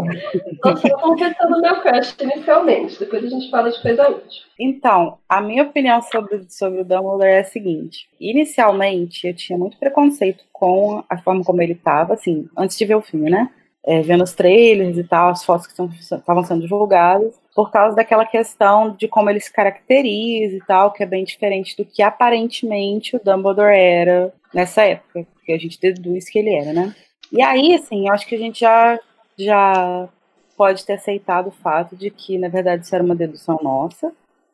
Eu 0.64 0.76
só 0.78 0.96
confessando 0.96 1.60
meu 1.60 1.78
crush 1.82 2.16
inicialmente, 2.22 2.98
depois 2.98 3.22
a 3.22 3.28
gente 3.28 3.50
fala 3.50 3.70
de 3.70 3.82
coisa 3.82 4.08
útil. 4.08 4.44
Então, 4.58 5.18
a 5.28 5.42
minha 5.42 5.62
opinião 5.62 6.00
sobre, 6.00 6.46
sobre 6.48 6.80
o 6.80 6.84
Dumbledore 6.86 7.28
é 7.28 7.40
a 7.40 7.44
seguinte. 7.44 8.08
Inicialmente, 8.18 9.26
eu 9.26 9.36
tinha 9.36 9.58
muito 9.58 9.76
preconceito 9.76 10.42
com 10.50 11.04
a 11.06 11.18
forma 11.18 11.44
como 11.44 11.60
ele 11.60 11.74
estava, 11.74 12.14
assim, 12.14 12.48
antes 12.56 12.78
de 12.78 12.86
ver 12.86 12.94
o 12.94 13.02
filme, 13.02 13.28
né? 13.28 13.50
É, 13.84 14.00
vendo 14.00 14.24
os 14.24 14.32
trailers 14.32 14.96
e 14.96 15.04
tal, 15.04 15.28
as 15.28 15.44
fotos 15.44 15.66
que 15.66 15.82
estavam 16.00 16.44
sendo 16.44 16.62
divulgadas, 16.62 17.38
por 17.54 17.70
causa 17.70 17.94
daquela 17.94 18.26
questão 18.26 18.90
de 18.90 19.06
como 19.06 19.30
ele 19.30 19.40
se 19.40 19.52
caracteriza 19.52 20.56
e 20.56 20.60
tal, 20.66 20.92
que 20.92 21.02
é 21.02 21.06
bem 21.06 21.24
diferente 21.24 21.76
do 21.76 21.84
que 21.84 22.02
aparentemente 22.02 23.14
o 23.14 23.20
Dumbledore 23.22 23.76
era 23.76 24.32
nessa 24.52 24.82
época 24.82 25.26
porque 25.44 25.52
a 25.52 25.58
gente 25.58 25.78
deduz 25.78 26.30
que 26.30 26.38
ele 26.38 26.54
era, 26.54 26.72
né? 26.72 26.94
E 27.30 27.42
aí, 27.42 27.74
assim, 27.74 28.08
eu 28.08 28.14
acho 28.14 28.26
que 28.26 28.34
a 28.34 28.38
gente 28.38 28.60
já, 28.60 28.98
já 29.36 30.08
pode 30.56 30.86
ter 30.86 30.94
aceitado 30.94 31.48
o 31.48 31.52
fato 31.52 31.94
de 31.94 32.10
que, 32.10 32.38
na 32.38 32.48
verdade, 32.48 32.84
isso 32.84 32.94
era 32.94 33.04
uma 33.04 33.14
dedução 33.14 33.58
nossa, 33.62 34.10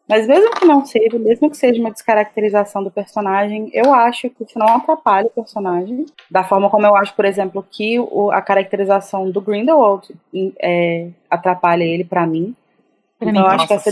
Mas 0.08 0.26
mesmo 0.26 0.50
que 0.50 0.64
não 0.64 0.84
seja, 0.84 1.16
mesmo 1.16 1.48
que 1.48 1.56
seja 1.56 1.80
uma 1.80 1.92
descaracterização 1.92 2.82
do 2.82 2.90
personagem, 2.90 3.70
eu 3.72 3.94
acho 3.94 4.28
que 4.30 4.42
isso 4.42 4.58
não 4.58 4.66
atrapalha 4.66 5.28
o 5.28 5.30
personagem. 5.30 6.04
Da 6.28 6.42
forma 6.42 6.68
como 6.68 6.84
eu 6.84 6.96
acho, 6.96 7.14
por 7.14 7.24
exemplo, 7.24 7.64
que 7.70 8.00
o, 8.00 8.32
a 8.32 8.42
caracterização 8.42 9.30
do 9.30 9.40
Grindelwald 9.40 10.12
é, 10.60 11.10
atrapalha 11.30 11.84
ele 11.84 12.02
para 12.02 12.26
mim. 12.26 12.56
Pra 13.20 13.30
então 13.30 13.42
mim, 13.42 13.48
eu 13.48 13.54
acho 13.54 13.66
que 13.68 13.72
essa, 13.74 13.90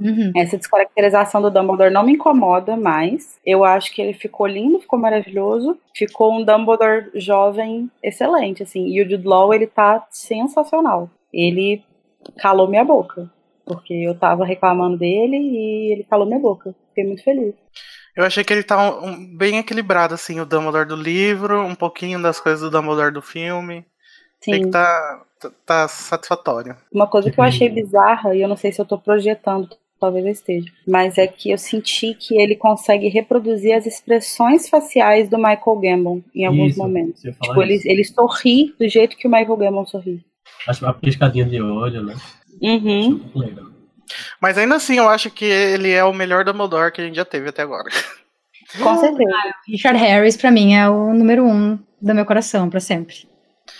Uhum. 0.00 0.32
essa 0.36 0.58
descaracterização 0.58 1.40
do 1.40 1.50
Dumbledore 1.50 1.92
não 1.92 2.02
me 2.04 2.12
incomoda 2.14 2.76
mais. 2.76 3.38
Eu 3.46 3.64
acho 3.64 3.94
que 3.94 4.02
ele 4.02 4.12
ficou 4.12 4.46
lindo, 4.46 4.80
ficou 4.80 4.98
maravilhoso. 4.98 5.78
Ficou 5.96 6.34
um 6.34 6.44
Dumbledore 6.44 7.10
jovem 7.14 7.88
excelente, 8.02 8.62
assim. 8.64 8.86
E 8.88 9.00
o 9.00 9.08
Jude 9.08 9.26
Law, 9.26 9.54
ele 9.54 9.66
tá 9.68 10.04
sensacional. 10.10 11.08
Ele 11.32 11.82
calou 12.38 12.68
minha 12.68 12.84
boca. 12.84 13.30
Porque 13.64 13.94
eu 13.94 14.14
tava 14.18 14.44
reclamando 14.44 14.98
dele 14.98 15.36
e 15.36 15.92
ele 15.92 16.04
calou 16.04 16.26
minha 16.26 16.38
boca. 16.40 16.74
Fiquei 16.88 17.04
muito 17.04 17.22
feliz. 17.24 17.54
Eu 18.16 18.24
achei 18.24 18.44
que 18.44 18.52
ele 18.52 18.62
tá 18.62 18.76
um- 18.78 19.06
um- 19.08 19.36
bem 19.36 19.58
equilibrado, 19.58 20.12
assim, 20.14 20.38
o 20.38 20.44
Dumbledore 20.44 20.86
do 20.86 20.96
livro, 20.96 21.60
um 21.64 21.74
pouquinho 21.74 22.20
das 22.20 22.38
coisas 22.38 22.60
do 22.60 22.70
Dumbledore 22.70 23.12
do 23.12 23.22
filme. 23.22 23.84
Sim. 24.44 24.64
que 24.64 24.70
tá, 24.70 25.22
tá, 25.40 25.50
tá 25.64 25.88
satisfatório. 25.88 26.76
Uma 26.92 27.06
coisa 27.06 27.30
que 27.30 27.38
eu 27.38 27.44
achei 27.44 27.68
bizarra, 27.68 28.34
e 28.34 28.42
eu 28.42 28.48
não 28.48 28.56
sei 28.56 28.72
se 28.72 28.80
eu 28.80 28.84
tô 28.84 28.98
projetando, 28.98 29.68
talvez 29.98 30.24
eu 30.24 30.32
esteja, 30.32 30.70
mas 30.86 31.16
é 31.16 31.26
que 31.26 31.50
eu 31.50 31.58
senti 31.58 32.14
que 32.14 32.40
ele 32.40 32.56
consegue 32.56 33.08
reproduzir 33.08 33.74
as 33.74 33.86
expressões 33.86 34.68
faciais 34.68 35.28
do 35.28 35.38
Michael 35.38 35.80
Gambon 35.80 36.20
em 36.34 36.44
alguns 36.44 36.72
Isso, 36.72 36.78
momentos. 36.78 37.22
Tipo, 37.22 37.62
ele, 37.62 37.80
ele 37.84 38.04
sorri 38.04 38.74
do 38.78 38.88
jeito 38.88 39.16
que 39.16 39.26
o 39.26 39.30
Michael 39.30 39.56
Gambon 39.56 39.86
sorri. 39.86 40.24
Acho 40.68 40.84
uma 40.84 40.94
piscadinha 40.94 41.44
de 41.44 41.60
olho, 41.60 42.02
né? 42.02 42.14
Uhum. 42.60 43.20
Legal. 43.34 43.66
Mas 44.40 44.58
ainda 44.58 44.76
assim, 44.76 44.98
eu 44.98 45.08
acho 45.08 45.30
que 45.30 45.44
ele 45.44 45.90
é 45.90 46.04
o 46.04 46.12
melhor 46.12 46.44
Dumbledore 46.44 46.92
que 46.92 47.00
a 47.00 47.04
gente 47.04 47.16
já 47.16 47.24
teve 47.24 47.48
até 47.48 47.62
agora. 47.62 47.90
Com 48.82 48.96
certeza. 48.98 49.30
Richard 49.66 49.98
Harris, 49.98 50.36
pra 50.36 50.50
mim, 50.50 50.74
é 50.74 50.88
o 50.88 51.12
número 51.14 51.44
um 51.46 51.78
do 52.00 52.14
meu 52.14 52.26
coração, 52.26 52.68
pra 52.68 52.80
sempre. 52.80 53.26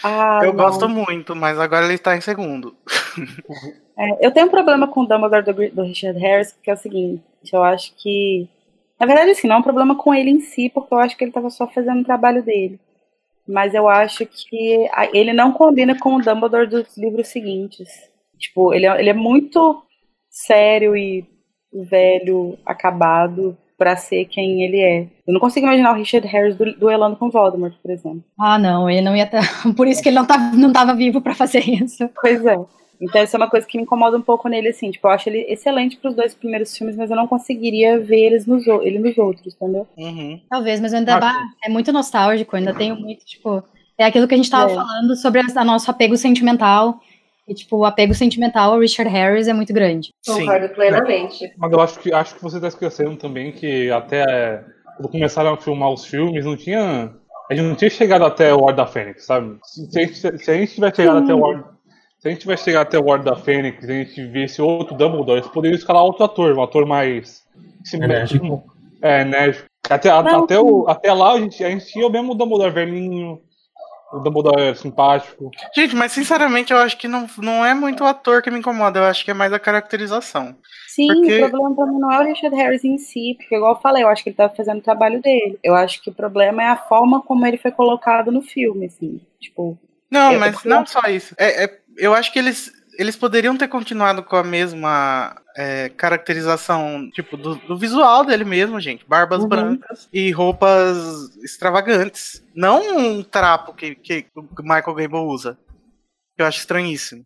Ah, 0.03 0.41
eu 0.43 0.53
não. 0.53 0.64
gosto 0.64 0.89
muito, 0.89 1.35
mas 1.35 1.59
agora 1.59 1.87
ele 1.87 1.99
tá 1.99 2.16
em 2.16 2.20
segundo. 2.20 2.74
É, 3.97 4.26
eu 4.26 4.32
tenho 4.32 4.49
um 4.49 4.51
problema 4.51 4.89
com 4.89 5.03
o 5.03 5.07
Dumbledore 5.07 5.45
do, 5.45 5.70
do 5.70 5.82
Richard 5.85 6.18
Harris, 6.18 6.53
porque 6.53 6.68
é 6.68 6.74
o 6.74 6.76
seguinte, 6.76 7.22
eu 7.53 7.62
acho 7.62 7.95
que. 7.97 8.49
Na 8.99 9.07
verdade, 9.07 9.30
assim, 9.30 9.47
não 9.47 9.55
é 9.55 9.59
um 9.61 9.62
problema 9.62 9.95
com 9.95 10.12
ele 10.12 10.30
em 10.30 10.41
si, 10.41 10.68
porque 10.68 10.93
eu 10.93 10.99
acho 10.99 11.16
que 11.16 11.22
ele 11.22 11.30
estava 11.30 11.49
só 11.49 11.68
fazendo 11.68 12.01
o 12.01 12.05
trabalho 12.05 12.43
dele. 12.43 12.80
Mas 13.47 13.72
eu 13.72 13.89
acho 13.89 14.26
que 14.26 14.89
ele 15.12 15.32
não 15.32 15.53
combina 15.53 15.97
com 15.97 16.16
o 16.16 16.20
Dumbledore 16.20 16.66
dos 16.66 16.97
livros 16.97 17.28
seguintes. 17.28 17.89
Tipo, 18.37 18.74
ele 18.74 18.87
é, 18.87 18.99
ele 18.99 19.11
é 19.11 19.14
muito 19.14 19.80
sério 20.28 20.97
e 20.97 21.24
velho, 21.72 22.59
acabado, 22.66 23.57
pra 23.77 23.97
ser 23.97 24.25
quem 24.27 24.62
ele 24.62 24.81
é. 24.81 25.03
Eu 25.27 25.33
não 25.35 25.41
consigo 25.41 25.66
imaginar 25.66 25.93
o 25.93 25.97
Richard 25.97 26.27
Harris 26.29 26.57
du- 26.57 26.77
duelando 26.79 27.16
com 27.16 27.31
Voldemort, 27.31 27.75
por 27.83 27.91
exemplo. 27.91 28.22
Ah, 28.39 28.59
não, 28.59 28.89
ele 28.89 29.01
não 29.01 29.16
ia 29.16 29.25
estar. 29.25 29.43
Por 29.77 29.87
isso 29.89 30.03
que 30.03 30.09
ele 30.09 30.16
não, 30.16 30.25
tá, 30.27 30.39
não 30.53 30.72
tava 30.72 30.95
vivo 30.95 31.20
pra 31.20 31.35
fazer 31.35 31.61
isso. 31.68 32.09
Pois 32.20 32.45
é. 32.45 32.57
Então 33.01 33.22
isso 33.22 33.35
é 33.35 33.39
uma 33.39 33.51
coisa 33.51 33.66
que 33.66 33.77
me 33.77 33.83
incomoda 33.83 34.16
um 34.16 34.22
pouco 34.22 34.49
nele, 34.49 34.68
assim. 34.68 34.91
Tipo, 34.91 35.09
eu 35.09 35.11
acho 35.11 35.29
ele 35.29 35.45
excelente 35.49 35.97
pros 35.97 36.14
dois 36.14 36.35
primeiros 36.35 36.77
filmes, 36.77 36.97
mas 36.97 37.11
eu 37.11 37.16
não 37.16 37.27
conseguiria 37.27 37.99
ver 37.99 38.20
eles 38.27 38.47
nos, 38.47 38.64
ele 38.66 38.99
nos 39.01 39.18
outros, 39.18 39.55
entendeu? 39.55 39.87
Uhum. 39.97 40.41
Talvez, 40.49 40.81
mas 40.81 40.93
eu 40.93 41.01
ainda 41.01 41.18
bah, 41.18 41.35
é 41.64 41.68
muito 41.68 41.93
nostálgico, 41.93 42.55
ainda 42.57 42.72
tenho 42.72 42.95
muito, 42.97 43.25
tipo. 43.25 43.62
É 43.99 44.05
aquilo 44.05 44.27
que 44.29 44.35
a 44.35 44.37
gente 44.37 44.51
tava 44.51 44.70
É. 44.70 44.75
falando 44.75 45.16
sobre 45.16 45.41
a, 45.41 45.45
a 45.61 45.64
nosso 45.64 45.91
apego 45.91 46.16
sentimental. 46.16 47.01
E, 47.47 47.55
tipo, 47.55 47.76
o 47.76 47.84
apego 47.84 48.14
sentimental 48.14 48.72
ao 48.72 48.80
Richard 48.80 49.11
Harris 49.12 49.49
é 49.49 49.53
muito 49.53 49.72
grande. 49.72 50.11
Sim. 50.22 50.40
Concordo 50.47 50.68
plenamente. 50.70 51.53
Mas 51.59 51.72
eu 51.72 51.80
acho 51.80 51.99
que, 51.99 52.12
acho 52.12 52.34
que 52.34 52.42
você 52.42 52.59
tá 52.59 52.68
esquecendo 52.68 53.16
também 53.16 53.53
que 53.53 53.90
até 53.90 54.64
quando 54.97 55.11
começaram 55.11 55.53
a 55.53 55.57
filmar 55.57 55.90
os 55.90 56.05
filmes, 56.07 56.45
não 56.45 56.57
tinha. 56.57 57.12
A 57.51 57.55
gente 57.55 57.66
não 57.66 57.74
tinha 57.74 57.90
chegado 57.90 58.24
até 58.24 58.55
o 58.55 58.59
Ordem 58.61 58.76
da 58.76 58.86
Fênix, 58.86 59.26
sabe? 59.26 59.59
Se, 59.64 59.86
se 59.90 59.99
a, 59.99 60.03
gente, 60.03 60.38
se 60.45 60.51
a 60.51 60.55
gente 60.55 60.74
tivesse 60.74 60.97
chegado 60.97 61.18
até 61.18 61.34
o 61.34 61.40
Ordem. 61.40 61.64
Se 62.18 62.28
a 62.28 62.30
gente 62.30 62.40
tivesse 62.40 62.64
chegado 62.64 62.86
até 62.86 62.99
o 62.99 63.07
Ordem 63.07 63.30
da 63.30 63.36
Fênix 63.38 63.84
e 63.86 63.90
a 63.92 63.95
gente 63.97 64.26
visse 64.28 64.62
outro 64.62 64.97
Dumbledore, 64.97 65.40
eles 65.40 65.51
poderiam 65.51 65.76
escalar 65.76 66.03
outro 66.03 66.24
ator, 66.24 66.57
um 66.57 66.62
ator 66.62 66.86
mais. 66.86 67.42
Enérgico. 67.92 68.64
É, 69.03 69.20
enérgico. 69.20 69.66
Até, 69.90 70.09
a- 70.09 70.20
até, 70.20 70.59
o, 70.59 70.86
até 70.88 71.12
lá 71.12 71.32
a 71.34 71.38
gente, 71.38 71.62
a 71.62 71.68
gente 71.68 71.84
tinha 71.86 72.07
o 72.07 72.11
mesmo 72.11 72.34
Dumbledore 72.34 72.72
velhinho, 72.72 73.42
o 74.14 74.20
Dumbledore 74.20 74.76
simpático. 74.76 75.50
Gente, 75.74 75.94
mas 75.96 76.12
sinceramente 76.12 76.72
eu 76.72 76.78
acho 76.78 76.96
que 76.96 77.08
não, 77.08 77.26
não 77.38 77.64
é 77.64 77.74
muito 77.74 78.04
o 78.04 78.06
ator 78.06 78.42
que 78.42 78.50
me 78.50 78.58
incomoda, 78.58 79.00
eu 79.00 79.04
acho 79.04 79.24
que 79.24 79.30
é 79.30 79.34
mais 79.34 79.52
a 79.52 79.58
caracterização. 79.58 80.56
Sim, 80.88 81.08
Porque- 81.08 81.42
o 81.42 81.50
problema 81.50 81.74
pra 81.74 81.86
mim 81.86 81.98
não 81.98 82.12
é 82.12 82.20
o 82.20 82.24
Richard 82.24 82.54
Harris 82.56 82.84
em 82.84 82.96
si, 82.98 83.34
porque 83.36 83.56
igual 83.56 83.74
eu 83.74 83.80
falei, 83.80 84.02
eu 84.04 84.08
acho 84.08 84.22
que 84.22 84.28
ele 84.30 84.36
tava 84.36 84.54
fazendo 84.54 84.78
o 84.78 84.82
trabalho 84.82 85.20
dele. 85.20 85.58
Eu 85.62 85.74
acho 85.74 86.00
que 86.02 86.10
o 86.10 86.14
problema 86.14 86.62
é 86.62 86.66
a 86.66 86.76
forma 86.76 87.20
como 87.22 87.44
ele 87.46 87.56
foi 87.58 87.72
colocado 87.72 88.30
no 88.30 88.40
filme, 88.42 88.86
assim. 88.86 89.20
Tipo, 89.40 89.76
Não, 90.10 90.32
Eu- 90.32 90.38
mas 90.38 90.62
não 90.64 90.86
só 90.86 91.00
isso. 91.08 91.34
É, 91.36 91.64
é- 91.64 91.78
eu 91.96 92.14
acho 92.14 92.32
que 92.32 92.38
eles, 92.38 92.70
eles 92.98 93.16
poderiam 93.16 93.56
ter 93.56 93.66
continuado 93.66 94.22
com 94.22 94.36
a 94.36 94.44
mesma 94.44 95.34
é, 95.57 95.88
caracterização, 95.88 97.09
tipo, 97.12 97.36
do, 97.36 97.55
do 97.57 97.76
visual 97.76 98.24
dele 98.24 98.44
mesmo, 98.44 98.80
gente. 98.80 99.05
Barbas 99.07 99.42
Uhum. 99.42 99.48
brancas 99.48 100.09
e 100.12 100.30
roupas 100.30 101.36
extravagantes. 101.44 102.44
Não 102.55 102.98
um 102.98 103.22
trapo 103.22 103.72
que, 103.74 103.94
que 103.94 104.26
o 104.36 104.62
Michael 104.62 104.94
Gable 104.94 105.18
usa. 105.18 105.57
Que 106.36 106.42
eu 106.42 106.46
acho 106.46 106.59
estranhíssimo. 106.59 107.24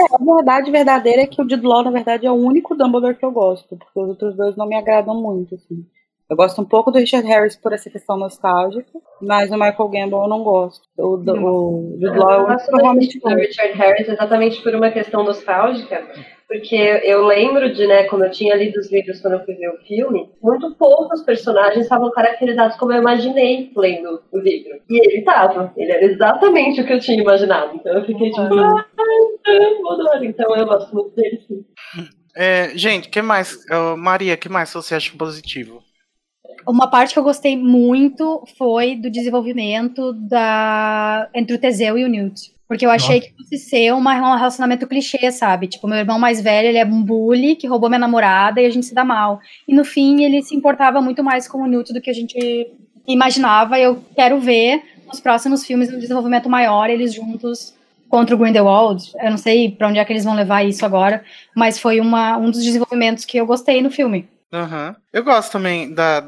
É, 0.00 0.14
a 0.14 0.34
verdade 0.36 0.70
verdadeira 0.70 1.22
é 1.22 1.26
que 1.28 1.40
o 1.40 1.48
Jude 1.48 1.64
Law, 1.64 1.84
na 1.84 1.92
verdade, 1.92 2.26
é 2.26 2.30
o 2.30 2.34
único 2.34 2.74
Dumbledore 2.74 3.14
que 3.14 3.24
eu 3.24 3.30
gosto, 3.30 3.76
porque 3.76 4.00
os 4.00 4.08
outros 4.08 4.36
dois 4.36 4.56
não 4.56 4.66
me 4.66 4.74
agradam 4.74 5.14
muito, 5.14 5.54
assim. 5.54 5.86
Eu 6.32 6.36
gosto 6.36 6.62
um 6.62 6.64
pouco 6.64 6.90
do 6.90 6.98
Richard 6.98 7.28
Harris 7.28 7.54
por 7.56 7.74
essa 7.74 7.90
questão 7.90 8.16
nostálgica, 8.16 8.88
mas 9.20 9.50
o 9.50 9.52
Michael 9.52 9.88
Gambon 9.90 10.22
eu 10.22 10.28
não 10.30 10.42
gosto. 10.42 10.82
O, 10.98 11.18
do- 11.18 11.34
o 11.34 11.98
Jude 12.00 12.18
Law 12.18 12.30
o 12.30 12.32
Eu 12.40 12.46
gosto 12.46 12.74
realmente 12.74 13.20
do. 13.20 13.28
Richard 13.28 13.74
Harris 13.76 14.08
exatamente 14.08 14.62
por 14.62 14.74
uma 14.74 14.90
questão 14.90 15.24
nostálgica, 15.24 16.02
porque 16.48 16.74
eu 17.04 17.26
lembro 17.26 17.70
de, 17.74 17.86
né, 17.86 18.04
como 18.04 18.24
eu 18.24 18.30
tinha 18.30 18.56
lido 18.56 18.80
os 18.80 18.90
livros 18.90 19.20
quando 19.20 19.34
eu 19.34 19.44
fui 19.44 19.54
ver 19.56 19.68
o 19.74 19.78
filme, 19.86 20.30
muito 20.42 20.74
poucos 20.76 21.20
personagens 21.20 21.82
estavam 21.84 22.10
caracterizados 22.10 22.78
como 22.78 22.92
eu 22.94 23.02
imaginei 23.02 23.70
lendo 23.76 24.22
o 24.32 24.38
livro. 24.38 24.78
E 24.88 25.06
ele 25.06 25.18
estava, 25.18 25.70
ele 25.76 25.92
era 25.92 26.02
exatamente 26.06 26.80
o 26.80 26.86
que 26.86 26.94
eu 26.94 26.98
tinha 27.00 27.20
imaginado. 27.20 27.76
Então 27.76 27.92
eu 27.92 28.06
fiquei 28.06 28.30
tipo, 28.30 28.40
ah, 28.58 28.86
eu 29.48 29.90
adoro. 29.90 30.24
Então 30.24 30.56
eu 30.56 30.64
gosto 30.66 30.94
muito 30.94 31.14
dele 31.14 31.42
sim. 31.46 31.62
É, 32.34 32.70
gente, 32.74 33.10
que 33.10 33.20
mais? 33.20 33.58
Ô, 33.70 33.98
Maria, 33.98 34.34
que 34.38 34.48
mais 34.48 34.72
você 34.72 34.94
acha 34.94 35.14
positivo? 35.14 35.82
Uma 36.66 36.88
parte 36.88 37.12
que 37.12 37.18
eu 37.18 37.24
gostei 37.24 37.56
muito 37.56 38.44
foi 38.56 38.96
do 38.96 39.10
desenvolvimento 39.10 40.12
da 40.12 41.28
entre 41.34 41.56
o 41.56 41.58
Teseu 41.58 41.98
e 41.98 42.04
o 42.04 42.08
Newt. 42.08 42.52
Porque 42.72 42.86
eu 42.86 42.90
achei 42.90 43.20
que 43.20 43.34
fosse 43.36 43.58
ser 43.58 43.92
uma, 43.92 44.14
um 44.14 44.36
relacionamento 44.36 44.86
clichê, 44.86 45.30
sabe? 45.30 45.66
Tipo, 45.66 45.86
meu 45.86 45.98
irmão 45.98 46.18
mais 46.18 46.40
velho, 46.40 46.68
ele 46.68 46.78
é 46.78 46.86
um 46.86 47.02
bully 47.02 47.54
que 47.54 47.66
roubou 47.66 47.90
minha 47.90 47.98
namorada 47.98 48.62
e 48.62 48.64
a 48.64 48.70
gente 48.70 48.86
se 48.86 48.94
dá 48.94 49.04
mal. 49.04 49.40
E 49.68 49.74
no 49.74 49.84
fim, 49.84 50.22
ele 50.22 50.42
se 50.42 50.56
importava 50.56 50.98
muito 50.98 51.22
mais 51.22 51.46
com 51.46 51.58
o 51.58 51.66
Newt 51.66 51.92
do 51.92 52.00
que 52.00 52.08
a 52.08 52.14
gente 52.14 52.72
imaginava. 53.06 53.78
E 53.78 53.82
eu 53.82 54.02
quero 54.14 54.40
ver 54.40 54.82
nos 55.06 55.20
próximos 55.20 55.66
filmes 55.66 55.92
um 55.92 55.98
desenvolvimento 55.98 56.48
maior, 56.48 56.88
eles 56.88 57.12
juntos 57.12 57.74
contra 58.08 58.34
o 58.34 58.38
Grindelwald. 58.38 59.12
Eu 59.20 59.30
não 59.30 59.38
sei 59.38 59.70
pra 59.70 59.88
onde 59.88 59.98
é 59.98 60.04
que 60.06 60.12
eles 60.12 60.24
vão 60.24 60.34
levar 60.34 60.62
isso 60.64 60.86
agora, 60.86 61.22
mas 61.54 61.78
foi 61.78 62.00
uma, 62.00 62.38
um 62.38 62.50
dos 62.50 62.64
desenvolvimentos 62.64 63.26
que 63.26 63.36
eu 63.36 63.44
gostei 63.44 63.82
no 63.82 63.90
filme. 63.90 64.26
Aham. 64.52 64.96
Eu 65.12 65.24
gosto 65.24 65.52
também 65.52 65.92
da, 65.92 66.20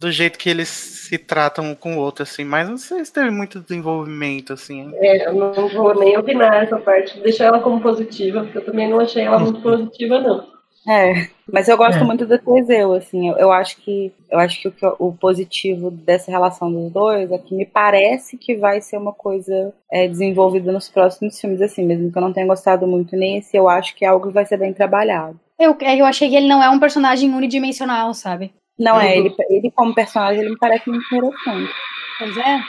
do 0.00 0.10
jeito 0.10 0.38
que 0.38 0.48
eles 0.48 0.68
se 0.68 1.18
tratam 1.18 1.66
um 1.66 1.74
com 1.74 1.96
o 1.96 2.00
outro, 2.00 2.22
assim, 2.22 2.42
mas 2.42 2.66
não 2.66 2.78
sei 2.78 3.04
se 3.04 3.12
teve 3.12 3.30
muito 3.30 3.60
desenvolvimento, 3.60 4.54
assim. 4.54 4.90
É, 4.94 5.26
eu 5.28 5.34
não 5.34 5.68
vou 5.68 5.94
nem 5.94 6.16
opinar 6.16 6.64
essa 6.64 6.78
parte, 6.78 7.20
deixar 7.20 7.46
ela 7.46 7.60
como 7.60 7.82
positiva, 7.82 8.42
porque 8.42 8.58
eu 8.58 8.64
também 8.64 8.88
não 8.88 8.98
achei 8.98 9.24
ela 9.24 9.38
muito 9.38 9.60
positiva, 9.60 10.18
não. 10.18 10.46
É, 10.88 11.28
mas 11.52 11.68
eu 11.68 11.76
gosto 11.76 12.00
É. 12.00 12.04
muito 12.04 12.24
do 12.24 12.38
Teseu, 12.38 12.94
assim, 12.94 13.28
eu, 13.28 13.36
eu 13.36 13.52
acho 13.52 13.76
que 13.82 14.10
eu 14.30 14.38
acho 14.38 14.62
que 14.62 14.68
o, 14.68 14.72
o 14.98 15.12
positivo 15.12 15.90
dessa 15.90 16.30
relação 16.30 16.72
dos 16.72 16.90
dois 16.90 17.30
é 17.30 17.36
que 17.36 17.54
me 17.54 17.66
parece 17.66 18.38
que 18.38 18.56
vai 18.56 18.80
ser 18.80 18.96
uma 18.96 19.12
coisa 19.12 19.74
é, 19.92 20.08
desenvolvida 20.08 20.72
nos 20.72 20.88
próximos 20.88 21.38
filmes, 21.38 21.60
assim, 21.60 21.84
mesmo 21.84 22.10
que 22.10 22.16
eu 22.16 22.22
não 22.22 22.32
tenha 22.32 22.46
gostado 22.46 22.86
muito 22.86 23.14
nesse, 23.14 23.54
eu 23.54 23.68
acho 23.68 23.94
que 23.94 24.06
é 24.06 24.08
algo 24.08 24.28
que 24.28 24.32
vai 24.32 24.46
ser 24.46 24.56
bem 24.56 24.72
trabalhado. 24.72 25.38
Eu, 25.58 25.76
eu 25.78 26.06
achei 26.06 26.30
que 26.30 26.36
ele 26.36 26.48
não 26.48 26.62
é 26.62 26.70
um 26.70 26.80
personagem 26.80 27.30
unidimensional, 27.30 28.14
sabe? 28.14 28.50
Não 28.80 28.98
é, 28.98 29.18
ele, 29.18 29.34
ele 29.50 29.70
como 29.70 29.94
personagem, 29.94 30.40
ele 30.40 30.50
me 30.50 30.58
parece 30.58 30.88
muito 30.88 31.04
interessante. 31.04 31.72
Pois 32.18 32.36
é. 32.36 32.60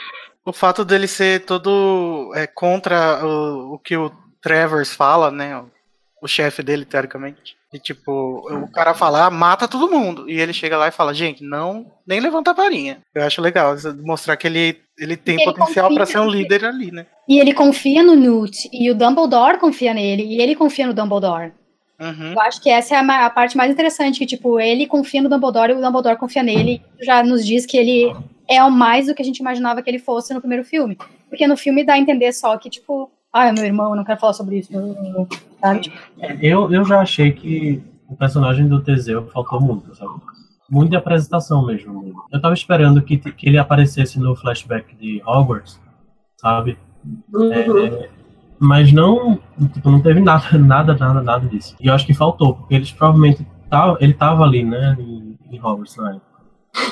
O 0.44 0.52
fato 0.52 0.84
dele 0.84 1.08
ser 1.08 1.44
todo 1.44 2.30
é, 2.34 2.46
contra 2.46 3.24
o, 3.24 3.74
o 3.74 3.78
que 3.78 3.96
o 3.96 4.10
Travers 4.40 4.92
fala, 4.94 5.30
né? 5.30 5.56
O, 5.56 5.70
o 6.22 6.28
chefe 6.28 6.62
dele, 6.62 6.84
teoricamente. 6.84 7.56
E 7.72 7.78
tipo, 7.78 8.46
o 8.50 8.70
cara 8.70 8.92
fala, 8.92 9.26
ah, 9.26 9.30
mata 9.30 9.66
todo 9.66 9.90
mundo. 9.90 10.28
E 10.28 10.38
ele 10.38 10.52
chega 10.52 10.76
lá 10.76 10.88
e 10.88 10.92
fala, 10.92 11.14
gente, 11.14 11.42
não, 11.42 11.86
nem 12.06 12.20
levanta 12.20 12.50
a 12.50 12.54
varinha. 12.54 12.98
Eu 13.14 13.24
acho 13.24 13.40
legal 13.40 13.74
mostrar 14.04 14.36
que 14.36 14.46
ele, 14.46 14.78
ele 14.98 15.16
tem 15.16 15.36
Ele 15.36 15.44
potencial 15.44 15.92
pra 15.94 16.04
ser 16.04 16.18
um 16.18 16.28
líder 16.28 16.66
ali, 16.66 16.90
né? 16.92 17.06
E 17.26 17.40
ele 17.40 17.54
confia 17.54 18.02
no 18.02 18.14
Newt, 18.14 18.68
e 18.70 18.90
o 18.90 18.94
Dumbledore 18.94 19.58
confia 19.58 19.94
nele, 19.94 20.22
e 20.22 20.42
ele 20.42 20.54
confia 20.54 20.86
no 20.86 20.92
Dumbledore. 20.92 21.52
Uhum. 22.02 22.32
Eu 22.32 22.40
acho 22.40 22.60
que 22.60 22.68
essa 22.68 22.96
é 22.96 22.98
a, 22.98 23.26
a 23.26 23.30
parte 23.30 23.56
mais 23.56 23.70
interessante, 23.70 24.18
que, 24.18 24.26
tipo, 24.26 24.58
ele 24.58 24.86
confia 24.86 25.22
no 25.22 25.28
Dumbledore 25.28 25.70
e 25.70 25.74
o 25.74 25.80
Dumbledore 25.80 26.18
confia 26.18 26.42
nele. 26.42 26.82
Já 27.00 27.22
nos 27.22 27.46
diz 27.46 27.64
que 27.64 27.76
ele 27.76 28.12
é 28.48 28.62
o 28.64 28.70
mais 28.70 29.06
do 29.06 29.14
que 29.14 29.22
a 29.22 29.24
gente 29.24 29.38
imaginava 29.38 29.80
que 29.80 29.88
ele 29.88 30.00
fosse 30.00 30.34
no 30.34 30.40
primeiro 30.40 30.64
filme. 30.64 30.98
Porque 31.28 31.46
no 31.46 31.56
filme 31.56 31.84
dá 31.84 31.94
a 31.94 31.98
entender 31.98 32.32
só 32.32 32.58
que, 32.58 32.68
tipo, 32.68 33.08
ah, 33.32 33.46
é 33.46 33.52
meu 33.52 33.64
irmão, 33.64 33.90
eu 33.90 33.96
não 33.96 34.04
quero 34.04 34.18
falar 34.18 34.32
sobre 34.32 34.58
isso. 34.58 34.72
Sabe? 35.60 35.80
Tipo, 35.80 35.96
Eu, 36.40 36.72
eu 36.72 36.84
já 36.84 37.00
achei 37.00 37.30
que 37.30 37.80
o 38.08 38.16
personagem 38.16 38.66
do 38.66 38.82
Teseu 38.82 39.26
faltou 39.28 39.60
muito, 39.60 39.94
sabe? 39.94 40.12
Muito 40.68 40.90
de 40.90 40.96
apresentação 40.96 41.64
mesmo. 41.64 42.14
Eu 42.32 42.40
tava 42.40 42.54
esperando 42.54 43.00
que, 43.00 43.16
que 43.16 43.48
ele 43.48 43.58
aparecesse 43.58 44.18
no 44.18 44.34
flashback 44.34 44.94
de 44.96 45.22
Hogwarts, 45.24 45.80
sabe? 46.36 46.76
Uhum. 47.32 47.52
É, 47.52 48.10
mas 48.62 48.92
não, 48.92 49.40
tipo, 49.72 49.90
não 49.90 50.00
teve 50.00 50.20
nada, 50.20 50.46
nada, 50.56 50.94
nada, 50.94 51.20
nada 51.20 51.48
disso. 51.48 51.74
E 51.80 51.88
eu 51.88 51.94
acho 51.94 52.06
que 52.06 52.14
faltou, 52.14 52.54
porque 52.54 52.76
eles 52.76 52.92
provavelmente 52.92 53.44
tava, 53.68 53.98
ele 54.00 54.14
tava 54.14 54.44
ali, 54.44 54.62
né, 54.62 54.96
em, 55.00 55.36
em 55.50 55.58
Hogwarts 55.58 55.96
na 55.96 56.10
época. 56.10 56.26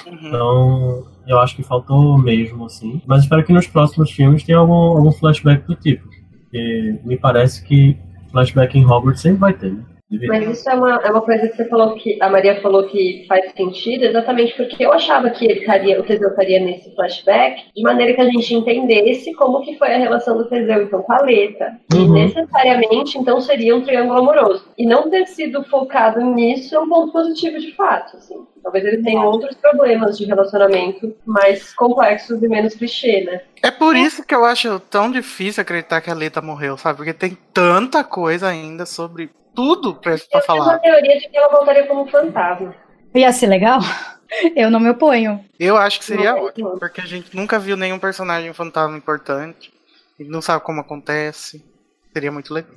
Uhum. 0.06 0.18
Então, 0.20 1.04
eu 1.28 1.38
acho 1.38 1.54
que 1.54 1.62
faltou 1.62 2.18
mesmo, 2.18 2.64
assim. 2.64 3.00
Mas 3.06 3.22
espero 3.22 3.44
que 3.44 3.52
nos 3.52 3.68
próximos 3.68 4.10
filmes 4.10 4.42
tenha 4.42 4.58
algum, 4.58 4.72
algum 4.72 5.12
flashback 5.12 5.64
do 5.64 5.76
tipo. 5.76 6.08
Porque 6.42 7.00
me 7.04 7.16
parece 7.16 7.64
que 7.64 7.96
flashback 8.32 8.76
em 8.76 8.84
Hogwarts 8.84 9.22
sempre 9.22 9.38
vai 9.38 9.52
ter, 9.52 9.72
né? 9.72 9.84
Mas 10.26 10.48
isso 10.48 10.68
é 10.68 10.74
uma, 10.74 10.96
é 11.04 11.10
uma 11.10 11.20
coisa 11.22 11.48
que 11.48 11.56
você 11.56 11.68
falou 11.68 11.94
que 11.94 12.20
a 12.20 12.28
Maria 12.28 12.60
falou 12.60 12.84
que 12.84 13.24
faz 13.28 13.52
sentido, 13.56 14.04
exatamente 14.04 14.54
porque 14.56 14.84
eu 14.84 14.92
achava 14.92 15.30
que 15.30 15.44
ele 15.44 15.60
estaria, 15.60 16.00
o 16.00 16.02
Teseu 16.02 16.30
estaria 16.30 16.58
nesse 16.58 16.92
flashback 16.94 17.62
de 17.74 17.82
maneira 17.82 18.14
que 18.14 18.20
a 18.20 18.24
gente 18.24 18.54
entendesse 18.54 19.32
como 19.34 19.62
que 19.62 19.78
foi 19.78 19.94
a 19.94 19.98
relação 19.98 20.36
do 20.36 20.48
Teseu 20.48 20.82
então 20.82 21.02
com 21.02 21.12
a 21.12 21.22
Leta. 21.22 21.78
E 21.94 22.00
Uhum. 22.00 22.12
necessariamente 22.14 23.18
então 23.18 23.40
seria 23.40 23.76
um 23.76 23.82
triângulo 23.82 24.18
amoroso. 24.18 24.64
E 24.76 24.84
não 24.86 25.08
ter 25.08 25.26
sido 25.26 25.62
focado 25.64 26.20
nisso 26.20 26.74
é 26.74 26.80
um 26.80 26.88
ponto 26.88 27.12
positivo 27.12 27.58
de 27.58 27.72
fato. 27.74 28.16
Assim. 28.16 28.34
Talvez 28.62 28.84
ele 28.84 29.02
tenha 29.02 29.22
outros 29.22 29.56
problemas 29.56 30.18
de 30.18 30.24
relacionamento 30.24 31.14
mais 31.24 31.72
complexos 31.74 32.42
e 32.42 32.48
menos 32.48 32.74
clichê, 32.74 33.24
né? 33.24 33.40
É 33.62 33.70
por 33.70 33.94
isso 33.96 34.24
que 34.24 34.34
eu 34.34 34.44
acho 34.44 34.80
tão 34.80 35.10
difícil 35.10 35.60
acreditar 35.62 36.00
que 36.00 36.10
a 36.10 36.14
Leta 36.14 36.42
morreu, 36.42 36.76
sabe? 36.76 36.96
Porque 36.96 37.12
tem 37.12 37.36
tanta 37.52 38.02
coisa 38.02 38.48
ainda 38.48 38.84
sobre 38.86 39.30
tudo 39.54 39.94
pra, 39.94 40.12
pra 40.12 40.12
Eu 40.14 40.18
tenho 40.46 40.58
uma 40.58 40.64
falar. 40.64 40.78
teoria 40.78 41.18
de 41.18 41.28
que 41.28 41.36
ela 41.36 41.48
voltaria 41.48 41.86
como 41.86 42.06
fantasma. 42.08 42.74
Ia 43.14 43.32
ser 43.32 43.46
legal? 43.46 43.80
Eu 44.54 44.70
não 44.70 44.78
me 44.78 44.88
oponho. 44.90 45.44
Eu 45.58 45.76
acho 45.76 45.98
que 45.98 46.04
seria 46.04 46.32
Não, 46.32 46.44
ótimo, 46.44 46.68
não. 46.70 46.78
porque 46.78 47.00
a 47.00 47.04
gente 47.06 47.34
nunca 47.34 47.58
viu 47.58 47.76
nenhum 47.76 47.98
personagem 47.98 48.52
fantasma 48.52 48.96
importante. 48.96 49.72
Gente 50.18 50.30
não 50.30 50.40
sabe 50.40 50.62
como 50.64 50.80
acontece. 50.80 51.64
Seria 52.12 52.30
muito 52.30 52.54
legal. 52.54 52.70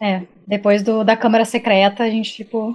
É, 0.00 0.22
depois 0.46 0.82
do, 0.82 1.04
da 1.04 1.16
Câmara 1.16 1.44
Secreta, 1.44 2.02
a 2.04 2.10
gente, 2.10 2.32
tipo, 2.32 2.74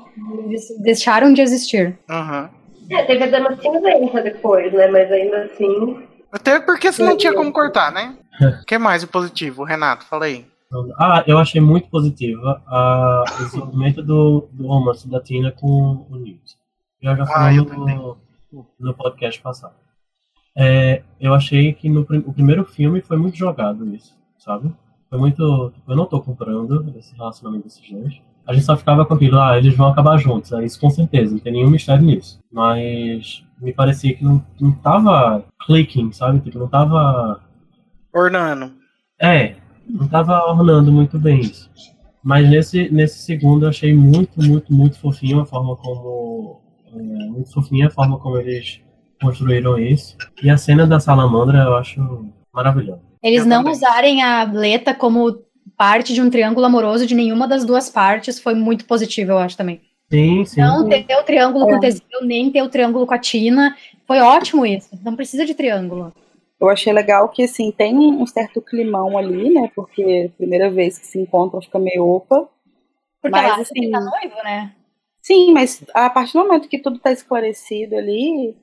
deixaram 0.79 1.33
de 1.33 1.41
existir. 1.41 1.97
Aham. 2.09 2.49
É, 2.89 3.03
teve 3.03 3.23
a 3.23 3.27
Dama 3.27 3.57
Cinzenta 3.61 4.21
depois, 4.21 4.71
né? 4.73 4.87
Mas 4.87 5.11
ainda 5.11 5.43
assim. 5.43 6.05
Até 6.31 6.59
porque 6.59 6.91
se 6.91 7.01
não 7.01 7.15
tinha 7.17 7.33
como 7.33 7.51
cortar, 7.51 7.91
né? 7.91 8.15
O 8.61 8.65
que 8.65 8.77
mais 8.77 9.01
de 9.01 9.07
positivo, 9.07 9.63
Renato? 9.63 10.05
Fala 10.05 10.25
aí. 10.25 10.45
Ah, 10.97 11.23
eu 11.27 11.37
achei 11.37 11.61
muito 11.61 11.87
positiva 11.89 12.61
a, 12.65 13.23
o 13.39 13.43
desenvolvimento 13.43 14.01
do, 14.01 14.47
do 14.51 14.67
romance 14.67 15.07
da 15.09 15.19
Tina 15.21 15.51
com 15.51 16.05
o 16.09 16.15
Newt. 16.15 16.55
Eu 17.01 17.15
já 17.15 17.23
Ah, 17.23 17.27
falei 17.27 17.59
eu 17.59 17.65
no, 17.65 18.17
no 18.79 18.93
podcast 18.93 19.41
passado. 19.41 19.75
É, 20.55 21.01
eu 21.19 21.33
achei 21.33 21.73
que 21.73 21.89
no 21.89 22.01
o 22.01 22.33
primeiro 22.33 22.63
filme 22.65 23.01
foi 23.01 23.17
muito 23.17 23.37
jogado 23.37 23.87
isso, 23.93 24.15
sabe? 24.37 24.73
Foi 25.09 25.17
muito. 25.19 25.73
Eu 25.87 25.95
não 25.95 26.05
tô 26.05 26.21
comprando 26.21 26.93
esse 26.97 27.15
relacionamento 27.15 27.63
desses 27.65 27.89
dois. 27.89 28.21
A 28.45 28.53
gente 28.53 28.65
só 28.65 28.75
ficava 28.75 29.05
com 29.05 29.13
aquilo, 29.13 29.39
ah, 29.39 29.57
eles 29.57 29.75
vão 29.75 29.87
acabar 29.87 30.17
juntos, 30.17 30.51
é 30.51 30.65
isso 30.65 30.77
com 30.79 30.89
certeza, 30.89 31.31
não 31.33 31.39
tem 31.39 31.53
nenhum 31.53 31.69
mistério 31.69 32.03
nisso. 32.03 32.39
Mas 32.51 33.43
me 33.61 33.71
parecia 33.73 34.13
que 34.13 34.23
não, 34.23 34.45
não 34.59 34.71
tava 34.73 35.45
clicking, 35.65 36.11
sabe? 36.11 36.39
Tipo, 36.41 36.59
não 36.59 36.67
tava 36.67 37.39
Ornano. 38.13 38.73
é, 39.19 39.55
não 39.87 40.07
tava 40.07 40.33
ornando 40.49 40.91
muito 40.91 41.17
bem 41.19 41.39
isso. 41.41 41.69
Mas 42.23 42.49
nesse, 42.49 42.89
nesse 42.89 43.19
segundo 43.19 43.65
eu 43.65 43.69
achei 43.69 43.93
muito, 43.93 44.41
muito, 44.41 44.73
muito 44.73 44.97
fofinho 44.99 45.41
a 45.41 45.45
forma 45.45 45.75
como. 45.75 46.61
é, 46.95 46.97
muito 46.97 47.51
fofinha 47.51 47.87
a 47.87 47.91
forma 47.91 48.17
como 48.17 48.37
eles 48.37 48.79
construíram 49.21 49.77
isso. 49.77 50.15
E 50.41 50.49
a 50.49 50.57
cena 50.57 50.87
da 50.87 50.99
salamandra 50.99 51.59
eu 51.59 51.75
acho 51.75 52.25
maravilhosa. 52.53 53.01
Eles 53.21 53.41
Eu 53.41 53.47
não 53.47 53.57
também. 53.57 53.73
usarem 53.73 54.21
a 54.23 54.43
Leta 54.43 54.93
como 54.93 55.41
parte 55.77 56.13
de 56.13 56.21
um 56.21 56.29
triângulo 56.29 56.65
amoroso 56.65 57.05
de 57.05 57.15
nenhuma 57.15 57.47
das 57.47 57.65
duas 57.65 57.89
partes 57.89 58.39
foi 58.39 58.53
muito 58.53 58.85
positivo, 58.85 59.31
eu 59.31 59.39
acho 59.39 59.57
também. 59.57 59.81
Sim, 60.11 60.45
sim. 60.45 60.61
Não 60.61 60.87
ter 60.87 61.05
o 61.19 61.23
triângulo 61.23 61.65
com 61.65 61.73
É. 61.73 61.77
o 61.77 61.79
Teseu, 61.79 62.03
nem 62.23 62.51
ter 62.51 62.61
o 62.61 62.69
triângulo 62.69 63.07
com 63.07 63.13
a 63.13 63.17
Tina. 63.17 63.75
Foi 64.05 64.19
ótimo 64.19 64.65
isso. 64.65 64.89
Não 65.03 65.15
precisa 65.15 65.45
de 65.45 65.53
triângulo. 65.55 66.13
Eu 66.63 66.69
achei 66.69 66.93
legal 66.93 67.27
que, 67.27 67.43
assim, 67.43 67.71
tem 67.71 67.93
um 67.97 68.25
certo 68.25 68.61
climão 68.61 69.17
ali, 69.17 69.53
né? 69.53 69.69
Porque 69.75 70.31
primeira 70.37 70.71
vez 70.71 70.97
que 70.97 71.05
se 71.05 71.19
encontram 71.19 71.61
fica 71.61 71.77
meio 71.77 72.07
opa. 72.07 72.47
Porque 73.21 73.37
Mas, 73.37 73.45
ela 73.45 73.61
assim, 73.61 73.91
tá 73.91 73.99
noivo, 73.99 74.43
né? 74.43 74.73
Sim, 75.21 75.53
mas 75.53 75.83
a 75.93 76.09
partir 76.09 76.33
do 76.33 76.39
momento 76.39 76.69
que 76.69 76.79
tudo 76.79 76.99
tá 76.99 77.11
esclarecido 77.11 77.97
ali, 77.97 78.55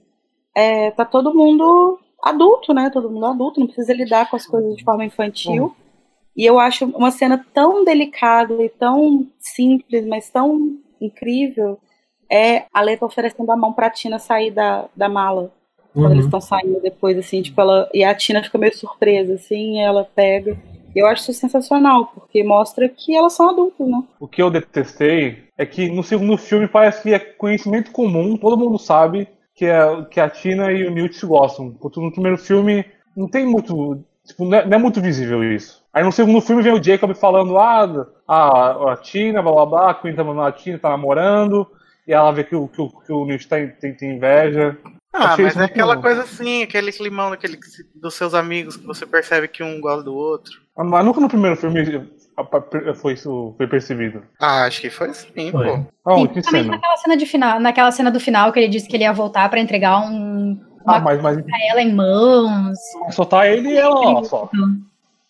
é, 0.55 0.91
tá 0.93 1.05
todo 1.05 1.35
mundo 1.35 1.99
adulto, 2.23 2.73
né? 2.73 2.89
Todo 2.91 3.11
mundo 3.11 3.27
adulto, 3.27 3.61
não 3.61 3.67
precisa 3.67 3.93
lidar 3.93 4.31
com 4.31 4.37
as 4.37 4.47
coisas 4.47 4.77
de 4.77 4.85
forma 4.85 5.05
infantil. 5.05 5.77
E 6.35 6.47
eu 6.47 6.59
acho 6.59 6.87
uma 6.87 7.11
cena 7.11 7.45
tão 7.53 7.85
delicada 7.85 8.63
e 8.63 8.71
tão 8.71 9.27
simples, 9.39 10.07
mas 10.07 10.31
tão 10.31 10.79
incrível, 11.01 11.79
é 12.31 12.65
a 12.73 12.81
Leta 12.81 13.05
oferecendo 13.05 13.51
a 13.51 13.57
mão 13.57 13.75
pra 13.75 13.91
Tina 13.91 14.19
sair 14.19 14.51
da, 14.51 14.89
da 14.97 15.09
mala. 15.09 15.53
Quando 15.93 16.13
eles 16.13 16.25
Uhum. 16.25 16.29
estão 16.29 16.41
saindo 16.41 16.81
depois, 16.81 17.19
assim, 17.19 17.43
tipo, 17.43 17.61
ela. 17.61 17.89
E 17.93 18.05
a 18.05 18.15
Tina 18.15 18.43
fica 18.43 18.59
meio 18.59 18.75
surpresa, 18.77 19.35
assim, 19.35 19.77
e 19.77 19.81
ela 19.81 20.05
pega. 20.05 20.57
Eu 20.95 21.07
acho 21.07 21.23
isso 21.31 21.41
sensacional, 21.41 22.07
porque 22.07 22.43
mostra 22.43 22.89
que 22.89 23.15
elas 23.17 23.33
são 23.33 23.51
adultas, 23.51 23.87
né? 23.87 24.03
O 24.19 24.27
que 24.27 24.43
eu 24.43 24.51
detestei 24.51 25.45
é 25.57 25.65
que 25.65 25.89
no 25.89 26.03
segundo 26.03 26.37
filme 26.37 26.67
parece 26.67 27.03
que 27.03 27.15
é 27.15 27.19
conhecimento 27.19 27.93
comum, 27.93 28.37
todo 28.37 28.57
mundo 28.57 28.77
sabe 28.79 29.29
que, 29.55 29.67
é, 29.67 29.81
que 30.11 30.19
a 30.19 30.29
Tina 30.29 30.73
e 30.73 30.85
o 30.87 30.91
Newt 30.91 31.15
se 31.15 31.27
gostam. 31.27 31.67
Enquanto 31.67 32.01
no 32.01 32.11
primeiro 32.13 32.37
filme 32.39 32.85
não 33.17 33.29
tem 33.29 33.47
muito. 33.47 34.03
Tipo, 34.27 34.45
não 34.45 34.59
é, 34.59 34.67
não 34.67 34.77
é 34.77 34.79
muito 34.79 35.01
visível 35.01 35.43
isso. 35.45 35.81
Aí 35.93 36.03
no 36.05 36.13
segundo 36.13 36.41
filme 36.41 36.63
vem 36.63 36.73
o 36.73 36.83
Jacob 36.83 37.13
falando, 37.15 37.57
ah, 37.59 38.07
a, 38.27 38.93
a 38.93 38.97
Tina, 38.97 39.43
blá 39.43 39.53
blá 39.53 39.67
blá, 39.67 39.91
a 39.91 39.95
Queen 39.95 40.15
tá 40.15 40.23
mandando 40.23 40.47
a 40.47 40.53
Tina, 40.53 40.79
tá 40.79 40.91
namorando, 40.91 41.67
e 42.07 42.13
ela 42.13 42.31
vê 42.33 42.45
que 42.45 42.55
o, 42.55 42.69
que 42.69 42.81
o, 42.81 42.89
que 42.89 43.13
o 43.13 43.25
Newt 43.25 43.49
tem, 43.49 43.69
tem, 43.69 43.95
tem 43.95 44.17
inveja. 44.17 44.77
Ah, 45.13 45.33
Achei 45.33 45.45
mas 45.45 45.57
é 45.57 45.65
aquela 45.65 45.97
bom. 45.97 46.03
coisa 46.03 46.23
assim, 46.23 46.63
aquele 46.63 46.93
climão 46.93 47.31
daquele, 47.31 47.59
dos 47.95 48.15
seus 48.15 48.33
amigos 48.33 48.77
que 48.77 48.87
você 48.87 49.05
percebe 49.05 49.49
que 49.49 49.63
um 49.63 49.81
gosta 49.81 50.05
do 50.05 50.15
outro. 50.15 50.53
Mas 50.77 51.05
nunca 51.05 51.21
no 51.21 51.29
primeiro 51.29 51.57
filme 51.57 52.09
foi 52.95 53.15
isso 53.15 53.53
foi 53.57 53.67
percebido. 53.67 54.23
Ah, 54.41 54.65
acho 54.65 54.81
que 54.81 54.89
foi 54.89 55.13
sim, 55.13 55.51
Foi. 55.51 55.67
pô. 55.67 55.85
Ah, 56.07 56.15
Sim, 56.17 56.27
que 56.29 56.43
cena. 56.43 56.63
naquela 56.63 56.97
cena 56.97 57.17
de 57.17 57.27
final, 57.27 57.61
naquela 57.61 57.91
cena 57.91 58.11
do 58.11 58.21
final 58.21 58.53
que 58.53 58.61
ele 58.61 58.69
disse 58.69 58.89
que 58.89 58.97
ele 58.97 59.03
ia 59.05 59.13
voltar 59.13 59.49
pra 59.51 59.61
entregar 59.61 59.99
um 60.01 60.59
Ah, 60.87 60.93
uma 60.97 61.01
mas, 61.01 61.21
mas 61.21 61.43
pra 61.43 61.59
ela 61.71 61.83
em 61.83 61.93
mãos. 61.93 62.79
só 63.11 63.25
tá 63.25 63.47
ele 63.49 63.71
e 63.71 63.77
ela 63.77 64.13
lá, 64.13 64.25
só. 64.25 64.49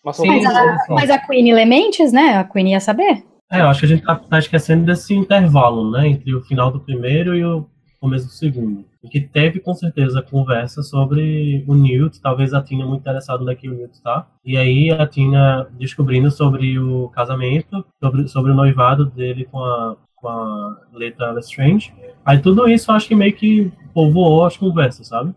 Mas 0.05 0.15
só 0.15 0.23
Sim, 0.23 0.41
tá 0.43 0.51
Mas 0.53 0.57
ele 0.57 0.69
a, 0.69 0.85
mas 0.89 1.09
a 1.09 1.17
Queen 1.17 1.49
Elementes, 1.49 2.11
né? 2.13 2.37
A 2.37 2.43
Queen 2.43 2.71
ia 2.71 2.79
saber. 2.79 3.23
É, 3.51 3.61
eu 3.61 3.67
acho 3.67 3.79
que 3.81 3.85
a 3.87 3.89
gente 3.89 4.03
tá, 4.05 4.15
tá 4.15 4.39
esquecendo 4.39 4.85
desse 4.85 5.13
intervalo, 5.13 5.91
né? 5.91 6.07
Entre 6.07 6.33
o 6.33 6.41
final 6.41 6.71
do 6.71 6.79
primeiro 6.79 7.35
e 7.35 7.43
o 7.43 7.65
começo 7.99 8.27
do 8.27 8.31
segundo. 8.31 8.85
Que 9.09 9.19
teve, 9.19 9.59
com 9.59 9.73
certeza, 9.73 10.21
conversa 10.21 10.83
sobre 10.83 11.63
o 11.67 11.73
Newt, 11.73 12.21
talvez 12.21 12.53
a 12.53 12.61
Tina 12.61 12.85
muito 12.85 13.01
interessada 13.01 13.41
onde 13.41 13.55
que 13.55 13.67
o 13.67 13.73
Newt 13.73 13.99
tá. 14.01 14.27
E 14.45 14.55
aí 14.55 14.91
a 14.91 15.07
Tina 15.07 15.67
descobrindo 15.71 16.29
sobre 16.29 16.77
o 16.77 17.09
casamento, 17.09 17.83
sobre, 17.99 18.27
sobre 18.27 18.51
o 18.51 18.55
noivado 18.55 19.05
dele 19.05 19.45
com 19.45 19.59
a, 19.59 19.97
com 20.15 20.27
a 20.27 20.77
Leta 20.93 21.31
Lestrange. 21.31 21.93
Aí 22.23 22.39
tudo 22.39 22.69
isso 22.69 22.91
acho 22.91 23.07
que 23.07 23.15
meio 23.15 23.33
que 23.33 23.71
povoou 23.93 24.45
as 24.45 24.55
conversas, 24.55 25.07
sabe? 25.07 25.33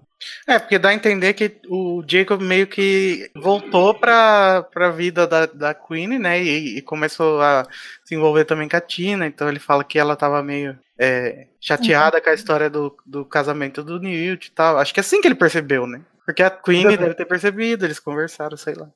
É, 0.47 0.59
porque 0.59 0.79
dá 0.79 0.91
a 0.91 0.95
entender 0.95 1.35
que 1.35 1.61
o 1.69 2.03
Jacob 2.07 2.41
meio 2.41 2.67
que 2.67 3.31
voltou 3.37 3.95
pra, 3.95 4.63
pra 4.73 4.91
vida 4.91 5.27
da, 5.27 5.47
da 5.47 5.75
Queen, 5.75 6.19
né? 6.19 6.43
E, 6.43 6.79
e 6.79 6.83
começou 6.83 7.41
a 7.41 7.67
se 8.05 8.15
envolver 8.15 8.45
também 8.45 8.69
com 8.69 8.77
a 8.77 8.81
Tina. 8.81 9.27
Então 9.27 9.49
ele 9.49 9.59
fala 9.59 9.85
que 9.85 9.99
ela 9.99 10.17
tava 10.17 10.43
meio 10.43 10.79
é, 10.99 11.49
chateada 11.61 12.21
com 12.21 12.31
a 12.31 12.35
história 12.35 12.71
do, 12.71 12.97
do 13.05 13.25
casamento 13.25 13.83
do 13.83 13.99
Newt 13.99 14.49
e 14.49 14.51
tal. 14.53 14.79
Acho 14.79 14.93
que 14.95 15.01
é 15.01 15.03
assim 15.03 15.21
que 15.21 15.29
ele 15.29 15.35
percebeu, 15.35 15.87
né? 15.87 16.03
Porque 16.25 16.43
a 16.43 16.51
Queen 16.51 16.87
Uhum. 16.87 16.97
deve 16.97 17.15
ter 17.15 17.27
percebido, 17.27 17.85
eles 17.85 17.99
conversaram, 18.01 18.57
sei 18.57 18.75
lá. 18.75 18.89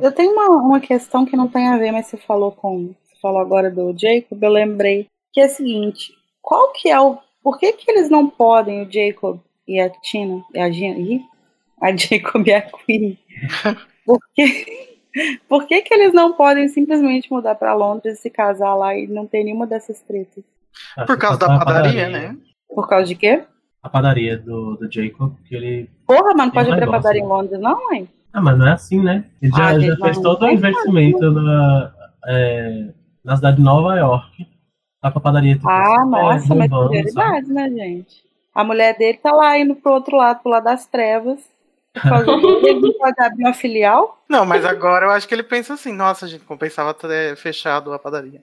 Eu 0.00 0.12
tenho 0.12 0.32
uma, 0.32 0.48
uma 0.48 0.80
questão 0.80 1.24
que 1.26 1.36
não 1.36 1.48
tem 1.48 1.68
a 1.68 1.76
ver, 1.76 1.92
mas 1.92 2.06
você 2.06 2.16
falou 2.16 2.52
com. 2.52 2.94
Você 3.02 3.20
falou 3.20 3.40
agora 3.40 3.70
do 3.70 3.94
Jacob, 3.96 4.42
eu 4.42 4.50
lembrei. 4.50 5.08
Que 5.32 5.40
é 5.40 5.46
o 5.46 5.50
seguinte: 5.50 6.12
qual 6.40 6.72
que 6.72 6.88
é 6.88 7.00
o. 7.00 7.18
Por 7.42 7.58
que, 7.58 7.72
que 7.72 7.90
eles 7.90 8.08
não 8.08 8.28
podem, 8.30 8.82
o 8.82 8.90
Jacob 8.90 9.40
e 9.68 9.78
a 9.80 9.90
Tina, 9.90 10.42
e 10.54 10.60
a 10.60 10.70
Gina, 10.70 10.98
ih, 10.98 11.20
a 11.80 11.90
Jacob 11.96 12.46
e 12.46 12.52
a 12.52 12.62
Queen? 12.62 13.18
Porque 14.06 14.94
Por 15.48 15.66
que, 15.66 15.82
que 15.82 15.94
eles 15.94 16.12
não 16.12 16.32
podem 16.34 16.68
simplesmente 16.68 17.30
mudar 17.32 17.54
pra 17.54 17.74
Londres 17.74 18.18
e 18.18 18.22
se 18.22 18.30
casar 18.30 18.74
lá 18.74 18.96
e 18.96 19.06
não 19.06 19.26
ter 19.26 19.44
nenhuma 19.44 19.66
dessas 19.66 20.00
tretas? 20.02 20.44
Por 21.06 21.18
causa 21.18 21.38
da 21.38 21.58
padaria, 21.58 22.08
né? 22.08 22.36
Por 22.68 22.88
causa 22.88 23.06
de 23.06 23.14
quê? 23.14 23.44
A 23.82 23.88
padaria 23.88 24.38
do, 24.38 24.76
do 24.76 24.90
Jacob, 24.90 25.34
que 25.44 25.54
ele. 25.54 25.90
Porra, 26.06 26.34
mano, 26.34 26.50
Tem 26.50 26.52
pode 26.52 26.70
um 26.70 26.72
ir 26.72 26.76
pra 26.76 26.86
negócio, 26.86 27.02
padaria 27.02 27.20
em 27.20 27.24
né? 27.24 27.28
Londres, 27.28 27.60
não, 27.60 27.86
mãe? 27.90 28.08
Ah, 28.32 28.40
mas 28.40 28.58
não 28.58 28.66
é 28.66 28.72
assim, 28.72 29.02
né? 29.02 29.24
Ele 29.40 29.52
já, 29.54 29.66
Ah, 29.68 29.78
já 29.78 29.96
fez 29.96 30.16
não, 30.16 30.22
todo 30.22 30.42
o 30.42 30.46
não 30.46 30.52
investimento 30.52 31.30
na, 31.30 31.92
é, 32.26 32.88
na 33.24 33.36
cidade 33.36 33.56
de 33.58 33.62
Nova 33.62 33.94
York. 33.96 34.46
Tá 35.00 35.10
com 35.12 35.18
a 35.18 35.22
padaria 35.22 35.54
tipo, 35.54 35.68
Ah, 35.68 36.00
assim, 36.00 36.10
nossa, 36.10 36.54
mas 36.54 36.70
bombando, 36.70 36.94
sabe? 36.94 37.02
prioridades, 37.12 37.48
né, 37.50 37.68
gente? 37.70 38.24
A 38.54 38.64
mulher 38.64 38.96
dele 38.96 39.18
tá 39.18 39.32
lá 39.32 39.58
indo 39.58 39.74
pro 39.76 39.92
outro 39.92 40.16
lado, 40.16 40.40
pro 40.42 40.50
lado 40.50 40.64
das 40.64 40.86
trevas. 40.86 41.40
Pode 42.02 43.20
abrir 43.20 43.44
uma 43.44 43.52
filial? 43.54 44.22
Não, 44.28 44.44
mas 44.44 44.64
agora 44.64 45.06
eu 45.06 45.10
acho 45.10 45.28
que 45.28 45.34
ele 45.34 45.42
pensa 45.42 45.74
assim, 45.74 45.92
nossa, 45.92 46.26
gente, 46.26 46.44
compensava 46.44 46.92
ter 46.92 47.36
fechado 47.36 47.92
a 47.92 47.98
padaria. 47.98 48.42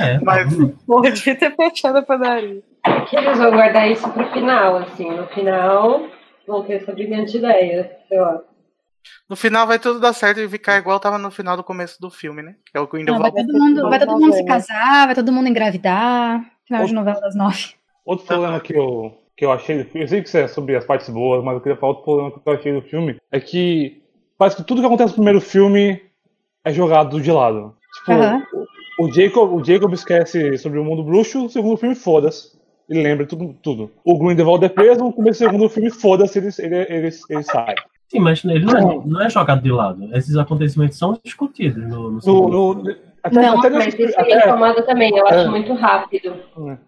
É, 0.00 0.18
Mas- 0.20 0.56
tá, 0.56 0.64
Porra, 0.86 1.10
devia 1.10 1.36
ter 1.36 1.54
fechado 1.56 1.98
a 1.98 2.02
padaria. 2.02 2.62
que 3.08 3.16
eles 3.16 3.38
vão 3.38 3.50
guardar 3.50 3.90
isso 3.90 4.08
pro 4.10 4.30
final, 4.32 4.76
assim. 4.76 5.10
No 5.10 5.26
final, 5.28 6.06
vão 6.46 6.62
ter 6.62 6.74
essa 6.74 6.92
brilhante 6.92 7.36
ideia, 7.36 7.90
eu 8.10 8.24
acho. 8.24 8.44
No 9.28 9.36
final 9.36 9.66
vai 9.66 9.78
tudo 9.78 10.00
dar 10.00 10.12
certo 10.12 10.40
e 10.40 10.48
ficar 10.48 10.78
igual 10.78 10.98
tava 10.98 11.16
no 11.18 11.30
final 11.30 11.56
do 11.56 11.62
começo 11.64 12.00
do 12.00 12.10
filme, 12.10 12.42
né? 12.42 12.54
Que 12.64 12.76
é 12.76 12.80
o 12.80 12.84
Não, 12.84 12.88
vai 12.88 13.30
Grindelwald. 13.30 13.34
todo 13.46 13.58
mundo, 13.58 13.82
vai 13.90 13.98
todo 14.00 14.18
mundo 14.20 14.32
se 14.34 14.44
casar, 14.44 15.06
vai 15.06 15.14
todo 15.14 15.32
mundo 15.32 15.48
engravidar. 15.48 16.44
Final 16.66 16.84
de 16.86 16.94
novela 16.94 17.20
das 17.20 17.34
nove. 17.36 17.74
Outro 18.04 18.26
problema 18.26 18.58
que 18.60 18.72
eu, 18.76 19.16
que 19.36 19.44
eu 19.44 19.52
achei 19.52 19.86
eu 19.94 20.08
sei 20.08 20.22
que 20.22 20.28
isso 20.28 20.38
é 20.38 20.48
sobre 20.48 20.74
as 20.76 20.84
partes 20.84 21.08
boas, 21.08 21.44
mas 21.44 21.54
eu 21.54 21.60
queria 21.60 21.76
falar 21.76 21.92
outro 21.92 22.04
problema 22.04 22.30
que 22.30 22.40
eu 22.44 22.52
achei 22.52 22.72
do 22.72 22.82
filme, 22.82 23.16
é 23.30 23.38
que 23.38 24.02
parece 24.38 24.56
que 24.56 24.64
tudo 24.64 24.80
que 24.80 24.86
acontece 24.86 25.10
no 25.10 25.16
primeiro 25.16 25.40
filme 25.40 26.00
é 26.64 26.72
jogado 26.72 27.20
de 27.20 27.30
lado. 27.30 27.74
Tipo, 27.98 28.12
Aham. 28.12 28.42
o, 28.98 29.12
Jacob, 29.12 29.52
o 29.54 29.64
Jacob 29.64 29.92
esquece 29.92 30.56
sobre 30.58 30.78
o 30.78 30.84
mundo 30.84 31.04
bruxo, 31.04 31.44
o 31.44 31.48
segundo 31.50 31.76
filme, 31.76 31.94
foda-se. 31.94 32.56
Ele 32.88 33.02
lembra 33.02 33.26
tudo, 33.26 33.54
tudo. 33.62 33.90
O 34.04 34.18
Grindelwald 34.18 34.64
é 34.64 34.68
preso, 34.68 35.04
no 35.04 35.12
começo 35.12 35.40
do 35.40 35.46
segundo 35.46 35.68
filme, 35.68 35.90
foda-se, 35.90 36.38
ele, 36.38 36.48
ele, 36.58 36.76
ele, 36.88 37.10
ele 37.30 37.42
sai. 37.42 37.74
Sim, 38.08 38.20
mas 38.20 38.44
ele 38.44 38.64
não 38.64 38.76
é, 38.76 39.06
não 39.06 39.20
é 39.20 39.28
jogado 39.28 39.62
de 39.62 39.70
lado. 39.70 40.08
Esses 40.16 40.36
acontecimentos 40.36 40.96
são 40.96 41.18
discutidos 41.24 41.82
no, 41.88 42.12
no 42.12 42.20
No, 42.48 42.96
até, 43.26 43.40
Não, 43.42 43.58
até 43.58 43.70
Mas 43.70 43.84
nesse, 43.86 44.02
isso 44.04 44.20
me 44.20 44.32
até, 44.32 44.48
incomoda 44.48 44.82
também, 44.82 45.16
eu 45.16 45.26
É. 45.26 45.34
acho 45.34 45.50
muito 45.50 45.74
rápido. 45.74 46.36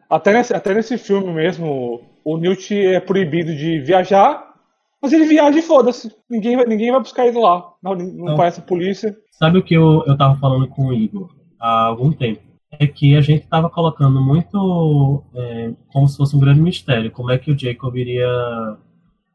até, 0.08 0.32
nesse, 0.32 0.54
até 0.54 0.74
nesse 0.74 0.96
filme 0.96 1.32
mesmo, 1.32 2.02
o 2.34 2.38
Newt 2.38 2.74
é 2.76 3.00
proibido 3.00 3.54
de 3.54 3.80
viajar, 3.80 4.54
mas 5.00 5.12
ele 5.12 5.24
viaja 5.24 5.58
e 5.58 5.62
foda-se. 5.62 6.12
Ninguém, 6.28 6.56
vai- 6.56 6.66
ninguém 6.66 6.90
vai 6.90 7.00
buscar 7.00 7.26
ele 7.26 7.38
lá. 7.38 7.72
Não, 7.82 7.94
não 7.94 8.36
conhece 8.36 8.60
a 8.60 8.64
polícia. 8.64 9.16
Sabe 9.30 9.58
o 9.58 9.62
que 9.62 9.74
eu, 9.74 10.02
eu 10.06 10.16
tava 10.16 10.36
falando 10.38 10.66
com 10.68 10.86
o 10.86 10.92
Igor 10.92 11.30
há 11.60 11.86
algum 11.86 12.10
tempo? 12.12 12.40
É 12.70 12.86
que 12.86 13.16
a 13.16 13.20
gente 13.20 13.46
tava 13.46 13.70
colocando 13.70 14.20
muito 14.20 15.22
é, 15.34 15.72
como 15.92 16.06
se 16.08 16.16
fosse 16.16 16.36
um 16.36 16.40
grande 16.40 16.60
mistério. 16.60 17.10
Como 17.10 17.30
é 17.30 17.38
que 17.38 17.50
o 17.50 17.58
Jacob 17.58 17.96
iria 17.96 18.28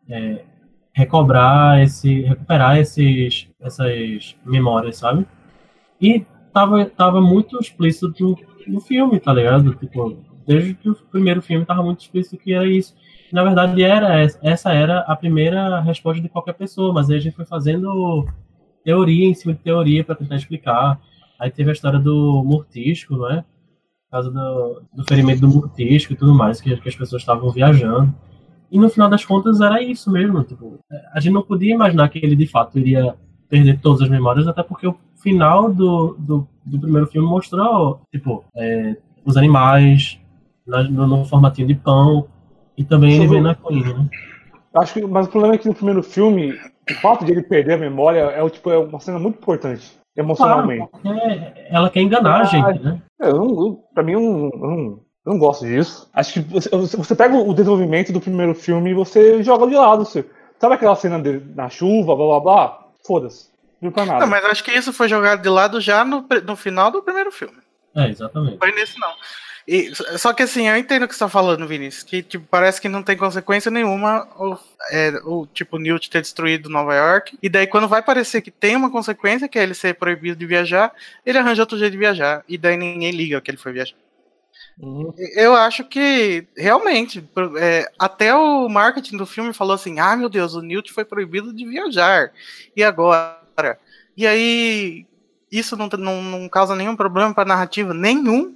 é, 0.09 0.43
recobrar 0.93 1.81
esse. 1.81 2.21
recuperar 2.21 2.77
esses, 2.77 3.47
essas 3.59 4.35
memórias, 4.45 4.97
sabe? 4.97 5.25
E 5.99 6.25
tava, 6.53 6.85
tava 6.85 7.21
muito 7.21 7.57
explícito 7.59 8.13
no 8.67 8.79
filme, 8.81 9.19
tá 9.19 9.33
ligado? 9.33 9.73
Tipo, 9.75 10.15
desde 10.45 10.73
que 10.73 10.89
o 10.89 10.95
primeiro 10.95 11.41
filme 11.41 11.65
tava 11.65 11.83
muito 11.83 12.01
explícito 12.01 12.37
que 12.37 12.53
era 12.53 12.67
isso. 12.67 12.95
Na 13.31 13.43
verdade, 13.43 13.81
era 13.81 14.21
essa 14.41 14.71
era 14.71 14.99
a 14.99 15.15
primeira 15.15 15.79
resposta 15.81 16.21
de 16.21 16.29
qualquer 16.29 16.53
pessoa, 16.53 16.93
mas 16.93 17.09
aí 17.09 17.17
a 17.17 17.19
gente 17.19 17.35
foi 17.35 17.45
fazendo 17.45 18.27
teoria 18.83 19.25
em 19.25 19.33
cima 19.33 19.53
de 19.53 19.59
teoria 19.59 20.03
para 20.03 20.15
tentar 20.15 20.35
explicar. 20.35 20.99
Aí 21.39 21.49
teve 21.49 21.69
a 21.69 21.73
história 21.73 21.99
do 21.99 22.43
mortisco, 22.45 23.15
não 23.15 23.31
é? 23.31 23.43
Causa 24.11 24.29
do, 24.29 24.83
do 24.93 25.03
ferimento 25.05 25.41
do 25.41 25.47
mortisco 25.47 26.13
e 26.13 26.15
tudo 26.15 26.35
mais, 26.35 26.61
que, 26.61 26.75
que 26.77 26.89
as 26.89 26.95
pessoas 26.95 27.21
estavam 27.21 27.49
viajando. 27.49 28.13
E 28.71 28.77
no 28.77 28.89
final 28.89 29.09
das 29.09 29.25
contas 29.25 29.61
era 29.61 29.81
isso 29.81 30.11
mesmo. 30.11 30.43
Tipo, 30.43 30.79
a 31.13 31.19
gente 31.19 31.33
não 31.33 31.41
podia 31.41 31.73
imaginar 31.73 32.09
que 32.09 32.19
ele 32.19 32.35
de 32.35 32.47
fato 32.47 32.77
iria 32.77 33.15
perder 33.49 33.79
todas 33.79 34.01
as 34.01 34.09
memórias, 34.09 34.47
até 34.47 34.63
porque 34.63 34.87
o 34.87 34.97
final 35.21 35.71
do, 35.71 36.15
do, 36.17 36.47
do 36.65 36.79
primeiro 36.79 37.07
filme 37.07 37.27
mostrou, 37.27 38.01
tipo, 38.11 38.43
é, 38.55 38.97
os 39.23 39.37
animais 39.37 40.19
no, 40.65 41.07
no 41.07 41.25
formatinho 41.25 41.67
de 41.67 41.75
pão 41.75 42.27
e 42.77 42.83
também 42.83 43.13
ele 43.15 43.25
Isso- 43.25 43.33
vendo 43.33 43.49
a 43.49 43.55
Queen, 43.55 43.83
né? 43.83 44.09
Acho 44.75 44.93
que, 44.93 45.05
mas 45.05 45.27
o 45.27 45.29
problema 45.29 45.53
é 45.53 45.57
que 45.59 45.67
no 45.67 45.75
primeiro 45.75 46.01
filme, 46.01 46.51
o 46.89 46.93
fato 46.95 47.23
de 47.23 47.31
ele 47.31 47.43
perder 47.43 47.73
a 47.73 47.77
memória 47.77 48.21
é, 48.21 48.49
tipo, 48.49 48.71
é 48.71 48.77
uma 48.79 48.99
cena 48.99 49.19
muito 49.19 49.37
importante, 49.37 49.91
emocionalmente. 50.17 50.89
É, 51.05 51.67
ela 51.69 51.89
quer 51.91 52.01
enganar 52.01 52.41
a 52.41 52.43
gente, 52.45 52.79
né? 52.79 52.99
É, 53.21 53.27
Eu 53.29 53.35
não, 53.37 53.45
eu- 53.49 53.79
pra 53.93 54.01
mim, 54.01 54.13
eu 54.13 54.19
não, 54.19 54.49
eu 54.51 54.59
não, 54.59 54.77
eu 54.79 55.03
não 55.33 55.37
gosto 55.37 55.63
disso. 55.65 56.09
Acho 56.11 56.33
que 56.33 56.39
você, 56.39 56.69
você- 56.69 57.15
pega 57.15 57.35
o 57.37 57.53
desenvolvimento 57.53 58.11
do 58.11 58.19
primeiro 58.19 58.55
filme 58.55 58.89
e 58.89 58.93
você 58.95 59.43
joga 59.43 59.67
de 59.67 59.75
lado. 59.75 60.05
Você, 60.05 60.25
sabe 60.59 60.73
aquela 60.73 60.95
cena 60.95 61.19
dele 61.19 61.45
na 61.55 61.69
chuva, 61.69 62.15
blá 62.15 62.25
blá 62.25 62.39
blá? 62.39 62.79
Foda-se. 63.05 63.51
Não 63.79 63.91
pra 63.91 64.05
nada. 64.07 64.21
Não, 64.21 64.27
mas 64.27 64.43
acho 64.45 64.63
que 64.63 64.71
isso 64.71 64.91
foi 64.91 65.07
jogado 65.07 65.41
de 65.43 65.49
lado 65.49 65.79
já 65.79 66.03
no, 66.03 66.25
no 66.47 66.55
final 66.55 66.89
do 66.89 67.03
primeiro 67.03 67.31
filme. 67.31 67.57
É, 67.95 68.09
exatamente. 68.09 68.57
Foi 68.57 68.71
nesse 68.71 68.99
não. 68.99 69.11
E, 69.67 69.93
só 70.17 70.33
que 70.33 70.43
assim, 70.43 70.67
eu 70.67 70.75
entendo 70.75 71.03
o 71.03 71.07
que 71.07 71.13
você 71.13 71.19
tá 71.19 71.29
falando, 71.29 71.67
Vinícius, 71.67 72.03
que 72.03 72.21
tipo, 72.21 72.45
parece 72.49 72.81
que 72.81 72.89
não 72.89 73.01
tem 73.01 73.15
consequência 73.15 73.71
nenhuma 73.71 74.27
o, 74.37 74.57
é, 74.91 75.13
o 75.23 75.47
tipo 75.47 75.77
Newt 75.77 76.09
ter 76.09 76.21
destruído 76.21 76.69
Nova 76.69 76.93
York. 76.93 77.37
E 77.41 77.47
daí, 77.47 77.65
quando 77.65 77.87
vai 77.87 78.01
parecer 78.01 78.41
que 78.41 78.51
tem 78.51 78.75
uma 78.75 78.91
consequência, 78.91 79.47
que 79.47 79.57
é 79.57 79.63
ele 79.63 79.73
ser 79.73 79.95
proibido 79.95 80.35
de 80.35 80.45
viajar, 80.45 80.93
ele 81.25 81.37
arranja 81.37 81.61
outro 81.61 81.77
jeito 81.77 81.93
de 81.93 81.97
viajar. 81.97 82.43
E 82.47 82.57
daí 82.57 82.75
ninguém 82.75 83.11
liga 83.11 83.39
que 83.39 83.51
ele 83.51 83.57
foi 83.57 83.71
viajar. 83.71 83.95
Uhum. 84.77 85.13
Eu 85.35 85.55
acho 85.55 85.83
que 85.83 86.47
realmente, 86.57 87.23
é, 87.59 87.87
até 87.97 88.35
o 88.35 88.67
marketing 88.67 89.17
do 89.17 89.25
filme 89.25 89.53
falou 89.53 89.75
assim: 89.75 89.99
ah, 89.99 90.15
meu 90.15 90.29
Deus, 90.29 90.55
o 90.55 90.61
Newt 90.61 90.91
foi 90.91 91.05
proibido 91.05 91.53
de 91.53 91.65
viajar. 91.65 92.31
E 92.75 92.83
agora? 92.83 93.79
E 94.17 94.25
aí, 94.27 95.05
isso 95.51 95.77
não, 95.77 95.87
não, 95.87 96.21
não 96.21 96.49
causa 96.49 96.75
nenhum 96.75 96.95
problema 96.95 97.33
pra 97.33 97.45
narrativa? 97.45 97.93
Nenhum. 97.93 98.55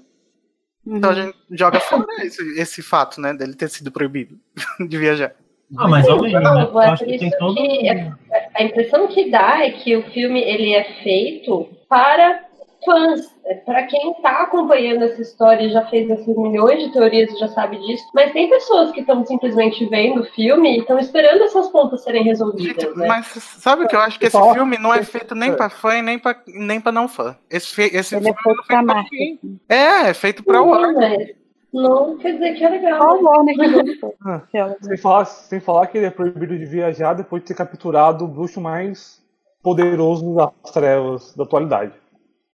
Então 0.89 1.09
a 1.09 1.13
Uhum. 1.13 1.21
gente 1.25 1.37
joga 1.51 1.79
fora 1.81 2.05
esse, 2.21 2.59
esse 2.59 2.81
fato, 2.81 3.19
né, 3.19 3.33
dele 3.33 3.53
ter 3.55 3.69
sido 3.69 3.91
proibido 3.91 4.37
de 4.87 4.97
viajar. 4.97 5.33
Ah, 5.77 5.85
mas 5.87 6.07
ao 6.07 6.21
menos, 6.21 6.41
né? 6.41 6.63
Eu 6.71 6.79
acho 6.79 7.03
que 7.03 7.17
tem 7.19 7.29
todo. 7.31 7.55
que 7.55 7.89
é- 7.89 8.13
A 8.55 8.63
impressão 8.63 9.07
que 9.09 9.29
dá 9.29 9.65
é 9.65 9.71
que 9.71 9.95
o 9.97 10.03
filme 10.11 10.39
ele 10.41 10.73
é 10.73 10.83
feito 11.03 11.67
para 11.89 12.46
fãs, 12.87 13.21
é 13.45 13.53
para 13.55 13.83
quem 13.83 14.11
está 14.13 14.43
acompanhando 14.43 15.03
essa 15.03 15.21
história 15.21 15.63
e 15.63 15.69
já 15.69 15.85
fez 15.87 16.09
esses 16.09 16.35
milhões 16.37 16.81
de 16.83 16.91
teorias 16.91 17.31
e 17.31 17.37
já 17.37 17.47
sabe 17.49 17.77
disso. 17.85 18.03
Mas 18.15 18.31
tem 18.31 18.49
pessoas 18.49 18.91
que 18.91 19.01
estão 19.01 19.23
simplesmente 19.25 19.85
vendo 19.87 20.21
o 20.21 20.25
filme 20.25 20.77
e 20.77 20.79
estão 20.79 20.97
esperando 20.97 21.43
essas 21.43 21.67
pontas 21.69 22.03
serem 22.03 22.23
resolvidas, 22.23 22.83
Gente, 22.83 22.97
né? 22.97 23.07
mas 23.07 23.27
sabe 23.27 23.83
o 23.83 23.87
que 23.87 23.95
eu 23.95 23.99
acho? 23.99 24.17
Que 24.17 24.25
esse 24.27 24.53
filme 24.53 24.77
não 24.79 24.93
é 24.93 25.03
feito 25.03 25.35
nem 25.35 25.53
pra 25.55 25.69
fã 25.69 25.95
e 25.97 26.01
nem 26.01 26.17
pra, 26.17 26.35
nem 26.47 26.81
pra 26.81 26.91
não 26.91 27.07
fã. 27.07 27.37
Esse, 27.49 27.79
esse 27.81 28.15
Ele 28.15 28.29
é 28.29 28.33
filme 28.33 28.39
é 28.39 28.63
feito 28.65 28.85
ninguém. 29.11 29.39
É, 29.69 30.09
é 30.09 30.13
feito 30.13 30.43
pra 30.43 30.55
Não, 30.59 30.69
Warner. 30.69 30.93
mas 30.93 31.37
não 31.73 32.17
quer 32.17 32.31
dizer 32.33 32.53
que 32.55 32.63
é 32.63 32.67
Só 32.69 32.73
legal. 32.73 33.17
o 33.19 33.23
Warner 33.23 33.55
que 33.55 33.69
gostou. 33.83 34.15
Ah, 34.25 34.35
Aquela. 34.37 34.77
Sem 34.81 34.97
falar, 34.97 35.25
sem 35.25 35.59
falar 35.59 35.87
que 35.87 35.97
ele 35.97 36.07
é 36.07 36.11
proibido 36.11 36.57
de 36.57 36.65
viajar 36.65 37.13
depois 37.13 37.41
de 37.43 37.49
ter 37.49 37.53
capturado 37.53 38.25
o 38.25 38.27
bruxo 38.27 38.59
mais 38.61 39.21
poderoso 39.61 40.35
das 40.35 40.71
trevas 40.71 41.35
da 41.35 41.43
atualidade. 41.43 41.91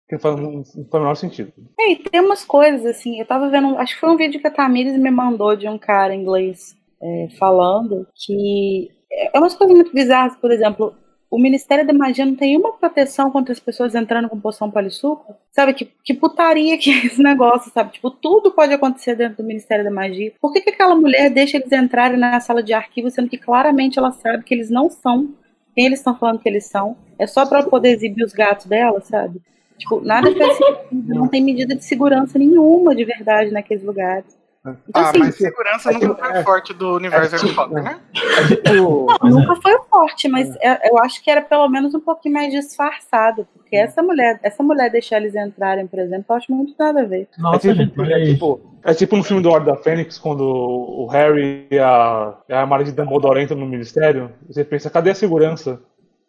Que 0.08 0.18
faz, 0.18 0.36
não, 0.36 0.64
faz 0.64 0.76
o 0.76 0.98
menor 0.98 1.14
sentido. 1.14 1.52
É, 1.78 1.92
e 1.92 1.96
tem 1.96 2.20
umas 2.20 2.44
coisas 2.44 2.86
assim, 2.86 3.20
eu 3.20 3.26
tava 3.26 3.50
vendo, 3.50 3.76
acho 3.76 3.94
que 3.94 4.00
foi 4.00 4.10
um 4.10 4.16
vídeo 4.16 4.40
que 4.40 4.46
a 4.46 4.50
Tamires 4.50 4.98
me 4.98 5.10
mandou 5.10 5.54
de 5.54 5.68
um 5.68 5.78
cara 5.78 6.14
inglês 6.14 6.74
é, 7.00 7.28
falando 7.38 8.06
que 8.14 8.90
é 9.10 9.38
umas 9.38 9.54
coisas 9.54 9.74
muito 9.74 9.92
bizarras, 9.92 10.36
por 10.36 10.50
exemplo, 10.50 10.94
o 11.30 11.38
Ministério 11.38 11.86
da 11.86 11.92
Magia 11.92 12.24
não 12.24 12.34
tem 12.34 12.56
uma 12.56 12.72
proteção 12.72 13.30
contra 13.30 13.52
as 13.52 13.60
pessoas 13.60 13.94
entrando 13.94 14.28
com 14.28 14.40
poção 14.40 14.70
polissuco? 14.70 15.36
Sabe, 15.52 15.74
que, 15.74 15.84
que 16.02 16.14
putaria 16.14 16.78
que 16.78 16.90
é 16.90 17.06
esse 17.06 17.22
negócio, 17.22 17.70
sabe? 17.70 17.92
Tipo, 17.92 18.10
tudo 18.10 18.52
pode 18.52 18.72
acontecer 18.72 19.14
dentro 19.14 19.38
do 19.38 19.46
Ministério 19.46 19.84
da 19.84 19.90
Magia. 19.90 20.32
Por 20.40 20.52
que, 20.52 20.62
que 20.62 20.70
aquela 20.70 20.94
mulher 20.94 21.30
deixa 21.30 21.58
eles 21.58 21.70
entrarem 21.70 22.18
na 22.18 22.40
sala 22.40 22.62
de 22.62 22.72
arquivo, 22.72 23.10
sendo 23.10 23.28
que 23.28 23.36
claramente 23.36 23.98
ela 23.98 24.10
sabe 24.10 24.42
que 24.42 24.54
eles 24.54 24.70
não 24.70 24.88
são 24.88 25.34
quem 25.74 25.86
eles 25.86 26.00
estão 26.00 26.16
falando 26.16 26.40
que 26.40 26.48
eles 26.48 26.64
são? 26.64 26.96
É 27.18 27.26
só 27.26 27.44
pra 27.44 27.58
ela 27.58 27.68
poder 27.68 27.90
exibir 27.90 28.24
os 28.24 28.32
gatos 28.32 28.66
dela, 28.66 29.00
sabe? 29.00 29.40
Tipo, 29.78 30.00
nada 30.00 30.34
faz 30.36 30.56
sentido, 30.56 30.84
não 31.14 31.28
tem 31.28 31.42
medida 31.42 31.74
de 31.74 31.84
segurança 31.84 32.38
nenhuma 32.38 32.94
de 32.94 33.04
verdade 33.04 33.50
naqueles 33.52 33.84
lugares. 33.84 34.36
Então, 34.86 35.02
Ah, 35.02 35.08
assim, 35.10 35.18
mas 35.20 35.34
segurança 35.36 35.90
nunca 35.92 36.14
foi 36.16 36.36
é- 36.36 36.40
o 36.40 36.44
forte 36.44 36.74
do 36.74 36.96
universo 36.96 37.36
é- 37.36 37.38
Harry 37.38 37.54
Potter, 37.54 37.82
né? 37.82 38.00
É 38.12 38.70
tipo, 38.72 39.06
Mas 39.22 39.34
nunca 39.34 39.56
foi 39.62 39.74
o 39.76 39.82
forte, 39.84 40.28
mas 40.28 40.54
é- 40.60 40.90
eu 40.90 40.98
acho 40.98 41.22
que 41.22 41.30
era 41.30 41.40
pelo 41.40 41.68
menos 41.68 41.94
um 41.94 42.00
pouquinho 42.00 42.34
mais 42.34 42.52
disfarçado, 42.52 43.46
porque 43.54 43.76
essa 43.76 44.02
mulher, 44.02 44.38
essa 44.42 44.62
mulher 44.62 44.90
deixar 44.90 45.18
eles 45.18 45.34
entrarem, 45.34 45.86
por 45.86 45.98
exemplo, 46.00 46.26
eu 46.28 46.36
acho 46.36 46.52
muito 46.52 46.74
nada 46.78 47.00
a 47.00 47.04
ver. 47.04 47.28
é, 47.38 47.40
Nossa, 47.40 47.72
gente, 47.72 47.88
tipo, 47.88 48.02
é, 48.02 48.18
mas. 48.18 48.28
tipo, 48.28 48.60
é 48.84 48.94
tipo 48.94 49.16
no 49.16 49.22
filme 49.22 49.42
do 49.42 49.48
Ordem 49.48 49.72
da 49.72 49.80
Fênix, 49.80 50.18
quando 50.18 50.42
o 50.42 51.06
Harry 51.06 51.66
e 51.70 51.78
a, 51.78 52.34
a 52.50 52.60
Armário 52.60 52.84
de 52.84 52.92
Dumbledore 52.92 53.40
entram 53.40 53.56
no 53.56 53.64
ministério, 53.66 54.32
você 54.46 54.64
pensa, 54.64 54.90
cadê 54.90 55.10
a 55.10 55.14
segurança? 55.14 55.80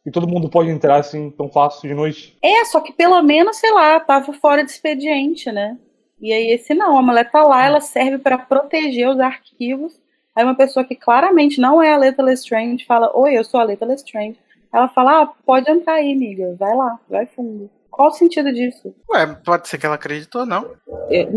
E 0.05 0.11
todo 0.11 0.27
mundo 0.27 0.49
pode 0.49 0.69
entrar 0.69 0.97
assim 0.97 1.29
tão 1.31 1.49
fácil 1.49 1.87
de 1.87 1.93
noite. 1.93 2.37
É, 2.41 2.65
só 2.65 2.79
que 2.81 2.93
pelo 2.93 3.21
menos, 3.21 3.57
sei 3.57 3.71
lá, 3.71 3.99
tava 3.99 4.31
fora 4.33 4.63
de 4.63 4.71
expediente, 4.71 5.51
né? 5.51 5.77
E 6.21 6.33
aí 6.33 6.51
esse 6.51 6.73
não, 6.73 6.97
a 6.97 7.01
mulher 7.01 7.29
tá 7.29 7.43
lá, 7.43 7.65
ela 7.65 7.79
serve 7.79 8.17
para 8.17 8.37
proteger 8.37 9.07
os 9.09 9.19
arquivos. 9.19 9.99
Aí 10.35 10.43
uma 10.43 10.55
pessoa 10.55 10.85
que 10.85 10.95
claramente 10.95 11.59
não 11.59 11.81
é 11.81 11.93
a 11.93 11.97
Leta 11.97 12.23
Lestrange 12.23 12.85
fala: 12.85 13.11
Oi, 13.13 13.37
eu 13.37 13.43
sou 13.43 13.59
a 13.59 13.63
Leta 13.63 13.85
Lestrange. 13.85 14.37
Ela 14.73 14.89
fala: 14.89 15.23
Ah, 15.23 15.27
pode 15.45 15.69
entrar 15.69 15.93
aí, 15.93 16.13
amiga. 16.13 16.55
Vai 16.59 16.75
lá, 16.75 16.99
vai 17.09 17.25
fundo. 17.25 17.69
Qual 17.89 18.09
o 18.09 18.13
sentido 18.13 18.53
disso? 18.53 18.93
Ué, 19.11 19.27
pode 19.43 19.67
ser 19.67 19.77
que 19.77 19.85
ela 19.85 19.95
acreditou, 19.95 20.45
não? 20.45 20.71
Eu, 21.09 21.29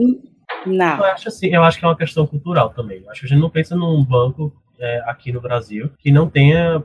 não. 0.66 0.98
Eu 0.98 1.04
acho 1.04 1.28
assim, 1.28 1.48
eu 1.48 1.62
acho 1.62 1.78
que 1.78 1.84
é 1.84 1.88
uma 1.88 1.96
questão 1.96 2.26
cultural 2.26 2.70
também. 2.70 3.02
Eu 3.02 3.10
acho 3.10 3.20
que 3.20 3.26
a 3.26 3.28
gente 3.28 3.40
não 3.40 3.50
pensa 3.50 3.74
num 3.74 4.04
banco 4.04 4.52
é, 4.78 5.02
aqui 5.06 5.32
no 5.32 5.40
Brasil 5.40 5.90
que 5.98 6.10
não 6.10 6.28
tenha 6.28 6.82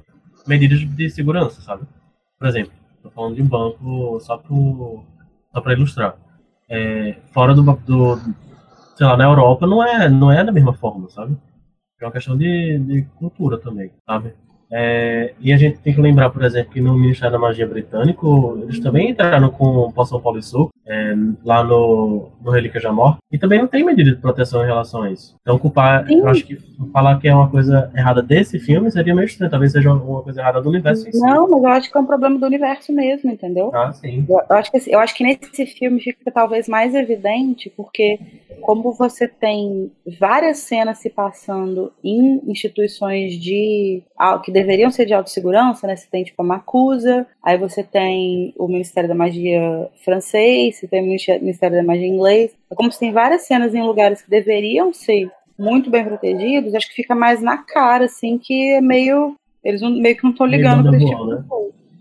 medidas 0.47 0.79
de 0.79 1.09
segurança, 1.09 1.61
sabe? 1.61 1.85
Por 2.39 2.47
exemplo, 2.47 2.71
tô 3.03 3.09
falando 3.09 3.35
de 3.35 3.41
um 3.41 3.47
banco 3.47 4.19
só 4.19 4.37
para 4.37 5.73
ilustrar. 5.73 6.15
É, 6.69 7.17
fora 7.31 7.53
do, 7.53 7.63
do, 7.63 8.17
sei 8.95 9.05
lá, 9.05 9.15
na 9.15 9.25
Europa 9.25 9.65
não 9.65 9.83
é, 9.83 10.09
não 10.09 10.31
é 10.31 10.43
da 10.43 10.51
mesma 10.51 10.73
forma, 10.73 11.09
sabe? 11.09 11.37
É 11.99 12.05
uma 12.05 12.11
questão 12.11 12.37
de, 12.37 12.79
de 12.79 13.01
cultura 13.17 13.57
também, 13.57 13.91
sabe? 14.05 14.33
É, 14.71 15.33
e 15.39 15.53
a 15.53 15.57
gente 15.57 15.79
tem 15.79 15.93
que 15.93 16.01
lembrar, 16.01 16.29
por 16.29 16.43
exemplo, 16.43 16.73
que 16.73 16.81
no 16.81 16.97
Ministério 16.97 17.31
da 17.31 17.39
Magia 17.39 17.65
Britânico, 17.65 18.59
eles 18.63 18.79
também 18.79 19.11
entraram 19.11 19.49
com 19.49 19.91
poção 19.91 20.19
polissuco 20.19 20.71
é, 20.85 21.13
lá 21.43 21.63
no, 21.63 22.29
no 22.41 22.51
Relíquia 22.51 22.79
de 22.79 22.87
Amor, 22.87 23.17
e 23.31 23.37
também 23.37 23.59
não 23.59 23.67
tem 23.67 23.83
medida 23.83 24.11
de 24.11 24.17
proteção 24.17 24.63
em 24.63 24.65
relação 24.65 25.03
a 25.03 25.11
isso. 25.11 25.35
Então, 25.41 25.57
culpar, 25.57 26.05
sim. 26.07 26.19
eu 26.19 26.27
acho 26.27 26.45
que 26.45 26.57
falar 26.91 27.19
que 27.19 27.27
é 27.27 27.35
uma 27.35 27.49
coisa 27.49 27.91
errada 27.95 28.21
desse 28.21 28.59
filme 28.59 28.91
seria 28.91 29.15
meio 29.15 29.25
estranho, 29.25 29.51
talvez 29.51 29.71
seja 29.71 29.93
uma 29.93 30.21
coisa 30.21 30.41
errada 30.41 30.61
do 30.61 30.69
universo 30.69 31.07
em 31.07 31.11
si. 31.11 31.19
Não, 31.19 31.49
mas 31.49 31.63
eu 31.63 31.69
acho 31.69 31.91
que 31.91 31.97
é 31.97 32.01
um 32.01 32.05
problema 32.05 32.39
do 32.39 32.45
universo 32.45 32.93
mesmo, 32.93 33.31
entendeu? 33.31 33.71
Ah, 33.73 33.91
sim. 33.93 34.25
Eu, 34.29 34.41
eu 34.49 34.55
acho, 34.55 34.71
que, 34.71 34.81
eu 34.87 34.99
acho 34.99 35.15
que 35.15 35.23
nesse 35.23 35.65
filme 35.65 35.99
fica 35.99 36.31
talvez 36.31 36.67
mais 36.67 36.93
evidente, 36.93 37.71
porque 37.75 38.19
como 38.61 38.93
você 38.93 39.27
tem 39.27 39.91
várias 40.19 40.59
cenas 40.59 40.99
se 40.99 41.09
passando 41.09 41.91
em 42.03 42.41
instituições 42.49 43.33
de 43.33 44.03
que 44.43 44.51
deveriam 44.59 44.89
ser 44.89 45.05
de 45.05 45.13
autossegurança, 45.13 45.85
né? 45.85 45.95
Você 45.95 46.07
tem 46.09 46.23
tipo 46.23 46.41
a 46.41 46.45
Macusa, 46.45 47.25
aí 47.43 47.57
você 47.57 47.83
tem 47.83 48.53
o 48.57 48.67
Ministério 48.67 49.07
da 49.07 49.15
Magia 49.15 49.89
francês, 50.03 50.77
você 50.77 50.87
tem 50.87 51.01
o 51.01 51.05
Ministério 51.05 51.77
da 51.77 51.83
Magia 51.83 52.07
inglês. 52.07 52.55
É 52.69 52.75
como 52.75 52.91
se 52.91 52.99
tem 52.99 53.11
várias 53.11 53.43
cenas 53.43 53.73
em 53.73 53.83
lugares 53.83 54.21
que 54.21 54.29
deveriam 54.29 54.93
ser 54.93 55.29
muito 55.57 55.89
bem 55.89 56.05
protegidos, 56.05 56.75
acho 56.75 56.87
que 56.87 56.95
fica 56.95 57.15
mais 57.15 57.41
na 57.41 57.57
cara, 57.57 58.05
assim, 58.05 58.37
que 58.37 58.73
é 58.73 58.81
meio. 58.81 59.35
Eles 59.63 59.81
não, 59.81 59.89
meio 59.89 60.15
que 60.15 60.23
não 60.23 60.31
estão 60.31 60.45
ligando 60.45 60.87
pra 60.87 60.97
esse 60.97 61.05
tipo 61.05 61.25
né? 61.25 61.43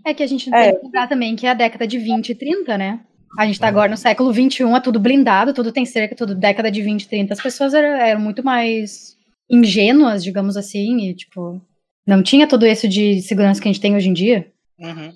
É 0.05 0.13
que 0.13 0.23
a 0.23 0.27
gente 0.27 0.53
é. 0.53 0.71
tem 0.71 0.79
que 0.79 0.85
lembrar 0.85 1.07
também 1.07 1.35
que 1.35 1.45
é 1.45 1.49
a 1.49 1.55
década 1.55 1.85
de 1.85 1.97
20 1.97 2.29
e 2.29 2.35
30, 2.35 2.77
né? 2.77 2.99
A 3.37 3.45
gente 3.45 3.59
tá 3.59 3.67
agora 3.67 3.89
no 3.89 3.97
século 3.97 4.31
21, 4.31 4.75
é 4.75 4.79
tudo 4.79 4.99
blindado, 4.99 5.53
tudo 5.53 5.71
tem 5.71 5.85
cerca, 5.85 6.15
tudo 6.15 6.33
década 6.33 6.71
de 6.71 6.81
20, 6.81 7.09
30. 7.09 7.33
As 7.33 7.41
pessoas 7.41 7.73
eram, 7.73 7.89
eram 7.89 8.21
muito 8.21 8.43
mais 8.43 9.17
ingênuas, 9.49 10.23
digamos 10.23 10.55
assim, 10.55 11.09
e 11.09 11.13
tipo, 11.13 11.61
não 12.07 12.23
tinha 12.23 12.47
tudo 12.47 12.65
isso 12.65 12.87
de 12.87 13.21
segurança 13.21 13.61
que 13.61 13.67
a 13.67 13.71
gente 13.71 13.81
tem 13.81 13.95
hoje 13.95 14.09
em 14.09 14.13
dia. 14.13 14.47
Uhum. 14.79 15.13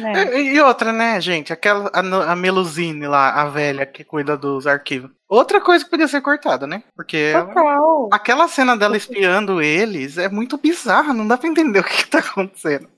É. 0.00 0.40
E, 0.40 0.54
e, 0.54 0.60
outra, 0.60 0.92
né, 0.92 1.20
gente? 1.20 1.52
Aquela 1.52 1.90
a, 1.92 2.32
a 2.32 2.36
Melusine 2.36 3.06
lá, 3.06 3.30
a 3.30 3.48
velha 3.48 3.86
que 3.86 4.04
cuida 4.04 4.36
dos 4.36 4.66
arquivos. 4.66 5.10
Outra 5.28 5.60
coisa 5.60 5.84
que 5.84 5.90
podia 5.90 6.08
ser 6.08 6.20
cortada, 6.20 6.66
né? 6.66 6.82
Porque 6.94 7.32
Total. 7.32 8.08
aquela 8.12 8.48
cena 8.48 8.76
dela 8.76 8.96
espiando 8.96 9.62
eles 9.62 10.18
é 10.18 10.28
muito 10.28 10.58
bizarra, 10.58 11.14
não 11.14 11.26
dá 11.26 11.38
pra 11.38 11.48
entender 11.48 11.78
o 11.78 11.84
que, 11.84 12.04
que 12.04 12.08
tá 12.08 12.18
acontecendo. 12.18 12.88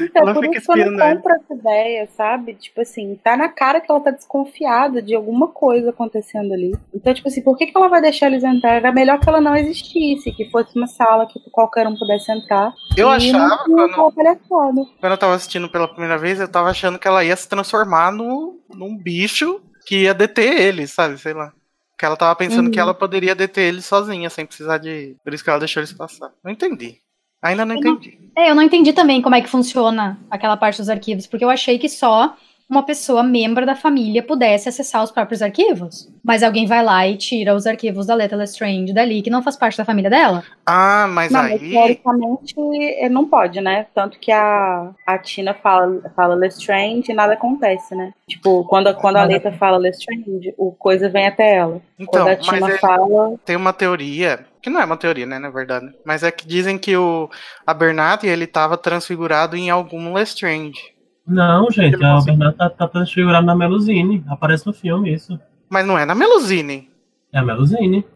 Então, 0.00 0.22
ela 0.22 0.34
por 0.34 0.44
isso 0.46 0.72
eu 0.72 0.90
não 0.90 1.14
compro 1.14 1.32
essa 1.32 1.54
ideia, 1.54 2.08
sabe? 2.16 2.54
Tipo 2.54 2.80
assim, 2.80 3.18
tá 3.22 3.36
na 3.36 3.48
cara 3.48 3.80
que 3.80 3.90
ela 3.90 4.00
tá 4.00 4.10
desconfiada 4.10 5.00
de 5.00 5.14
alguma 5.14 5.48
coisa 5.48 5.90
acontecendo 5.90 6.52
ali. 6.52 6.72
Então, 6.92 7.14
tipo 7.14 7.28
assim, 7.28 7.42
por 7.42 7.56
que, 7.56 7.66
que 7.66 7.76
ela 7.76 7.88
vai 7.88 8.00
deixar 8.00 8.26
eles 8.26 8.42
entrar? 8.42 8.74
Era 8.74 8.90
melhor 8.90 9.20
que 9.20 9.28
ela 9.28 9.40
não 9.40 9.54
existisse, 9.54 10.32
que 10.32 10.50
fosse 10.50 10.76
uma 10.76 10.88
sala 10.88 11.26
que 11.26 11.38
qualquer 11.52 11.86
um 11.86 11.96
pudesse 11.96 12.32
entrar. 12.32 12.72
Eu 12.96 13.08
achava, 13.08 13.58
quando, 14.48 14.86
quando 15.00 15.12
eu 15.12 15.18
tava 15.18 15.34
assistindo 15.34 15.68
pela 15.68 15.88
primeira 15.88 16.18
vez, 16.18 16.40
eu 16.40 16.48
tava 16.48 16.70
achando 16.70 16.98
que 16.98 17.06
ela 17.06 17.24
ia 17.24 17.36
se 17.36 17.48
transformar 17.48 18.10
no, 18.10 18.60
num 18.74 18.96
bicho 18.96 19.60
que 19.86 20.02
ia 20.02 20.14
deter 20.14 20.60
eles, 20.60 20.90
sabe? 20.90 21.16
Sei 21.18 21.32
lá. 21.32 21.52
Que 21.96 22.04
ela 22.04 22.16
tava 22.16 22.34
pensando 22.34 22.66
uhum. 22.66 22.72
que 22.72 22.80
ela 22.80 22.92
poderia 22.92 23.36
deter 23.36 23.68
eles 23.68 23.84
sozinha, 23.84 24.28
sem 24.28 24.44
precisar 24.44 24.78
de. 24.78 25.16
Por 25.22 25.32
isso 25.32 25.44
que 25.44 25.50
ela 25.50 25.60
deixou 25.60 25.80
eles 25.80 25.92
passar. 25.92 26.32
Não 26.42 26.50
entendi. 26.50 26.98
Ainda 27.44 27.66
não 27.66 27.76
entendi. 27.76 28.18
Eu 28.18 28.28
não, 28.34 28.42
é, 28.42 28.50
eu 28.50 28.54
não 28.54 28.62
entendi 28.62 28.92
também 28.92 29.20
como 29.20 29.34
é 29.34 29.42
que 29.42 29.48
funciona 29.48 30.18
aquela 30.30 30.56
parte 30.56 30.78
dos 30.78 30.88
arquivos, 30.88 31.26
porque 31.26 31.44
eu 31.44 31.50
achei 31.50 31.78
que 31.78 31.88
só 31.88 32.34
uma 32.68 32.82
pessoa 32.82 33.22
membro 33.22 33.66
da 33.66 33.76
família 33.76 34.22
pudesse 34.22 34.70
acessar 34.70 35.04
os 35.04 35.10
próprios 35.10 35.42
arquivos. 35.42 36.10
Mas 36.24 36.42
alguém 36.42 36.66
vai 36.66 36.82
lá 36.82 37.06
e 37.06 37.18
tira 37.18 37.54
os 37.54 37.66
arquivos 37.66 38.06
da 38.06 38.14
Letra 38.14 38.38
Lestrange 38.38 38.94
dali, 38.94 39.20
que 39.20 39.28
não 39.28 39.42
faz 39.42 39.56
parte 39.56 39.76
da 39.76 39.84
família 39.84 40.08
dela. 40.08 40.42
Ah, 40.64 41.06
mas 41.10 41.30
não, 41.30 41.40
aí... 41.40 41.58
Teoricamente, 41.58 42.54
não 43.10 43.28
pode, 43.28 43.60
né? 43.60 43.86
Tanto 43.94 44.18
que 44.18 44.32
a, 44.32 44.90
a 45.06 45.18
Tina 45.18 45.52
fala, 45.52 46.00
fala 46.16 46.34
Lestrange 46.34 47.12
e 47.12 47.14
nada 47.14 47.34
acontece, 47.34 47.94
né? 47.94 48.14
Tipo, 48.26 48.64
quando, 48.64 48.92
quando 48.94 49.16
a 49.16 49.24
Letra 49.24 49.52
fala 49.52 49.76
Lestrange, 49.76 50.54
o 50.56 50.72
coisa 50.72 51.10
vem 51.10 51.26
até 51.26 51.56
ela. 51.56 51.82
Então, 51.98 52.24
quando 52.24 52.28
a 52.28 52.36
Tina 52.36 52.78
fala... 52.78 53.34
Tem 53.44 53.56
uma 53.56 53.74
teoria 53.74 54.46
que 54.64 54.70
não 54.70 54.80
é 54.80 54.84
uma 54.86 54.96
teoria, 54.96 55.26
né, 55.26 55.38
na 55.38 55.50
verdade. 55.50 55.94
Mas 56.06 56.22
é 56.22 56.30
que 56.30 56.48
dizem 56.48 56.78
que 56.78 56.96
o 56.96 57.28
a 57.66 57.74
Bernat 57.74 58.24
ele 58.24 58.44
estava 58.44 58.78
transfigurado 58.78 59.54
em 59.56 59.68
algum 59.68 60.14
Lestrange. 60.14 60.94
Não, 61.26 61.70
gente, 61.70 62.02
a 62.02 62.20
Bernat 62.22 62.56
tá, 62.56 62.70
tá 62.70 62.88
transfigurada 62.88 63.44
na 63.44 63.54
Melusine. 63.54 64.24
Aparece 64.26 64.66
no 64.66 64.72
filme 64.72 65.12
isso. 65.12 65.38
Mas 65.68 65.86
não 65.86 65.98
é 65.98 66.06
na 66.06 66.14
Melusine. 66.14 66.90
É 67.30 67.40
a 67.40 67.42
Melusine. 67.42 68.06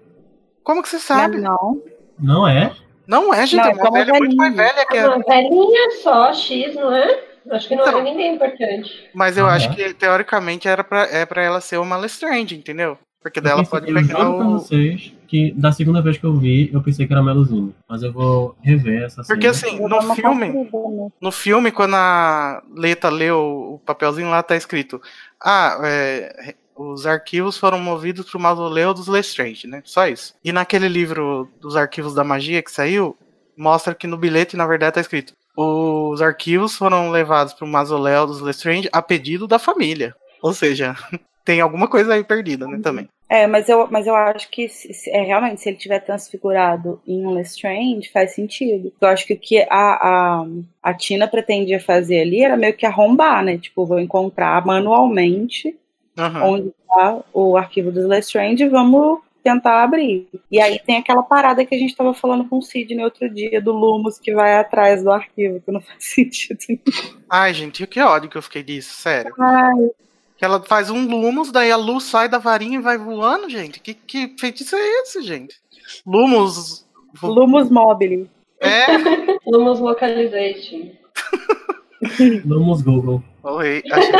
Como 0.64 0.82
que 0.82 0.88
você 0.88 0.98
sabe? 0.98 1.36
Não. 1.36 1.82
Não 2.18 2.48
é? 2.48 2.72
Não 3.06 3.34
é, 3.34 3.46
gente. 3.46 3.62
Não, 3.62 3.70
é 3.70 3.74
uma 3.74 3.90
velha 3.92 4.14
muito 4.14 4.36
mais 4.36 4.56
velha 4.56 4.86
que 4.86 4.96
a. 4.96 5.16
Uma 5.16 5.18
velhinha 5.18 5.90
só, 6.02 6.32
X, 6.32 6.74
não 6.76 6.94
é? 6.94 7.24
Acho 7.50 7.68
que 7.68 7.76
não 7.76 7.86
então, 7.86 7.98
é 7.98 8.02
ninguém 8.04 8.34
importante. 8.36 9.10
Mas 9.14 9.36
eu 9.36 9.46
ah, 9.46 9.52
acho 9.52 9.68
é? 9.68 9.74
que, 9.74 9.94
teoricamente, 9.94 10.66
era 10.66 10.82
pra, 10.82 11.02
é 11.02 11.26
pra 11.26 11.42
ela 11.42 11.60
ser 11.60 11.76
uma 11.76 11.98
Lestrange, 11.98 12.56
entendeu? 12.56 12.96
Porque 13.22 13.38
dela 13.38 13.64
pode 13.66 13.92
pegar 13.92 14.30
o. 14.30 14.52
vocês 14.52 15.18
que 15.28 15.52
da 15.52 15.70
segunda 15.70 16.00
vez 16.00 16.16
que 16.16 16.24
eu 16.24 16.34
vi, 16.34 16.70
eu 16.72 16.82
pensei 16.82 17.06
que 17.06 17.12
era 17.12 17.22
Melusine. 17.22 17.74
Mas 17.88 18.02
eu 18.02 18.12
vou 18.12 18.56
rever 18.62 19.02
essa 19.02 19.22
cena. 19.22 19.36
Porque 19.36 19.46
assim, 19.46 19.78
no 19.78 20.14
filme. 20.14 20.48
Né? 20.48 21.10
No 21.20 21.30
filme, 21.30 21.70
quando 21.70 21.94
a 21.94 22.62
Leta 22.74 23.09
leu 23.10 23.74
o 23.74 23.78
papelzinho 23.84 24.30
lá, 24.30 24.42
tá 24.42 24.56
escrito. 24.56 25.00
Ah, 25.40 25.78
é, 25.84 26.55
os 26.74 27.06
arquivos 27.06 27.59
foram 27.59 27.78
movidos 27.78 28.30
pro 28.30 28.40
mausoléu 28.40 28.94
dos 28.94 29.06
Lestrange, 29.06 29.66
né? 29.66 29.82
Só 29.84 30.09
isso. 30.09 30.34
E 30.42 30.50
naquele 30.50 30.88
livro 30.88 31.48
dos 31.60 31.76
arquivos 31.76 32.14
da 32.14 32.24
magia 32.24 32.62
que 32.62 32.70
saiu, 32.70 33.16
mostra 33.56 33.94
que 33.94 34.06
no 34.06 34.16
bilhete, 34.16 34.56
na 34.56 34.66
verdade, 34.66 34.94
tá 34.94 35.00
escrito. 35.00 35.34
Os 35.56 36.22
arquivos 36.22 36.76
foram 36.76 37.10
levados 37.10 37.52
pro 37.52 37.66
mausoléu 37.66 38.26
dos 38.26 38.40
Lestrange 38.40 38.88
a 38.92 39.02
pedido 39.02 39.46
da 39.46 39.59
família. 39.59 40.14
Ou 40.40 40.55
seja, 40.55 40.94
tem 41.44 41.60
alguma 41.60 41.88
coisa 41.88 42.14
aí 42.14 42.24
perdida, 42.24 42.66
né, 42.66 42.78
também. 42.80 43.09
É, 43.28 43.46
mas 43.46 43.68
eu, 43.68 43.86
mas 43.90 44.06
eu 44.06 44.14
acho 44.14 44.48
que 44.50 44.68
se, 44.68 45.10
é, 45.10 45.22
realmente, 45.22 45.60
se 45.60 45.68
ele 45.68 45.76
tiver 45.76 46.00
transfigurado 46.00 47.00
em 47.06 47.26
um 47.26 47.30
Lestrange, 47.30 48.10
faz 48.10 48.34
sentido. 48.34 48.90
Eu 48.98 49.09
acho 49.09 49.26
que 49.26 49.34
o 49.34 49.38
que 49.38 49.60
a, 49.68 49.68
a, 49.70 50.46
a 50.82 50.94
Tina 50.94 51.28
pretendia 51.28 51.78
fazer 51.78 52.20
ali 52.20 52.42
era 52.42 52.56
meio 52.56 52.74
que 52.74 52.86
arrombar, 52.86 53.44
né? 53.44 53.59
Tipo, 53.59 53.84
vou 53.84 54.00
encontrar 54.00 54.64
manualmente 54.64 55.76
uhum. 56.16 56.55
onde 56.55 56.68
está 56.68 57.20
o 57.34 57.56
arquivo 57.56 57.92
dos 57.92 58.06
Lestrange 58.06 58.64
e 58.64 58.68
vamos 58.68 59.20
tentar 59.42 59.82
abrir. 59.82 60.28
E 60.50 60.60
aí 60.60 60.78
tem 60.78 60.96
aquela 60.96 61.22
parada 61.22 61.64
que 61.64 61.74
a 61.74 61.78
gente 61.78 61.90
estava 61.90 62.14
falando 62.14 62.48
com 62.48 62.59
o 62.59 62.62
Sidney 62.62 63.05
outro 63.05 63.28
dia, 63.28 63.60
do 63.60 63.72
Lumos 63.72 64.18
que 64.18 64.34
vai 64.34 64.56
atrás 64.56 65.02
do 65.02 65.10
arquivo, 65.10 65.60
que 65.60 65.70
não 65.70 65.80
faz 65.80 65.96
sentido. 66.05 66.59
Ai, 67.28 67.52
gente, 67.52 67.86
que 67.86 68.00
ódio 68.00 68.30
que 68.30 68.38
eu 68.38 68.42
fiquei 68.42 68.62
disso, 68.62 68.94
sério. 68.94 69.34
Ai, 69.38 69.90
que 70.39 70.44
ela 70.44 70.62
faz 70.62 70.89
um 70.89 71.05
Lumos, 71.05 71.51
daí 71.51 71.73
a 71.73 71.77
luz 71.77 72.05
sai 72.05 72.28
da 72.28 72.39
varinha 72.39 72.78
e 72.78 72.82
vai 72.82 72.97
voando, 72.97 73.51
gente. 73.51 73.81
Que, 73.81 73.93
que 73.93 74.36
feitiço 74.39 74.77
é 74.77 75.01
esse, 75.01 75.20
gente? 75.20 75.56
Lumos. 76.06 76.86
Lumos 77.20 77.69
Mobile. 77.69 78.31
É. 78.60 78.86
Lumos 79.44 79.81
Localization. 79.81 80.93
Lumos 82.44 82.82
Google. 82.82 83.20
Oi, 83.43 83.82
achei. 83.90 84.12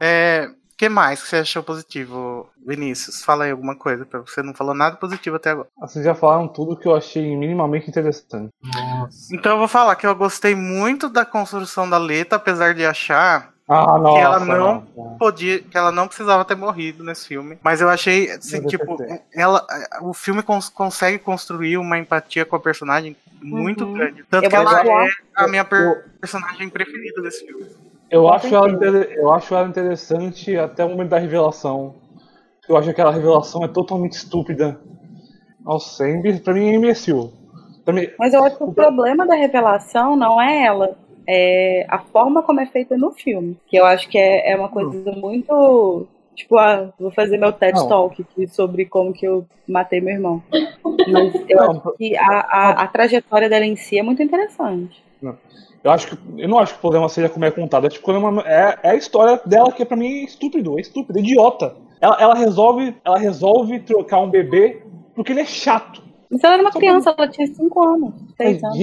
É, 0.00 0.48
que 0.76 0.88
mais 0.88 1.20
que 1.20 1.28
você 1.28 1.38
achou 1.38 1.64
positivo, 1.64 2.48
Vinícius? 2.64 3.24
Fala 3.24 3.44
aí 3.44 3.50
alguma 3.50 3.74
coisa, 3.74 4.06
pra 4.06 4.20
você 4.20 4.40
não 4.44 4.54
falou 4.54 4.72
nada 4.72 4.96
positivo 4.96 5.34
até 5.34 5.50
agora. 5.50 5.66
Vocês 5.80 6.04
já 6.04 6.14
falaram 6.14 6.46
tudo 6.46 6.76
que 6.76 6.86
eu 6.86 6.94
achei 6.94 7.36
minimamente 7.36 7.90
interessante. 7.90 8.52
Nossa. 8.62 9.34
Então 9.34 9.52
eu 9.52 9.58
vou 9.58 9.66
falar 9.66 9.96
que 9.96 10.06
eu 10.06 10.14
gostei 10.14 10.54
muito 10.54 11.08
da 11.08 11.24
construção 11.24 11.90
da 11.90 11.98
letra, 11.98 12.36
apesar 12.36 12.74
de 12.74 12.86
achar 12.86 13.57
Ah, 13.68 13.98
nossa. 13.98 14.14
que 14.18 14.24
ela 14.24 14.40
não 14.40 14.86
nossa. 14.96 15.16
podia, 15.18 15.58
que 15.58 15.76
ela 15.76 15.92
não 15.92 16.06
precisava 16.08 16.42
ter 16.44 16.54
morrido 16.54 17.04
nesse 17.04 17.28
filme. 17.28 17.58
Mas 17.62 17.82
eu 17.82 17.88
achei, 17.90 18.30
assim, 18.30 18.56
eu 18.58 18.66
tipo, 18.66 18.96
ela, 19.34 19.66
o 20.00 20.14
filme 20.14 20.42
cons- 20.42 20.70
consegue 20.70 21.18
construir 21.18 21.76
uma 21.76 21.98
empatia 21.98 22.46
com 22.46 22.56
a 22.56 22.60
personagem 22.60 23.14
muito 23.42 23.84
Uhum. 23.84 23.92
grande. 23.92 24.24
Tanto 24.30 24.44
Eu 24.44 24.50
que 24.50 24.56
ela 24.56 24.70
acho- 24.80 24.90
é 24.90 25.08
a 25.36 25.46
minha 25.48 25.64
per- 25.64 25.80
eu- 25.80 25.96
personagem 26.18 26.68
preferida 26.70 27.20
desse 27.20 27.44
filme. 27.46 27.66
Eu 28.10 28.26
acho, 28.32 28.46
ela, 28.54 28.68
eu 28.70 29.32
acho 29.34 29.54
ela 29.54 29.68
interessante 29.68 30.56
até 30.56 30.82
o 30.82 30.88
momento 30.88 31.10
da 31.10 31.18
revelação. 31.18 31.96
Eu 32.66 32.74
acho 32.76 32.86
que 32.86 32.90
aquela 32.92 33.12
revelação 33.12 33.62
é 33.64 33.68
totalmente 33.68 34.12
estúpida. 34.12 34.80
Nossa, 35.60 36.08
é 36.08 36.38
pra 36.38 36.54
mim 36.54 36.70
é 36.70 36.74
imbecil. 36.74 37.32
Pra 37.84 37.92
mim, 37.92 38.08
Mas 38.18 38.32
eu 38.32 38.42
acho 38.44 38.56
que 38.56 38.64
o 38.64 38.72
problema 38.72 39.26
da 39.26 39.34
revelação 39.34 40.16
não 40.16 40.40
é 40.40 40.64
ela, 40.64 40.96
é 41.28 41.84
a 41.88 41.98
forma 41.98 42.42
como 42.42 42.60
é 42.60 42.66
feita 42.66 42.96
no 42.96 43.12
filme. 43.12 43.58
Que 43.66 43.76
eu 43.76 43.84
acho 43.84 44.08
que 44.08 44.16
é, 44.16 44.52
é 44.52 44.56
uma 44.56 44.70
coisa 44.70 45.12
muito. 45.12 46.06
Tipo, 46.34 46.56
ah, 46.56 46.90
vou 46.98 47.10
fazer 47.10 47.36
meu 47.36 47.52
TED 47.52 47.76
Não. 47.76 47.88
Talk 47.88 48.24
sobre 48.48 48.86
como 48.86 49.12
que 49.12 49.26
eu 49.26 49.44
matei 49.68 50.00
meu 50.00 50.14
irmão. 50.14 50.42
Mas 50.50 51.34
eu 51.48 51.56
Não, 51.58 51.70
acho 51.72 51.96
que 51.98 52.16
a, 52.16 52.24
a, 52.24 52.70
a 52.84 52.86
trajetória 52.86 53.48
dela 53.48 53.66
em 53.66 53.76
si 53.76 53.98
é 53.98 54.02
muito 54.02 54.22
interessante. 54.22 55.04
eu 55.20 55.90
acho 55.90 56.08
que. 56.08 56.40
Eu 56.40 56.48
não 56.48 56.58
acho 56.58 56.72
que 56.72 56.78
o 56.78 56.80
problema 56.80 57.08
seja 57.08 57.28
como 57.28 57.44
é 57.44 57.50
contado. 57.50 57.86
É, 57.86 57.90
tipo, 57.90 58.10
o 58.10 58.14
problema 58.14 58.42
é, 58.46 58.78
é 58.82 58.90
a 58.90 58.96
história 58.96 59.38
dela 59.44 59.70
que 59.72 59.84
pra 59.84 59.96
mim 59.96 60.20
é 60.20 60.24
estúpido, 60.24 60.78
é 60.78 60.80
estúpido, 60.80 61.18
é 61.18 61.22
idiota. 61.22 61.76
Ela, 62.00 62.16
ela 62.20 62.34
resolve, 62.34 62.96
ela 63.04 63.18
resolve 63.18 63.80
trocar 63.80 64.20
um 64.20 64.30
bebê 64.30 64.82
porque 65.14 65.32
ele 65.32 65.40
é 65.40 65.46
chato. 65.46 66.07
Mas 66.30 66.44
ela 66.44 66.54
era 66.54 66.62
uma 66.62 66.72
criança, 66.72 67.14
ela 67.16 67.28
tinha 67.28 67.46
5 67.46 67.88
anos, 67.88 68.14
6 68.36 68.62
anos. 68.64 68.76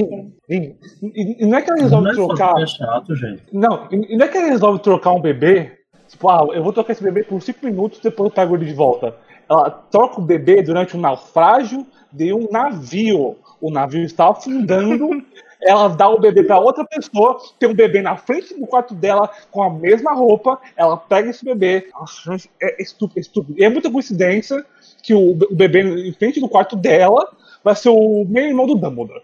Gente, 0.49 0.76
E, 1.03 1.43
e 1.43 1.45
não 1.45 1.57
é 1.57 1.61
que 1.61 1.69
ela 1.69 1.77
Não 1.77 1.84
resolve 1.84 2.09
é 2.09 2.13
só 2.13 2.27
trocar. 2.27 2.61
é 2.61 2.65
chato, 2.67 3.15
gente. 3.15 3.43
Não, 3.53 3.88
e 3.91 4.13
e 4.13 4.17
não 4.17 4.26
é 4.26 4.30
que 4.30 4.38
ela 4.38 4.47
resolve 4.47 4.80
trocar 4.80 5.11
um 5.13 5.22
bebê, 5.22 5.72
tipo, 6.07 6.27
ah, 6.30 6.47
eu 6.53 6.63
vou 6.63 6.73
trocar 6.73 6.93
esse 6.93 7.03
bebê 7.03 7.23
por 7.23 7.41
5 7.41 7.65
minutos 7.65 7.99
depois 7.99 8.30
eu 8.30 8.35
pego 8.35 8.55
ele 8.55 8.65
de 8.65 8.73
volta. 8.73 9.15
Ela 9.49 9.69
troca 9.69 10.19
o 10.19 10.23
bebê 10.23 10.61
durante 10.63 10.97
um 10.97 10.99
naufrágio 10.99 11.85
de 12.11 12.34
um 12.34 12.47
navio. 12.51 13.35
O 13.61 13.72
navio 13.72 14.03
está 14.03 14.30
afundando, 14.30 15.09
ela 15.61 15.88
dá 15.88 16.09
o 16.09 16.19
bebê 16.19 16.43
para 16.43 16.59
outra 16.59 16.84
pessoa, 16.85 17.38
tem 17.59 17.69
um 17.69 17.73
bebê 17.73 18.01
na 18.01 18.15
frente 18.17 18.53
do 18.59 18.67
quarto 18.67 18.93
dela 18.93 19.30
com 19.51 19.63
a 19.63 19.69
mesma 19.69 20.13
roupa, 20.13 20.59
ela 20.76 20.97
pega 20.97 21.30
esse 21.30 21.43
bebê. 21.45 21.88
Nossa, 21.93 22.35
é 22.61 22.81
estúpido, 22.81 23.17
é 23.17 23.22
estúpido. 23.22 23.59
E 23.59 23.63
é 23.63 23.69
muita 23.69 23.89
coincidência 23.91 24.63
que 25.06 25.14
o, 25.14 25.32
o 25.32 25.56
bebê 25.56 25.82
em 25.82 26.11
frente 26.11 26.40
do 26.40 26.49
quarto 26.49 26.76
dela 26.76 27.30
vai 27.65 27.75
ser 27.75 27.89
o 27.89 28.23
meio 28.29 28.49
irmão 28.49 28.67
do 28.67 28.75
Dumbledore. 28.75 29.23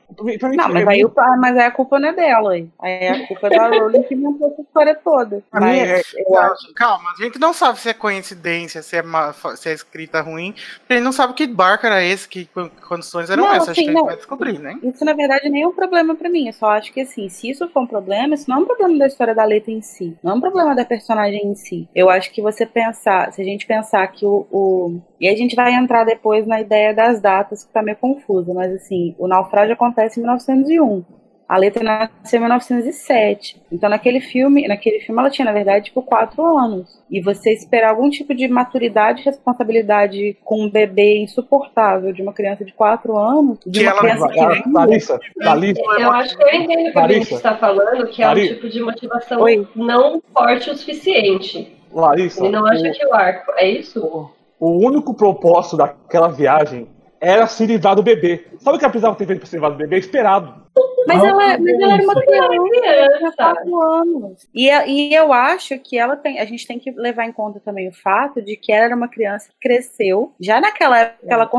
Não, 0.58 0.68
mas 0.70 0.84
é 0.84 0.90
aí, 0.90 1.02
muito- 1.04 1.18
o- 1.20 1.38
mas 1.40 1.56
aí 1.58 1.66
a 1.68 1.72
culpa 1.72 2.00
não 2.00 2.10
é 2.10 2.14
dela. 2.14 2.54
Aí 2.54 2.68
Aí 2.80 3.08
a 3.08 3.28
culpa 3.28 3.48
é 3.48 3.50
da 3.52 3.68
Rowling 3.70 4.02
que 4.04 4.16
inventou 4.16 4.52
essa 4.52 4.62
história 4.64 4.96
toda. 4.96 5.44
Mas 5.54 5.78
é- 5.90 6.02
eu 6.28 6.38
acho 6.40 6.74
Calma, 6.74 7.12
a 7.18 7.24
gente 7.24 7.38
não 7.40 7.54
sabe 7.54 7.80
se 7.80 7.90
é 7.90 7.94
coincidência, 7.94 8.82
se 8.82 8.98
é, 8.98 9.04
ma- 9.04 9.32
se 9.56 9.70
é 9.70 9.74
escrita 9.74 10.22
ruim, 10.22 10.54
porque 10.80 10.94
a 10.94 10.96
gente 10.96 11.06
não 11.06 11.12
sabe 11.12 11.34
que 11.34 11.46
barco 11.46 11.86
era 11.86 12.04
esse, 12.04 12.28
que 12.28 12.46
co- 12.46 12.70
condições 12.90 13.30
eram 13.30 13.44
Não, 13.44 13.54
essas. 13.54 13.70
Acho 13.70 13.76
sim, 13.76 13.84
que 13.86 13.90
a 13.90 13.94
gente 13.94 14.00
não. 14.00 14.06
vai 14.08 14.16
descobrir, 14.18 14.60
né? 14.60 14.78
Isso, 14.84 15.06
na 15.06 15.14
verdade, 15.14 15.48
nem 15.48 15.62
é 15.62 15.68
um 15.68 15.72
problema 15.74 16.16
pra 16.16 16.30
mim. 16.30 16.48
Eu 16.48 16.54
só 16.54 16.72
acho 16.72 16.92
que, 16.92 17.02
assim, 17.02 17.30
se 17.30 17.50
isso 17.50 17.68
for 17.70 17.82
um 17.84 17.88
problema, 17.88 18.34
isso 18.34 18.50
não 18.50 18.58
é 18.58 18.60
um 18.62 18.66
problema 18.66 18.98
da 18.98 19.06
história 19.08 19.36
da 19.36 19.44
letra 19.46 19.72
em 19.72 19.82
si. 19.82 20.18
Não 20.24 20.32
é 20.32 20.36
um 20.36 20.42
problema 20.42 20.74
da 20.76 20.84
personagem 20.84 21.46
em 21.46 21.54
si. 21.56 21.88
Eu 21.94 22.10
acho 22.10 22.32
que 22.32 22.42
você 22.42 22.66
pensar, 22.66 23.32
se 23.32 23.40
a 23.42 23.46
gente 23.46 23.68
pensar 23.68 24.08
que 24.08 24.26
o. 24.26 24.48
o- 24.52 25.00
E 25.20 25.28
aí 25.28 25.36
a 25.36 25.38
gente 25.38 25.56
vai 25.56 25.72
entrar 25.76 26.04
depois 26.04 26.48
na 26.48 26.60
ideia 26.60 26.96
das 26.96 27.22
datas, 27.22 27.64
que 27.64 27.72
tá 27.72 27.84
meio 27.84 27.96
confusa, 28.32 28.54
mas, 28.54 28.72
assim, 28.74 29.16
o 29.18 29.28
naufrágio 29.28 29.74
acontece 29.74 30.20
em 30.20 30.24
1901. 30.24 31.04
A 31.48 31.58
letra 31.58 31.84
nasceu 31.84 32.38
em 32.38 32.44
1907. 32.44 33.62
Então, 33.70 33.90
naquele 33.90 34.22
filme, 34.22 34.66
naquele 34.70 35.02
filme 35.02 35.20
ela 35.20 35.30
tinha, 35.30 35.44
na 35.44 35.52
verdade, 35.52 35.86
tipo, 35.86 36.02
quatro 36.02 36.46
anos. 36.46 37.04
E 37.12 37.20
você 37.22 37.52
esperar 37.52 37.90
algum 37.90 38.10
tipo 38.10 38.34
de 38.34 38.48
maturidade 38.48 39.22
e 39.22 39.26
responsabilidade 39.26 40.38
com 40.46 40.62
um 40.64 40.70
bebê 40.70 41.18
insuportável 41.22 42.14
de 42.14 42.22
uma 42.22 42.32
criança 42.32 42.64
de 42.64 42.72
quatro 42.72 43.18
anos, 43.18 43.60
de 43.66 43.82
Que 43.82 43.86
uma 43.86 43.92
ela- 43.92 44.00
criança 44.00 44.28
que 44.30 44.40
Ah, 44.40 44.48
nem 44.48 44.74
Larissa, 44.74 45.20
Larissa, 45.42 45.82
Eu 46.00 46.12
acho 46.14 46.38
que 46.38 46.44
eu 46.44 46.54
entendo 46.54 46.88
o 46.88 46.92
que 46.94 46.98
a 46.98 47.02
Larissa. 47.02 47.20
gente 47.26 47.34
está 47.36 47.58
falando, 47.58 48.08
que 48.08 48.24
é 48.24 48.30
um 48.30 48.36
tipo 48.36 48.70
de 48.70 48.82
motivação 48.82 49.42
Oi. 49.42 49.68
não 49.76 50.22
forte 50.34 50.70
o 50.70 50.78
suficiente. 50.78 51.76
Larissa. 51.94 52.46
Ele 52.46 52.54
não 52.56 52.66
acha 52.66 52.90
que 52.92 53.06
o 53.06 53.14
arco 53.14 53.52
é 53.58 53.70
isso? 53.70 54.00
o, 54.00 54.30
o 54.58 54.88
único 54.88 55.14
propósito 55.14 55.76
daquela 55.76 56.30
viagem 56.30 56.88
era 57.22 57.46
se 57.48 57.66
livrar 57.66 57.96
do 57.96 58.02
bebê. 58.04 58.48
Sabe 58.58 58.76
o 58.76 58.80
que 58.80 58.86
ela 58.86 58.92
precisava 58.92 59.16
ter 59.16 59.28
feito 59.28 59.40
pra 59.40 59.48
se 59.48 59.56
livrar 59.56 59.72
do 59.72 59.78
bebê? 59.78 59.98
Esperado. 60.00 60.62
Mas 61.08 61.24
ela, 61.24 61.34
mas 61.58 61.80
ela 61.80 61.94
era 61.96 62.04
uma 62.04 62.14
isso. 62.14 62.82
criança, 62.82 63.36
quatro 63.36 63.82
anos. 63.82 64.48
E, 64.54 64.70
a- 64.70 64.86
e 64.88 65.14
eu 65.14 65.34
acho 65.34 65.78
que 65.80 65.98
ela 65.98 66.16
tem. 66.16 66.40
A 66.40 66.46
gente 66.46 66.66
tem 66.68 66.78
que 66.80 66.92
levar 66.92 67.26
em 67.26 67.32
conta 67.32 67.60
também 67.60 67.88
o 67.90 67.92
fato 67.92 68.42
de 68.42 68.56
que 68.56 68.72
ela 68.72 68.86
era 68.86 68.96
uma 68.96 69.08
criança 69.08 69.50
que 69.50 69.56
cresceu. 69.60 70.32
Já 70.40 70.62
naquela 70.62 71.00
época, 71.00 71.28
ela 71.34 71.50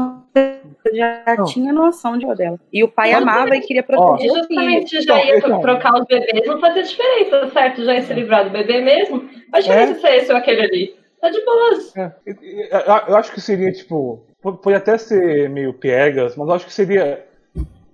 já 0.95 1.37
Não. 1.37 1.45
tinha 1.45 1.73
noção 1.73 2.17
de 2.19 2.27
dela. 2.35 2.59
E 2.73 2.83
o 2.85 2.89
pai 2.89 3.13
Mas- 3.13 3.23
amava 3.23 3.57
e 3.57 3.61
queria 3.61 3.83
proteger 3.83 4.31
o 4.31 4.35
filho. 4.35 4.39
justamente 4.49 5.01
já 5.03 5.15
Então, 5.19 5.25
ia 5.27 5.37
então. 5.39 5.61
trocar 5.61 5.95
os 6.01 6.07
bebês, 6.07 6.47
não 6.47 6.61
fazia 6.61 6.83
diferença, 6.85 7.51
certo? 7.51 7.85
Já 7.85 7.95
ia 7.95 8.03
se 8.03 8.15
livrar 8.15 8.45
do 8.45 8.51
bebê 8.51 8.81
mesmo. 8.81 9.29
A 9.53 9.61
diferença 9.61 10.01
se 10.01 10.07
é 10.07 10.17
esse 10.19 10.31
ou 10.33 10.39
aquele 10.39 10.63
ali. 10.63 10.97
Tá 11.21 11.31
de 11.31 11.45
boas. 11.45 11.97
É, 11.97 12.13
e- 12.27 12.31
e- 12.31 12.69
eu, 12.71 13.09
eu 13.09 13.17
acho 13.17 13.33
que 13.33 13.41
seria, 13.41 13.71
tipo. 13.73 14.25
Po- 14.43 14.55
Pode 14.55 14.77
até 14.77 14.99
ser 14.99 15.49
meio 15.49 15.73
piegas, 15.73 16.37
mas 16.37 16.49
eu 16.49 16.55
acho 16.55 16.67
que 16.67 16.73
seria. 16.73 17.25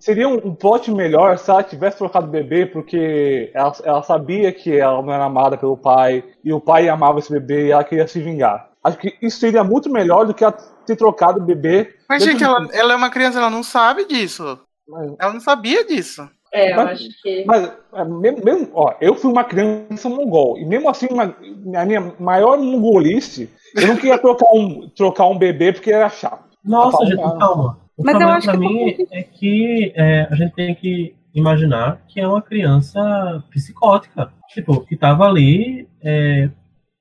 Seria 0.00 0.28
um, 0.28 0.34
um 0.36 0.54
plot 0.54 0.92
melhor 0.92 1.36
se 1.38 1.50
ela 1.50 1.62
tivesse 1.62 1.98
trocado 1.98 2.26
o 2.28 2.30
bebê, 2.30 2.64
porque 2.64 3.50
ela, 3.52 3.72
ela 3.82 4.02
sabia 4.04 4.52
que 4.52 4.76
ela 4.76 5.02
não 5.02 5.12
era 5.12 5.24
amada 5.24 5.56
pelo 5.58 5.76
pai, 5.76 6.22
e 6.44 6.52
o 6.52 6.60
pai 6.60 6.88
amava 6.88 7.18
esse 7.18 7.32
bebê 7.32 7.66
e 7.66 7.70
ela 7.72 7.82
queria 7.82 8.06
se 8.06 8.20
vingar. 8.20 8.68
Acho 8.84 8.96
que 8.96 9.16
isso 9.20 9.40
seria 9.40 9.64
muito 9.64 9.90
melhor 9.90 10.24
do 10.24 10.32
que 10.32 10.44
ela 10.44 10.52
ter 10.86 10.94
trocado 10.94 11.40
o 11.40 11.44
bebê. 11.44 11.94
Mas, 12.08 12.22
gente, 12.22 12.38
do- 12.38 12.44
ela, 12.44 12.68
ela 12.72 12.92
é 12.92 12.96
uma 12.96 13.10
criança, 13.10 13.38
ela 13.38 13.50
não 13.50 13.64
sabe 13.64 14.04
disso. 14.06 14.56
Mas- 14.88 15.14
Ela 15.18 15.32
não 15.32 15.40
sabia 15.40 15.84
disso. 15.84 16.28
É, 16.54 16.72
eu 16.72 16.76
Mas- 16.76 16.90
acho 16.92 17.08
que. 17.20 17.44
Mas, 17.44 17.72
é, 17.92 18.04
mesmo, 18.04 18.44
mesmo- 18.44 18.68
ó, 18.72 18.94
eu 19.00 19.14
fui 19.16 19.30
uma 19.32 19.44
criança 19.44 20.08
mongol, 20.08 20.56
e 20.58 20.64
mesmo 20.64 20.88
assim, 20.88 21.08
uma- 21.10 21.34
a 21.76 21.84
minha 21.84 22.14
maior 22.20 22.56
mongolice, 22.56 23.50
eu 23.74 23.88
não 23.88 23.96
queria 23.96 24.18
trocar 24.18 24.48
um, 24.54 24.88
trocar 24.90 25.26
um 25.26 25.38
bebê 25.38 25.72
porque 25.72 25.90
era 25.92 26.08
chato. 26.08 26.56
Nossa, 26.64 26.98
Tá 26.98 27.04
gente, 27.06 27.16
bom. 27.16 27.38
calma. 27.38 27.78
O 27.96 28.04
Mas 28.04 28.14
eu 28.14 28.20
problema 28.20 28.36
acho 28.38 28.46
pra 28.46 28.58
que 28.58 28.60
mim 28.60 28.96
por 28.96 29.06
é 29.10 29.22
que 29.22 29.92
é, 29.96 30.28
a 30.30 30.34
gente 30.34 30.54
tem 30.54 30.74
que 30.74 31.14
imaginar 31.34 32.00
que 32.08 32.20
é 32.20 32.26
uma 32.28 32.42
criança 32.42 33.42
psicótica. 33.50 34.32
Tipo, 34.50 34.80
que 34.80 34.96
tava 34.96 35.24
ali. 35.26 35.86
é, 36.02 36.48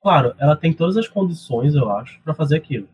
claro, 0.02 0.34
ela 0.39 0.56
tem 0.56 0.73
todas 0.73 0.98
as 0.98 1.07
condições, 1.07 1.76
eu 1.76 1.89
acho, 1.91 2.19
pra 2.23 2.34
fazer 2.34 2.57
aquilo. 2.57 2.88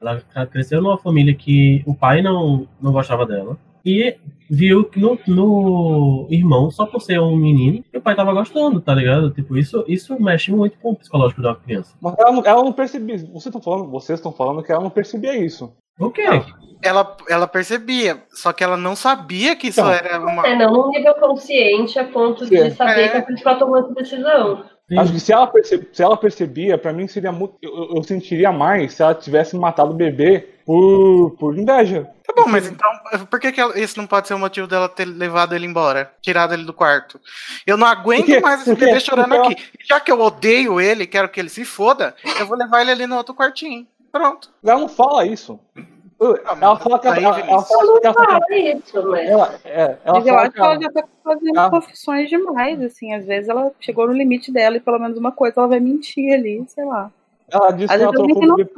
Ela 0.00 0.20
cresceu 0.50 0.82
numa 0.82 0.98
família 0.98 1.34
que 1.34 1.82
o 1.86 1.94
pai 1.94 2.20
não, 2.20 2.68
não 2.80 2.92
gostava 2.92 3.24
dela. 3.24 3.56
E 3.86 4.16
viu 4.50 4.84
que 4.84 4.98
no, 4.98 5.16
no 5.28 6.26
irmão, 6.28 6.70
só 6.72 6.86
por 6.86 7.00
ser 7.00 7.20
um 7.20 7.36
menino, 7.36 7.84
o 7.94 8.00
pai 8.00 8.16
tava 8.16 8.32
gostando, 8.32 8.80
tá 8.80 8.92
ligado? 8.92 9.30
Tipo, 9.30 9.56
isso, 9.56 9.84
isso 9.86 10.20
mexe 10.20 10.50
muito 10.50 10.76
com 10.78 10.90
o 10.90 10.96
psicológico 10.96 11.40
da 11.40 11.54
criança. 11.54 11.94
Mas 12.00 12.14
ela 12.18 12.32
não, 12.32 12.42
ela 12.44 12.64
não 12.64 12.72
percebia. 12.72 13.16
Vocês 13.18 13.46
estão 13.46 13.62
falando, 13.62 13.88
vocês 13.90 14.18
estão 14.18 14.32
falando 14.32 14.62
que 14.62 14.72
ela 14.72 14.82
não 14.82 14.90
percebia 14.90 15.36
isso. 15.36 15.72
O 16.00 16.10
quê? 16.10 16.24
Ela, 16.82 17.16
ela 17.28 17.46
percebia, 17.46 18.22
só 18.30 18.52
que 18.52 18.62
ela 18.62 18.76
não 18.76 18.94
sabia 18.94 19.56
que 19.56 19.68
isso 19.68 19.80
Então. 19.80 19.90
era 19.92 20.20
uma. 20.20 20.46
É, 20.46 20.54
não 20.56 20.70
num 20.72 20.90
nível 20.90 21.14
consciente 21.14 21.98
a 21.98 22.04
ponto 22.04 22.44
de 22.44 22.54
É. 22.56 22.70
saber 22.70 23.00
É. 23.04 23.08
que 23.08 23.16
a 23.18 23.22
principal 23.22 23.58
tomou 23.58 23.78
essa 23.78 23.94
decisão. 23.94 24.62
Sim. 24.88 24.98
Acho 24.98 25.12
que 25.12 25.18
se 25.20 25.32
ela, 25.32 25.46
perce- 25.48 25.88
se 25.92 26.02
ela 26.02 26.16
percebia, 26.16 26.78
pra 26.78 26.92
mim 26.92 27.08
seria 27.08 27.32
muito. 27.32 27.56
Eu, 27.60 27.96
eu- 27.96 28.02
sentiria 28.04 28.52
mais 28.52 28.94
se 28.94 29.02
ela 29.02 29.14
tivesse 29.14 29.56
matado 29.56 29.90
o 29.90 29.94
bebê 29.96 30.48
por, 30.64 31.32
por 31.40 31.58
inveja. 31.58 32.08
Tá 32.24 32.32
bom, 32.42 32.48
mas 32.48 32.68
então, 32.68 32.88
por 33.28 33.40
que, 33.40 33.50
que 33.50 33.60
esse 33.80 33.96
não 33.96 34.06
pode 34.06 34.28
ser 34.28 34.34
o 34.34 34.38
motivo 34.38 34.66
dela 34.68 34.88
ter 34.88 35.04
levado 35.04 35.54
ele 35.54 35.66
embora? 35.66 36.12
Tirado 36.22 36.54
ele 36.54 36.64
do 36.64 36.72
quarto? 36.72 37.20
Eu 37.66 37.76
não 37.76 37.86
aguento 37.86 38.26
Por 38.26 38.34
quê? 38.34 38.40
mais 38.40 38.60
esse 38.60 38.70
Por 38.70 38.78
quê? 38.78 38.84
bebê 38.86 39.00
chorando 39.00 39.24
Porque 39.28 39.36
ela- 39.38 39.50
aqui. 39.52 39.62
Já 39.88 39.98
que 40.00 40.12
eu 40.12 40.20
odeio 40.20 40.80
ele, 40.80 41.06
quero 41.06 41.28
que 41.28 41.40
ele 41.40 41.48
se 41.48 41.64
foda, 41.64 42.14
eu 42.38 42.46
vou 42.46 42.56
levar 42.56 42.82
ele 42.82 42.90
ali 42.92 43.06
no 43.08 43.16
outro 43.16 43.34
quartinho. 43.34 43.86
Pronto. 44.12 44.50
Ela 44.64 44.78
não 44.80 44.88
fala 44.88 45.26
isso. 45.26 45.58
Ela 46.18 46.76
fala 46.78 46.98
que 46.98 47.06
ela, 47.06 47.16
Aí, 47.16 47.24
ela, 47.24 47.40
ela 47.40 47.62
fala 47.62 48.00
que 48.00 48.06
ela, 48.06 48.14
Fala 48.14 48.40
isso, 48.50 49.06
mas. 49.10 49.28
ela, 49.28 49.54
é, 49.64 49.96
ela 50.02 50.18
Mas 50.18 50.26
eu 50.26 50.38
acho 50.38 50.50
que 50.52 50.60
ela 50.60 50.80
já 50.80 50.90
tá 50.90 51.04
fazendo 51.22 51.58
Ah. 51.58 51.70
confissões 51.70 52.30
demais, 52.30 52.80
assim. 52.82 53.12
Às 53.12 53.26
vezes 53.26 53.48
ela 53.50 53.70
chegou 53.80 54.06
no 54.06 54.14
limite 54.14 54.50
dela 54.50 54.76
e 54.76 54.80
pelo 54.80 54.98
menos 54.98 55.18
uma 55.18 55.30
coisa 55.30 55.54
ela 55.58 55.68
vai 55.68 55.80
mentir 55.80 56.32
ali, 56.32 56.64
sei 56.68 56.84
lá. 56.86 57.10
ela 57.50 57.70
disse 57.70 57.92
Às 57.92 57.98
que 57.98 58.02
ela 58.04 58.12
trocou 58.12 58.44
o 58.44 58.56
bebê. 58.56 58.70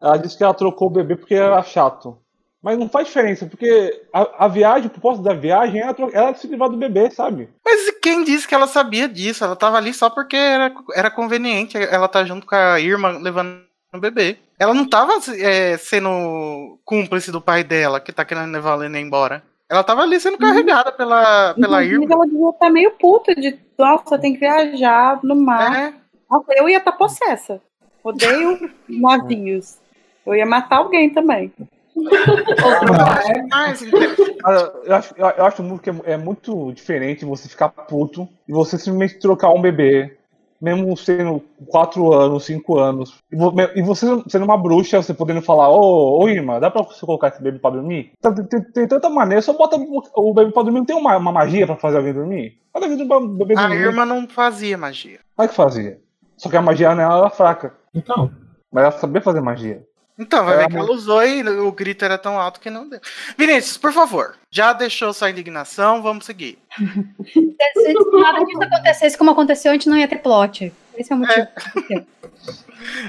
Ela 0.00 0.16
disse 0.18 0.36
que 0.36 0.44
ela 0.44 0.54
trocou 0.54 0.88
o 0.88 0.90
bebê 0.90 1.16
porque 1.16 1.34
era 1.34 1.62
chato. 1.62 2.18
Mas 2.62 2.78
não 2.78 2.88
faz 2.88 3.06
diferença, 3.06 3.46
porque 3.46 4.02
a, 4.12 4.44
a 4.46 4.48
viagem, 4.48 4.88
o 4.88 4.90
propósito 4.90 5.22
da 5.22 5.32
viagem 5.32 5.80
era, 5.80 5.94
era 6.12 6.34
se 6.34 6.48
livrar 6.48 6.68
do 6.68 6.76
bebê, 6.76 7.08
sabe? 7.10 7.48
Mas 7.64 7.90
quem 8.02 8.24
disse 8.24 8.46
que 8.46 8.54
ela 8.54 8.66
sabia 8.66 9.08
disso? 9.08 9.44
Ela 9.44 9.54
tava 9.54 9.76
ali 9.76 9.94
só 9.94 10.10
porque 10.10 10.36
era, 10.36 10.74
era 10.94 11.10
conveniente 11.10 11.78
ela 11.78 12.08
tá 12.08 12.24
junto 12.24 12.44
com 12.46 12.54
a 12.56 12.80
irmã 12.80 13.18
levando 13.20 13.62
o 13.94 13.98
bebê. 14.00 14.36
Ela 14.58 14.72
não 14.72 14.88
tava 14.88 15.14
é, 15.38 15.76
sendo 15.76 16.78
cúmplice 16.84 17.30
do 17.30 17.40
pai 17.40 17.62
dela, 17.62 18.00
que 18.00 18.12
tá 18.12 18.24
querendo 18.24 18.52
levar 18.52 18.72
a 18.72 18.76
Lena 18.76 18.98
embora. 18.98 19.42
Ela 19.68 19.82
tava 19.82 20.02
ali 20.02 20.18
sendo 20.20 20.38
carregada 20.38 20.92
pela, 20.92 21.52
pela 21.54 21.84
Inclusive, 21.84 22.04
irmã. 22.04 22.14
ela 22.14 22.26
devia 22.26 22.50
estar 22.50 22.70
meio 22.70 22.92
puta 22.92 23.34
de, 23.34 23.58
nossa, 23.76 24.18
tem 24.18 24.32
que 24.32 24.40
viajar 24.40 25.18
no 25.22 25.34
mar. 25.34 25.76
É, 25.76 25.94
Nossa, 26.30 26.52
eu 26.54 26.68
ia 26.68 26.78
estar 26.78 26.92
possessa. 26.92 27.60
Odeio 28.02 28.70
navios. 28.88 29.76
Eu 30.24 30.34
ia 30.34 30.46
matar 30.46 30.78
alguém 30.78 31.10
também. 31.10 31.52
Cara, 34.40 34.72
eu 34.84 34.94
acho, 34.94 35.14
eu, 35.16 35.26
eu 35.26 35.46
acho 35.46 35.62
muito 35.62 35.82
que 35.82 35.90
é, 35.90 36.12
é 36.12 36.16
muito 36.16 36.72
diferente 36.72 37.24
você 37.24 37.48
ficar 37.48 37.70
puto 37.70 38.28
e 38.46 38.52
você 38.52 38.78
simplesmente 38.78 39.18
trocar 39.18 39.50
um 39.50 39.60
bebê, 39.60 40.16
mesmo 40.60 40.96
sendo 40.96 41.42
4 41.68 42.12
anos, 42.12 42.44
5 42.44 42.78
anos, 42.78 43.14
e, 43.30 43.36
vo- 43.36 43.52
você 43.84 44.06
sendo 44.28 44.44
uma 44.44 44.56
bruxa, 44.56 45.02
você 45.02 45.12
podendo 45.14 45.42
falar, 45.42 45.68
ô, 45.70 46.18
ô 46.22 46.28
irmã, 46.28 46.58
dá 46.60 46.70
pra 46.70 46.82
você 46.82 47.04
colocar 47.04 47.28
esse 47.28 47.42
bebê 47.42 47.58
pra 47.58 47.70
dormir? 47.70 48.12
Tá, 48.20 48.32
Tem, 48.32 48.44
tem- 48.46 48.62
tem 48.72 48.88
tanta 48.88 49.08
maneira, 49.10 49.42
só 49.42 49.52
bota 49.52 49.76
o 50.16 50.34
bebê 50.34 50.50
pra 50.52 50.62
dormir, 50.62 50.78
não 50.80 50.86
tem 50.86 50.96
uma, 50.96 51.16
uma 51.16 51.32
magia 51.32 51.66
pra 51.66 51.76
fazer 51.76 51.98
alguém 51.98 52.12
dormir? 52.14 52.58
Cada 52.72 52.88
vez 52.88 53.00
o 53.00 53.28
bebê 53.28 53.54
a 53.56 53.60
dormir, 53.68 53.76
irmã 53.84 54.04
não 54.06 54.26
fazia 54.28 54.76
magia. 54.78 55.18
como 55.34 55.44
é 55.46 55.48
que 55.48 55.54
fazia? 55.54 55.98
Só 56.36 56.48
que 56.50 56.56
a 56.56 56.62
magia 56.62 56.94
nela 56.94 57.18
era 57.18 57.30
fraca, 57.30 57.74
Então, 57.94 58.30
mas 58.70 58.82
ela 58.84 58.92
sabia 58.92 59.22
fazer 59.22 59.40
magia. 59.40 59.82
Então, 60.18 60.44
vai 60.44 60.54
É, 60.54 60.58
ver 60.60 60.68
que 60.68 60.76
ela 60.76 60.90
usou 60.90 61.22
e 61.22 61.42
o 61.46 61.70
grito 61.70 62.04
era 62.04 62.16
tão 62.16 62.38
alto 62.38 62.58
que 62.60 62.70
não 62.70 62.88
deu. 62.88 63.00
Vinícius, 63.36 63.76
por 63.76 63.92
favor, 63.92 64.34
já 64.50 64.72
deixou 64.72 65.12
sua 65.12 65.30
indignação, 65.30 66.02
vamos 66.02 66.24
seguir. 66.24 66.58
Se 66.76 67.92
nada 68.12 68.44
disso 68.44 68.62
acontecesse 68.62 69.18
como 69.18 69.30
aconteceu, 69.30 69.70
a 69.70 69.74
gente 69.74 69.88
não 69.88 69.96
ia 69.96 70.08
ter 70.08 70.16
plot. 70.16 70.72
Esse 70.96 71.12
é 71.12 71.16
o 71.16 71.18
motivo. 71.18 71.46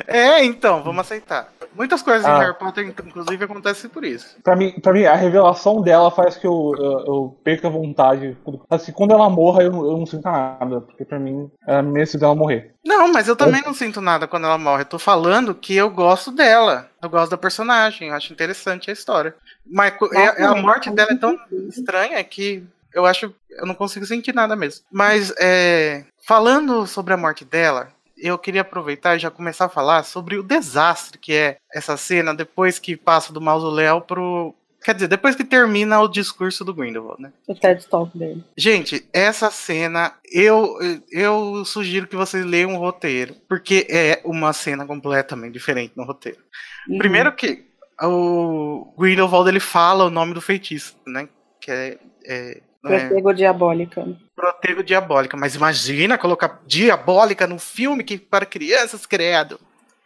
É, 0.08 0.44
então, 0.44 0.84
vamos 0.84 1.02
aceitar. 1.02 1.50
Muitas 1.76 2.02
coisas 2.02 2.26
Ah. 2.26 2.38
em 2.38 2.40
Harry 2.40 2.58
Potter, 2.58 2.88
inclusive, 3.06 3.44
acontecem 3.44 3.88
por 3.90 4.04
isso. 4.04 4.36
Pra 4.44 4.56
mim, 4.56 4.72
pra 4.80 4.92
mim, 4.94 5.06
a 5.06 5.14
revelação 5.14 5.82
dela 5.82 6.10
faz 6.10 6.36
que 6.36 6.48
eu, 6.48 6.74
eu, 6.76 6.92
eu 7.06 7.38
perca 7.44 7.68
a 7.68 7.72
vontade. 7.72 8.36
Assim, 8.70 8.92
quando 8.92 9.12
ela 9.14 9.30
morra, 9.30 9.62
eu, 9.62 9.72
eu 9.72 9.98
não 9.98 10.06
sinto 10.06 10.24
nada. 10.24 10.82
Porque 10.82 11.06
pra 11.06 11.20
mim, 11.20 11.52
é 11.68 11.82
merecido 11.84 12.26
ela 12.26 12.34
morrer. 12.34 12.74
Não, 12.84 13.12
mas 13.12 13.28
eu 13.28 13.36
também 13.36 13.62
não 13.64 13.74
sinto 13.76 14.02
nada 14.02 14.28
quando 14.28 14.46
ela 14.46 14.58
morre. 14.58 14.82
Eu 14.84 14.88
tô 14.88 14.98
falando 14.98 15.54
que 15.54 15.76
eu 15.76 15.90
gosto 15.92 16.32
dela. 16.32 16.90
Eu 17.02 17.10
gosto 17.10 17.30
da 17.30 17.38
personagem. 17.38 18.08
Eu 18.10 18.16
acho 18.16 18.34
interessante 18.34 18.90
a 18.90 18.94
história. 18.94 19.36
Mas 19.70 19.94
é- 20.14 20.42
é- 20.42 20.46
a 20.46 20.56
morte 20.56 20.90
dela 20.90 21.12
é 21.12 21.18
tão 21.18 21.38
estranha 21.70 22.24
que 22.24 22.64
eu 22.98 23.06
acho. 23.06 23.34
Eu 23.50 23.66
não 23.66 23.76
consigo 23.76 24.06
sentir 24.06 24.34
nada 24.34 24.56
mesmo. 24.56 24.86
Mas, 24.92 25.34
é, 25.40 26.04
falando 26.26 26.86
sobre 26.88 27.14
a 27.14 27.18
morte 27.18 27.46
dela, 27.46 27.90
eu 28.18 28.38
queria 28.38 28.62
aproveitar 28.62 29.16
e 29.16 29.20
já 29.20 29.30
começar 29.30 29.66
a 29.66 29.70
falar 29.70 30.04
sobre 30.04 30.38
o 30.38 30.44
desastre 30.44 31.18
que 31.18 31.34
é 31.34 31.58
essa 31.74 31.96
cena 31.96 32.34
depois 32.34 32.80
que 32.80 32.98
passa 32.98 33.32
do 33.32 33.40
mausoléu 33.40 34.02
pro. 34.02 34.56
Quer 34.84 34.94
dizer, 34.94 35.08
depois 35.08 35.36
que 35.36 35.44
termina 35.44 36.00
o 36.00 36.08
discurso 36.08 36.64
do 36.64 36.74
Grindelwald, 36.74 37.22
né? 37.22 37.34
O 37.48 37.54
TED 37.54 37.86
Talk 37.88 38.18
dele. 38.18 38.44
Gente, 38.56 39.08
essa 39.12 39.52
cena, 39.52 40.14
eu, 40.32 40.78
eu 41.12 41.66
sugiro 41.66 42.08
que 42.08 42.16
vocês 42.16 42.46
leiam 42.46 42.74
o 42.74 42.80
roteiro, 42.80 43.36
porque 43.50 43.86
é 43.90 44.22
uma 44.24 44.54
cena 44.54 44.86
completamente 44.86 45.54
diferente 45.54 45.94
no 45.96 46.06
roteiro. 46.06 46.40
Uhum. 46.88 47.00
Primeiro 47.00 47.36
que 47.36 47.66
o 48.02 48.94
Grindelwald 48.98 49.50
ele 49.50 49.60
fala 49.60 50.06
o 50.06 50.12
nome 50.12 50.34
do 50.34 50.42
feitiço, 50.42 50.96
né? 51.06 51.28
Que 51.60 51.72
é, 51.72 51.98
é, 52.26 52.62
é 52.94 53.00
Protego 53.00 53.34
diabólica. 53.34 54.08
Protego 54.36 54.84
Diabólica. 54.84 55.36
Mas 55.36 55.56
imagina 55.56 56.18
colocar 56.18 56.62
Diabólica 56.66 57.48
num 57.48 57.60
filme 57.60 58.04
que 58.04 58.18
para 58.18 58.46
crianças, 58.46 59.06
credo. 59.06 59.60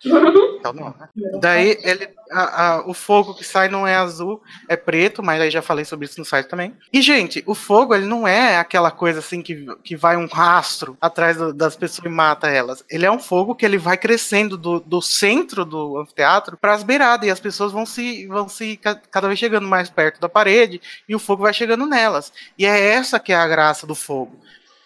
Então 0.61 0.73
não, 0.73 0.89
né? 0.89 1.09
Daí 1.39 1.75
ele, 1.81 2.07
a- 2.31 2.75
a- 2.75 2.87
o 2.87 2.93
fogo 2.93 3.33
que 3.33 3.43
sai 3.43 3.67
não 3.67 3.87
é 3.87 3.95
azul, 3.95 4.41
é 4.69 4.75
preto, 4.75 5.23
mas 5.23 5.41
aí 5.41 5.49
já 5.49 5.59
falei 5.61 5.83
sobre 5.85 6.05
isso 6.05 6.19
no 6.19 6.25
site 6.25 6.47
também. 6.47 6.75
E, 6.93 7.01
gente, 7.01 7.43
o 7.47 7.55
fogo 7.55 7.95
ele 7.95 8.05
não 8.05 8.27
é 8.27 8.57
aquela 8.57 8.91
coisa 8.91 9.17
assim 9.19 9.41
que, 9.41 9.65
que 9.83 9.95
vai 9.95 10.15
um 10.17 10.27
rastro 10.27 10.95
atrás 11.01 11.35
do- 11.37 11.51
das 11.51 11.75
pessoas 11.75 12.05
e 12.05 12.09
mata 12.09 12.47
elas. 12.47 12.83
Ele 12.91 13.07
é 13.07 13.11
um 13.11 13.17
fogo 13.17 13.55
que 13.55 13.65
ele 13.65 13.79
vai 13.79 13.97
crescendo 13.97 14.55
do, 14.55 14.79
do 14.79 15.01
centro 15.01 15.65
do 15.65 15.97
anfiteatro 15.97 16.55
para 16.57 16.73
as 16.73 16.83
beiradas 16.83 17.27
e 17.27 17.31
as 17.31 17.39
pessoas 17.39 17.71
vão 17.71 17.85
se, 17.85 18.27
vão 18.27 18.47
se 18.47 18.77
ca- 18.77 19.01
cada 19.09 19.27
vez 19.27 19.39
chegando 19.39 19.67
mais 19.67 19.89
perto 19.89 20.21
da 20.21 20.29
parede 20.29 20.79
e 21.09 21.15
o 21.15 21.19
fogo 21.19 21.41
vai 21.41 21.53
chegando 21.53 21.87
nelas. 21.87 22.31
E 22.55 22.67
é 22.67 22.79
essa 22.93 23.19
que 23.19 23.33
é 23.33 23.35
a 23.35 23.47
graça 23.47 23.87
do 23.87 23.95
fogo. 23.95 24.39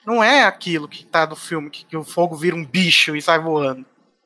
Não 0.06 0.24
é 0.24 0.44
aquilo 0.46 0.88
que 0.88 1.06
tá 1.06 1.26
no 1.28 1.36
filme, 1.36 1.70
que, 1.70 1.84
que 1.84 1.98
o 1.98 2.04
fogo 2.04 2.34
vira 2.36 2.56
um 2.56 2.64
bicho 2.66 3.14
e 3.16 3.22
sai 3.22 3.40
voando. 3.40 3.86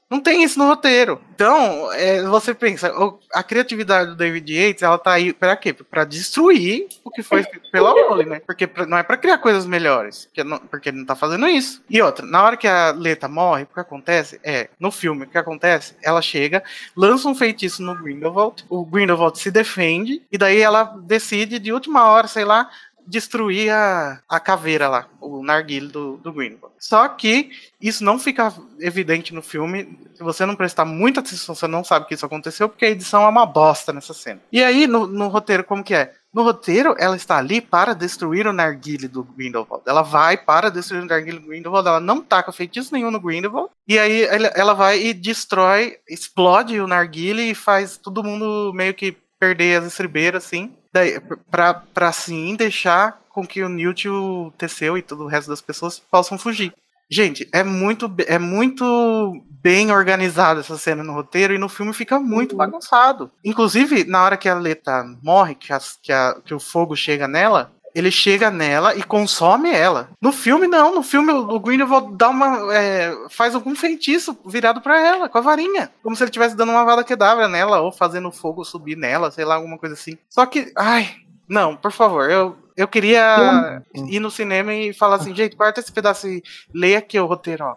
Não 0.09 0.19
tem 0.19 0.43
isso 0.43 0.57
no 0.57 0.65
roteiro. 0.67 1.21
Então, 1.35 1.91
é, 1.93 2.23
você 2.23 2.53
pensa, 2.53 2.91
a 3.33 3.43
criatividade 3.43 4.09
do 4.09 4.15
David 4.15 4.51
Yates, 4.51 4.81
ela 4.83 4.97
tá 4.97 5.11
aí 5.13 5.31
pra 5.31 5.55
quê? 5.55 5.71
Pra 5.71 6.03
destruir 6.03 6.87
o 7.03 7.11
que 7.11 7.21
foi 7.21 7.43
pela 7.71 7.91
Rowling, 7.91 8.25
né? 8.25 8.41
Porque 8.45 8.65
pra- 8.67 8.85
não 8.85 8.97
é 8.97 9.03
pra 9.03 9.15
criar 9.17 9.37
coisas 9.37 9.65
melhores, 9.65 10.25
porque, 10.25 10.43
não- 10.43 10.57
porque 10.59 10.89
ele 10.89 10.97
não 10.97 11.05
tá 11.05 11.15
fazendo 11.15 11.47
isso. 11.47 11.81
E 11.89 12.01
outra, 12.01 12.25
na 12.25 12.43
hora 12.43 12.57
que 12.57 12.67
a 12.67 12.91
Leta 12.91 13.27
morre, 13.27 13.63
o 13.63 13.67
que 13.67 13.79
acontece 13.79 14.39
é, 14.43 14.69
no 14.79 14.91
filme, 14.91 15.25
o 15.25 15.29
que 15.29 15.37
acontece? 15.37 15.95
Ela 16.03 16.21
chega, 16.21 16.63
lança 16.95 17.27
um 17.27 17.35
feitiço 17.35 17.81
no 17.83 17.95
Grindelwald, 17.95 18.65
o 18.67 18.83
Grindelwald 18.83 19.37
se 19.39 19.51
defende, 19.51 20.21
e 20.31 20.37
daí 20.37 20.59
ela 20.59 20.83
decide, 21.03 21.59
de 21.59 21.71
última 21.71 22.05
hora, 22.09 22.27
sei 22.27 22.43
lá, 22.43 22.69
destruir 23.09 23.71
a, 23.71 24.21
a 24.29 24.39
caveira 24.39 24.87
lá, 24.87 25.07
o 25.19 25.43
narguile 25.43 25.87
do, 25.87 26.17
do. 26.17 26.33
Só 26.77 27.07
que 27.09 27.49
isso 27.81 28.03
não 28.03 28.19
fica 28.19 28.53
evidente 28.79 29.33
no 29.33 29.41
filme. 29.41 29.99
Se 30.13 30.23
você 30.23 30.45
não 30.45 30.55
prestar 30.55 30.85
muita 30.85 31.19
atenção, 31.19 31.55
você 31.55 31.67
não 31.67 31.83
sabe 31.83 32.07
que 32.07 32.13
isso 32.13 32.25
aconteceu, 32.25 32.69
porque 32.69 32.85
a 32.85 32.89
edição 32.89 33.23
é 33.23 33.27
uma 33.27 33.45
bosta 33.45 33.91
nessa 33.91 34.13
cena. 34.13 34.39
E 34.51 34.63
aí, 34.63 34.87
no, 34.87 35.07
no 35.07 35.27
roteiro, 35.27 35.63
como 35.63 35.83
que 35.83 35.93
é? 35.93 36.13
No 36.31 36.43
roteiro, 36.43 36.95
ela 36.99 37.15
está 37.15 37.37
ali 37.37 37.59
para 37.59 37.93
destruir 37.93 38.45
o 38.45 38.53
narguile 38.53 39.07
do 39.07 39.23
Grindelwald. 39.23 39.83
Ela 39.87 40.03
vai 40.03 40.37
para 40.37 40.69
destruir 40.69 41.01
o 41.01 41.05
narguile 41.05 41.39
do 41.39 41.47
Grindelwald, 41.47 41.87
ela 41.87 41.99
não 41.99 42.21
taca 42.21 42.51
feitiço 42.51 42.93
nenhum 42.93 43.09
no 43.09 43.19
Grindelwald. 43.19 43.71
E 43.87 43.97
aí 43.97 44.23
ela, 44.23 44.47
ela 44.55 44.73
vai 44.73 45.01
e 45.01 45.13
destrói, 45.13 45.97
explode 46.07 46.79
o 46.79 46.87
narguile 46.87 47.49
e 47.49 47.55
faz 47.55 47.97
todo 47.97 48.23
mundo 48.23 48.71
meio 48.73 48.93
que 48.93 49.17
perder 49.39 49.79
as 49.79 49.87
estribeiras, 49.87 50.45
assim. 50.45 50.71
Daí, 50.91 51.19
pra, 51.51 51.73
pra 51.73 52.09
assim 52.09 52.55
deixar 52.55 53.19
com 53.29 53.45
que 53.45 53.61
o 53.63 53.69
Newt, 53.69 54.07
o 54.09 54.51
Teseu 54.57 54.97
e 54.97 55.01
todo 55.01 55.23
o 55.23 55.27
resto 55.27 55.49
das 55.49 55.61
pessoas 55.61 55.99
possam 55.99 56.37
fugir. 56.37 56.73
Gente, 57.11 57.47
é 57.51 57.63
muito, 57.63 58.11
é 58.27 58.37
muito 58.37 59.33
bem 59.63 59.91
organizada 59.91 60.59
essa 60.59 60.77
cena 60.77 61.03
no 61.03 61.13
roteiro 61.13 61.53
e 61.53 61.57
no 61.57 61.67
filme 61.67 61.91
fica 61.91 62.19
muito 62.19 62.55
bagunçado. 62.55 63.31
Inclusive, 63.43 64.03
na 64.03 64.23
hora 64.23 64.37
que 64.37 64.47
a 64.47 64.53
Leta 64.53 65.03
morre, 65.23 65.55
que, 65.55 65.73
as- 65.73 65.97
que, 66.01 66.11
a- 66.11 66.39
que 66.45 66.53
o 66.53 66.59
fogo 66.59 66.95
chega 66.95 67.27
nela, 67.27 67.71
ele 67.93 68.11
chega 68.11 68.51
nela 68.51 68.95
e 68.95 69.03
consome 69.03 69.71
ela. 69.71 70.09
No 70.21 70.31
filme, 70.31 70.67
não. 70.67 70.93
No 70.93 71.03
filme, 71.03 71.31
o 71.31 71.59
Grindelwald 71.59 72.15
dá 72.15 72.29
uma, 72.29 72.73
é, 72.73 73.13
faz 73.29 73.55
algum 73.55 73.75
feitiço 73.75 74.37
virado 74.45 74.81
pra 74.81 74.99
ela, 74.99 75.29
com 75.29 75.37
a 75.37 75.41
varinha. 75.41 75.91
Como 76.03 76.15
se 76.15 76.23
ele 76.23 76.29
estivesse 76.29 76.55
dando 76.55 76.71
uma 76.71 76.85
vada 76.85 77.03
quedavra 77.03 77.47
nela, 77.47 77.81
ou 77.81 77.91
fazendo 77.91 78.29
o 78.29 78.31
fogo 78.31 78.63
subir 78.63 78.95
nela, 78.95 79.31
sei 79.31 79.45
lá, 79.45 79.55
alguma 79.55 79.77
coisa 79.77 79.95
assim. 79.95 80.17
Só 80.29 80.45
que, 80.45 80.71
ai, 80.77 81.09
não, 81.47 81.75
por 81.75 81.91
favor, 81.91 82.29
eu, 82.29 82.55
eu 82.77 82.87
queria 82.87 83.81
ir 84.07 84.19
no 84.19 84.29
cinema 84.29 84.73
e 84.73 84.93
falar 84.93 85.15
assim, 85.15 85.35
gente, 85.35 85.55
corta 85.55 85.79
esse 85.79 85.91
pedaço 85.91 86.27
e 86.27 86.43
leia 86.73 86.99
aqui 86.99 87.19
o 87.19 87.25
roteiro, 87.25 87.65
ó. 87.65 87.73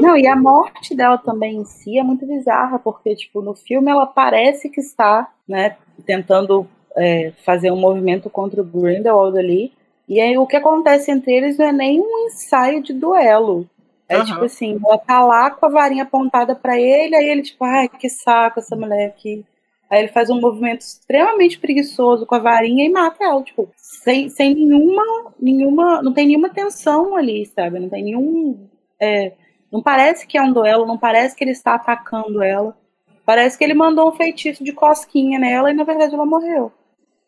Não, 0.00 0.16
e 0.16 0.26
a 0.26 0.36
morte 0.36 0.94
dela 0.94 1.16
também 1.16 1.56
em 1.56 1.64
si 1.64 1.98
é 1.98 2.02
muito 2.02 2.26
bizarra, 2.26 2.78
porque, 2.78 3.16
tipo, 3.16 3.40
no 3.40 3.54
filme 3.54 3.90
ela 3.90 4.06
parece 4.06 4.68
que 4.68 4.80
está, 4.80 5.28
né, 5.48 5.76
tentando 6.04 6.66
é, 6.96 7.32
fazer 7.44 7.70
um 7.70 7.76
movimento 7.76 8.28
contra 8.30 8.60
o 8.60 8.64
Grindelwald 8.64 9.38
ali, 9.38 9.72
e 10.08 10.20
aí 10.20 10.36
o 10.36 10.46
que 10.46 10.56
acontece 10.56 11.10
entre 11.10 11.32
eles 11.32 11.58
não 11.58 11.66
é 11.66 11.72
nem 11.72 12.00
um 12.00 12.26
ensaio 12.26 12.82
de 12.82 12.92
duelo. 12.92 13.68
É 14.08 14.16
Aham. 14.16 14.24
tipo 14.24 14.44
assim, 14.44 14.78
ela 14.84 14.98
tá 14.98 15.24
lá 15.24 15.50
com 15.50 15.64
a 15.64 15.70
varinha 15.70 16.02
apontada 16.02 16.54
pra 16.54 16.78
ele, 16.78 17.16
aí 17.16 17.24
ele, 17.24 17.42
tipo, 17.42 17.64
ai, 17.64 17.88
que 17.88 18.10
saco 18.10 18.60
essa 18.60 18.76
mulher 18.76 19.06
aqui. 19.06 19.44
Aí 19.88 20.00
ele 20.00 20.08
faz 20.08 20.28
um 20.30 20.40
movimento 20.40 20.80
extremamente 20.80 21.58
preguiçoso 21.58 22.26
com 22.26 22.34
a 22.34 22.38
varinha 22.38 22.84
e 22.84 22.90
mata 22.90 23.24
ela, 23.24 23.42
tipo, 23.42 23.70
sem, 23.76 24.28
sem 24.28 24.54
nenhuma, 24.54 25.32
nenhuma, 25.40 26.02
não 26.02 26.12
tem 26.12 26.26
nenhuma 26.26 26.50
tensão 26.50 27.16
ali, 27.16 27.46
sabe? 27.46 27.78
Não 27.78 27.88
tem 27.88 28.04
nenhum, 28.04 28.68
é, 29.00 29.32
não 29.70 29.82
parece 29.82 30.26
que 30.26 30.36
é 30.36 30.42
um 30.42 30.52
duelo, 30.52 30.86
não 30.86 30.98
parece 30.98 31.34
que 31.34 31.44
ele 31.44 31.50
está 31.52 31.74
atacando 31.74 32.42
ela. 32.42 32.76
Parece 33.24 33.56
que 33.56 33.64
ele 33.64 33.74
mandou 33.74 34.08
um 34.08 34.12
feitiço 34.12 34.62
de 34.62 34.72
cosquinha 34.72 35.38
nela 35.38 35.70
e 35.70 35.74
na 35.74 35.84
verdade 35.84 36.14
ela 36.14 36.26
morreu. 36.26 36.72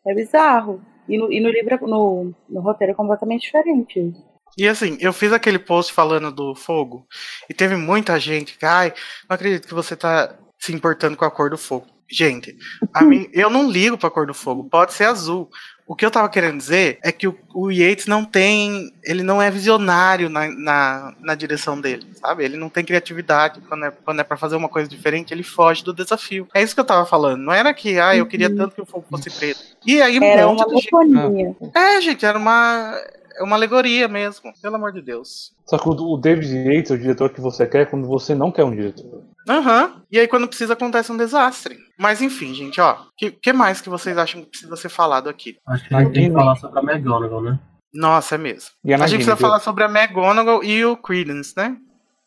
É 0.07 0.13
bizarro. 0.13 0.81
E 1.07 1.17
no, 1.17 1.31
e 1.31 1.39
no 1.39 1.49
livro, 1.49 1.87
no, 1.87 2.33
no 2.49 2.61
roteiro 2.61 2.91
é 2.91 2.95
completamente 2.95 3.43
diferente. 3.43 4.13
E 4.57 4.67
assim, 4.67 4.97
eu 4.99 5.11
fiz 5.11 5.33
aquele 5.33 5.59
post 5.59 5.91
falando 5.91 6.31
do 6.31 6.55
fogo 6.55 7.05
e 7.49 7.53
teve 7.53 7.75
muita 7.75 8.19
gente 8.19 8.57
que, 8.57 8.65
ai, 8.65 8.93
não 9.27 9.35
acredito 9.35 9.67
que 9.67 9.73
você 9.73 9.95
tá 9.95 10.35
se 10.57 10.73
importando 10.73 11.17
com 11.17 11.25
a 11.25 11.31
cor 11.31 11.49
do 11.49 11.57
fogo. 11.57 11.85
Gente, 12.09 12.55
a 12.93 13.03
mim, 13.03 13.27
eu 13.33 13.49
não 13.49 13.69
ligo 13.69 13.97
pra 13.97 14.09
cor 14.09 14.25
do 14.25 14.33
fogo, 14.33 14.69
pode 14.69 14.93
ser 14.93 15.05
azul. 15.05 15.49
O 15.87 15.95
que 15.95 16.03
eu 16.03 16.09
tava 16.09 16.27
querendo 16.29 16.57
dizer 16.57 16.97
é 17.03 17.11
que 17.11 17.27
o, 17.27 17.37
o 17.53 17.69
Yates 17.69 18.07
não 18.07 18.25
tem. 18.25 18.91
Ele 19.03 19.21
não 19.21 19.39
é 19.39 19.51
visionário 19.51 20.29
na, 20.29 20.47
na, 20.49 21.13
na 21.21 21.35
direção 21.35 21.79
dele, 21.79 22.07
sabe? 22.15 22.43
Ele 22.43 22.57
não 22.57 22.69
tem 22.69 22.83
criatividade. 22.83 23.61
Quando 23.61 23.85
é, 23.85 23.91
quando 23.91 24.19
é 24.19 24.23
pra 24.23 24.35
fazer 24.35 24.55
uma 24.55 24.67
coisa 24.67 24.89
diferente, 24.89 25.31
ele 25.31 25.43
foge 25.43 25.83
do 25.83 25.93
desafio. 25.93 26.47
É 26.55 26.63
isso 26.63 26.73
que 26.73 26.81
eu 26.81 26.85
tava 26.85 27.05
falando. 27.05 27.41
Não 27.41 27.53
era 27.53 27.71
que, 27.71 27.99
ah, 27.99 28.15
eu 28.15 28.25
queria 28.25 28.49
tanto 28.49 28.73
que 28.73 28.81
o 28.81 28.85
fogo 28.85 29.05
fosse 29.07 29.29
preto. 29.29 29.59
E 29.85 30.01
aí, 30.01 30.19
um 30.19 30.23
Era 30.23 30.47
monte 30.47 30.57
uma 30.63 30.67
de 30.67 30.81
gente 30.81 30.91
monotonia. 30.91 31.55
é, 31.75 32.01
gente, 32.01 32.25
era 32.25 32.37
uma. 32.39 32.99
é 33.37 33.43
uma 33.43 33.55
alegoria 33.55 34.07
mesmo, 34.07 34.51
pelo 34.59 34.77
amor 34.77 34.91
de 34.91 35.03
Deus. 35.03 35.53
Só 35.67 35.77
que 35.77 35.87
o, 35.87 35.91
o 35.91 36.17
David 36.17 36.51
Yates 36.67 36.89
é 36.89 36.95
o 36.95 36.97
diretor 36.97 37.29
que 37.29 37.39
você 37.41 37.67
quer 37.67 37.87
quando 37.89 38.07
você 38.07 38.33
não 38.33 38.51
quer 38.51 38.63
um 38.63 38.75
diretor. 38.75 39.21
Aham. 39.47 39.85
Uhum. 39.85 40.01
E 40.11 40.19
aí 40.19 40.27
quando 40.27 40.47
precisa 40.47 40.73
acontece 40.73 41.11
um 41.11 41.17
desastre. 41.17 41.77
Mas 41.97 42.21
enfim, 42.21 42.53
gente, 42.53 42.81
ó. 42.81 42.93
O 42.93 42.97
que, 43.17 43.31
que, 43.31 43.53
mais 43.53 43.81
que 43.81 43.89
vocês 43.89 44.17
acham 44.17 44.41
que 44.41 44.49
precisa 44.49 44.75
ser 44.75 44.89
falado 44.89 45.29
aqui? 45.29 45.57
Acho 45.67 45.87
que 45.87 45.95
a 45.95 46.03
gente 46.03 46.13
tem 46.13 46.29
que 46.29 46.33
falar 46.33 46.55
sobre 46.55 46.79
a 46.79 46.83
McGonagall, 46.83 47.41
né? 47.41 47.59
Nossa, 47.93 48.35
é 48.35 48.37
mesmo. 48.37 48.71
E 48.83 48.93
a, 48.93 48.97
a 48.97 49.07
gente 49.07 49.17
precisa 49.17 49.35
que... 49.35 49.41
falar 49.41 49.59
sobre 49.59 49.83
a 49.83 49.87
McGonagall 49.87 50.63
e 50.63 50.83
o 50.83 50.97
Credence, 50.97 51.53
né? 51.55 51.77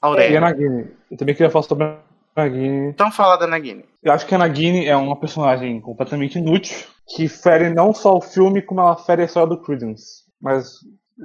Aurélia. 0.01 0.35
E 0.35 0.37
a 0.37 0.41
Nagini. 0.41 0.87
Eu 1.11 1.17
também 1.17 1.35
queria 1.35 1.51
falar 1.51 1.65
sobre 1.65 1.85
a 1.85 1.99
Nagini. 2.37 2.89
Então 2.89 3.11
fala 3.11 3.37
da 3.37 3.47
Nagini. 3.47 3.85
Eu 4.03 4.13
acho 4.13 4.27
que 4.27 4.35
a 4.35 4.39
Nagini 4.39 4.87
é 4.87 4.97
uma 4.97 5.19
personagem 5.19 5.81
completamente 5.81 6.39
inútil, 6.39 6.87
que 7.15 7.29
fere 7.29 7.69
não 7.69 7.93
só 7.93 8.17
o 8.17 8.21
filme, 8.21 8.63
como 8.63 8.81
ela 8.81 8.97
fere 8.97 9.23
a 9.23 9.25
história 9.25 9.49
do 9.49 9.61
Credence. 9.61 10.25
Mas 10.41 10.79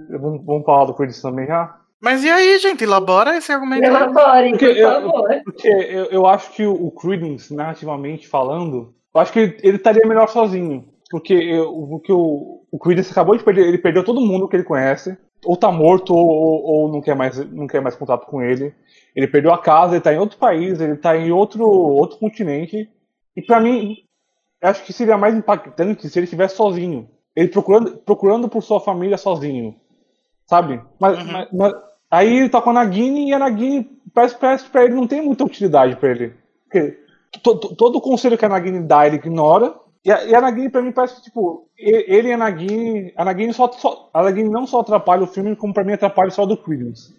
vamos, 0.10 0.44
vamos 0.44 0.66
falar 0.66 0.86
do 0.86 0.94
Credence 0.94 1.22
também 1.22 1.48
já? 1.48 1.80
Mas 2.04 2.22
e 2.22 2.30
aí, 2.30 2.60
gente? 2.60 2.84
Elabora 2.84 3.38
esse 3.38 3.50
argumento. 3.50 3.86
Elabore, 3.86 4.50
porque 4.50 4.68
por 4.68 4.78
eu, 4.78 4.92
favor. 4.92 5.42
Porque 5.46 5.68
eu, 5.70 6.06
eu 6.06 6.28
acho 6.28 6.52
que 6.52 6.66
o 6.66 6.92
Credence, 6.92 7.54
narrativamente 7.54 8.28
falando, 8.28 8.94
eu 9.16 9.22
acho 9.22 9.32
que 9.32 9.40
ele, 9.40 9.58
ele 9.64 9.78
estaria 9.78 10.06
melhor 10.06 10.28
sozinho. 10.28 10.86
Porque, 11.10 11.34
eu, 11.34 11.72
porque 11.90 12.12
o, 12.12 12.66
o 12.70 12.78
Credence 12.78 13.10
acabou 13.10 13.38
de 13.38 13.44
perder, 13.44 13.68
ele 13.68 13.78
perdeu 13.78 14.04
todo 14.04 14.20
mundo 14.20 14.50
que 14.50 14.56
ele 14.58 14.66
conhece. 14.66 15.18
Ou 15.46 15.56
tá 15.56 15.72
morto, 15.72 16.14
ou, 16.14 16.28
ou, 16.28 16.64
ou 16.64 16.92
não, 16.92 17.02
quer 17.02 17.16
mais, 17.16 17.38
não 17.52 17.68
quer 17.68 17.82
mais 17.82 17.96
contato 17.96 18.26
com 18.26 18.42
ele. 18.42 18.74
Ele 19.16 19.28
perdeu 19.28 19.54
a 19.54 19.58
casa, 19.58 19.94
ele 19.94 20.02
tá 20.02 20.14
em 20.14 20.20
outro 20.20 20.38
país, 20.38 20.82
ele 20.82 20.98
tá 20.98 21.16
em 21.16 21.32
outro, 21.32 21.66
outro 21.66 22.18
continente. 22.18 22.90
E 23.34 23.42
para 23.42 23.62
mim, 23.62 23.96
acho 24.62 24.84
que 24.84 24.92
seria 24.92 25.18
mais 25.18 25.36
impactante 25.36 26.10
se 26.10 26.20
ele 26.20 26.26
estivesse 26.26 26.58
sozinho. 26.58 27.10
Ele 27.34 27.48
procurando, 27.48 27.98
procurando 27.98 28.50
por 28.50 28.62
sua 28.62 28.82
família 28.82 29.18
sozinho. 29.18 29.76
Sabe? 30.46 30.82
Mas, 31.00 31.18
Uhum. 31.18 31.32
mas, 31.32 31.48
mas 31.54 31.74
aí 32.14 32.38
ele 32.38 32.50
tá 32.50 32.62
com 32.62 32.70
a 32.70 32.74
Nagini 32.74 33.30
e 33.30 33.34
a 33.34 33.40
Nagini 33.40 33.90
parece, 34.14 34.38
parece 34.38 34.66
que 34.66 34.70
pra 34.70 34.86
ele 34.86 34.94
não 34.94 35.08
tem 35.08 35.22
muita 35.22 35.44
utilidade 35.44 35.96
pra 35.96 36.12
ele. 36.12 36.34
Porque 36.64 37.00
to, 37.42 37.56
to, 37.56 37.76
todo 37.76 37.98
o 37.98 38.02
conselho 38.02 38.38
que 38.38 38.46
a 38.46 38.50
Nagini 38.50 38.86
dá, 38.86 39.08
ele 39.08 39.16
ignora. 39.16 39.76
E 40.06 40.12
a, 40.12 40.24
e 40.26 40.36
a 40.36 40.42
Nagini, 40.42 40.70
pra 40.70 40.82
mim, 40.82 40.92
parece 40.92 41.16
que, 41.16 41.24
tipo, 41.24 41.68
ele, 41.78 42.06
ele 42.08 42.28
e 42.28 42.34
a 42.34 42.38
Nagini. 42.38 43.14
A 43.16 43.26
Nagini, 43.26 43.54
só, 43.54 43.72
só, 43.72 44.10
a 44.14 44.24
Nagini 44.24 44.50
não 44.50 44.68
só 44.68 44.82
atrapalha 44.82 45.24
o 45.24 45.28
filme, 45.28 45.56
como 45.56 45.74
pra 45.74 45.84
mim 45.84 45.94
atrapalha 45.94 46.30
só 46.30 46.46
do 46.46 46.58
Credence. 46.58 47.16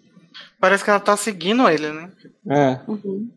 Parece 0.59 0.83
que 0.83 0.89
ela 0.89 0.99
tá 0.99 1.17
seguindo 1.17 1.67
ele, 1.67 1.91
né? 1.91 2.11
É. 2.49 2.79
Uhum. 2.89 3.29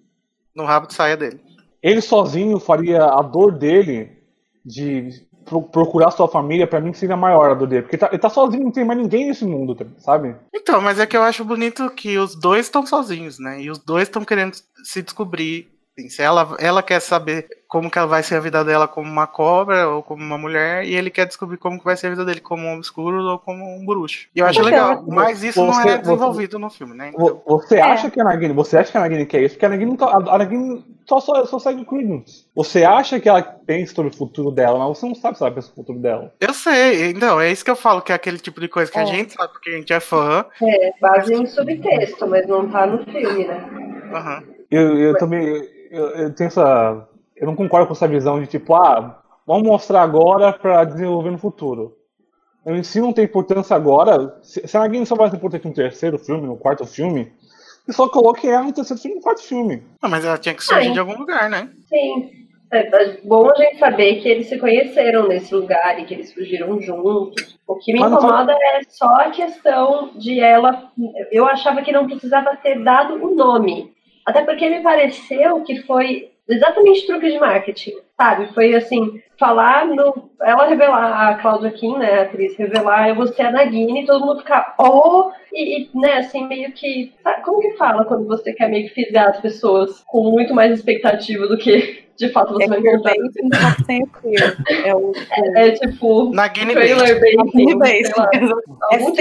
No 0.55 0.65
rabo 0.65 0.87
de 0.87 0.95
saia 0.95 1.17
dele. 1.17 1.41
Ele 1.83 2.01
sozinho 2.01 2.59
faria 2.59 3.05
a 3.05 3.23
dor 3.23 3.57
dele 3.57 4.19
de 4.65 5.27
pro- 5.49 5.62
procurar 5.62 6.11
sua 6.11 6.29
família, 6.29 6.66
pra 6.66 6.81
mim 6.81 6.93
seria 6.93 7.16
maior 7.16 7.51
a 7.51 7.55
dor 7.55 7.66
dele. 7.69 7.83
Porque 7.83 7.97
tá, 7.99 8.09
ele 8.11 8.19
tá 8.19 8.29
sozinho, 8.31 8.65
não 8.65 8.70
tem 8.70 8.85
mais 8.85 8.99
ninguém 8.99 9.27
nesse 9.29 9.45
mundo, 9.45 9.77
sabe? 9.99 10.35
Então, 10.55 10.81
mas 10.81 10.99
é 10.99 11.07
que 11.07 11.16
eu 11.16 11.23
acho 11.23 11.45
bonito 11.45 11.91
que 11.91 12.19
os 12.19 12.35
dois 12.35 12.66
estão 12.66 12.85
sozinhos, 12.87 13.39
né? 13.39 13.61
E 13.62 13.70
os 13.70 13.79
dois 13.79 14.05
estão 14.09 14.25
querendo 14.25 14.57
se 14.85 15.03
descobrir. 15.03 15.69
Assim, 15.99 16.09
se 16.09 16.23
ela, 16.23 16.57
ela 16.61 16.81
quer 16.83 17.01
saber 17.01 17.49
como 17.66 17.91
que 17.91 17.99
ela 17.99 18.07
vai 18.07 18.23
ser 18.23 18.37
a 18.37 18.41
vida 18.41 18.65
dela 18.65 18.87
como 18.87 19.11
uma 19.11 19.27
cobra 19.27 19.89
ou 19.89 20.03
como 20.03 20.23
uma 20.23 20.39
mulher, 20.39 20.85
e 20.85 20.95
ele 20.95 21.11
quer 21.11 21.27
descobrir 21.27 21.59
como 21.59 21.79
que 21.79 21.85
vai 21.85 21.97
ser 21.97 22.07
a 22.07 22.11
vida 22.11 22.25
dele 22.25 22.41
como 22.41 22.62
um 22.62 22.77
obscuro 22.77 23.20
ou 23.23 23.39
como 23.39 23.62
um 23.65 23.85
bruxo. 23.85 24.29
E 24.35 24.39
eu 24.41 24.47
acho 24.47 24.61
Mas 24.62 24.70
legal. 24.70 25.05
Mas 25.09 25.43
isso 25.43 25.61
não 25.61 25.73
você- 25.75 25.91
é 25.91 25.99
desenvolvido 25.99 26.59
no 26.59 26.70
filme, 26.70 26.95
né? 26.95 27.09
Então, 27.12 27.20
Vo- 27.20 27.43
Você 27.59 27.77
É. 27.77 27.83
acha 27.83 28.09
que 28.11 28.20
a 28.20 28.25
Nagini, 28.25 28.55
você 28.55 28.79
acha 28.79 28.93
que 28.93 28.97
a 28.97 29.01
Nagini 29.01 29.27
quer 29.27 29.43
isso? 29.43 29.57
Porque 29.57 29.66
a 29.66 29.69
Nagini, 29.70 29.91
não 29.91 29.97
tá, 29.97 30.07
a 30.07 30.39
Nagini 30.39 30.85
só, 31.07 31.19
só, 31.20 31.45
só 31.45 31.59
segue 31.59 31.83
o 31.83 31.85
Credence. 31.85 32.45
Você 32.55 32.85
acha 32.85 33.19
que 33.20 33.29
ela 33.29 33.43
pensa 33.43 33.95
sobre 33.95 34.12
o 34.12 34.16
futuro 34.16 34.51
dela, 34.53 34.79
mas 34.79 34.97
você 34.99 35.07
não 35.07 35.15
sabe 35.16 35.37
se 35.37 35.43
ela 35.43 35.53
pensa 35.53 35.66
sobre 35.69 35.81
o 35.81 35.85
futuro 35.85 35.99
dela. 35.99 36.33
eu 36.41 36.55
sei, 36.55 37.11
então, 37.11 37.41
é 37.41 37.51
isso 37.51 37.65
que 37.65 37.70
eu 37.70 37.77
falo, 37.77 38.01
que 38.01 38.12
é 38.12 38.15
aquele 38.15 38.39
tipo 38.39 38.61
de 38.61 38.69
coisa 38.69 38.91
que 38.91 38.99
a 38.99 39.03
É. 39.03 39.07
gente 39.07 39.33
sabe 39.35 39.53
porque 39.53 39.70
a 39.70 39.77
gente 39.77 39.93
é 39.93 40.01
fã. 40.01 40.47
É, 40.62 40.93
base 41.01 41.35
em 41.35 41.45
subtexto, 41.45 42.27
mas 42.27 42.47
não 42.47 42.69
tá 42.69 42.87
no 42.87 43.05
filme, 43.05 43.47
né? 43.47 43.69
Aham. 44.15 44.43
Eu, 44.70 44.99
eu 44.99 45.16
também, 45.16 45.66
eu, 45.90 46.06
eu 46.10 46.35
tenho 46.35 46.48
essa, 46.48 47.09
eu 47.36 47.47
não 47.47 47.56
concordo 47.56 47.86
com 47.86 47.93
essa 47.93 48.09
visão 48.09 48.40
de 48.40 48.47
tipo, 48.47 48.74
ah, 48.74 49.23
vamos 49.47 49.66
mostrar 49.66 50.02
agora 50.02 50.52
pra 50.52 50.85
desenvolver 50.85 51.31
no 51.31 51.39
futuro. 51.39 51.97
Eu 52.65 52.77
em 52.77 52.82
si 52.82 53.01
não 53.01 53.12
tem 53.12 53.24
importância 53.24 53.74
agora. 53.74 54.39
Se, 54.43 54.66
se 54.66 54.77
a 54.77 54.81
Nagini 54.81 55.06
só 55.06 55.15
vai 55.15 55.31
ter 55.31 55.36
importância 55.36 55.69
no 55.69 55.74
terceiro 55.74 56.19
filme, 56.19 56.47
no 56.47 56.56
quarto 56.56 56.85
filme, 56.85 57.32
você 57.85 57.93
só 57.93 58.09
coloque 58.09 58.47
ela 58.47 58.65
no 58.65 58.73
terceiro 58.73 59.01
filme 59.01 59.16
e 59.16 59.19
no 59.19 59.23
quarto 59.23 59.43
filme. 59.43 59.82
Ah, 60.02 60.09
mas 60.09 60.24
ela 60.24 60.36
tinha 60.36 60.55
que 60.55 60.62
surgir 60.62 60.89
Ai. 60.89 60.93
de 60.93 60.98
algum 60.98 61.16
lugar, 61.16 61.48
né? 61.48 61.70
Sim. 61.89 62.31
É, 62.70 62.81
é 62.81 63.20
bom 63.24 63.51
a 63.51 63.55
gente 63.56 63.78
saber 63.78 64.20
que 64.20 64.28
eles 64.28 64.48
se 64.48 64.59
conheceram 64.59 65.27
nesse 65.27 65.55
lugar 65.55 65.98
e 65.98 66.05
que 66.05 66.12
eles 66.12 66.32
fugiram 66.35 66.78
juntos. 66.82 67.59
O 67.66 67.77
que 67.77 67.93
me 67.93 68.01
não 68.01 68.12
incomoda 68.12 68.52
é 68.52 68.81
só 68.89 69.06
a 69.15 69.31
questão 69.31 70.10
de 70.19 70.39
ela. 70.39 70.90
Eu 71.32 71.47
achava 71.47 71.81
que 71.81 71.93
não 71.93 72.06
precisava 72.06 72.56
ter 72.56 72.82
dado 72.85 73.15
o 73.15 73.35
nome. 73.35 73.94
Até 74.29 74.43
porque 74.43 74.69
me 74.69 74.83
pareceu 74.83 75.63
que 75.63 75.81
foi 75.83 76.31
exatamente 76.47 77.07
truque 77.07 77.31
de 77.31 77.39
marketing, 77.39 77.95
sabe? 78.15 78.53
Foi 78.53 78.75
assim, 78.75 79.21
falar 79.39 79.87
no. 79.87 80.31
Ela 80.43 80.67
revelar, 80.67 81.31
a 81.31 81.35
Cláudia 81.37 81.71
Kim, 81.71 81.97
né, 81.97 82.21
a 82.21 82.23
atriz, 82.25 82.55
revelar, 82.57 83.09
eu 83.09 83.15
vou 83.15 83.27
ser 83.27 83.43
a 83.43 83.51
Nagini, 83.51 84.03
e 84.03 84.07
todo 84.07 84.25
mundo 84.25 84.41
ficar, 84.41 84.75
oh! 84.79 85.31
E, 85.53 85.81
e, 85.83 85.91
né, 85.95 86.19
assim, 86.19 86.47
meio 86.47 86.73
que. 86.73 87.13
Sabe, 87.23 87.43
como 87.43 87.61
que 87.61 87.73
fala 87.79 88.05
quando 88.05 88.27
você 88.27 88.53
quer 88.53 88.69
meio 88.69 88.87
que 88.89 88.95
fisgar 88.95 89.29
as 89.29 89.41
pessoas 89.41 90.03
com 90.07 90.31
muito 90.31 90.55
mais 90.55 90.73
expectativa 90.73 91.47
do 91.47 91.57
que 91.57 92.05
de 92.19 92.29
fato 92.31 92.53
você 92.53 92.65
É 92.65 92.69
vai 92.69 92.79
encontrar? 92.81 93.15
que 93.15 93.85
sem 93.85 94.03
o. 94.03 94.09
É 94.85 94.95
o 94.95 95.13
É 95.57 95.71
tipo. 95.71 96.35
Trailer 96.75 97.19
baiting, 97.21 97.51
queerbaiting. 97.51 98.05
sei 98.05 98.23
lá. 98.23 98.31
É 98.93 98.95
Algum 98.97 99.13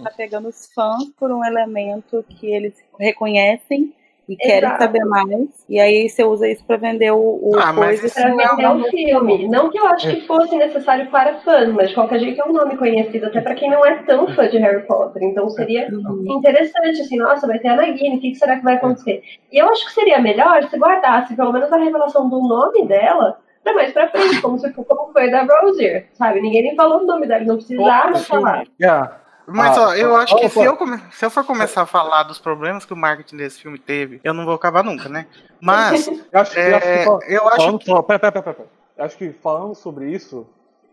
tipo 0.00 0.08
de 0.08 0.08
stand 0.08 0.08
baiting. 0.08 0.08
Porque 0.08 0.08
você 0.08 0.10
tá 0.10 0.10
pegando 0.16 0.48
os 0.48 0.72
fãs 0.74 1.04
por 1.18 1.30
um 1.30 1.44
elemento 1.44 2.24
que 2.28 2.46
eles 2.52 2.74
reconhecem 2.98 3.94
e 4.28 4.36
querem 4.36 4.58
Exato. 4.68 4.82
saber 4.84 5.04
mais. 5.06 5.64
E 5.68 5.80
aí 5.80 6.08
você 6.08 6.22
usa 6.22 6.46
isso 6.48 6.64
pra 6.64 6.76
vender 6.76 7.10
o, 7.10 7.18
o 7.18 7.50
Ah, 7.58 7.74
coisa. 7.74 8.08
Pra 8.14 8.30
não- 8.30 8.56
vender 8.56 8.86
o 8.86 8.90
filme. 8.90 9.48
Não 9.48 9.70
que 9.70 9.78
eu 9.78 9.86
acho 9.88 10.08
que 10.08 10.20
fosse 10.24 10.54
necessário 10.56 11.10
para 11.10 11.38
fãs, 11.40 11.68
mas 11.72 11.88
de 11.88 11.94
qualquer 11.96 12.20
jeito 12.20 12.40
é 12.40 12.44
um 12.44 12.52
nome 12.52 12.76
conhecido, 12.76 13.26
até 13.26 13.40
pra 13.40 13.56
quem 13.56 13.68
não 13.68 13.84
é 13.84 13.96
tão 14.04 14.28
fã 14.28 14.48
de 14.48 14.58
Harry 14.58 14.86
Potter. 14.86 15.20
Então 15.24 15.50
seria 15.50 15.88
interessante, 16.26 17.00
assim, 17.00 17.16
nossa, 17.16 17.46
vai 17.46 17.58
ter 17.58 17.68
a 17.68 17.76
Nagini, 17.76 18.18
o 18.18 18.20
que, 18.20 18.34
será 18.36 18.56
que 18.56 18.62
vai 18.64 18.74
acontecer? 18.76 19.22
E 19.50 19.58
eu 19.58 19.68
acho 19.68 19.84
que 19.86 19.92
seria 19.92 20.20
melhor 20.20 20.62
se 20.68 20.76
guardasse 20.78 21.34
pelo 21.34 21.52
menos 21.52 21.72
a 21.72 21.76
revelação 21.76 22.28
do 22.28 22.40
nome 22.40 22.86
dela 22.86 23.38
pra 23.64 23.74
mais 23.74 23.92
pra 23.92 24.08
frente, 24.08 24.40
como, 24.40 24.58
se, 24.58 24.72
como 24.72 25.12
foi 25.12 25.28
da 25.30 25.42
Rosier, 25.42 26.06
sabe? 26.14 26.40
Ninguém 26.40 26.62
nem 26.62 26.76
falou 26.76 27.00
o 27.02 27.06
nome 27.06 27.26
dela, 27.26 27.44
não 27.44 27.56
precisava 27.56 28.14
falar. 28.18 28.64
Yeah. 28.80 29.20
Mas 29.52 29.76
Ah, 29.76 29.88
ó, 29.88 29.94
eu 29.94 30.16
acho 30.16 30.36
que 30.36 30.48
se 30.48 30.64
eu, 30.64 30.76
come- 30.76 31.00
se 31.10 31.24
eu 31.24 31.30
for 31.30 31.44
começar 31.44 31.82
a 31.82 31.86
falar 31.86 32.22
dos 32.24 32.38
problemas 32.38 32.84
que 32.84 32.92
o 32.92 32.96
marketing 32.96 33.36
desse 33.36 33.60
filme 33.60 33.78
teve, 33.78 34.20
eu 34.24 34.32
não 34.34 34.44
vou 34.44 34.54
acabar 34.54 34.82
nunca, 34.84 35.08
né? 35.08 35.26
Mas 35.60 36.06
Eu 36.32 36.40
acho, 36.40 36.58
é, 36.58 36.70
que 37.04 37.08
eu 37.34 37.48
acho 37.48 37.78
pera, 38.04 38.18
pera, 38.18 38.32
pera, 38.32 38.42
pera. 38.54 38.68
Eu 38.96 39.04
acho 39.04 39.16
que 39.16 39.32
falando 39.32 39.74
sobre 39.74 40.10
isso, 40.10 40.46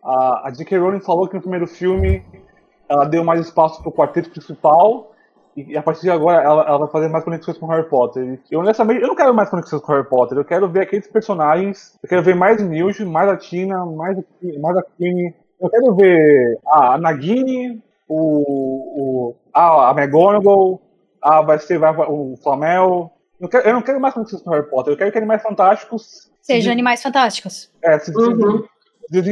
a, 0.04 0.48
a 0.48 0.52
J.K. 0.52 0.78
Rowling 0.78 1.00
falou 1.02 1.28
que 1.28 1.36
no 1.36 1.42
primeiro 1.42 1.68
filme 1.68 2.24
ela 2.90 3.06
deu 3.06 3.24
mais 3.24 3.40
espaço 3.42 3.82
pro 3.84 3.92
quarteto 3.92 4.30
principal 4.30 5.12
e 5.56 5.76
a 5.76 5.82
partir 5.82 6.02
de 6.04 6.10
agora 6.12 6.42
ela, 6.42 6.64
ela 6.68 6.78
vai 6.78 6.88
fazer 6.88 7.10
mais 7.10 7.24
conexões 7.24 7.58
com 7.58 7.66
Harry 7.68 7.90
Potter. 7.90 8.40
Eu 8.50 8.60
honestamente 8.62 9.02
eu 9.02 9.08
não 9.08 9.16
quero 9.16 9.34
mais 9.34 9.50
conexões 9.50 9.82
com 9.82 9.92
Harry 9.92 10.08
Potter, 10.08 10.38
eu 10.38 10.46
quero 10.46 10.70
ver 10.70 10.82
aqueles 10.82 11.08
personagens, 11.08 11.98
eu 12.02 12.08
quero 12.10 12.24
ver 12.24 12.36
mais 12.36 12.62
Newt, 12.64 13.04
mais 13.06 13.28
a 13.30 13.36
Tina, 13.38 13.86
mais, 13.86 14.18
a- 14.18 14.24
mais 14.62 14.78
a 14.78 14.84
Queen. 14.98 15.34
Eu 15.60 15.70
quero 15.70 15.96
ver 15.96 16.60
a 16.68 16.98
Nagini, 17.00 17.82
o, 18.08 19.30
o 19.30 19.36
a, 19.54 19.90
a 19.90 19.92
McGonagall, 19.92 20.82
a, 21.22 21.42
vai 21.42 21.60
ser 21.60 21.78
vai, 21.78 21.94
o 21.96 22.36
Flamel. 22.42 23.12
Eu, 23.40 23.48
quero- 23.50 23.68
eu 23.68 23.74
não 23.74 23.82
quero 23.82 24.00
mais 24.00 24.14
conexões 24.14 24.42
com 24.42 24.50
Harry 24.52 24.70
Potter, 24.70 24.94
eu 24.94 24.98
quero 24.98 25.12
que 25.12 25.18
Animais 25.18 25.42
Fantásticos 25.44 26.32
Seja 26.42 26.66
se, 26.68 26.72
animais 26.72 27.04
fantásticos. 27.04 27.70
é, 27.84 28.00
se, 28.00 28.12
se 28.14 28.18
Uhum. 28.20 28.64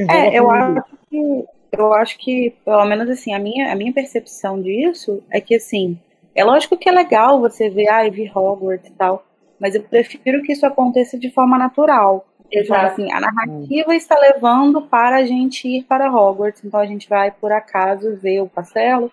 É, 0.10 0.38
eu 0.39 0.45
por- 0.45 0.56
acho 0.56 0.84
que 1.10 1.45
eu 1.72 1.93
acho 1.93 2.18
que, 2.19 2.56
pelo 2.64 2.85
menos 2.85 3.10
assim, 3.10 3.34
a 3.34 3.39
minha, 3.39 3.72
a 3.72 3.76
minha 3.76 3.91
percepção 3.93 4.61
disso 4.61 5.22
é 5.30 5.41
que 5.41 5.56
assim, 5.56 5.99
é 6.34 6.43
lógico 6.43 6.77
que 6.77 6.88
é 6.88 6.91
legal 6.91 7.39
você 7.41 7.69
ver 7.69 7.89
a 7.89 8.02
Ivy 8.03 8.31
Hogwarts 8.34 8.88
e 8.89 8.93
tal, 8.93 9.26
mas 9.60 9.76
eu 9.76 9.84
prefiro 9.84 10.41
que 10.43 10.53
isso 10.53 10.65
aconteça 10.65 11.18
de 11.19 11.30
forma 11.31 11.57
natural. 11.57 12.26
Então, 12.51 12.61
Exato. 12.77 12.85
assim, 12.85 13.11
a 13.11 13.19
narrativa 13.19 13.95
está 13.95 14.17
levando 14.19 14.81
para 14.84 15.17
a 15.17 15.26
gente 15.26 15.67
ir 15.67 15.84
para 15.84 16.11
Hogwarts, 16.11 16.63
então 16.63 16.80
a 16.80 16.85
gente 16.85 17.09
vai, 17.09 17.31
por 17.31 17.51
acaso, 17.51 18.15
ver 18.17 18.41
o 18.41 18.49
castelo, 18.49 19.11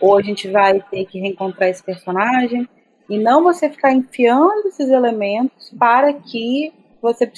ou 0.00 0.18
a 0.18 0.22
gente 0.22 0.48
vai 0.50 0.80
ter 0.90 1.04
que 1.06 1.18
reencontrar 1.20 1.68
esse 1.68 1.82
personagem, 1.82 2.68
e 3.08 3.18
não 3.18 3.42
você 3.42 3.68
ficar 3.68 3.92
enfiando 3.92 4.68
esses 4.68 4.88
elementos 4.90 5.70
para 5.78 6.12
que 6.12 6.72
você 7.00 7.30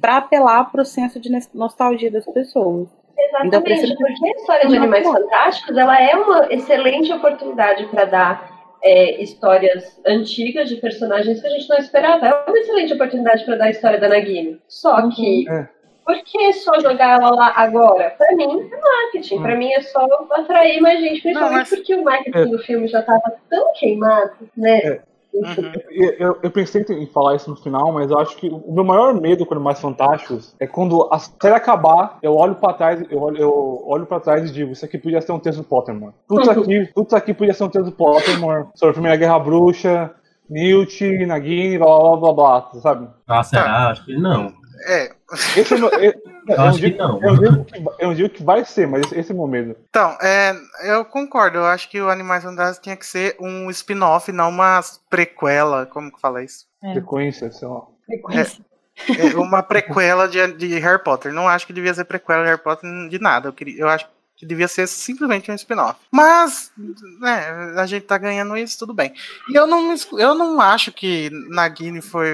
para 0.00 0.16
apelar 0.18 0.70
para 0.70 0.82
o 0.82 0.84
senso 0.86 1.20
de 1.20 1.30
nos- 1.30 1.50
nostalgia 1.52 2.10
das 2.10 2.24
pessoas. 2.24 2.88
Então, 3.12 3.60
Exatamente, 3.60 3.62
preciso- 3.62 3.96
porque 3.98 4.26
a 4.26 4.30
história 4.32 4.68
de 4.68 4.76
Animais 4.76 5.06
Fantásticos 5.06 5.76
ela 5.76 6.00
é 6.00 6.14
uma 6.16 6.46
excelente 6.52 7.12
oportunidade 7.12 7.86
para 7.86 8.04
dar 8.06 8.61
é, 8.84 9.22
histórias 9.22 10.00
antigas 10.06 10.68
de 10.68 10.76
personagens 10.76 11.40
que 11.40 11.46
a 11.46 11.50
gente 11.50 11.68
não 11.68 11.78
esperava. 11.78 12.26
É 12.26 12.34
uma 12.50 12.58
excelente 12.58 12.92
oportunidade 12.94 13.44
para 13.44 13.56
dar 13.56 13.64
a 13.66 13.70
história 13.70 13.98
da 14.00 14.08
Nagini. 14.08 14.60
Só 14.68 15.08
que 15.10 15.48
É. 15.48 15.68
por 16.04 16.16
que 16.24 16.52
só 16.54 16.78
jogar 16.80 17.20
ela 17.20 17.30
lá 17.30 17.52
agora? 17.56 18.10
Pra 18.18 18.34
mim, 18.34 18.44
é 18.72 18.80
marketing. 18.80 19.42
Pra 19.42 19.54
mim 19.56 19.72
é 19.72 19.80
só 19.82 20.06
atrair 20.32 20.80
mais 20.80 21.00
gente, 21.00 21.22
principalmente 21.22 21.58
mas- 21.58 21.68
porque 21.70 21.94
o 21.94 22.02
marketing 22.04 22.38
É. 22.38 22.46
do 22.46 22.58
filme 22.58 22.88
já 22.88 23.02
tava 23.02 23.32
tão 23.48 23.72
queimado, 23.74 24.32
né? 24.56 25.00
É. 25.34 25.38
Uhum. 25.60 25.72
Eu, 25.90 26.10
eu- 26.18 26.38
eu 26.42 26.50
pensei 26.50 26.84
em 26.90 27.06
falar 27.06 27.36
isso 27.36 27.48
no 27.48 27.56
final, 27.56 27.90
mas 27.92 28.10
eu 28.10 28.18
acho 28.18 28.36
que 28.36 28.48
o 28.48 28.72
meu 28.72 28.84
maior 28.84 29.14
medo 29.18 29.46
quando 29.46 29.60
mais 29.60 29.80
fantásticos 29.80 30.54
é 30.60 30.66
quando 30.66 31.08
a 31.10 31.18
série 31.18 31.54
acabar, 31.54 32.18
eu 32.22 32.36
olho 32.36 32.54
pra 32.56 32.74
trás, 32.74 33.02
eu 33.10 33.20
olho, 33.20 33.38
eu 33.38 33.82
olho 33.86 34.04
pra 34.06 34.20
trás 34.20 34.48
e 34.48 34.52
digo, 34.52 34.72
isso 34.72 34.84
aqui 34.84 34.98
podia 34.98 35.20
ser 35.22 35.32
um 35.32 35.38
texto 35.38 35.58
do 35.58 35.64
Pottermore. 35.64 36.12
Tudo 36.28 36.42
isso 36.42 36.50
aqui, 36.50 36.92
tudo 36.94 37.06
isso 37.06 37.16
aqui 37.16 37.32
podia 37.34 37.54
ser 37.54 37.64
um 37.64 37.68
texto 37.68 37.86
do 37.86 37.92
Pottermore 37.92 38.66
sobre 38.74 38.90
a 38.90 38.92
Primeira 38.92 39.16
Guerra 39.16 39.38
Bruxa, 39.38 40.10
Newt, 40.50 41.26
Nagini, 41.26 41.78
blá 41.78 41.86
blá 41.98 42.16
blá 42.16 42.32
blá, 42.34 42.70
sabe? 42.80 43.08
Ah, 43.26 43.42
será? 43.42 43.88
Acho 43.88 44.04
que 44.04 44.14
não. 44.14 44.52
É. 44.86 45.12
Esse 45.56 45.74
é 45.74 45.78
meu, 45.78 45.88
eu, 45.90 46.14
eu 46.48 46.60
acho 46.60 46.78
digo, 46.78 46.96
que 46.96 47.02
não. 47.02 47.22
Eu 47.22 47.36
digo 47.36 47.64
que, 47.64 47.84
eu 47.98 48.14
digo 48.14 48.28
que 48.30 48.42
vai 48.42 48.64
ser, 48.64 48.86
mas 48.86 49.04
esse, 49.06 49.18
esse 49.18 49.32
é 49.32 49.34
o 49.34 49.38
meu 49.38 49.46
medo. 49.46 49.76
Então, 49.88 50.16
é, 50.20 50.54
eu 50.84 51.04
concordo. 51.04 51.58
Eu 51.58 51.66
acho 51.66 51.88
que 51.88 52.00
o 52.00 52.08
Animais 52.08 52.44
Fantásticos 52.44 52.82
tinha 52.82 52.96
que 52.96 53.06
ser 53.06 53.36
um 53.40 53.70
spin-off, 53.70 54.30
não 54.32 54.48
uma 54.48 54.80
prequela. 55.08 55.86
Como 55.86 56.12
que 56.12 56.20
fala 56.20 56.42
isso? 56.42 56.66
É. 56.82 56.94
Sequência, 56.94 57.50
sei 57.50 57.68
lá. 57.68 57.82
Frequência. 58.06 58.64
É 59.18 59.36
uma 59.36 59.62
prequela 59.62 60.28
de, 60.28 60.52
de 60.52 60.78
Harry 60.78 61.02
Potter. 61.02 61.32
Não 61.32 61.48
acho 61.48 61.66
que 61.66 61.72
devia 61.72 61.94
ser 61.94 62.04
prequela 62.04 62.42
de 62.42 62.48
Harry 62.50 62.62
Potter 62.62 62.90
de 63.08 63.18
nada. 63.18 63.48
Eu, 63.48 63.52
queria, 63.52 63.80
eu 63.80 63.88
acho 63.88 64.06
que 64.36 64.46
devia 64.46 64.68
ser 64.68 64.86
simplesmente 64.88 65.50
um 65.50 65.54
spin-off. 65.54 65.98
Mas, 66.10 66.72
né, 67.20 67.74
a 67.76 67.86
gente 67.86 68.06
tá 68.06 68.18
ganhando 68.18 68.56
isso, 68.56 68.78
tudo 68.78 68.92
bem. 68.92 69.12
E 69.48 69.54
eu 69.54 69.66
não, 69.66 69.94
eu 70.18 70.34
não 70.34 70.60
acho 70.60 70.92
que 70.92 71.30
Nagini 71.48 72.00
foi, 72.00 72.28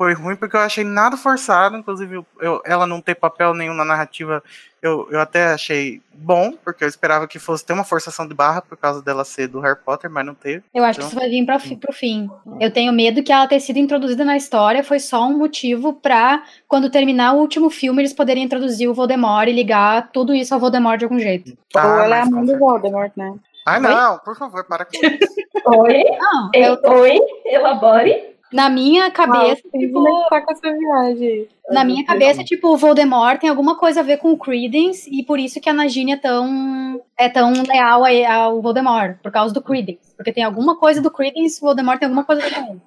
foi 0.00 0.14
ruim, 0.14 0.34
porque 0.34 0.56
eu 0.56 0.60
achei 0.60 0.82
nada 0.82 1.14
forçado. 1.14 1.76
Inclusive, 1.76 2.24
eu- 2.40 2.62
ela 2.64 2.86
não 2.86 3.02
ter 3.02 3.14
papel 3.14 3.52
nenhum 3.52 3.74
na 3.74 3.84
narrativa, 3.84 4.42
eu, 4.80 5.06
eu 5.10 5.20
até 5.20 5.52
achei 5.52 6.00
bom, 6.14 6.52
porque 6.64 6.82
eu 6.82 6.88
esperava 6.88 7.28
que 7.28 7.38
fosse 7.38 7.66
ter 7.66 7.74
uma 7.74 7.84
forçação 7.84 8.26
de 8.26 8.32
barra 8.32 8.62
por 8.62 8.78
causa 8.78 9.02
dela 9.02 9.26
ser 9.26 9.46
do 9.46 9.60
Harry 9.60 9.76
Potter, 9.84 10.08
mas 10.10 10.24
não 10.24 10.32
teve. 10.34 10.64
Eu 10.74 10.84
acho 10.84 10.98
que 11.00 11.04
Então- 11.04 11.08
isso 11.10 11.20
vai 11.20 11.28
vir 11.28 11.44
pra, 11.44 11.58
pro 11.78 11.92
fim. 11.92 12.30
Eu 12.58 12.70
tenho 12.72 12.94
medo 12.94 13.22
que 13.22 13.30
ela 13.30 13.46
ter 13.46 13.60
sido 13.60 13.76
introduzida 13.78 14.24
na 14.24 14.38
história 14.38 14.82
foi 14.82 14.98
só 14.98 15.26
um 15.28 15.36
motivo 15.36 15.92
pra, 15.92 16.44
quando 16.66 16.88
terminar 16.88 17.34
o 17.34 17.38
último 17.38 17.68
filme, 17.68 18.00
eles 18.00 18.14
poderem 18.14 18.42
introduzir 18.44 18.88
o 18.88 18.94
Voldemort 18.94 19.48
e 19.48 19.52
ligar 19.52 20.08
tudo 20.12 20.32
isso 20.34 20.54
ao 20.54 20.60
Voldemort 20.60 20.98
de 20.98 21.04
algum 21.04 21.18
jeito. 21.18 21.52
Ou 21.76 21.80
ela 22.00 22.16
é 22.16 22.20
a 22.22 22.26
mãe 22.26 22.42
do 22.46 22.58
Voldemort, 22.58 23.12
né? 23.14 23.34
Ai, 23.66 23.78
não, 23.78 24.16
por 24.20 24.34
favor, 24.34 24.64
para 24.64 24.86
com 24.86 24.92
isso. 24.96 25.34
Oi? 25.66 26.04
Não, 26.18 26.50
eu, 26.54 26.78
Oi? 27.00 27.18
Elabore? 27.44 28.29
Na 28.52 28.68
minha 28.68 29.10
cabeça, 29.10 29.62
Ah, 29.74 29.78
tipo, 29.78 30.08
é 30.08 30.28
tá 30.28 30.40
com 30.42 30.52
essa 30.52 30.72
viagem? 30.76 31.48
na 31.70 31.84
minha 31.84 32.04
cabeça, 32.04 32.42
tipo, 32.42 32.68
o 32.68 32.76
Voldemort 32.76 33.40
tem 33.40 33.48
alguma 33.50 33.76
coisa 33.76 34.00
a 34.00 34.02
ver 34.02 34.18
com 34.18 34.32
o 34.32 34.36
Credence 34.38 35.08
e 35.12 35.24
por 35.24 35.38
isso 35.38 35.60
que 35.60 35.68
a 35.68 35.72
Nagini 35.72 36.12
é 36.12 36.16
tão, 36.16 37.00
é 37.16 37.28
tão 37.28 37.52
leal 37.62 38.02
ao 38.28 38.60
Voldemort, 38.60 39.18
por 39.22 39.30
causa 39.30 39.54
do 39.54 39.62
Credence. 39.62 40.14
Porque 40.16 40.32
tem 40.32 40.42
alguma 40.44 40.76
coisa 40.76 41.00
do 41.00 41.10
Credence, 41.10 41.58
o 41.60 41.66
Voldemort 41.66 41.98
tem 41.98 42.06
alguma 42.06 42.24
coisa 42.24 42.42
a 42.42 42.48
ver 42.48 42.54
com 42.54 42.72
ele. 42.72 42.80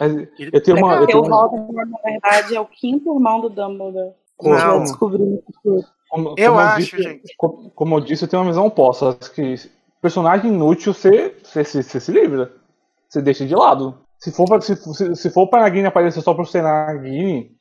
Mas 0.00 0.14
eu 0.52 0.62
tenho 0.62 0.76
uma. 0.78 0.94
Eu 0.94 1.06
tenho 1.06 1.20
o 1.20 1.24
Voldemort, 1.28 1.88
na 1.88 1.98
verdade, 2.10 2.56
é 2.56 2.60
o 2.60 2.66
quinto 2.66 3.14
irmão 3.14 3.40
do 3.40 3.50
Dumbledore. 3.50 4.12
Não. 4.40 4.52
A 4.52 4.58
gente 4.58 4.66
vai 4.68 4.80
descobrir 4.82 5.18
no 5.24 5.42
futuro. 5.42 5.84
como, 6.08 6.34
Eu 6.38 6.52
como 6.52 6.60
acho, 6.64 6.78
disse, 6.96 7.02
gente. 7.02 7.34
Como, 7.36 7.70
como 7.74 7.96
eu 7.96 8.00
disse, 8.00 8.24
eu 8.24 8.28
tenho 8.28 8.42
uma 8.42 8.48
visão 8.48 8.66
oposta. 8.66 9.16
Acho 9.20 9.32
que 9.32 9.54
personagem 10.00 10.50
inútil 10.52 10.94
você, 10.94 11.34
você, 11.42 11.64
você, 11.64 11.82
você 11.82 12.00
se 12.00 12.12
livra. 12.12 12.52
Você 13.08 13.20
deixa 13.20 13.44
de 13.46 13.54
lado. 13.54 13.98
Se 14.18 14.32
for 14.32 14.46
pra, 14.46 14.60
se, 14.60 14.74
se, 14.76 15.14
se 15.16 15.30
for 15.30 15.46
pra 15.48 15.60
Nagini 15.60 15.86
aparecer 15.86 16.20
só 16.22 16.34
por 16.34 16.46
ser 16.46 16.62
Nagini, 16.62 17.52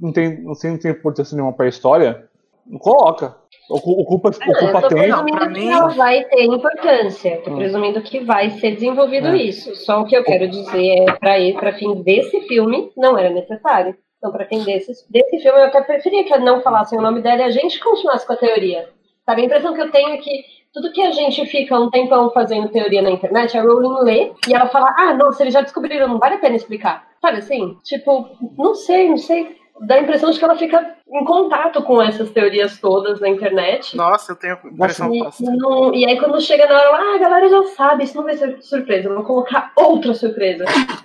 não 0.00 0.12
tem, 0.12 0.42
não 0.42 0.54
tem, 0.54 0.70
não 0.72 0.78
tem 0.78 0.90
importância 0.92 1.34
nenhuma 1.34 1.52
pra 1.52 1.66
história, 1.68 2.28
não 2.66 2.78
coloca. 2.78 3.36
Ocu- 3.70 4.00
Ocupa, 4.00 4.30
eu 4.46 4.52
ocupa 4.52 4.80
tô 4.82 4.88
tempo. 4.88 5.02
presumindo 5.02 5.36
pra 5.38 5.46
que 5.48 5.52
mim- 5.60 5.70
ela 5.70 5.88
vai 5.88 6.24
ter 6.24 6.44
importância. 6.44 7.40
Tô 7.42 7.50
Hum. 7.50 7.56
presumindo 7.56 8.00
que 8.02 8.20
vai 8.20 8.50
ser 8.50 8.74
desenvolvido 8.76 9.28
É. 9.28 9.36
isso. 9.36 9.74
Só 9.76 10.00
o 10.00 10.06
que 10.06 10.16
eu 10.16 10.24
quero 10.24 10.48
dizer 10.48 11.00
é, 11.08 11.12
pra 11.18 11.38
ir 11.38 11.54
pra 11.54 11.72
fim 11.74 12.02
desse 12.02 12.40
filme, 12.42 12.90
não 12.96 13.18
era 13.18 13.28
necessário. 13.30 13.94
Então, 14.18 14.32
pra 14.32 14.46
fim 14.46 14.64
desse, 14.64 14.92
desse 15.10 15.38
filme, 15.40 15.58
eu 15.60 15.64
até 15.66 15.80
preferia 15.82 16.24
que 16.24 16.38
não 16.38 16.62
falassem 16.62 16.98
o 16.98 17.02
nome 17.02 17.20
dela 17.20 17.42
e 17.42 17.44
a 17.44 17.50
gente 17.50 17.78
continuasse 17.80 18.26
com 18.26 18.32
a 18.32 18.36
teoria. 18.36 18.88
Sabe? 19.26 19.42
A 19.42 19.44
impressão 19.44 19.74
que 19.74 19.80
eu 19.82 19.90
tenho 19.90 20.08
é 20.10 20.16
que 20.16 20.30
tudo 20.72 20.92
que 20.92 21.02
a 21.02 21.10
gente 21.12 21.44
fica 21.46 21.78
um 21.78 21.90
tempão 21.90 22.30
fazendo 22.30 22.68
teoria 22.68 23.02
na 23.02 23.10
internet, 23.10 23.56
a 23.56 23.62
Rowling 23.62 24.02
lê 24.04 24.32
e 24.48 24.54
ela 24.54 24.68
fala: 24.68 24.94
Ah, 24.98 25.14
nossa, 25.14 25.42
eles 25.42 25.54
já 25.54 25.60
descobriram, 25.60 26.08
não 26.08 26.18
vale 26.18 26.34
a 26.36 26.38
pena 26.38 26.56
explicar. 26.56 27.06
Sabe 27.20 27.38
assim? 27.38 27.76
Tipo, 27.84 28.28
não 28.56 28.74
sei, 28.74 29.08
não 29.08 29.16
sei. 29.16 29.56
Dá 29.80 29.94
a 29.94 30.00
impressão 30.00 30.30
de 30.30 30.38
que 30.38 30.44
ela 30.44 30.56
fica 30.56 30.96
em 31.08 31.24
contato 31.24 31.80
com 31.82 32.02
essas 32.02 32.30
teorias 32.30 32.80
todas 32.80 33.20
na 33.20 33.28
internet. 33.28 33.96
Nossa, 33.96 34.32
eu 34.32 34.36
tenho 34.36 34.58
impressão 34.64 35.14
E, 35.14 35.18
e 35.18 35.56
não- 35.56 35.94
e 35.94 36.04
aí 36.04 36.18
quando 36.18 36.40
chega 36.40 36.66
na 36.66 36.74
hora, 36.74 36.84
ela, 36.88 36.98
ah, 36.98 37.14
a 37.14 37.18
galera 37.18 37.48
já 37.48 37.62
sabe, 37.76 38.02
isso 38.04 38.16
não 38.16 38.24
vai 38.24 38.36
ser 38.36 38.60
surpresa, 38.60 39.08
eu 39.08 39.14
vou 39.14 39.22
colocar 39.24 39.72
outra 39.76 40.14
surpresa. 40.14 40.64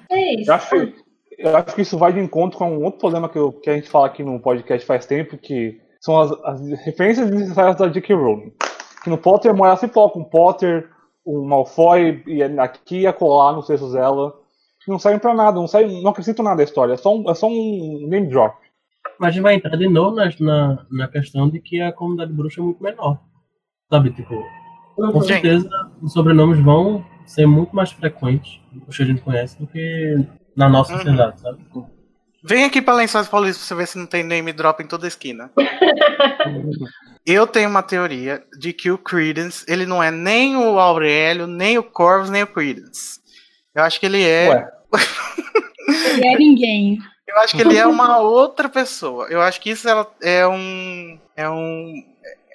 É 0.10 0.40
isso. 0.42 0.50
Eu 0.50 0.56
acho, 0.56 0.70
que- 0.70 0.94
eu 1.38 1.56
acho 1.58 1.76
que 1.76 1.82
isso 1.84 1.98
vai 2.00 2.14
de 2.14 2.20
encontro 2.20 2.58
com 2.58 2.72
um 2.72 2.84
outro 2.84 3.00
problema 3.00 3.30
que, 3.30 3.38
eu- 3.38 3.52
que 3.54 3.70
a 3.70 3.76
gente 3.76 3.90
fala 3.90 4.08
aqui 4.08 4.24
no 4.24 4.40
podcast 4.40 4.86
faz 4.88 5.06
tempo, 5.06 5.38
que 5.38 5.80
são 6.02 6.20
as, 6.20 6.32
as 6.44 6.62
referências 6.84 7.30
necessárias 7.30 7.76
da 7.76 7.88
J.K. 7.88 8.16
Rowling. 8.16 8.54
Que 9.04 9.10
no 9.10 9.18
Potter 9.18 9.52
ela 9.54 9.76
se 9.76 9.88
foca 9.88 10.18
um 10.18 10.24
Potter, 10.24 10.90
um 11.26 11.46
Malfoy, 11.46 12.24
e 12.28 12.42
aqui 12.44 13.02
e 13.02 13.08
acolá 13.08 13.52
nos 13.54 13.68
textos 13.68 13.94
dela, 13.94 14.34
não 14.88 15.00
servem 15.00 15.20
pra 15.20 15.34
nada, 15.34 15.58
não, 15.60 15.68
servem, 15.68 16.02
não 16.02 16.12
acrescentam 16.12 16.44
nada 16.44 16.62
à 16.62 16.66
história, 16.66 16.94
é 16.94 16.98
só 16.98 17.16
um, 17.16 17.30
é 17.30 17.34
só 17.34 17.48
um 17.48 18.08
name 18.10 18.28
drop. 18.28 18.56
Mas 19.20 19.30
a 19.30 19.32
gente 19.32 19.44
vai 19.44 19.56
entrar 19.56 19.76
de 19.78 19.88
novo 19.88 20.16
na, 20.16 20.30
na, 20.40 20.86
na 20.92 21.08
questão 21.08 21.50
de 21.50 21.60
que 21.60 21.80
a 21.82 21.92
comunidade 21.92 22.34
bruxa 22.34 22.60
é 22.60 22.64
muito 22.64 22.82
menor. 22.84 23.20
Sabe, 23.90 24.12
tipo, 24.12 24.34
com 24.96 25.04
Uhum. 25.04 25.22
certeza 25.22 25.70
os 26.02 26.14
sobrenomes 26.14 26.60
vão 26.60 27.04
ser 27.26 27.46
muito 27.46 27.76
mais 27.76 27.92
frequentes, 27.92 28.60
os 28.88 28.96
que 28.98 29.04
a 29.04 29.06
gente 29.06 29.22
conhece, 29.22 29.58
do 29.60 29.68
que 29.68 30.16
na 30.56 30.68
nossa 30.68 30.92
Uhum. 30.94 30.98
sociedade, 31.00 31.40
sabe? 31.40 31.60
Vem 32.44 32.66
aqui 32.66 32.82
pra 32.82 32.94
Lençóis 32.94 33.28
Paulistas 33.28 33.66
pra 33.66 33.68
você 33.68 33.76
ver 33.76 33.88
se 33.88 33.98
não 33.98 34.06
tem 34.06 34.22
name 34.24 34.52
drop 34.52 34.84
em 34.84 34.88
toda 34.88 35.08
esquina. 35.08 35.50
Eu 37.26 37.48
tenho 37.48 37.70
uma 37.70 37.82
teoria 37.82 38.44
de 38.60 38.74
que 38.74 38.92
o 38.92 38.98
Credence, 38.98 39.64
ele 39.68 39.86
não 39.86 40.04
é 40.04 40.12
nem 40.12 40.58
o 40.58 40.78
Aurélio, 40.78 41.48
nem 41.48 41.78
o 41.78 41.84
Corvus, 41.84 42.30
nem 42.30 42.44
o 42.44 42.48
Credence. 42.48 43.22
Eu 43.74 43.82
acho 43.84 43.98
que 44.00 44.06
ele 44.06 44.22
é. 44.22 44.68
Ele 46.14 46.26
é 46.28 46.38
ninguém. 46.38 46.98
Eu 47.28 47.38
acho 47.40 47.56
que 47.56 47.62
ele 47.62 47.78
é 47.78 47.86
uma 47.88 48.18
outra 48.20 48.70
pessoa. 48.70 49.28
Eu 49.30 49.42
acho 49.42 49.60
que 49.60 49.70
isso 49.72 49.88
ela- 49.90 50.10
é 50.22 50.48
um. 50.48 51.20
É 51.36 51.50
um. 51.50 51.94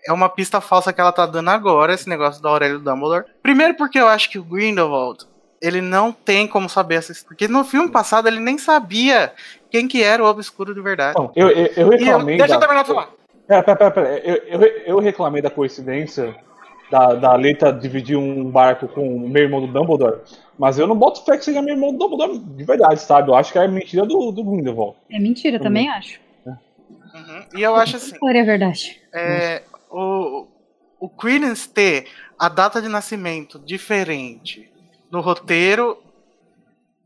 É 0.06 0.12
uma 0.12 0.28
pista 0.28 0.60
falsa 0.60 0.92
que 0.92 1.00
ela 1.00 1.12
tá 1.12 1.26
dando 1.26 1.50
agora, 1.50 1.92
esse 1.92 2.08
negócio 2.08 2.40
do 2.40 2.48
Aurélio 2.48 2.78
Dumbledore. 2.78 3.24
Primeiro 3.42 3.74
porque 3.74 3.98
eu 3.98 4.08
acho 4.08 4.30
que 4.30 4.38
o 4.38 4.44
Grindelwald, 4.44 5.26
ele 5.60 5.80
não 5.80 6.12
tem 6.12 6.46
como 6.46 6.68
saber 6.68 6.96
essa 6.96 7.12
Porque 7.26 7.48
no 7.48 7.64
filme 7.64 7.90
passado 7.90 8.28
ele 8.28 8.40
nem 8.40 8.58
sabia 8.58 9.32
quem 9.70 9.86
que 9.88 10.02
era 10.02 10.22
o 10.22 10.26
Obscuro 10.26 10.74
de 10.74 10.80
verdade. 10.80 11.18
Não, 11.18 11.30
eu, 11.34 11.48
eu, 11.50 11.66
eu 11.66 11.72
E 11.76 11.76
eu- 11.76 11.88
reclamei. 11.90 12.36
deixa 12.38 12.54
eu 12.54 12.60
da- 12.60 12.66
terminar 12.66 12.82
de 12.82 12.88
falar. 12.88 13.10
Pera, 13.46 13.62
pera, 13.62 13.76
pera, 13.76 13.90
pera. 13.90 14.18
Eu, 14.18 14.36
eu, 14.60 14.62
eu 14.86 14.98
reclamei 14.98 15.40
da 15.42 15.50
coincidência 15.50 16.36
da, 16.90 17.14
da 17.14 17.34
Leita 17.34 17.72
dividir 17.72 18.16
um 18.16 18.50
barco 18.50 18.88
com 18.88 19.16
o 19.16 19.28
meu 19.28 19.42
irmão 19.42 19.60
do 19.60 19.66
Dumbledore, 19.66 20.20
mas 20.58 20.78
eu 20.78 20.86
não 20.86 20.96
boto 20.96 21.24
fé 21.24 21.36
que 21.36 21.44
seja 21.44 21.60
meu 21.62 21.74
irmão 21.74 21.92
do 21.92 21.98
Dumbledore 21.98 22.38
de 22.38 22.64
verdade, 22.64 23.00
sabe? 23.00 23.30
Eu 23.30 23.34
acho 23.34 23.52
que 23.52 23.58
é 23.58 23.66
mentira 23.68 24.06
do, 24.06 24.30
do 24.32 24.44
Grindelwald. 24.44 24.96
É 25.10 25.18
mentira, 25.18 25.58
também 25.58 25.88
acho. 25.88 26.20
Uhum. 26.46 27.44
E 27.54 27.62
eu 27.62 27.74
acho 27.74 27.96
assim. 27.96 28.14
É 28.22 28.42
verdade. 28.44 29.00
é, 29.12 29.62
o, 29.90 30.46
o 31.00 31.08
Credence 31.08 31.68
ter 31.68 32.06
a 32.38 32.48
data 32.48 32.80
de 32.82 32.88
nascimento 32.88 33.58
diferente 33.58 34.70
no 35.10 35.20
roteiro, 35.20 36.02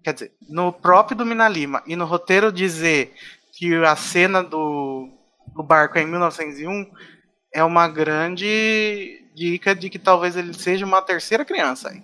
quer 0.03 0.15
dizer, 0.15 0.33
no 0.49 0.73
próprio 0.73 1.17
do 1.17 1.27
Mina 1.27 1.49
Lima 1.49 1.83
e 1.87 1.97
no 1.97 2.05
roteiro 2.05 2.53
dizer 2.53 3.15
que 3.53 3.75
a 3.77 3.95
cena 3.97 4.43
do, 4.43 5.09
do 5.55 5.63
barco 5.63 5.99
é 5.99 6.03
em 6.03 6.07
1901 6.07 6.91
é 7.53 7.63
uma 7.63 7.87
grande 7.87 9.23
dica 9.35 9.75
de 9.75 9.91
que 9.91 9.99
talvez 9.99 10.37
ele 10.37 10.55
seja 10.55 10.87
uma 10.87 11.03
terceira 11.03 11.45
criança 11.45 11.91
aí. 11.91 12.03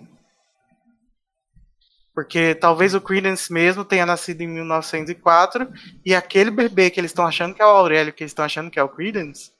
Porque 2.13 2.53
talvez 2.53 2.93
o 2.93 3.01
Credence 3.01 3.51
mesmo 3.51 3.85
tenha 3.85 4.05
nascido 4.05 4.41
em 4.41 4.47
1904 4.47 5.71
e 6.05 6.13
aquele 6.13 6.51
bebê 6.51 6.89
que 6.89 6.99
eles 6.99 7.11
estão 7.11 7.25
achando 7.25 7.53
que 7.53 7.61
é 7.61 7.65
o 7.65 7.69
Aurélio, 7.69 8.11
que 8.11 8.23
eles 8.23 8.31
estão 8.31 8.45
achando 8.45 8.69
que 8.69 8.79
é 8.79 8.83
o 8.83 8.89
Credence, 8.89 9.51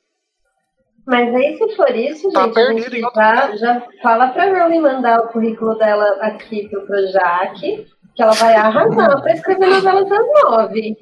Mas 1.06 1.34
aí, 1.34 1.58
se 1.58 1.76
for 1.76 1.96
isso, 1.96 2.32
Tá 2.32 2.44
gente, 2.44 2.52
a 2.52 2.66
perdido 2.66 2.96
gente 2.96 3.16
já, 3.16 3.56
já 3.56 3.88
fala 4.02 4.30
pra 4.30 4.46
Rowling 4.46 4.82
mandar 4.82 5.20
o 5.20 5.28
currículo 5.30 5.76
dela 5.76 6.18
aqui 6.22 6.68
pro 6.70 6.86
Projac, 6.86 7.60
que 7.60 8.22
ela 8.22 8.34
vai 8.34 8.54
arrasar 8.56 9.22
pra 9.22 9.34
escrever 9.34 9.70
novelas 9.70 10.08
das 10.10 10.26
nove. 10.44 10.98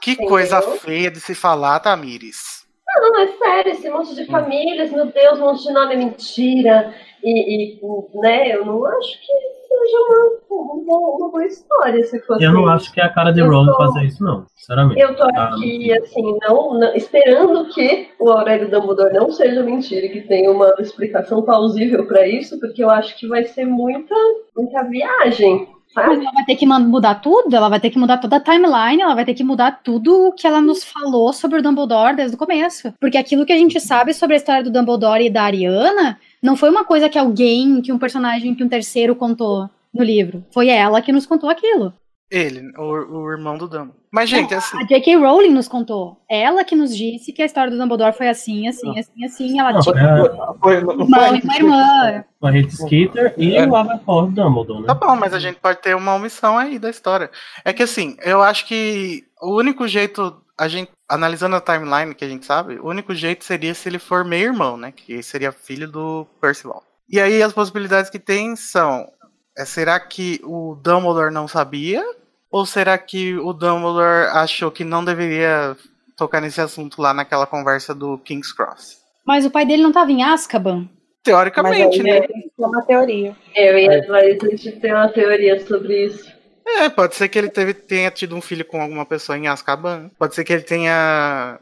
Que 0.00 0.12
Entendeu? 0.12 0.28
coisa 0.28 0.60
feia 0.60 1.10
de 1.10 1.20
se 1.20 1.34
falar, 1.34 1.80
Tamires. 1.80 2.66
Não, 2.96 3.20
é 3.20 3.26
sério, 3.28 3.72
esse 3.72 3.88
monte 3.90 4.14
de 4.14 4.26
famílias, 4.26 4.90
meu 4.90 5.06
Deus, 5.06 5.38
um 5.38 5.46
monte 5.46 5.62
de 5.62 5.72
nome 5.72 5.94
é 5.94 5.96
mentira. 5.96 6.94
E, 7.22 7.74
e 7.76 7.80
né, 8.20 8.54
eu 8.54 8.64
não 8.64 8.84
acho 8.86 9.12
que 9.20 9.26
seja 9.68 9.98
uma, 10.08 10.62
uma, 10.62 10.98
uma 11.16 11.30
boa 11.30 11.44
história 11.44 12.02
se 12.04 12.18
fosse. 12.20 12.42
Eu 12.44 12.52
não 12.52 12.66
acho 12.68 12.92
que 12.92 13.00
é 13.00 13.04
a 13.04 13.08
cara 13.12 13.30
de 13.32 13.40
tô- 13.42 13.76
fazer 13.76 14.04
isso, 14.04 14.22
não, 14.22 14.46
sinceramente. 14.56 15.00
Eu 15.00 15.14
tô 15.16 15.24
Ah, 15.24 15.50
aqui, 15.54 15.92
assim, 15.98 16.36
não, 16.42 16.74
não- 16.78 16.94
esperando 16.94 17.68
que 17.72 18.08
o 18.18 18.30
Aurélio 18.30 18.70
Dumbledore 18.70 19.12
não 19.14 19.30
seja 19.30 19.62
mentira 19.62 20.06
e 20.06 20.10
que 20.10 20.20
tenha 20.22 20.50
uma 20.50 20.74
explicação 20.78 21.42
plausível 21.42 22.06
pra 22.06 22.26
isso, 22.26 22.58
porque 22.60 22.82
eu 22.82 22.90
acho 22.90 23.16
que 23.18 23.26
vai 23.28 23.44
ser 23.44 23.64
muita, 23.66 24.14
muita 24.56 24.82
viagem, 24.84 25.68
Mas 25.94 26.20
ela 26.20 26.30
vai 26.32 26.44
ter 26.44 26.54
que 26.56 26.66
mudar 26.66 27.16
tudo, 27.16 27.54
ela 27.56 27.68
vai 27.68 27.80
ter 27.80 27.88
que 27.90 27.98
mudar 27.98 28.18
toda 28.18 28.36
a 28.36 28.40
timeline, 28.40 29.00
ela 29.02 29.14
vai 29.14 29.24
ter 29.24 29.32
que 29.34 29.42
mudar 29.42 29.80
tudo 29.82 30.28
o 30.28 30.32
que 30.32 30.46
ela 30.46 30.60
nos 30.60 30.84
falou 30.84 31.32
sobre 31.32 31.58
o 31.58 31.62
Dumbledore 31.62 32.14
desde 32.14 32.36
o 32.36 32.38
começo. 32.38 32.92
Porque 33.00 33.16
aquilo 33.18 33.44
que 33.46 33.52
a 33.52 33.56
gente 33.58 33.80
sabe 33.80 34.12
sobre 34.14 34.34
a 34.34 34.36
história 34.36 34.62
do 34.62 34.70
Dumbledore 34.70 35.24
e 35.26 35.30
da 35.30 35.42
Ariana 35.42 36.18
não 36.42 36.56
foi 36.56 36.70
uma 36.70 36.84
coisa 36.84 37.08
que 37.08 37.18
alguém, 37.18 37.80
que 37.82 37.92
um 37.92 37.98
personagem, 37.98 38.54
que 38.54 38.64
um 38.64 38.68
terceiro 38.68 39.14
contou 39.16 39.68
no 39.92 40.04
livro. 40.04 40.44
Foi 40.52 40.68
ela 40.68 41.00
que 41.02 41.12
nos 41.12 41.26
contou 41.26 41.48
aquilo. 41.50 41.92
Ele, 42.30 42.60
o, 42.76 42.82
o 43.22 43.30
irmão 43.32 43.56
do 43.56 43.66
Dumbledore. 43.66 43.96
Mas, 44.10 44.28
gente, 44.28 44.54
assim. 44.54 44.76
A 44.78 44.84
J.K. 44.86 45.16
Rowling 45.16 45.48
nos 45.50 45.66
contou. 45.66 46.20
Ela 46.30 46.62
que 46.62 46.76
nos 46.76 46.94
disse 46.94 47.32
que 47.32 47.40
a 47.40 47.46
história 47.46 47.70
do 47.70 47.78
Dumbledore 47.78 48.14
foi 48.14 48.28
assim, 48.28 48.68
assim, 48.68 48.98
assim, 48.98 49.24
assim. 49.24 49.58
Ela 49.58 49.72
Não, 49.72 49.80
tinha 49.80 49.94
é 49.94 50.18
Foi, 50.18 50.28
não, 50.34 50.58
foi 50.58 50.74
irmão 50.74 50.96
e 51.36 51.40
uma 51.42 51.56
irmã. 51.56 52.24
a 52.42 52.50
Rita 52.50 52.70
Skeeter 52.70 53.34
e 53.38 53.56
É. 53.56 53.66
o 53.66 53.74
Aberforth 53.74 54.30
Dumbledore, 54.32 54.80
né? 54.82 54.86
Tá 54.88 54.94
bom, 54.94 55.16
mas 55.16 55.32
a 55.32 55.38
gente 55.38 55.58
pode 55.58 55.80
ter 55.80 55.96
uma 55.96 56.14
omissão 56.14 56.58
aí 56.58 56.78
da 56.78 56.90
história. 56.90 57.30
É 57.64 57.72
que 57.72 57.82
assim, 57.82 58.14
eu 58.22 58.42
acho 58.42 58.66
que 58.66 59.24
o 59.40 59.56
único 59.56 59.88
jeito, 59.88 60.36
a 60.58 60.68
gente, 60.68 60.90
analisando 61.08 61.56
a 61.56 61.60
timeline 61.60 62.14
que 62.14 62.24
a 62.24 62.28
gente 62.28 62.44
sabe, 62.44 62.78
o 62.78 62.88
único 62.88 63.14
jeito 63.14 63.44
seria 63.44 63.74
se 63.74 63.88
ele 63.88 63.98
for 63.98 64.24
meio-irmão, 64.24 64.76
né? 64.76 64.92
Que 64.94 65.22
seria 65.22 65.50
filho 65.50 65.90
do 65.90 66.26
Percival. 66.40 66.82
E 67.08 67.18
aí 67.18 67.42
as 67.42 67.52
possibilidades 67.52 68.10
que 68.10 68.18
tem 68.18 68.54
são: 68.54 69.10
é, 69.56 69.64
será 69.64 69.98
que 69.98 70.40
o 70.44 70.74
Dumbledore 70.74 71.32
não 71.32 71.48
sabia? 71.48 72.04
Ou 72.50 72.64
será 72.66 72.96
que 72.98 73.36
o 73.36 73.52
Dumbledore 73.52 74.28
achou 74.32 74.70
que 74.70 74.84
não 74.84 75.04
deveria 75.04 75.76
tocar 76.16 76.40
nesse 76.40 76.60
assunto 76.60 77.00
lá 77.00 77.14
naquela 77.14 77.46
conversa 77.46 77.94
do 77.94 78.18
King's 78.18 78.52
Cross? 78.52 78.98
Mas 79.26 79.44
o 79.44 79.50
pai 79.50 79.66
dele 79.66 79.82
não 79.82 79.92
tava 79.92 80.10
em 80.10 80.22
Azkaban. 80.22 80.80
Mas 80.80 80.88
Teoricamente, 81.22 82.00
aí 82.00 82.02
né? 82.02 82.20
que 82.22 82.32
ter 82.32 82.64
uma 82.64 82.82
teoria. 82.82 83.36
Eu 83.54 83.78
e 83.78 83.86
a 83.86 84.10
Laís, 84.10 84.42
a 84.42 84.48
gente 84.48 84.72
tem 84.80 84.94
uma 84.94 85.08
teoria 85.08 85.60
sobre 85.66 86.06
isso. 86.06 86.37
É, 86.76 86.88
pode 86.88 87.14
ser 87.14 87.28
que 87.28 87.38
ele 87.38 87.48
teve, 87.48 87.72
tenha 87.74 88.10
tido 88.10 88.36
um 88.36 88.40
filho 88.40 88.64
com 88.64 88.80
alguma 88.80 89.04
pessoa 89.06 89.36
em 89.38 89.48
Azkaban. 89.48 90.10
Pode 90.18 90.34
ser 90.34 90.44
que 90.44 90.52
ele 90.52 90.62
tenha 90.62 91.58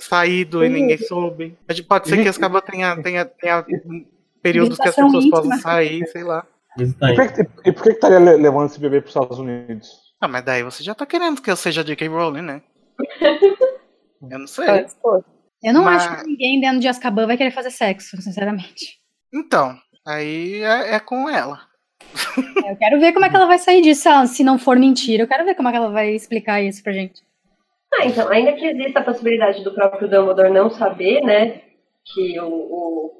saído 0.00 0.64
e 0.64 0.68
ninguém 0.68 0.98
soube. 0.98 1.56
Pode 1.88 2.08
ser 2.08 2.22
que 2.22 2.28
Azkaban 2.28 2.60
tenha, 2.60 2.96
tenha, 3.02 3.24
tenha 3.24 3.64
períodos 4.42 4.78
que 4.78 4.88
as 4.88 4.94
pessoas 4.94 5.26
possam 5.28 5.44
íntima. 5.46 5.58
sair, 5.58 6.06
sei 6.08 6.22
lá. 6.24 6.46
E 6.78 6.86
por 7.14 7.32
que, 7.32 7.40
e 7.68 7.72
por 7.72 7.82
que 7.82 7.88
que 7.90 7.94
estaria 7.96 8.18
le- 8.18 8.36
levando 8.36 8.66
esse 8.70 8.78
bebê 8.80 9.00
para 9.00 9.08
os 9.08 9.14
Estados 9.14 9.38
Unidos? 9.38 9.88
Ah, 10.20 10.28
mas 10.28 10.44
daí 10.44 10.62
você 10.62 10.82
já 10.84 10.94
tá 10.94 11.04
querendo 11.04 11.40
que 11.42 11.50
eu 11.50 11.56
seja 11.56 11.82
J.K. 11.82 12.06
Rowling, 12.08 12.42
né? 12.42 12.62
Eu 14.30 14.38
não 14.38 14.46
sei. 14.46 14.86
Pode. 15.02 15.24
Eu 15.62 15.72
não 15.74 15.84
Mas- 15.84 16.02
acho 16.06 16.22
que 16.22 16.26
ninguém 16.30 16.60
dentro 16.60 16.78
de 16.80 16.88
Azkaban 16.88 17.26
vai 17.26 17.36
querer 17.36 17.50
fazer 17.52 17.70
sexo, 17.70 18.20
sinceramente. 18.20 18.98
Então, 19.32 19.76
aí 20.06 20.62
é, 20.62 20.94
é 20.94 21.00
com 21.00 21.28
ela. 21.28 21.60
Eu 22.68 22.76
quero 22.76 23.00
ver 23.00 23.12
como 23.12 23.24
é 23.24 23.30
que 23.30 23.36
ela 23.36 23.46
vai 23.46 23.58
sair 23.58 23.82
disso. 23.82 24.08
Se 24.26 24.44
não 24.44 24.58
for 24.58 24.78
mentira, 24.78 25.22
eu 25.24 25.28
quero 25.28 25.44
ver 25.44 25.54
como 25.54 25.68
é 25.68 25.72
que 25.72 25.76
ela 25.76 25.90
vai 25.90 26.10
explicar 26.10 26.62
isso 26.62 26.82
pra 26.82 26.92
gente. 26.92 27.22
Ah, 27.94 28.06
então, 28.06 28.30
ainda 28.30 28.52
que 28.52 28.64
exista 28.64 29.00
a 29.00 29.04
possibilidade 29.04 29.64
do 29.64 29.74
próprio 29.74 30.08
Dumbledore 30.08 30.50
não 30.50 30.70
saber, 30.70 31.20
né, 31.22 31.62
que 32.04 32.38
o, 32.40 32.46
o 32.46 33.12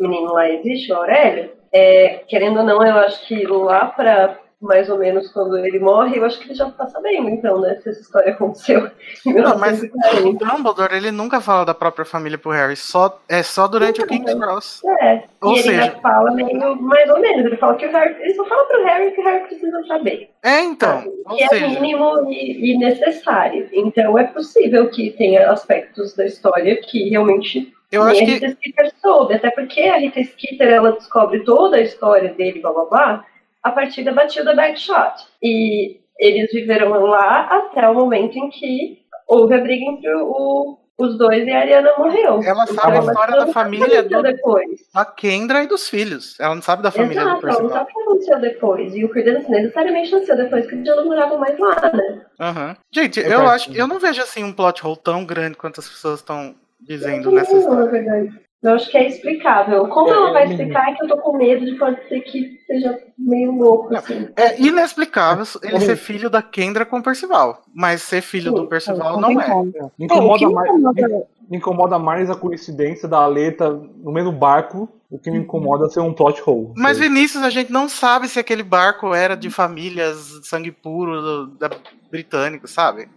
menino 0.00 0.32
lá 0.32 0.50
existe, 0.50 0.92
o 0.92 0.96
Aurélio, 0.96 1.52
é, 1.72 2.24
querendo 2.28 2.58
ou 2.58 2.64
não, 2.64 2.84
eu 2.84 2.96
acho 2.96 3.26
que 3.26 3.46
lá 3.46 3.86
pra 3.86 4.41
mais 4.62 4.88
ou 4.88 4.96
menos 4.98 5.30
quando 5.32 5.58
ele 5.58 5.78
morre, 5.78 6.16
eu 6.18 6.24
acho 6.24 6.38
que 6.38 6.46
ele 6.46 6.54
já 6.54 6.70
tá 6.70 6.86
sabendo, 6.86 7.28
então, 7.28 7.60
né, 7.60 7.74
se 7.82 7.88
essa 7.90 8.00
história 8.00 8.32
aconteceu 8.32 8.88
Não, 9.26 9.58
mas 9.58 9.80
o 9.80 9.82
1940. 9.82 10.44
Dumbledore, 10.44 10.94
ele 10.96 11.10
nunca 11.10 11.40
fala 11.40 11.64
da 11.64 11.74
própria 11.74 12.04
família 12.04 12.38
pro 12.38 12.50
Harry. 12.52 12.76
Só, 12.76 13.20
é 13.28 13.42
só 13.42 13.66
durante 13.66 14.00
o 14.00 14.06
King's 14.06 14.32
Cross. 14.34 14.80
É, 15.00 15.24
Ou 15.40 15.50
e 15.52 15.54
ele 15.54 15.62
seja- 15.62 15.82
já 15.86 15.92
fala 16.00 16.30
meio 16.32 16.76
mais 16.80 17.10
ou 17.10 17.18
menos, 17.20 17.44
ele 17.44 17.56
fala 17.56 17.74
que 17.74 17.86
o 17.86 17.90
Harry, 17.92 18.14
ele 18.20 18.34
só 18.34 18.44
fala 18.44 18.64
pro 18.66 18.84
Harry 18.84 19.10
que 19.12 19.20
o 19.20 19.24
Harry 19.24 19.44
precisa 19.46 19.84
saber. 19.86 20.30
É, 20.42 20.60
então. 20.60 21.04
Ou 21.26 21.36
que 21.36 21.42
é 21.44 21.48
seja, 21.48 21.68
mínimo 21.80 22.30
e, 22.30 22.72
e 22.72 22.78
necessário. 22.78 23.68
Então 23.72 24.16
é 24.18 24.24
possível 24.24 24.88
que 24.90 25.10
tenha 25.10 25.50
aspectos 25.50 26.14
da 26.14 26.24
história 26.26 26.76
que 26.76 27.08
realmente 27.10 27.72
eu 27.90 28.02
acho 28.02 28.22
a 28.22 28.24
que 28.24 28.30
Rita 28.32 28.48
Skeeter 28.50 28.92
soube. 29.02 29.34
Até 29.34 29.50
porque 29.50 29.82
a 29.82 29.96
Rita 29.98 30.22
Skeeter 30.24 30.68
ela 30.68 30.92
descobre 30.92 31.40
toda 31.40 31.76
a 31.76 31.80
história 31.80 32.32
dele, 32.32 32.60
blá 32.60 32.72
blá 32.72 32.84
blá, 32.86 33.24
a 33.62 33.70
partir 33.70 34.02
da 34.04 34.12
batida 34.12 34.54
Backshot. 34.54 35.26
E 35.42 36.00
eles 36.18 36.50
viveram 36.52 36.90
lá 37.06 37.42
até 37.46 37.88
o 37.88 37.94
momento 37.94 38.36
em 38.36 38.50
que 38.50 39.00
houve 39.28 39.54
a 39.54 39.58
briga 39.60 39.84
entre 39.84 40.12
o- 40.14 40.78
os 40.98 41.16
dois 41.18 41.44
e 41.46 41.50
a 41.50 41.58
Ariana 41.60 41.90
morreu. 41.98 42.40
Ela 42.44 42.64
Então, 42.64 42.74
sabe 42.76 42.92
a 42.92 42.96
ela 42.96 43.06
história 43.12 43.36
da 43.36 43.46
que 43.46 43.52
família 43.52 44.02
do- 44.02 44.22
depois. 44.22 44.70
da 44.94 45.04
Kendra 45.04 45.62
e 45.64 45.66
dos 45.66 45.88
filhos. 45.88 46.38
Ela 46.38 46.54
não 46.54 46.62
sabe 46.62 46.82
da 46.82 46.90
família 46.92 47.22
do 47.24 47.28
Exato, 47.30 47.46
ela 47.46 47.52
não 47.54 47.68
Percival. 47.68 47.78
sabe 47.78 47.90
o 47.90 47.94
que 47.94 48.02
aconteceu 48.02 48.40
depois. 48.40 48.94
E 48.94 49.04
o 49.04 49.08
Credence 49.08 49.50
necessariamente 49.50 50.12
nasceu 50.12 50.36
depois 50.36 50.66
que 50.66 50.74
eles 50.74 50.86
já 50.86 50.94
não 50.94 51.06
moravam 51.06 51.38
mais 51.38 51.58
lá, 51.58 51.74
né? 51.92 52.26
Aham. 52.38 52.76
Gente, 52.92 53.18
Eu 53.20 53.24
eu 53.26 53.30
quero- 53.38 53.48
acho 53.50 53.72
eu 53.74 53.86
não 53.88 53.98
vejo 53.98 54.22
assim 54.22 54.44
um 54.44 54.52
plot 54.52 54.86
hole 54.86 54.98
tão 55.02 55.24
grande 55.24 55.56
quanto 55.56 55.80
as 55.80 55.88
pessoas 55.88 56.20
estão 56.20 56.54
dizendo 56.80 57.32
nessa 57.32 57.56
história. 57.56 58.32
Eu 58.62 58.74
acho 58.74 58.88
que 58.90 58.96
é 58.96 59.08
explicável. 59.08 59.88
Como 59.88 60.08
É, 60.08 60.12
ela 60.12 60.32
vai 60.32 60.44
eu- 60.46 60.50
explicar 60.50 60.88
é 60.90 60.94
que 60.94 61.02
eu 61.04 61.08
tô 61.08 61.16
com 61.18 61.36
medo 61.36 61.66
de 61.66 61.74
pode 61.74 62.06
ser 62.08 62.20
que 62.20 62.58
seja 62.66 62.96
meio 63.18 63.50
louco, 63.50 63.94
assim. 63.96 64.28
É 64.36 64.60
inexplicável 64.60 65.44
ele 65.64 65.80
ser 65.80 65.96
filho 65.96 66.30
da 66.30 66.40
Kendra 66.40 66.86
com 66.86 66.98
o 66.98 67.02
Percival, 67.02 67.62
mas 67.74 68.02
ser 68.02 68.20
filho 68.22 68.52
do 68.52 68.62
Não 68.62 68.66
Percival 68.68 69.20
tem 69.20 69.34
não 69.34 69.40
é. 69.40 69.62
Me 69.64 69.72
É, 69.74 69.88
que 69.90 70.04
incomoda, 70.04 70.46
me 70.46 70.54
mais, 70.54 70.68
incomoda 70.70 71.08
me, 71.08 71.24
me 71.50 71.56
incomoda 71.56 71.98
mais 71.98 72.30
a 72.30 72.36
coincidência 72.36 73.08
da 73.08 73.18
Aleta 73.18 73.68
no 73.70 74.12
mesmo 74.12 74.30
barco. 74.30 74.88
O 75.10 75.18
que 75.18 75.30
me 75.30 75.38
incomoda 75.38 75.86
é 75.86 75.90
ser 75.90 76.00
um 76.00 76.14
plot 76.14 76.40
hole. 76.46 76.72
Mas 76.76 76.98
Vinícius, 76.98 77.42
a 77.42 77.50
gente 77.50 77.70
não 77.70 77.88
sabe 77.88 78.28
se 78.28 78.38
aquele 78.38 78.62
barco 78.62 79.12
era 79.12 79.36
de 79.36 79.50
famílias 79.50 80.40
sangue 80.44 80.70
puro 80.72 81.20
do- 81.20 81.46
da 81.58 81.68
britânico, 82.10 82.66
sabe? 82.68 83.08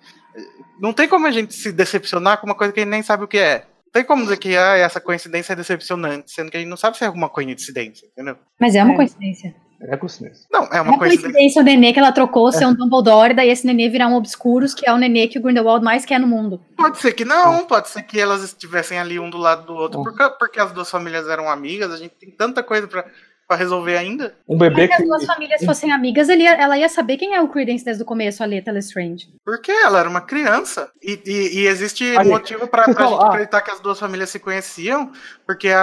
Não 0.80 0.92
tem 0.92 1.08
como 1.08 1.26
a 1.28 1.32
gente 1.32 1.54
se 1.54 1.72
decepcionar 1.72 2.40
com 2.42 2.48
uma 2.48 2.56
coisa 2.56 2.74
que 2.74 2.80
a 2.80 2.84
gente 2.84 2.92
nem 2.92 3.02
sabe 3.02 3.24
o 3.24 3.28
que 3.28 3.38
é. 3.38 3.64
Não 3.96 4.02
tem 4.02 4.04
como 4.06 4.24
dizer 4.24 4.36
que 4.36 4.58
ah, 4.58 4.76
essa 4.76 5.00
coincidência 5.00 5.54
é 5.54 5.56
decepcionante, 5.56 6.30
sendo 6.30 6.52
que 6.52 6.58
a 6.58 6.60
gente 6.60 6.68
não 6.70 6.76
sabe 6.76 6.98
se 6.98 7.06
é 7.06 7.08
alguma 7.08 7.30
coincidência, 7.30 8.06
entendeu? 8.12 8.36
Mas 8.60 8.76
é 8.76 8.84
uma 8.84 8.92
É. 8.92 8.96
coincidência. 8.98 9.56
É 9.82 9.96
coincidência. 9.96 10.46
Não, 10.52 10.64
é 10.66 10.78
É 10.78 10.82
uma 10.82 10.92
uma 10.92 10.98
coincidência. 10.98 11.32
coincidência 11.32 11.62
o 11.62 11.66
nenê 11.66 11.94
que 11.94 12.00
ela 12.00 12.12
trocou 12.12 12.52
ser 12.52 12.66
um 12.66 12.74
Dumbledore, 12.74 13.34
daí 13.34 13.50
esse 13.50 13.66
nenê 13.66 13.88
virar 13.88 14.08
um 14.10 14.16
Obscuros, 14.16 14.74
que 14.74 14.86
é 14.86 14.92
o 14.92 14.98
nenê 14.98 15.28
que 15.30 15.38
o 15.40 15.42
Grindelwald 15.42 15.82
mais 15.84 16.04
quer 16.06 16.20
no 16.20 16.28
mundo. 16.28 16.60
Pode 16.76 16.98
ser 16.98 17.14
que 17.14 17.24
não, 17.24 17.66
pode 17.66 17.88
ser 17.88 18.04
que 18.04 18.20
elas 18.20 18.44
estivessem 18.44 19.00
ali 19.00 19.18
um 19.18 19.30
do 19.30 19.38
lado 19.38 19.66
do 19.66 19.74
outro, 19.74 20.04
porque, 20.04 20.30
porque 20.40 20.60
as 20.60 20.74
duas 20.74 20.92
famílias 20.92 21.30
eram 21.30 21.50
amigas, 21.50 21.90
a 21.94 21.98
gente 21.98 22.16
tem 22.16 22.32
tanta 22.32 22.62
coisa 22.64 22.88
pra, 22.90 23.06
pra 23.48 23.56
resolver 23.58 23.98
ainda. 23.98 24.36
Um 24.48 24.58
bebê 24.58 24.88
Se 24.88 24.94
as 24.94 24.98
que. 24.98 25.04
duas 25.06 25.26
famílias 25.26 25.64
fossem 25.64 25.92
amigas, 25.92 26.30
ele 26.30 26.44
ia- 26.44 26.56
ela 26.56 26.78
ia 26.78 26.90
saber 26.90 27.18
quem 27.18 27.36
é 27.36 27.42
o 27.42 27.48
Credence 27.48 27.86
desde 27.86 28.02
o 28.04 28.06
começo, 28.06 28.42
a 28.42 28.46
Leta 28.46 28.72
Lestrange. 28.72 29.28
Porque 29.46 29.72
ela 29.72 30.00
era 30.00 30.10
uma 30.10 30.22
criança. 30.22 30.90
E, 31.02 31.20
e- 31.26 31.60
e 31.60 31.68
existe 31.68 32.16
Ali, 32.18 32.30
motivo 32.30 32.68
pra, 32.68 32.84
vocês 32.86 32.96
pra 32.96 33.06
falam, 33.06 33.20
gente 33.20 33.26
ah. 33.28 33.30
acreditar 33.34 33.62
que 33.62 33.72
as 33.72 33.80
duas 33.80 34.00
famílias 34.00 34.30
se 34.30 34.40
conheciam, 34.40 35.12
porque 35.46 35.70
a, 35.70 35.80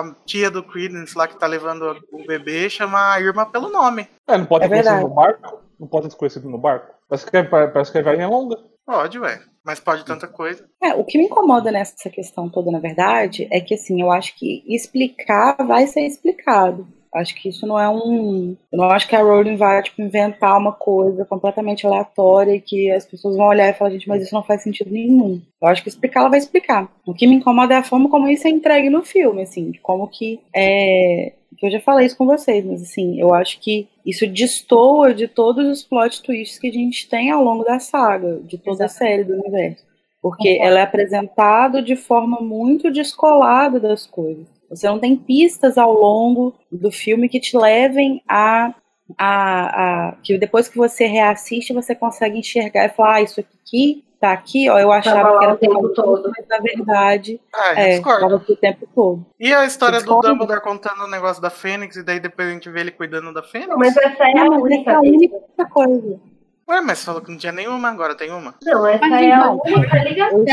a 0.00 0.14
tia 0.26 0.50
do 0.50 0.62
Credence 0.62 1.16
lá 1.16 1.26
que 1.26 1.38
tá 1.38 1.46
levando 1.46 1.96
o 2.12 2.26
bebê 2.26 2.68
chama 2.68 3.12
a 3.14 3.20
Irma 3.20 3.46
pelo 3.46 3.68
nome. 3.70 4.08
É, 4.28 4.36
não 4.36 4.44
pode 4.46 4.64
É 4.64 4.68
ter 4.68 4.82
conhecido 4.82 5.00
no 5.08 5.14
barco? 5.14 5.62
Não 5.80 5.88
pode 5.88 6.08
ter 6.10 6.16
conhecido 6.16 6.48
no 6.48 6.58
barco? 6.58 6.92
Parece 7.08 7.30
que 7.30 7.36
é, 7.36 7.42
parece 7.42 7.90
que 7.92 7.98
é 7.98 8.02
velhinha 8.02 8.28
longa. 8.28 8.56
Pode, 8.86 9.18
ué. 9.18 9.40
Mas 9.64 9.80
pode 9.80 10.04
tanta 10.04 10.26
coisa. 10.26 10.68
É, 10.82 10.94
o 10.94 11.04
que 11.04 11.18
me 11.18 11.24
incomoda 11.24 11.70
nessa 11.70 12.10
questão 12.10 12.48
toda, 12.48 12.70
na 12.70 12.80
verdade, 12.80 13.46
é 13.50 13.60
que 13.60 13.74
assim, 13.74 14.00
eu 14.00 14.10
acho 14.10 14.34
que 14.36 14.64
explicar 14.66 15.56
vai 15.64 15.86
ser 15.86 16.02
explicado. 16.02 16.86
Acho 17.14 17.34
que 17.34 17.50
isso 17.50 17.66
não 17.66 17.78
é 17.78 17.86
um. 17.90 18.56
Eu 18.72 18.78
não 18.78 18.90
acho 18.90 19.06
que 19.06 19.14
a 19.14 19.22
Rowling 19.22 19.56
vai 19.56 19.82
tipo, 19.82 20.00
inventar 20.00 20.58
uma 20.58 20.72
coisa 20.72 21.26
completamente 21.26 21.86
aleatória 21.86 22.54
e 22.54 22.60
que 22.60 22.90
as 22.90 23.04
pessoas 23.04 23.36
vão 23.36 23.48
olhar 23.48 23.68
e 23.68 23.74
falar, 23.74 23.90
gente, 23.90 24.08
mas 24.08 24.22
isso 24.22 24.34
não 24.34 24.42
faz 24.42 24.62
sentido 24.62 24.90
nenhum. 24.90 25.42
Eu 25.60 25.68
acho 25.68 25.82
que 25.82 25.90
explicar 25.90 26.20
ela 26.20 26.30
vai 26.30 26.38
explicar. 26.38 26.90
O 27.04 27.12
que 27.12 27.26
me 27.26 27.34
incomoda 27.34 27.74
é 27.74 27.76
a 27.76 27.84
forma 27.84 28.08
como 28.08 28.28
isso 28.28 28.46
é 28.46 28.50
entregue 28.50 28.88
no 28.88 29.04
filme, 29.04 29.42
assim, 29.42 29.72
como 29.82 30.08
que 30.08 30.40
é. 30.56 31.34
Eu 31.62 31.70
já 31.70 31.80
falei 31.80 32.06
isso 32.06 32.16
com 32.16 32.26
vocês, 32.26 32.64
mas 32.64 32.82
assim, 32.82 33.20
eu 33.20 33.32
acho 33.32 33.60
que 33.60 33.88
isso 34.04 34.26
destoa 34.26 35.14
de 35.14 35.28
todos 35.28 35.66
os 35.68 35.82
plot 35.84 36.22
twists 36.22 36.58
que 36.58 36.68
a 36.68 36.72
gente 36.72 37.08
tem 37.08 37.30
ao 37.30 37.42
longo 37.42 37.62
da 37.64 37.78
saga, 37.78 38.40
de 38.42 38.58
toda 38.58 38.84
a 38.86 38.88
série 38.88 39.24
do 39.24 39.34
universo. 39.34 39.84
Porque 40.20 40.58
ela 40.60 40.78
é 40.80 40.82
apresentada 40.82 41.82
de 41.82 41.96
forma 41.96 42.40
muito 42.40 42.90
descolada 42.90 43.78
das 43.80 44.06
coisas. 44.06 44.46
Você 44.70 44.86
não 44.88 44.98
tem 44.98 45.16
pistas 45.16 45.76
ao 45.78 45.92
longo 45.92 46.54
do 46.70 46.90
filme 46.90 47.28
que 47.28 47.40
te 47.40 47.56
levem 47.56 48.22
a, 48.28 48.74
a, 49.18 50.08
a- 50.08 50.16
que 50.22 50.38
depois 50.38 50.68
que 50.68 50.76
você 50.76 51.06
reassiste 51.06 51.72
você 51.72 51.94
consegue 51.94 52.38
enxergar 52.38 52.86
e 52.86 52.88
falar, 52.90 53.14
ah, 53.16 53.22
isso 53.22 53.40
aqui 53.40 54.04
tá 54.22 54.32
aqui, 54.32 54.70
ó, 54.70 54.78
eu 54.78 54.92
achava 54.92 55.20
Tava 55.22 55.38
que 55.40 55.44
era 55.44 55.54
o 55.54 55.56
tempo 55.58 55.88
todo. 55.90 56.32
mas 56.36 56.46
na 56.48 56.58
verdade, 56.58 57.40
Ah, 57.52 57.72
é, 57.80 58.00
tava 58.00 58.36
aqui 58.36 58.52
o 58.52 58.56
tempo 58.56 58.88
todo. 58.94 59.26
E 59.38 59.52
a 59.52 59.64
história 59.66 60.00
do. 60.00 60.20
Dumbledore 60.20 60.60
contando 60.62 61.02
o 61.04 61.08
negócio 61.10 61.42
da 61.42 61.50
Fênix 61.50 61.96
e 61.96 62.04
daí 62.04 62.20
depois 62.20 62.46
a 62.48 62.52
gente 62.52 62.70
vê 62.70 62.80
ele 62.80 62.92
cuidando 62.92 63.34
da 63.34 63.42
Fênix? 63.42 63.68
Não, 63.68 63.76
mas 63.78 63.96
essa 63.96 64.22
é 64.24 64.38
a 64.38 64.44
Não, 64.44 64.62
única. 64.62 64.80
essa 64.80 64.90
é 64.90 64.94
a 64.94 65.00
única 65.00 65.66
coisa. 65.70 66.20
Ué, 66.68 66.80
mas 66.80 66.98
você 67.00 67.06
falou 67.06 67.20
que 67.20 67.30
não 67.32 67.36
tinha 67.36 67.50
nenhuma, 67.52 67.88
agora 67.90 68.14
tem 68.14 68.30
uma. 68.30 68.54
Não, 68.62 68.86
essa 68.86 69.04
Mas 69.08 69.22
é 69.24 69.32
a 69.32 69.36
não. 69.38 69.60
única 69.66 69.96
ligação. 70.04 70.38
A 70.40 70.44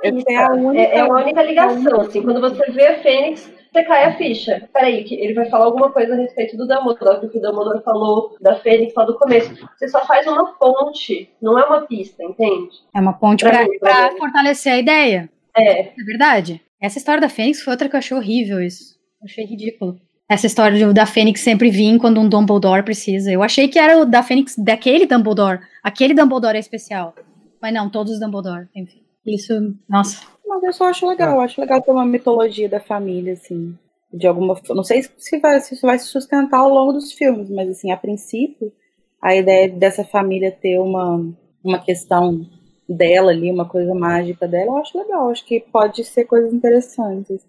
pista. 0.00 0.32
é 0.32 0.36
a 0.38 0.50
única- 0.52 0.80
É, 0.82 0.98
é 0.98 1.04
uma 1.04 1.20
única 1.22 1.42
ligação, 1.42 2.00
assim. 2.00 2.22
Quando 2.22 2.40
você 2.40 2.70
vê 2.72 2.86
a 2.86 2.98
Fênix, 3.02 3.50
você 3.76 3.84
cai 3.84 4.04
a 4.04 4.16
ficha. 4.16 4.68
Peraí, 4.72 5.04
que 5.04 5.14
ele 5.14 5.34
vai 5.34 5.50
falar 5.50 5.66
alguma 5.66 5.90
coisa 5.90 6.14
a 6.14 6.16
respeito 6.16 6.56
do 6.56 6.66
Dumbledore, 6.66 7.20
porque 7.20 7.38
o 7.38 7.42
Dumbledore 7.42 7.82
falou 7.84 8.36
da 8.40 8.56
Fênix 8.56 8.94
lá 8.94 9.04
do 9.04 9.18
começo. 9.18 9.52
Você 9.76 9.88
só 9.88 10.04
faz 10.06 10.26
uma 10.26 10.54
ponte, 10.54 11.30
não 11.42 11.58
é 11.58 11.64
uma 11.64 11.82
pista, 11.82 12.22
entende? 12.24 12.70
É 12.94 13.00
uma 13.00 13.12
ponte 13.12 13.44
mim. 13.44 13.78
fortalecer 14.18 14.72
a 14.72 14.78
ideia. 14.78 15.30
É, 15.54 15.80
É 15.80 16.04
verdade. 16.06 16.62
Essa 16.80 16.98
história 16.98 17.20
da 17.20 17.28
Fênix 17.28 17.60
foi 17.60 17.72
outra 17.72 17.88
que 17.88 17.96
eu 17.96 17.98
achei 17.98 18.16
horrível 18.16 18.62
isso. 18.62 18.96
Eu 19.20 19.26
achei 19.26 19.44
ridículo. 19.44 20.00
Essa 20.28 20.46
história 20.46 20.92
da 20.92 21.06
Fênix 21.06 21.40
sempre 21.40 21.70
vir 21.70 21.98
quando 21.98 22.20
um 22.20 22.28
Dumbledore 22.28 22.82
precisa. 22.82 23.30
Eu 23.30 23.42
achei 23.42 23.68
que 23.68 23.78
era 23.78 23.98
o 23.98 24.04
da 24.04 24.22
Fênix 24.22 24.56
daquele 24.56 25.06
Dumbledore. 25.06 25.60
Aquele 25.82 26.14
Dumbledore 26.14 26.56
é 26.56 26.60
especial. 26.60 27.14
Mas 27.60 27.72
não, 27.72 27.88
todos 27.88 28.14
os 28.14 28.20
Dumbledore. 28.20 28.68
Enfim. 28.74 29.05
Isso, 29.26 29.52
nossa. 29.88 30.24
Mas 30.46 30.62
eu 30.62 30.72
só 30.72 30.84
acho 30.84 31.08
legal, 31.08 31.34
eu 31.34 31.40
acho 31.40 31.60
legal 31.60 31.82
ter 31.82 31.90
uma 31.90 32.06
mitologia 32.06 32.68
da 32.68 32.80
família, 32.80 33.32
assim. 33.32 33.76
De 34.12 34.26
alguma. 34.26 34.54
Não 34.70 34.84
sei 34.84 35.02
se 35.02 35.38
vai, 35.40 35.60
se 35.60 35.74
isso 35.74 35.86
vai 35.86 35.98
se 35.98 36.06
sustentar 36.06 36.60
ao 36.60 36.70
longo 36.70 36.92
dos 36.92 37.12
filmes, 37.12 37.50
mas 37.50 37.68
assim, 37.68 37.90
a 37.90 37.96
princípio, 37.96 38.72
a 39.20 39.34
ideia 39.34 39.68
dessa 39.68 40.04
família 40.04 40.52
ter 40.52 40.78
uma, 40.78 41.28
uma 41.62 41.78
questão 41.80 42.46
dela 42.88 43.32
ali, 43.32 43.50
uma 43.50 43.68
coisa 43.68 43.92
mágica 43.94 44.46
dela, 44.46 44.66
eu 44.66 44.76
acho 44.76 44.96
legal. 44.96 45.28
Acho 45.28 45.44
que 45.44 45.60
pode 45.60 46.04
ser 46.04 46.24
coisas 46.24 46.52
interessantes. 46.52 47.44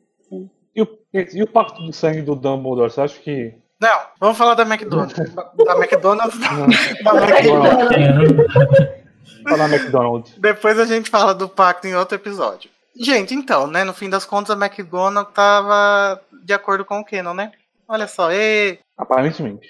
E 0.76 0.82
o, 0.82 0.88
e 1.14 1.44
o 1.44 1.48
pacto 1.48 1.84
de 1.84 1.95
sangue 1.95 2.22
do 2.22 2.36
Dumbledore, 2.36 2.91
você 2.91 3.02
acha 3.02 3.20
que. 3.20 3.54
Não, 3.80 3.99
vamos 4.20 4.38
falar 4.38 4.56
da 4.56 4.64
McDonald's. 4.64 5.16
da 5.66 5.78
McDonald's, 5.78 6.40
não. 6.40 6.68
Da 7.04 7.30
McDonald's. 7.30 9.06
Falar 9.48 9.72
McDonald's. 9.72 10.34
Depois 10.40 10.80
a 10.80 10.86
gente 10.86 11.10
fala 11.10 11.34
do 11.34 11.48
pacto 11.48 11.88
em 11.88 11.95
outro 11.95 12.15
episódio. 12.15 12.69
Gente, 12.99 13.34
então, 13.34 13.68
né? 13.68 13.84
No 13.84 13.94
fim 13.94 14.10
das 14.10 14.26
contas, 14.26 14.52
a 14.52 14.65
McDonald's 14.65 15.34
tava 15.34 16.22
de 16.44 16.53
acordo 16.53 16.84
com 16.84 16.99
o 16.99 17.06
Canon, 17.06 17.34
né? 17.34 17.52
Olha 17.88 18.07
só, 18.07 18.32
e 18.32 18.80
Aparentemente. 18.98 19.69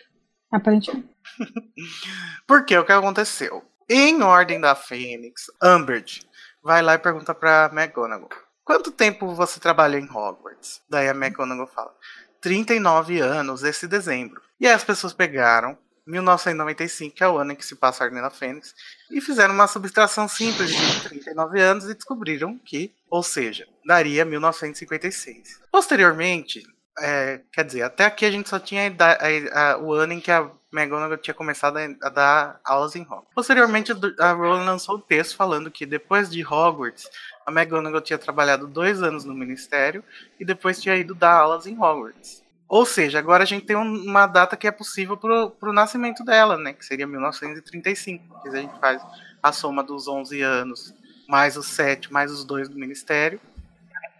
Aparentemente. 0.51 1.09
Por 2.47 2.65
quê? 2.65 2.77
O 2.77 2.85
que 2.85 2.91
aconteceu? 2.91 3.63
Em 3.89 4.21
Ordem 4.21 4.59
da 4.59 4.75
Fênix, 4.75 5.45
Umbridge 5.63 6.27
vai 6.67 6.81
lá 6.81 6.95
e 6.95 6.99
pergunta 6.99 7.33
pra 7.33 7.71
McGonagall: 7.73 8.29
Quanto 8.63 8.91
tempo 8.91 9.33
você 9.33 9.59
trabalhou 9.59 9.99
em 9.99 10.09
Hogwarts? 10.09 10.81
Daí 10.89 11.07
a 11.07 11.11
McGonagall 11.11 11.67
fala: 11.67 11.93
39 12.41 13.19
anos 13.19 13.63
esse 13.63 13.87
dezembro. 13.87 14.41
E 14.59 14.67
aí 14.67 14.73
as 14.73 14.83
pessoas 14.83 15.13
pegaram 15.13 15.77
1995, 16.07 17.15
que 17.15 17.23
é 17.23 17.27
o 17.27 17.37
ano 17.37 17.51
em 17.51 17.55
que 17.55 17.65
se 17.65 17.75
passa 17.75 18.03
a 18.03 18.07
Ordem 18.07 18.29
Fênix, 18.31 18.73
e 19.11 19.21
fizeram 19.21 19.53
uma 19.53 19.67
subtração 19.67 20.27
simples 20.27 20.69
de 20.73 21.01
39 21.09 21.61
anos 21.61 21.85
e 21.89 21.93
descobriram 21.93 22.57
que, 22.65 22.93
ou 23.09 23.21
seja, 23.21 23.67
daria 23.85 24.23
1956. 24.25 25.59
Posteriormente, 25.71 26.63
é, 26.99 27.41
quer 27.53 27.63
dizer, 27.63 27.83
até 27.83 28.05
aqui 28.05 28.25
a 28.25 28.31
gente 28.31 28.49
só 28.49 28.59
tinha 28.59 28.93
a 28.99 29.05
a- 29.05 29.71
a- 29.73 29.77
o 29.77 29.93
ano 29.93 30.13
em 30.13 30.19
que 30.19 30.31
a 30.31 30.49
McGonagall 30.73 31.17
tinha 31.17 31.33
começado 31.33 31.77
a, 31.77 32.09
dar 32.09 32.59
aulas 32.65 32.95
em 32.95 33.01
Hogwarts. 33.03 33.29
Posteriormente, 33.33 33.91
a 34.19 34.31
Rowling 34.33 34.65
lançou 34.65 34.95
o 34.95 34.99
texto 35.01 35.35
falando 35.35 35.71
que 35.71 35.85
depois 35.85 36.29
de 36.29 36.43
Hogwarts, 36.45 37.09
a 37.45 37.51
McGonagall 37.51 38.01
tinha 38.01 38.17
trabalhado 38.17 38.67
dois 38.67 39.01
anos 39.01 39.23
no 39.23 39.33
Ministério 39.33 40.03
e 40.39 40.43
depois 40.45 40.81
tinha 40.81 40.95
ido 40.95 41.15
dar 41.15 41.33
aulas 41.33 41.65
em 41.67 41.73
Hogwarts. 41.79 42.43
Ou 42.69 42.85
seja, 42.85 43.17
agora 43.19 43.43
a 43.43 43.45
gente 43.45 43.65
tem 43.65 43.75
um- 43.75 44.03
uma 44.03 44.27
data 44.27 44.57
que 44.57 44.67
é 44.67 44.71
possível 44.71 45.15
pro, 45.15 45.51
pro 45.51 45.71
nascimento 45.71 46.23
dela, 46.23 46.57
né? 46.57 46.73
Que 46.73 46.85
seria 46.85 47.07
1935. 47.07 48.41
Que 48.41 48.49
a 48.49 48.55
gente 48.61 48.77
faz 48.79 49.01
a 49.41 49.51
soma 49.51 49.83
dos 49.83 50.07
11 50.07 50.41
anos, 50.41 50.93
mais 51.27 51.55
os 51.55 51.67
7, 51.67 52.11
mais 52.11 52.31
os 52.31 52.43
2 52.43 52.67
do 52.67 52.77
Ministério, 52.77 53.39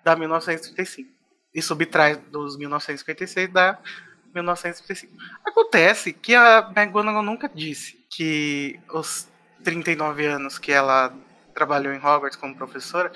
dá 0.04 0.16
1935. 0.16 1.10
E 1.54 1.62
subtrai 1.62 2.16
dos 2.16 2.58
1956, 2.58 3.52
dá 3.52 3.78
1935. 4.34 5.14
Acontece 5.46 6.14
que 6.14 6.36
a 6.36 6.72
McGonagall 6.76 7.24
nunca 7.24 7.50
disse 7.54 7.98
que 8.10 8.80
os 8.94 9.28
39 9.64 10.26
anos 10.26 10.58
que 10.60 10.72
ela 10.72 11.14
trabalhou 11.54 11.94
em 11.94 11.98
Hogwarts 11.98 12.36
como 12.38 12.56
professora 12.56 13.12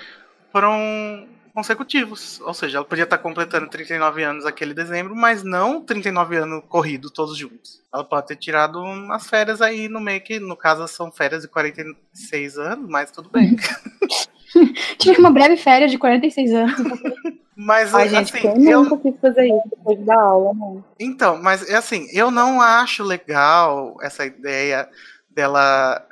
foram 0.50 1.28
consecutivos. 1.52 2.40
Ou 2.40 2.54
seja, 2.54 2.78
ela 2.78 2.84
podia 2.84 3.04
estar 3.04 3.18
completando 3.18 3.68
39 3.68 4.22
anos 4.22 4.46
aquele 4.46 4.74
dezembro, 4.74 5.14
mas 5.14 5.42
não 5.42 5.82
39 5.82 6.36
anos 6.36 6.62
corrido 6.68 7.10
todos 7.10 7.36
juntos. 7.36 7.80
Ela 7.92 8.04
pode 8.04 8.28
ter 8.28 8.36
tirado 8.36 8.80
umas 8.80 9.26
férias 9.28 9.60
aí 9.60 9.88
no 9.88 10.00
meio 10.00 10.20
que, 10.20 10.38
no 10.38 10.56
caso, 10.56 10.86
são 10.88 11.10
férias 11.10 11.42
de 11.42 11.48
46 11.48 12.58
anos, 12.58 12.88
mas 12.88 13.10
tudo 13.10 13.30
bem. 13.30 13.56
Tive 14.98 15.18
uma 15.18 15.30
breve 15.30 15.56
férias 15.56 15.90
de 15.90 15.98
46 15.98 16.52
anos. 16.52 16.74
Mas 17.54 17.94
Ai, 17.94 18.08
gente, 18.08 18.34
assim, 18.34 18.40
quem 18.40 18.70
eu, 18.70 18.82
nunca 18.82 18.96
quis 18.96 19.20
fazer 19.20 19.46
isso 19.46 19.68
depois 19.68 19.98
da 20.04 20.18
aula, 20.18 20.54
não? 20.54 20.84
Então, 20.98 21.40
mas 21.40 21.68
é 21.68 21.76
assim, 21.76 22.08
eu 22.10 22.30
não 22.30 22.60
acho 22.60 23.04
legal 23.04 23.96
essa 24.00 24.24
ideia 24.24 24.88
dela. 25.30 26.04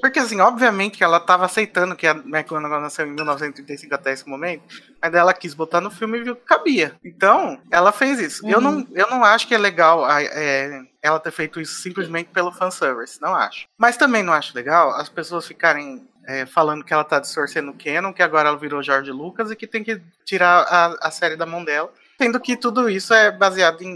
Porque, 0.00 0.18
assim, 0.18 0.40
obviamente 0.40 0.98
que 0.98 1.04
ela 1.04 1.16
estava 1.18 1.44
aceitando 1.46 1.96
que 1.96 2.06
a 2.06 2.12
McGonagall 2.12 2.80
nasceu 2.80 3.06
em 3.06 3.10
1935 3.12 3.94
até 3.94 4.12
esse 4.12 4.28
momento, 4.28 4.62
mas 5.02 5.14
ela 5.14 5.32
quis 5.32 5.54
botar 5.54 5.80
no 5.80 5.90
filme 5.90 6.18
e 6.18 6.22
viu 6.24 6.36
que 6.36 6.44
cabia. 6.44 6.94
Então, 7.04 7.58
ela 7.70 7.92
fez 7.92 8.18
isso. 8.20 8.46
Eu, 8.48 8.60
não, 8.60 8.86
eu 8.92 9.08
não 9.10 9.24
acho 9.24 9.46
que 9.48 9.54
é 9.54 9.58
legal 9.58 10.04
a- 10.04 10.22
é, 10.22 10.82
ela 11.02 11.18
ter 11.20 11.30
feito 11.30 11.60
isso 11.60 11.80
simplesmente 11.80 12.30
pelo 12.32 12.52
fanservice, 12.52 13.20
não 13.20 13.34
acho. 13.34 13.66
Mas 13.78 13.96
também 13.96 14.22
não 14.22 14.32
acho 14.32 14.54
legal 14.54 14.90
as 14.90 15.08
pessoas 15.08 15.46
ficarem 15.46 16.06
é, 16.28 16.44
falando 16.44 16.84
que 16.84 16.92
ela 16.92 17.04
tá 17.04 17.20
distorcendo 17.20 17.70
o 17.70 17.74
canon, 17.74 18.12
que 18.12 18.22
agora 18.22 18.48
ela 18.48 18.58
virou 18.58 18.82
George 18.82 19.12
Lucas 19.12 19.50
e 19.50 19.56
que 19.56 19.66
tem 19.66 19.84
que 19.84 20.00
tirar 20.24 20.62
a, 20.68 21.08
a 21.08 21.10
série 21.10 21.36
da 21.36 21.46
mão 21.46 21.64
dela. 21.64 21.92
Sendo 22.20 22.40
que 22.40 22.56
tudo 22.56 22.90
isso 22.90 23.14
é 23.14 23.30
baseado 23.30 23.82
em, 23.82 23.88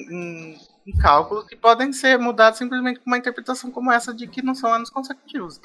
em- 0.54 0.58
em 0.86 0.96
cálculos 0.96 1.44
que 1.44 1.56
podem 1.56 1.92
ser 1.92 2.18
mudados 2.18 2.58
simplesmente 2.58 3.00
com 3.00 3.10
uma 3.10 3.18
interpretação 3.18 3.70
como 3.70 3.92
essa 3.92 4.12
de 4.14 4.26
que 4.26 4.42
não 4.42 4.54
são 4.54 4.72
anos 4.72 4.90
consecutivos. 4.90 5.60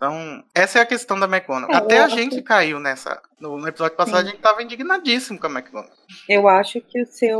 Então, 0.00 0.42
essa 0.54 0.78
é 0.78 0.82
a 0.82 0.86
questão 0.86 1.20
da 1.20 1.26
McGonagall. 1.26 1.74
É, 1.74 1.76
Até 1.76 1.98
a 1.98 2.08
gente 2.08 2.36
que- 2.36 2.42
caiu 2.42 2.80
nessa. 2.80 3.20
No, 3.38 3.68
episódio 3.68 3.94
passado, 3.98 4.22
Sim. 4.22 4.28
a 4.28 4.30
gente 4.30 4.40
tava 4.40 4.62
indignadíssimo 4.62 5.38
com 5.38 5.46
a 5.46 5.50
McGonagall. 5.50 5.92
Eu 6.26 6.48
acho 6.48 6.80
que 6.80 7.02
o 7.02 7.06
seu, 7.06 7.38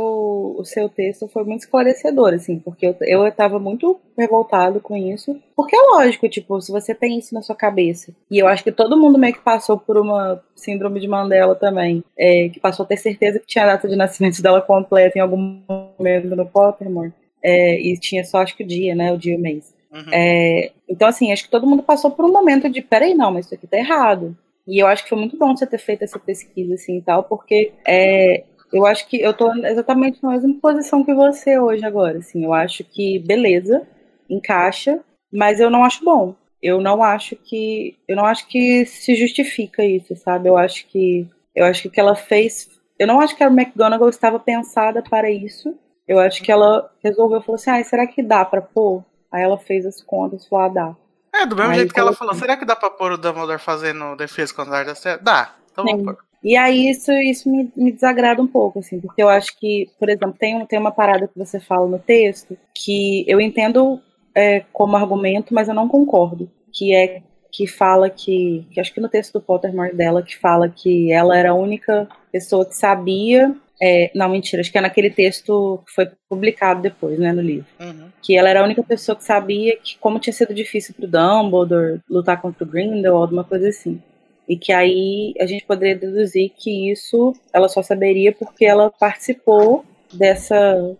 o 0.59 0.63
seu 0.63 0.87
texto 0.87 1.27
foi 1.27 1.43
muito 1.43 1.61
esclarecedor, 1.61 2.35
assim, 2.35 2.59
porque 2.59 2.85
eu, 2.85 2.95
eu 3.01 3.25
estava 3.25 3.57
muito 3.57 3.99
revoltado 4.15 4.79
com 4.79 4.95
isso. 4.95 5.41
Porque 5.55 5.75
é 5.75 5.81
lógico, 5.81 6.29
tipo, 6.29 6.61
se 6.61 6.71
você 6.71 6.93
tem 6.93 7.17
isso 7.17 7.33
na 7.33 7.41
sua 7.41 7.55
cabeça, 7.55 8.13
e 8.29 8.37
eu 8.37 8.47
acho 8.47 8.63
que 8.63 8.71
todo 8.71 8.95
mundo 8.95 9.17
meio 9.17 9.33
que 9.33 9.41
passou 9.41 9.75
por 9.79 9.97
uma 9.97 10.39
síndrome 10.55 10.99
de 10.99 11.07
Mandela 11.07 11.55
também, 11.55 12.03
é, 12.15 12.47
que 12.49 12.59
passou 12.59 12.83
a 12.83 12.87
ter 12.87 12.97
certeza 12.97 13.39
que 13.39 13.47
tinha 13.47 13.63
a 13.63 13.67
data 13.67 13.87
de 13.87 13.95
nascimento 13.95 14.39
dela 14.39 14.61
completa 14.61 15.17
em 15.17 15.21
algum 15.21 15.63
momento 15.97 16.35
no 16.35 16.45
Pottermore, 16.47 17.11
é, 17.43 17.79
e 17.81 17.97
tinha 17.99 18.23
só, 18.23 18.37
acho 18.43 18.55
que 18.55 18.63
o 18.63 18.67
dia, 18.67 18.93
né, 18.93 19.11
o 19.11 19.17
dia 19.17 19.33
e 19.33 19.37
o 19.37 19.39
mês. 19.41 19.73
Uhum. 19.91 20.13
É, 20.13 20.71
então, 20.87 21.07
assim, 21.07 21.31
acho 21.31 21.43
que 21.43 21.51
todo 21.51 21.67
mundo 21.67 21.83
passou 21.83 22.11
por 22.11 22.25
um 22.25 22.31
momento 22.31 22.69
de, 22.69 22.81
peraí, 22.81 23.13
não, 23.13 23.31
mas 23.31 23.45
isso 23.45 23.55
aqui 23.55 23.67
tá 23.67 23.77
errado. 23.77 24.35
E 24.67 24.79
eu 24.79 24.87
acho 24.87 25.03
que 25.03 25.09
foi 25.09 25.17
muito 25.17 25.37
bom 25.37 25.55
você 25.55 25.67
ter 25.67 25.77
feito 25.77 26.03
essa 26.03 26.19
pesquisa, 26.19 26.75
assim, 26.75 26.97
e 26.97 27.01
tal, 27.01 27.23
porque 27.23 27.73
é, 27.85 28.43
eu 28.71 28.85
acho 28.85 29.07
que 29.07 29.19
eu 29.21 29.33
tô 29.33 29.53
exatamente 29.65 30.21
na 30.23 30.31
mesma 30.31 30.53
posição 30.61 31.03
que 31.03 31.13
você 31.13 31.59
hoje 31.59 31.85
agora, 31.85 32.19
assim, 32.19 32.45
eu 32.45 32.53
acho 32.53 32.83
que, 32.83 33.19
beleza, 33.19 33.85
encaixa, 34.29 34.99
mas 35.31 35.59
eu 35.59 35.69
não 35.69 35.83
acho 35.83 36.03
bom. 36.03 36.35
Eu 36.61 36.79
não 36.79 37.01
acho 37.01 37.35
que, 37.35 37.97
eu 38.07 38.15
não 38.15 38.25
acho 38.25 38.47
que 38.47 38.85
se 38.85 39.15
justifica 39.15 39.83
isso, 39.83 40.15
sabe? 40.15 40.47
Eu 40.47 40.55
acho 40.57 40.85
que, 40.87 41.27
eu 41.55 41.65
acho 41.65 41.81
que 41.81 41.87
o 41.87 41.91
que 41.91 41.99
ela 41.99 42.15
fez, 42.15 42.69
eu 42.99 43.07
não 43.07 43.19
acho 43.19 43.35
que 43.35 43.43
a 43.43 43.47
McGonagall 43.47 44.09
estava 44.09 44.39
pensada 44.39 45.01
para 45.01 45.29
isso. 45.29 45.75
Eu 46.07 46.19
acho 46.19 46.41
que 46.43 46.51
ela 46.51 46.91
resolveu, 47.03 47.41
falou 47.41 47.55
assim, 47.55 47.71
ah, 47.71 47.83
será 47.83 48.05
que 48.05 48.21
dá 48.21 48.45
pra 48.45 48.61
pôr? 48.61 49.03
Aí 49.31 49.43
ela 49.43 49.57
fez 49.57 49.85
as 49.85 50.01
contas, 50.01 50.47
falou, 50.47 50.65
ah, 50.65 50.69
dá. 50.69 50.95
É, 51.33 51.45
do 51.45 51.55
mesmo 51.55 51.71
Aí 51.71 51.77
jeito 51.77 51.93
que 51.93 51.99
ela 51.99 52.13
falou, 52.13 52.33
será 52.35 52.57
que 52.57 52.65
dá 52.65 52.75
pra 52.75 52.89
pôr 52.89 53.13
o 53.13 53.17
Dumbledore 53.17 53.59
fazendo 53.59 54.15
defesa 54.15 54.53
contra 54.53 54.79
a 54.79 54.83
da 54.83 54.95
série? 54.95 55.21
Dá. 55.21 55.55
Então 55.71 55.85
Sim. 55.85 55.91
vamos 55.91 56.05
pôr. 56.05 56.17
E 56.43 56.57
aí 56.57 56.89
isso, 56.89 57.11
isso 57.11 57.49
me, 57.49 57.71
me 57.75 57.91
desagrada 57.91 58.41
um 58.41 58.47
pouco, 58.47 58.79
assim, 58.79 58.99
porque 58.99 59.21
eu 59.21 59.29
acho 59.29 59.57
que, 59.59 59.89
por 59.99 60.09
exemplo, 60.09 60.35
tem, 60.37 60.65
tem 60.65 60.79
uma 60.79 60.91
parada 60.91 61.27
que 61.27 61.37
você 61.37 61.59
fala 61.59 61.87
no 61.87 61.99
texto 61.99 62.57
que 62.73 63.23
eu 63.27 63.39
entendo 63.39 64.01
é, 64.33 64.61
como 64.73 64.97
argumento, 64.97 65.53
mas 65.53 65.67
eu 65.67 65.75
não 65.75 65.87
concordo. 65.87 66.49
Que 66.73 66.95
é 66.95 67.21
que 67.51 67.67
fala 67.67 68.09
que, 68.09 68.65
que 68.71 68.79
acho 68.79 68.93
que 68.93 69.01
no 69.01 69.09
texto 69.09 69.33
do 69.33 69.41
Pottermore 69.41 69.93
dela, 69.93 70.23
que 70.23 70.37
fala 70.37 70.69
que 70.69 71.11
ela 71.11 71.37
era 71.37 71.51
a 71.51 71.55
única 71.55 72.07
pessoa 72.31 72.65
que 72.65 72.75
sabia 72.75 73.53
É, 73.83 74.11
não, 74.13 74.29
mentira, 74.29 74.61
acho 74.61 74.71
que 74.71 74.77
é 74.77 74.81
naquele 74.81 75.09
texto 75.09 75.81
que 75.87 75.91
foi 75.91 76.07
publicado 76.29 76.83
depois, 76.83 77.17
né, 77.17 77.33
no 77.33 77.41
livro. 77.41 77.65
Uhum. 77.79 78.09
Que 78.21 78.37
ela 78.37 78.47
era 78.47 78.61
a 78.61 78.63
única 78.63 78.83
pessoa 78.83 79.15
que 79.15 79.23
sabia 79.23 79.75
que 79.77 79.97
como 79.97 80.19
tinha 80.19 80.33
sido 80.33 80.53
difícil 80.53 80.93
pro 80.93 81.07
Dumbledore 81.07 81.99
lutar 82.07 82.39
contra 82.39 82.63
o 82.63 82.67
Grindelwald, 82.67 83.33
uma 83.33 83.43
coisa 83.43 83.69
assim. 83.69 83.99
E 84.47 84.55
que 84.55 84.71
aí 84.71 85.33
a 85.39 85.47
gente 85.47 85.65
poderia 85.65 85.95
deduzir 85.95 86.51
que 86.55 86.91
isso 86.91 87.33
ela 87.51 87.67
só 87.67 87.81
saberia 87.81 88.31
porque 88.31 88.65
ela 88.65 88.91
participou 88.91 89.83
dessa, 90.13 90.95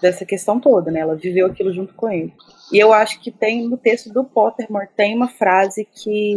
dessa 0.00 0.24
questão 0.24 0.60
toda, 0.60 0.92
né? 0.92 1.00
Ela 1.00 1.16
viveu 1.16 1.46
aquilo 1.46 1.72
junto 1.72 1.92
com 1.94 2.08
ele. 2.08 2.32
E 2.72 2.78
eu 2.78 2.92
acho 2.92 3.20
que 3.20 3.32
tem 3.32 3.68
no 3.68 3.76
texto 3.76 4.12
do 4.12 4.22
Pottermore 4.22 4.88
tem 4.96 5.14
uma 5.16 5.28
frase 5.28 5.86
que, 5.92 6.36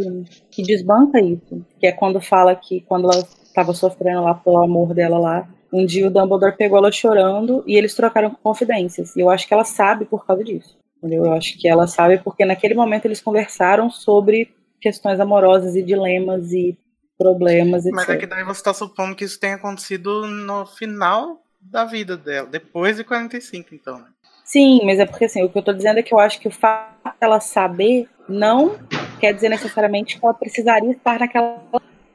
que 0.49 0.63
desbanca 0.63 1.21
isso, 1.21 1.63
que 1.79 1.85
é 1.85 1.91
quando 1.91 2.19
fala 2.19 2.55
que 2.55 2.81
quando 2.81 3.11
ela 3.11 3.21
estava 3.43 3.73
sofrendo 3.73 4.23
lá 4.23 4.33
pelo 4.33 4.63
amor 4.63 4.93
dela 4.93 5.17
lá, 5.17 5.47
um 5.75 5.85
dia 5.85 6.07
o 6.07 6.09
Dumbledore 6.09 6.55
pegou 6.55 6.77
ela 6.77 6.91
chorando 6.91 7.63
e 7.67 7.75
eles 7.75 7.93
trocaram 7.93 8.31
confidências. 8.31 9.15
E 9.15 9.19
eu 9.19 9.29
acho 9.29 9.47
que 9.47 9.53
ela 9.53 9.65
sabe 9.65 10.05
por 10.05 10.25
causa 10.25 10.43
disso. 10.43 10.77
Entendeu? 10.97 11.25
Eu 11.25 11.33
acho 11.33 11.57
que 11.57 11.67
ela 11.67 11.85
sabe 11.85 12.17
porque 12.19 12.45
naquele 12.45 12.73
momento 12.73 13.05
eles 13.05 13.21
conversaram 13.21 13.89
sobre 13.89 14.53
questões 14.79 15.19
amorosas 15.19 15.75
e 15.75 15.83
dilemas 15.83 16.51
e 16.51 16.77
problemas, 17.17 17.85
etc. 17.85 17.95
Mas 17.95 18.09
é 18.09 18.17
que 18.17 18.25
daí 18.25 18.43
você 18.43 18.63
tá 18.63 18.73
supondo 18.73 19.15
que 19.15 19.25
isso 19.25 19.39
tenha 19.39 19.55
acontecido 19.55 20.25
no 20.25 20.65
final 20.65 21.41
da 21.59 21.83
vida 21.83 22.15
dela, 22.15 22.47
depois 22.47 22.97
de 22.97 23.03
45, 23.03 23.75
então. 23.75 23.97
né? 23.97 24.05
Sim, 24.43 24.81
mas 24.85 24.99
é 24.99 25.05
porque 25.05 25.25
assim, 25.25 25.43
o 25.43 25.49
que 25.49 25.57
eu 25.57 25.63
tô 25.63 25.73
dizendo 25.73 25.99
é 25.99 26.03
que 26.03 26.13
eu 26.13 26.19
acho 26.19 26.39
que 26.39 26.47
o 26.47 26.51
fato 26.51 27.19
dela 27.19 27.39
saber 27.39 28.07
não 28.29 28.77
quer 29.19 29.33
dizer 29.33 29.49
necessariamente 29.49 30.19
que 30.19 30.25
ela 30.25 30.33
precisaria 30.33 30.91
estar 30.91 31.19
naquela. 31.19 31.61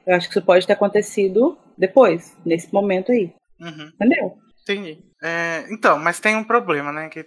Eu 0.05 0.15
acho 0.15 0.29
que 0.29 0.37
isso 0.37 0.45
pode 0.45 0.65
ter 0.65 0.73
acontecido 0.73 1.57
depois, 1.77 2.37
nesse 2.45 2.73
momento 2.73 3.11
aí. 3.11 3.33
Uhum. 3.61 3.91
Entendeu? 3.95 4.37
Entendi. 4.63 5.03
É, 5.23 5.65
então, 5.69 5.97
mas 5.99 6.19
tem 6.19 6.35
um 6.35 6.43
problema, 6.43 6.91
né? 6.91 7.09
Que 7.09 7.25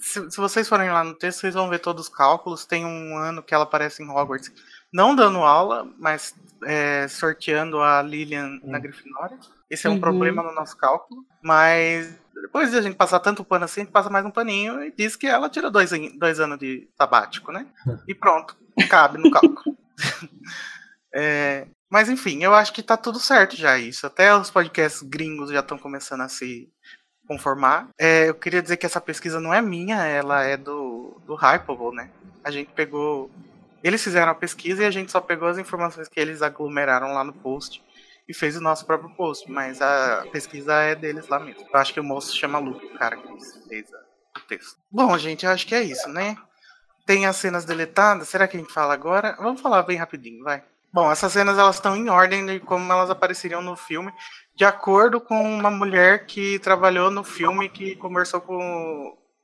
se, 0.00 0.30
se 0.30 0.36
vocês 0.36 0.68
forem 0.68 0.90
lá 0.90 1.02
no 1.04 1.14
texto, 1.14 1.40
vocês 1.40 1.54
vão 1.54 1.68
ver 1.68 1.78
todos 1.78 2.08
os 2.08 2.14
cálculos. 2.14 2.66
Tem 2.66 2.84
um 2.84 3.16
ano 3.16 3.42
que 3.42 3.54
ela 3.54 3.64
aparece 3.64 4.02
em 4.02 4.08
Hogwarts, 4.08 4.52
não 4.92 5.14
dando 5.14 5.38
aula, 5.38 5.86
mas 5.98 6.34
é, 6.64 7.06
sorteando 7.08 7.80
a 7.80 8.02
Lilian 8.02 8.60
na 8.62 8.78
Grifinória. 8.78 9.38
Esse 9.70 9.86
é 9.86 9.90
um 9.90 9.94
Uhum. 9.94 10.00
problema 10.00 10.42
no 10.42 10.52
nosso 10.54 10.76
cálculo. 10.76 11.24
Mas 11.42 12.14
depois 12.42 12.70
de 12.70 12.76
a 12.76 12.82
gente 12.82 12.96
passar 12.96 13.20
tanto 13.20 13.44
pano 13.44 13.64
assim, 13.64 13.80
a 13.80 13.84
gente 13.84 13.92
passa 13.92 14.10
mais 14.10 14.24
um 14.26 14.30
paninho 14.30 14.82
e 14.82 14.92
diz 14.92 15.16
que 15.16 15.26
ela 15.26 15.48
tirou 15.48 15.70
dois, 15.70 15.90
dois 16.18 16.38
anos 16.40 16.58
de 16.58 16.88
sabático, 16.96 17.50
né? 17.50 17.66
E 18.06 18.14
pronto, 18.14 18.56
cabe 18.88 19.18
no 19.18 19.30
cálculo. 19.30 19.76
É, 21.16 21.68
mas 21.94 22.08
enfim, 22.08 22.42
eu 22.42 22.52
acho 22.52 22.72
que 22.72 22.82
tá 22.82 22.96
tudo 22.96 23.20
certo 23.20 23.54
já 23.54 23.78
isso. 23.78 24.04
Até 24.04 24.34
os 24.34 24.50
podcasts 24.50 25.00
gringos 25.00 25.52
já 25.52 25.60
estão 25.60 25.78
começando 25.78 26.22
a 26.22 26.28
se 26.28 26.68
conformar. 27.24 27.88
É, 27.96 28.30
eu 28.30 28.34
queria 28.34 28.60
dizer 28.60 28.78
que 28.78 28.84
essa 28.84 29.00
pesquisa 29.00 29.38
não 29.38 29.54
é 29.54 29.62
minha, 29.62 30.04
ela 30.04 30.42
é 30.42 30.56
do, 30.56 31.22
do 31.24 31.36
Hypable, 31.36 31.94
né? 31.94 32.10
A 32.42 32.50
gente 32.50 32.72
pegou. 32.72 33.30
Eles 33.80 34.02
fizeram 34.02 34.32
a 34.32 34.34
pesquisa 34.34 34.82
e 34.82 34.86
a 34.86 34.90
gente 34.90 35.12
só 35.12 35.20
pegou 35.20 35.46
as 35.46 35.56
informações 35.56 36.08
que 36.08 36.18
eles 36.18 36.42
aglomeraram 36.42 37.14
lá 37.14 37.22
no 37.22 37.32
post 37.32 37.80
e 38.28 38.34
fez 38.34 38.56
o 38.56 38.60
nosso 38.60 38.84
próprio 38.84 39.10
post, 39.10 39.48
mas 39.48 39.80
a 39.80 40.26
pesquisa 40.32 40.74
é 40.74 40.96
deles 40.96 41.28
lá 41.28 41.38
mesmo. 41.38 41.64
Eu 41.72 41.78
acho 41.78 41.94
que 41.94 42.00
o 42.00 42.04
moço 42.04 42.36
chama 42.36 42.58
Luke, 42.58 42.86
o 42.86 42.98
cara 42.98 43.16
que 43.16 43.28
fez 43.68 43.86
o 44.36 44.40
texto. 44.48 44.80
Bom, 44.90 45.16
gente, 45.16 45.46
eu 45.46 45.52
acho 45.52 45.64
que 45.64 45.76
é 45.76 45.82
isso, 45.84 46.08
né? 46.08 46.36
Tem 47.06 47.24
as 47.24 47.36
cenas 47.36 47.64
deletadas, 47.64 48.28
será 48.28 48.48
que 48.48 48.56
a 48.56 48.60
gente 48.60 48.72
fala 48.72 48.92
agora? 48.92 49.36
Vamos 49.38 49.60
falar 49.60 49.84
bem 49.84 49.96
rapidinho, 49.96 50.42
vai. 50.42 50.60
Bom, 50.94 51.10
essas 51.10 51.32
cenas 51.32 51.58
elas 51.58 51.74
estão 51.74 51.96
em 51.96 52.08
ordem 52.08 52.46
de 52.46 52.60
como 52.60 52.90
elas 52.92 53.10
apareceriam 53.10 53.60
no 53.60 53.74
filme, 53.74 54.12
de 54.54 54.64
acordo 54.64 55.20
com 55.20 55.34
uma 55.42 55.68
mulher 55.70 56.24
que 56.24 56.60
trabalhou 56.60 57.10
no 57.10 57.24
filme 57.24 57.68
que 57.68 57.96
conversou 57.96 58.40
com 58.40 58.56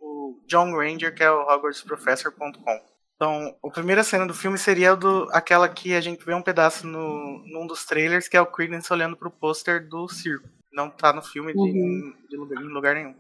o- 0.00 0.38
John 0.46 0.70
Granger, 0.72 1.12
que 1.12 1.24
é 1.24 1.30
o 1.30 1.42
hogwartsprofessor.com. 1.42 2.80
Então, 3.16 3.54
a 3.64 3.68
primeira 3.68 4.04
cena 4.04 4.26
do 4.26 4.32
filme 4.32 4.56
seria 4.56 4.94
do, 4.94 5.28
aquela 5.32 5.68
que 5.68 5.92
a 5.94 6.00
gente 6.00 6.24
vê 6.24 6.32
um 6.34 6.40
pedaço 6.40 6.86
no, 6.86 7.42
num 7.46 7.66
dos 7.66 7.84
trailers, 7.84 8.28
que 8.28 8.36
é 8.36 8.40
o 8.40 8.46
Credence 8.46 8.92
olhando 8.92 9.16
pro 9.16 9.30
pôster 9.30 9.86
do 9.88 10.08
circo. 10.08 10.48
Não 10.72 10.88
tá 10.88 11.12
no 11.12 11.20
filme 11.20 11.52
de, 11.52 11.58
Uhum. 11.58 12.14
de 12.30 12.36
lugar, 12.36 12.62
em 12.62 12.68
lugar 12.68 12.94
nenhum. 12.94 13.14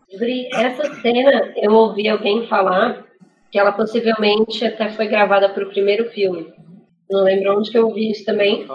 Essa 0.54 0.94
cena 1.02 1.52
eu 1.56 1.72
ouvi 1.72 2.08
alguém 2.08 2.46
falar 2.48 3.04
que 3.50 3.58
ela 3.58 3.72
possivelmente 3.72 4.64
até 4.64 4.90
foi 4.92 5.08
gravada 5.08 5.48
para 5.52 5.64
o 5.64 5.68
primeiro 5.70 6.08
filme. 6.10 6.54
Não 7.10 7.22
lembro 7.22 7.58
onde 7.58 7.70
que 7.70 7.78
eu 7.78 7.86
ouvi 7.86 8.10
isso 8.10 8.24
também, 8.24 8.66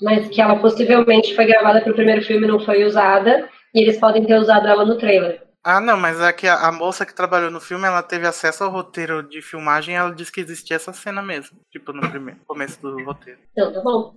mas 0.00 0.28
que 0.28 0.40
ela 0.40 0.56
possivelmente 0.56 1.34
foi 1.34 1.46
gravada 1.46 1.80
para 1.80 1.92
o 1.92 1.94
primeiro 1.94 2.22
filme 2.22 2.46
e 2.46 2.48
não 2.48 2.60
foi 2.60 2.84
usada, 2.84 3.48
e 3.74 3.82
eles 3.82 3.98
podem 3.98 4.24
ter 4.24 4.38
usado 4.38 4.66
ela 4.66 4.84
no 4.84 4.96
trailer. 4.96 5.42
Ah, 5.62 5.80
não, 5.80 5.96
mas 5.96 6.20
é 6.20 6.32
que 6.32 6.46
a, 6.46 6.68
a 6.68 6.72
moça 6.72 7.04
que 7.04 7.12
trabalhou 7.12 7.50
no 7.50 7.60
filme, 7.60 7.86
ela 7.86 8.02
teve 8.02 8.24
acesso 8.24 8.62
ao 8.62 8.70
roteiro 8.70 9.22
de 9.22 9.42
filmagem 9.42 9.94
e 9.94 9.98
ela 9.98 10.14
disse 10.14 10.30
que 10.30 10.40
existia 10.40 10.76
essa 10.76 10.92
cena 10.92 11.20
mesmo. 11.20 11.58
Tipo, 11.72 11.92
no 11.92 12.08
primeiro 12.08 12.38
começo 12.46 12.80
do 12.80 13.04
roteiro. 13.04 13.40
Então, 13.50 13.72
tá 13.72 13.80
bom. 13.80 14.14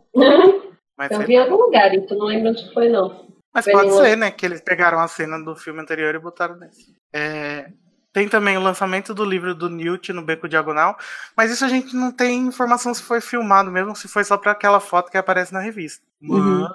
Mas, 0.96 1.12
Eu 1.12 1.22
vi 1.22 1.34
em 1.34 1.38
algum 1.40 1.56
lugar, 1.56 1.92
então 1.96 2.18
não 2.18 2.28
lembro 2.28 2.50
onde 2.52 2.72
foi, 2.72 2.90
não. 2.90 3.26
Mas 3.52 3.66
Foi 3.66 3.74
pode 3.74 3.94
ser, 3.94 4.16
né? 4.16 4.30
Que 4.30 4.46
eles 4.46 4.62
pegaram 4.62 5.00
a 5.00 5.08
cena 5.08 5.44
do 5.44 5.56
filme 5.56 5.82
anterior 5.82 6.14
e 6.14 6.20
botaram 6.20 6.56
nesse. 6.56 6.94
É, 7.12 7.72
tem 8.12 8.28
também 8.28 8.58
o 8.58 8.62
lançamento 8.62 9.14
do 9.14 9.24
livro 9.24 9.54
do 9.54 9.70
Newt 9.70 10.12
no 10.14 10.22
Beco 10.24 10.48
Diagonal, 10.50 10.98
mas 11.38 11.52
isso 11.52 11.64
a 11.64 11.70
gente 11.70 11.96
não 11.96 12.12
tem 12.12 12.40
informação 12.48 12.94
se 12.94 13.04
foi 13.04 13.22
filmado 13.22 13.72
mesmo, 13.72 13.96
se 13.96 14.08
foi 14.08 14.24
só 14.24 14.38
pra 14.38 14.52
aquela 14.54 14.80
foto 14.80 15.12
que 15.12 15.18
aparece 15.18 15.54
na 15.54 15.60
revista. 15.60 16.04
Mas. 16.22 16.40
Uhum. 16.40 16.66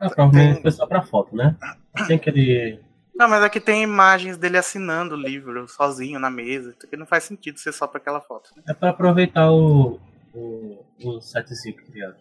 Ah, 0.00 0.08
provavelmente 0.10 0.52
Tem- 0.54 0.62
foi 0.62 0.70
só 0.70 0.86
pra 0.86 1.02
foto, 1.02 1.34
né? 1.34 1.56
Tem 2.06 2.16
aquele. 2.16 2.80
Não, 3.16 3.28
mas 3.28 3.42
aqui 3.42 3.58
tem 3.58 3.82
imagens 3.82 4.36
dele 4.36 4.56
assinando 4.56 5.16
o 5.16 5.20
livro 5.20 5.66
sozinho 5.66 6.20
na 6.20 6.30
mesa, 6.30 6.72
que 6.88 6.96
não 6.96 7.04
faz 7.04 7.24
sentido 7.24 7.58
ser 7.58 7.72
só 7.72 7.84
pra 7.88 7.98
aquela 7.98 8.20
foto. 8.20 8.50
né? 8.56 8.62
É 8.68 8.72
pra 8.74 8.90
aproveitar 8.90 9.50
o. 9.50 9.98
o, 10.32 10.84
o 11.02 11.20
setzinho 11.20 11.74
criado. 11.74 12.14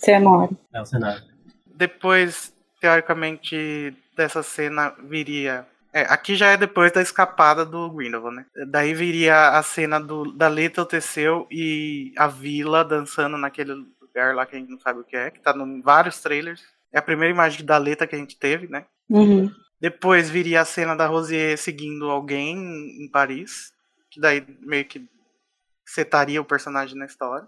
Cenório. 0.00 0.58
É 0.72 0.80
o 0.82 0.84
cenário. 0.84 1.22
Depois, 1.66 2.52
teoricamente, 2.80 3.96
dessa 4.16 4.42
cena 4.42 4.92
viria. 5.04 5.64
É, 5.94 6.00
aqui 6.12 6.34
já 6.34 6.48
é 6.48 6.56
depois 6.56 6.90
da 6.90 7.00
escapada 7.00 7.64
do 7.64 7.88
Grindelwald, 7.88 8.36
né? 8.36 8.46
Daí 8.66 8.92
viria 8.92 9.50
a 9.50 9.62
cena 9.62 10.00
do, 10.00 10.32
da 10.32 10.48
Leta, 10.48 10.82
o 10.82 10.86
Teseu 10.86 11.46
e 11.48 12.12
a 12.18 12.26
Vila 12.26 12.84
dançando 12.84 13.38
naquele 13.38 13.74
lugar 14.00 14.34
lá 14.34 14.44
que 14.44 14.56
a 14.56 14.58
gente 14.58 14.72
não 14.72 14.80
sabe 14.80 14.98
o 14.98 15.04
que 15.04 15.16
é, 15.16 15.30
que 15.30 15.38
tá 15.38 15.54
em 15.56 15.80
vários 15.80 16.20
trailers. 16.20 16.64
É 16.92 16.98
a 16.98 17.02
primeira 17.02 17.32
imagem 17.32 17.64
da 17.64 17.78
Leta 17.78 18.08
que 18.08 18.16
a 18.16 18.18
gente 18.18 18.36
teve, 18.36 18.66
né? 18.66 18.86
Uhum. 19.08 19.48
Depois 19.80 20.28
viria 20.28 20.62
a 20.62 20.64
cena 20.64 20.96
da 20.96 21.06
Rosier 21.06 21.56
seguindo 21.56 22.10
alguém 22.10 22.56
em 23.00 23.08
Paris, 23.08 23.72
que 24.10 24.18
daí 24.18 24.44
meio 24.62 24.86
que 24.86 25.08
setaria 25.86 26.40
o 26.40 26.44
personagem 26.44 26.98
na 26.98 27.06
história. 27.06 27.46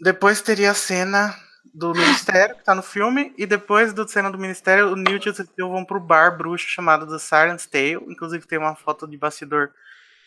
Depois 0.00 0.40
teria 0.40 0.70
a 0.70 0.74
cena 0.74 1.34
do 1.74 1.92
Ministério, 1.92 2.56
que 2.56 2.64
tá 2.64 2.74
no 2.74 2.82
filme, 2.82 3.32
e 3.36 3.46
depois 3.46 3.92
da 3.92 4.06
cena 4.06 4.30
do 4.30 4.38
Ministério, 4.38 4.88
o 4.88 4.96
Newt 4.96 5.26
e 5.26 5.30
o 5.30 5.34
Cecil 5.34 5.68
vão 5.68 5.84
pro 5.84 6.00
bar 6.00 6.36
bruxo 6.36 6.66
chamado 6.68 7.06
The 7.06 7.18
Silence 7.18 7.68
Tale. 7.68 8.04
Inclusive 8.08 8.46
tem 8.46 8.58
uma 8.58 8.74
foto 8.74 9.06
de 9.06 9.16
bastidor 9.16 9.70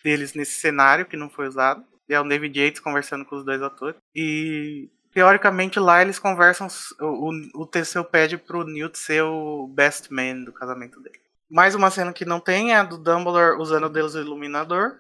deles 0.04 0.34
nesse 0.34 0.60
cenário 0.60 1.06
que 1.06 1.18
não 1.18 1.30
foi 1.30 1.48
usado. 1.48 1.84
E 2.08 2.14
é 2.14 2.20
o 2.20 2.28
David 2.28 2.60
Yates 2.60 2.82
conversando 2.82 3.26
com 3.26 3.36
os 3.36 3.44
dois 3.44 3.62
atores. 3.62 4.00
E 4.16 4.90
teoricamente 5.14 5.80
lá 5.80 6.02
eles 6.02 6.20
conversam. 6.20 6.68
O, 7.00 7.32
o 7.62 7.66
Teseu 7.66 8.04
pede 8.04 8.38
pro 8.38 8.66
Newt 8.66 8.98
ser 8.98 9.24
o 9.24 9.68
best 9.68 10.12
man 10.12 10.44
do 10.44 10.54
casamento 10.54 11.00
dele. 11.02 11.20
Mais 11.50 11.76
uma 11.76 11.92
cena 11.92 12.14
que 12.14 12.26
não 12.26 12.40
tem 12.40 12.72
é 12.72 12.78
a 12.78 12.84
do 12.84 12.98
Dumbledore 12.98 13.60
usando 13.60 13.86
o 13.86 13.90
Deus 13.90 14.16
Iluminador. 14.16 15.00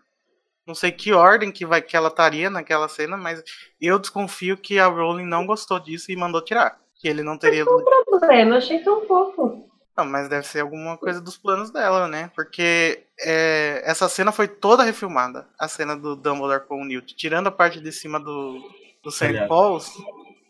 Não 0.65 0.75
sei 0.75 0.91
que 0.91 1.11
ordem 1.11 1.51
que, 1.51 1.65
vai, 1.65 1.81
que 1.81 1.95
ela 1.95 2.09
estaria 2.09 2.49
naquela 2.49 2.88
cena, 2.88 3.17
mas 3.17 3.43
eu 3.79 3.97
desconfio 3.97 4.57
que 4.57 4.77
a 4.79 4.88
Rowling 4.88 5.25
não 5.25 5.45
gostou 5.45 5.79
disso 5.79 6.11
e 6.11 6.15
mandou 6.15 6.41
tirar. 6.41 6.79
Que 6.95 7.07
ele 7.07 7.23
não 7.23 7.38
teria. 7.38 7.65
Não 7.65 7.83
tem 7.83 8.05
problema, 8.05 8.51
eu 8.51 8.57
achei 8.57 8.79
tão 8.83 9.05
fofo. 9.07 9.67
Não, 9.97 10.05
mas 10.05 10.29
deve 10.29 10.45
ser 10.47 10.61
alguma 10.61 10.97
coisa 10.97 11.19
dos 11.19 11.38
planos 11.38 11.71
dela, 11.71 12.07
né? 12.07 12.31
Porque 12.35 13.03
é, 13.19 13.81
essa 13.83 14.07
cena 14.07 14.31
foi 14.31 14.47
toda 14.47 14.83
refilmada. 14.83 15.47
A 15.59 15.67
cena 15.67 15.97
do 15.97 16.15
Dumbledore 16.15 16.65
com 16.67 16.81
o 16.81 16.85
Newt. 16.85 17.15
Tirando 17.15 17.47
a 17.47 17.51
parte 17.51 17.79
de 17.79 17.91
cima 17.91 18.19
do, 18.19 18.61
do 19.03 19.11
St. 19.11 19.47
Paul's, 19.47 19.91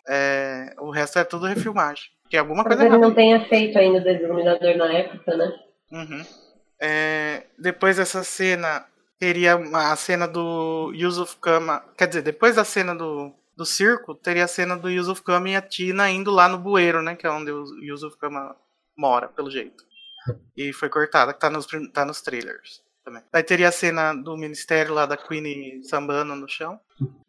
é, 0.08 0.76
o 0.80 0.92
resto 0.92 1.20
é 1.20 1.24
tudo 1.24 1.48
refilmagem. 1.48 2.06
Que 2.30 2.38
alguma 2.38 2.64
Talvez 2.64 2.80
coisa 2.80 2.96
ele 2.96 3.02
não 3.02 3.14
tenha 3.14 3.44
feito 3.48 3.78
ainda 3.78 4.00
o 4.00 4.04
Desiluminador 4.04 4.78
na 4.78 4.94
época, 4.94 5.36
né? 5.36 5.54
Uhum. 5.92 6.26
É, 6.80 7.44
depois 7.58 7.98
dessa 7.98 8.24
cena, 8.24 8.86
teria 9.22 9.54
a 9.54 9.96
cena 9.96 10.28
do 10.28 10.92
Yusuf 10.96 11.38
Kama. 11.40 11.86
Quer 11.96 12.08
dizer, 12.08 12.24
depois 12.24 12.56
da 12.56 12.66
cena 12.66 12.96
do, 12.96 13.32
do 13.56 13.64
circo, 13.64 14.16
teria 14.16 14.46
a 14.46 14.48
cena 14.48 14.76
do 14.76 14.90
Yusuf 14.90 15.22
Kama 15.22 15.48
e 15.48 15.56
a 15.56 15.62
Tina 15.62 16.10
indo 16.10 16.32
lá 16.32 16.50
no 16.50 16.58
bueiro, 16.58 17.04
né? 17.04 17.16
Que 17.16 17.28
é 17.28 17.30
onde 17.30 17.52
o 17.52 17.64
Yusuf 17.84 18.18
Kama 18.18 18.56
mora, 18.98 19.28
pelo 19.28 19.52
jeito. 19.52 19.84
E 20.58 20.74
foi 20.74 20.90
cortada, 20.90 21.36
que 21.36 21.40
tá 21.40 21.52
nos, 21.52 21.68
tá 21.94 22.04
nos 22.04 22.20
trailers 22.20 22.82
também. 23.06 23.22
Aí 23.32 23.44
teria 23.44 23.68
a 23.68 23.72
cena 23.72 24.12
do 24.12 24.36
ministério 24.36 24.92
lá 24.92 25.06
da 25.06 25.16
Queen 25.16 25.84
sambando 25.84 26.36
no 26.36 26.50
chão. 26.50 26.80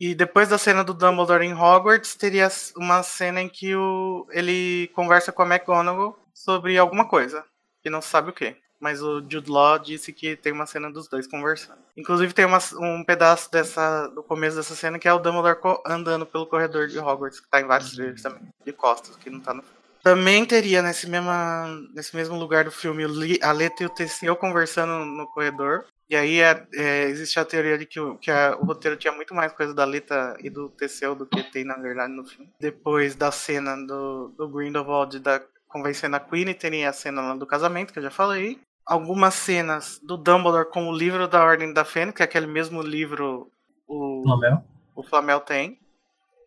E 0.00 0.14
depois 0.14 0.48
da 0.48 0.56
cena 0.56 0.82
do 0.82 0.94
Dumbledore 0.94 1.44
em 1.44 1.52
Hogwarts, 1.52 2.14
teria 2.14 2.48
uma 2.74 3.02
cena 3.02 3.42
em 3.42 3.50
que 3.50 3.76
o, 3.76 4.26
ele 4.30 4.90
conversa 4.94 5.30
com 5.30 5.42
a 5.42 5.46
McGonagall 5.46 6.18
sobre 6.32 6.78
alguma 6.78 7.06
coisa. 7.06 7.44
que 7.82 7.90
não 7.90 8.00
sabe 8.00 8.30
o 8.30 8.32
que. 8.32 8.56
Mas 8.82 9.00
o 9.00 9.20
Jude 9.20 9.48
Law 9.48 9.78
disse 9.78 10.12
que 10.12 10.34
tem 10.34 10.52
uma 10.52 10.66
cena 10.66 10.90
dos 10.90 11.06
dois 11.06 11.28
conversando. 11.28 11.78
Inclusive 11.96 12.32
tem 12.32 12.44
uma, 12.44 12.58
um 12.80 13.04
pedaço 13.04 13.48
dessa 13.48 14.08
do 14.08 14.24
começo 14.24 14.56
dessa 14.56 14.74
cena 14.74 14.98
que 14.98 15.06
é 15.06 15.12
o 15.12 15.20
Dumbledore 15.20 15.78
andando 15.86 16.26
pelo 16.26 16.46
corredor 16.46 16.88
de 16.88 16.98
Hogwarts, 16.98 17.38
que 17.38 17.48
tá 17.48 17.60
em 17.60 17.64
vários 17.64 17.92
trailers 17.92 18.20
também, 18.20 18.42
de 18.66 18.72
costas, 18.72 19.14
que 19.14 19.30
não 19.30 19.38
tá 19.38 19.54
no. 19.54 19.62
Também 20.02 20.44
teria 20.44 20.82
nesse, 20.82 21.08
mesma, 21.08 21.68
nesse 21.94 22.16
mesmo 22.16 22.36
lugar 22.36 22.64
do 22.64 22.72
filme 22.72 23.04
a 23.40 23.52
Leta 23.52 23.84
e 23.84 23.86
o 23.86 23.90
Teseu 23.90 24.34
conversando 24.34 25.04
no 25.04 25.28
corredor. 25.28 25.84
E 26.10 26.16
aí 26.16 26.40
é, 26.40 26.66
é, 26.74 27.04
existe 27.04 27.38
a 27.38 27.44
teoria 27.44 27.78
de 27.78 27.86
que, 27.86 28.00
o, 28.00 28.16
que 28.18 28.32
a, 28.32 28.56
o 28.60 28.64
roteiro 28.64 28.96
tinha 28.96 29.12
muito 29.12 29.32
mais 29.32 29.52
coisa 29.52 29.72
da 29.72 29.84
Leta 29.84 30.36
e 30.40 30.50
do 30.50 30.68
Teseu 30.70 31.14
do 31.14 31.24
que 31.24 31.40
tem, 31.44 31.62
na 31.62 31.76
verdade, 31.76 32.12
no 32.12 32.26
filme. 32.26 32.50
Depois 32.58 33.14
da 33.14 33.30
cena 33.30 33.76
do, 33.76 34.34
do 34.36 34.48
Grindelwald 34.48 35.20
da, 35.20 35.40
convencendo 35.68 36.16
a 36.16 36.20
Queen, 36.20 36.52
teria 36.52 36.90
a 36.90 36.92
cena 36.92 37.22
lá 37.22 37.36
do 37.36 37.46
casamento, 37.46 37.92
que 37.92 38.00
eu 38.00 38.02
já 38.02 38.10
falei. 38.10 38.60
Algumas 38.92 39.32
cenas 39.34 39.98
do 40.02 40.18
Dumbledore 40.18 40.68
com 40.68 40.86
o 40.88 40.92
livro 40.94 41.26
da 41.26 41.42
Ordem 41.42 41.72
da 41.72 41.82
Fênix, 41.84 42.16
que 42.16 42.22
é 42.22 42.26
aquele 42.26 42.46
mesmo 42.46 42.82
livro 42.82 43.50
o 43.88 44.22
Flamel, 44.22 44.62
o 44.94 45.02
Flamel 45.02 45.40
tem. 45.40 45.78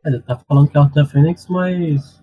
Ele 0.05 0.21
tá 0.21 0.37
falando 0.47 0.67
que 0.69 0.77
é 0.77 0.79
a 0.79 0.83
Ordem 0.83 1.03
da 1.03 1.09
Fênix, 1.09 1.47
mas... 1.47 2.21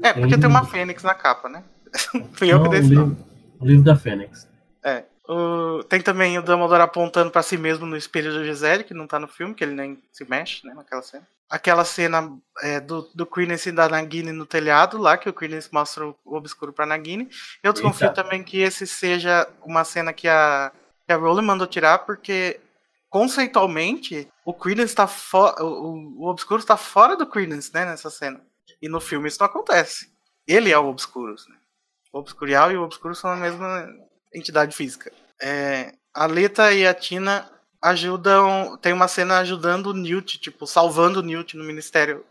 É, 0.00 0.12
porque 0.12 0.38
tem, 0.38 0.48
uma 0.48 0.64
Fênix 0.64 1.02
na 1.02 1.14
capa, 1.14 1.48
né? 1.48 1.64
Fui 2.34 2.52
eu 2.52 2.62
que 2.62 2.68
dei 2.68 2.80
livro, 2.80 3.16
o 3.60 3.66
livro 3.66 3.84
da 3.84 3.96
Fênix. 3.96 4.48
É. 4.84 5.04
O- 5.28 5.82
tem 5.84 6.00
também 6.00 6.38
o 6.38 6.42
Dumbledore 6.42 6.82
apontando 6.82 7.30
pra 7.32 7.42
si 7.42 7.56
mesmo 7.56 7.84
no 7.84 7.96
espelho 7.96 8.32
do 8.32 8.44
Gisele, 8.44 8.84
que 8.84 8.94
não 8.94 9.06
tá 9.08 9.18
no 9.18 9.26
filme, 9.26 9.54
que 9.54 9.64
ele 9.64 9.74
nem 9.74 10.00
se 10.12 10.24
mexe, 10.28 10.64
né, 10.66 10.72
naquela 10.74 11.02
cena. 11.02 11.26
Aquela 11.48 11.84
cena 11.84 12.36
é, 12.62 12.80
do, 12.80 13.02
do 13.14 13.26
Credence 13.26 13.68
e 13.68 13.72
da 13.72 13.88
Nagini 13.88 14.32
no 14.32 14.46
telhado, 14.46 14.98
lá, 14.98 15.16
que 15.16 15.28
o 15.28 15.32
Credence 15.32 15.68
mostra 15.72 16.06
o, 16.06 16.16
obscuro 16.24 16.72
pra 16.72 16.86
Nagini. 16.86 17.28
Eu 17.62 17.72
desconfio 17.72 18.08
Eita. 18.08 18.22
também 18.22 18.42
que 18.42 18.58
esse 18.58 18.86
seja 18.86 19.48
uma 19.62 19.84
cena 19.84 20.12
que 20.12 20.26
a, 20.26 20.72
que 21.06 21.12
a 21.12 21.16
Rowling 21.16 21.44
mandou 21.44 21.66
tirar, 21.66 21.98
porque 21.98 22.60
conceitualmente 23.10 24.28
o 24.44 24.52
Credence 24.52 24.94
tá 24.94 25.06
fora. 25.06 25.62
O, 25.62 26.22
o 26.22 26.26
obscuro 26.28 26.60
está 26.60 26.76
fora 26.76 27.16
do 27.16 27.26
Credence, 27.26 27.72
né, 27.72 27.84
nessa 27.84 28.10
cena. 28.10 28.40
E 28.80 28.88
no 28.88 29.00
filme 29.00 29.28
isso 29.28 29.38
não 29.40 29.46
acontece. 29.46 30.12
Ele 30.46 30.70
é 30.70 30.78
o 30.78 30.86
Obscurus, 30.86 31.46
né? 31.48 31.56
O 32.12 32.18
Obscurial 32.18 32.70
e 32.70 32.76
o 32.76 32.82
Obscuro 32.82 33.14
são 33.14 33.30
a 33.30 33.36
mesma 33.36 33.88
entidade 34.32 34.74
física. 34.74 35.12
É, 35.40 35.94
a 36.12 36.26
Leta 36.26 36.72
e 36.72 36.86
a 36.86 36.94
Tina 36.94 37.50
ajudam. 37.84 38.76
Tem 38.78 38.92
uma 38.92 39.06
cena 39.06 39.38
ajudando 39.38 39.88
o 39.88 39.92
Newt, 39.92 40.38
tipo, 40.38 40.66
salvando 40.66 41.20
o 41.20 41.22
Newt 41.22 41.56
no 41.56 41.64
Ministério 41.64 42.24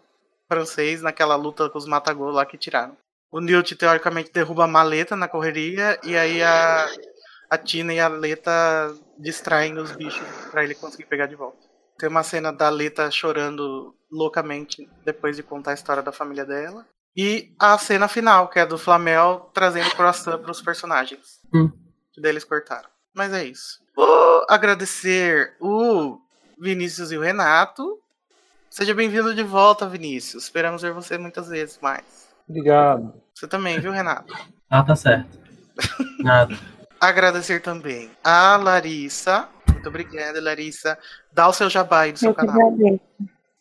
francês 0.47 1.01
naquela 1.01 1.35
luta 1.35 1.69
com 1.69 1.77
os 1.77 1.85
Matagol 1.85 2.31
lá 2.31 2.45
que 2.45 2.57
tiraram. 2.57 2.97
O 3.31 3.39
Newt, 3.39 3.75
teoricamente, 3.75 4.31
derruba 4.31 4.65
a 4.65 4.67
maleta 4.67 5.15
na 5.15 5.27
correria 5.27 5.99
e 6.03 6.15
aí 6.17 6.43
a, 6.43 6.88
a 7.49 7.57
Tina 7.57 7.93
e 7.93 7.99
a 7.99 8.07
Leta 8.07 8.93
distraem 9.17 9.77
os 9.77 9.91
bichos 9.91 10.27
pra 10.51 10.63
ele 10.63 10.75
conseguir 10.75 11.05
pegar 11.05 11.27
de 11.27 11.35
volta. 11.35 11.57
Tem 11.97 12.09
uma 12.09 12.23
cena 12.23 12.51
da 12.51 12.69
Leta 12.69 13.09
chorando 13.09 13.95
loucamente 14.11 14.88
depois 15.05 15.35
de 15.35 15.43
contar 15.43 15.71
a 15.71 15.75
história 15.75 16.03
da 16.03 16.11
família 16.11 16.45
dela. 16.45 16.85
E 17.15 17.55
a 17.59 17.77
cena 17.77 18.07
final, 18.07 18.49
que 18.49 18.59
é 18.59 18.65
do 18.65 18.77
Flamel 18.77 19.51
trazendo 19.53 19.95
croissant 19.95 20.39
pros 20.39 20.61
personagens. 20.61 21.39
Hum. 21.53 21.71
Que 22.11 22.21
daí 22.21 22.31
eles 22.31 22.43
cortaram. 22.43 22.89
Mas 23.15 23.34
é 23.34 23.45
isso. 23.45 23.82
Vou 23.95 24.45
agradecer 24.49 25.53
o 25.60 26.20
Vinícius 26.60 27.11
e 27.11 27.18
o 27.18 27.22
Renato. 27.22 27.99
Seja 28.70 28.94
bem-vindo 28.94 29.36
de 29.36 29.44
volta, 29.44 29.88
Vinícius. 29.88 30.45
Esperamos 30.45 30.82
ver 30.82 30.91
você 30.94 31.18
muitas 31.18 31.48
vezes 31.48 31.78
mais. 31.82 32.30
Obrigado. 32.48 33.14
Você 33.34 33.48
também, 33.48 33.80
viu, 33.80 33.91
Renato? 33.91 34.34
Ah, 34.70 34.84
tá 34.84 34.95
certo. 34.95 35.40
Nada. 36.20 36.57
Agradecer 36.99 37.61
também 37.61 38.10
a 38.24 38.56
Larissa. 38.57 39.48
Muito 39.70 39.90
obrigada, 39.90 40.41
Larissa. 40.41 40.98
Dá 41.32 41.48
o 41.48 41.53
seu 41.53 41.70
jabá 41.70 42.02
aí 42.02 42.14
do 42.14 42.20
seu 42.20 42.30
Eu 42.32 42.36
canal. 42.36 42.56
agradeço. 42.56 43.02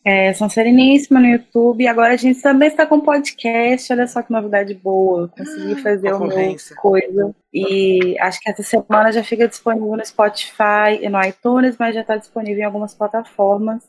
É, 0.05 0.33
são 0.33 0.49
Sereníssima 0.49 1.19
no 1.19 1.27
YouTube. 1.27 1.87
Agora 1.87 2.13
a 2.13 2.17
gente 2.17 2.41
também 2.41 2.67
está 2.67 2.85
com 2.85 2.99
podcast. 2.99 3.91
Olha 3.93 4.05
só 4.05 4.21
que 4.21 4.31
novidade 4.31 4.73
boa. 4.73 5.21
Eu 5.21 5.29
consegui 5.29 5.81
fazer 5.81 6.13
o 6.13 6.19
meu 6.19 6.29
concorrência. 6.29 6.75
coisa. 6.75 7.33
E 7.53 8.17
acho 8.19 8.39
que 8.41 8.49
essa 8.49 8.63
semana 8.63 9.11
já 9.13 9.23
fica 9.23 9.47
disponível 9.47 9.95
no 9.95 10.05
Spotify 10.05 10.99
e 11.01 11.07
no 11.07 11.23
iTunes, 11.23 11.77
mas 11.79 11.95
já 11.95 12.01
está 12.01 12.17
disponível 12.17 12.59
em 12.59 12.65
algumas 12.65 12.93
plataformas. 12.93 13.83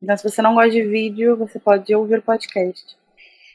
Então, 0.00 0.16
se 0.16 0.22
você 0.22 0.40
não 0.40 0.54
gosta 0.54 0.70
de 0.70 0.82
vídeo, 0.82 1.36
você 1.36 1.58
pode 1.58 1.92
ouvir 1.94 2.18
o 2.18 2.22
podcast. 2.22 2.96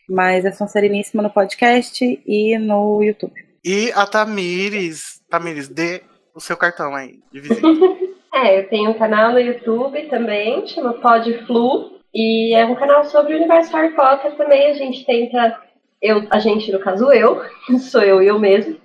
Mas 0.09 0.43
é 0.43 0.51
São 0.51 0.67
Sereníssima 0.67 1.23
no 1.23 1.29
podcast 1.29 2.21
e 2.25 2.57
no 2.57 3.01
YouTube. 3.01 3.33
E 3.63 3.89
a 3.93 4.05
Tamires. 4.05 5.21
Tamires, 5.29 5.69
dê 5.69 6.01
o 6.35 6.41
seu 6.41 6.57
cartão 6.57 6.93
aí 6.93 7.19
de 7.31 7.39
visita. 7.39 7.61
É, 8.33 8.59
eu 8.59 8.69
tenho 8.69 8.91
um 8.91 8.97
canal 8.97 9.33
no 9.33 9.39
YouTube 9.39 10.07
também, 10.07 10.65
chama 10.65 10.93
Podflu, 10.93 11.99
e 12.13 12.53
é 12.53 12.65
um 12.65 12.75
canal 12.75 13.05
sobre 13.05 13.33
o 13.33 13.37
universo 13.37 13.75
Harry 13.75 13.93
Potter 13.95 14.35
também. 14.35 14.71
A 14.71 14.73
gente 14.73 15.05
tenta, 15.05 15.59
eu, 16.01 16.27
a 16.29 16.39
gente, 16.39 16.71
no 16.71 16.79
caso 16.79 17.11
eu, 17.11 17.41
sou 17.79 18.01
eu 18.01 18.21
e 18.21 18.27
eu 18.27 18.39
mesmo, 18.39 18.77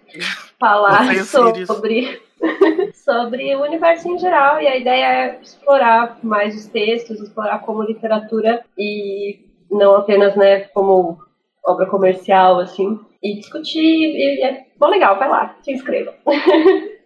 falar 0.59 1.13
sobre, 1.25 2.21
sobre 2.95 3.57
o 3.57 3.63
universo 3.63 4.09
em 4.09 4.19
geral. 4.19 4.61
E 4.61 4.67
a 4.67 4.77
ideia 4.77 5.05
é 5.07 5.41
explorar 5.43 6.19
mais 6.23 6.55
os 6.55 6.67
textos, 6.67 7.21
explorar 7.21 7.61
como 7.61 7.83
literatura 7.83 8.65
e 8.79 9.41
não 9.71 9.97
apenas, 9.97 10.37
né, 10.37 10.61
como 10.61 11.19
obra 11.65 11.87
comercial, 11.87 12.61
assim, 12.61 12.99
e 13.23 13.35
discutir. 13.35 13.81
E 13.81 14.43
é 14.43 14.67
bom, 14.79 14.87
legal, 14.87 15.19
vai 15.19 15.29
lá, 15.29 15.57
se 15.63 15.73
inscreva. 15.73 16.15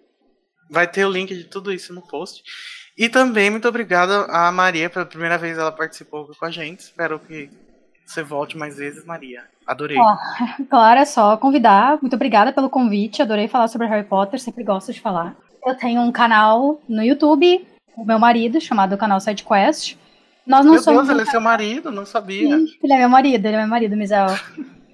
Vai 0.73 0.89
ter 0.89 1.05
o 1.05 1.11
link 1.11 1.35
de 1.35 1.43
tudo 1.43 1.73
isso 1.73 1.93
no 1.93 2.01
post. 2.01 2.45
E 3.01 3.09
também 3.09 3.49
muito 3.49 3.67
obrigado 3.67 4.27
a 4.29 4.53
Maria, 4.53 4.91
pela 4.91 5.07
primeira 5.07 5.39
vez 5.39 5.57
ela 5.57 5.73
participou 5.73 6.31
com 6.39 6.45
a 6.45 6.51
gente. 6.51 6.81
Espero 6.81 7.19
que 7.19 7.49
você 8.05 8.23
volte 8.23 8.59
mais 8.59 8.77
vezes, 8.77 9.07
Maria. 9.07 9.45
Adorei. 9.67 9.97
Claro, 10.69 11.01
é 11.01 11.07
só 11.07 11.35
convidar. 11.39 11.97
Muito 12.03 12.15
obrigada 12.15 12.53
pelo 12.53 12.69
convite. 12.69 13.23
Adorei 13.23 13.49
falar 13.49 13.69
sobre 13.69 13.87
Harry 13.87 14.07
Potter, 14.07 14.39
sempre 14.39 14.63
gosto 14.63 14.93
de 14.93 15.01
falar. 15.01 15.35
Eu 15.65 15.75
tenho 15.75 16.03
um 16.03 16.13
canal 16.13 16.79
no 16.87 17.03
YouTube, 17.03 17.67
o 17.97 18.05
meu 18.05 18.19
marido, 18.19 18.61
chamado 18.61 18.99
canal 18.99 19.19
SideQuest. 19.19 19.97
Nós 20.47 20.67
não 20.67 20.75
Meu 20.75 20.83
somos. 20.83 21.07
Deus, 21.07 21.19
ele 21.19 21.27
é 21.27 21.31
seu 21.31 21.41
marido, 21.41 21.91
não 21.91 22.05
sabia. 22.05 22.59
Sim, 22.59 22.67
ele 22.83 22.93
é 22.93 22.99
meu 22.99 23.09
marido, 23.09 23.47
ele 23.47 23.57
é 23.57 23.61
meu 23.61 23.69
marido, 23.69 23.97
Misael. 23.97 24.39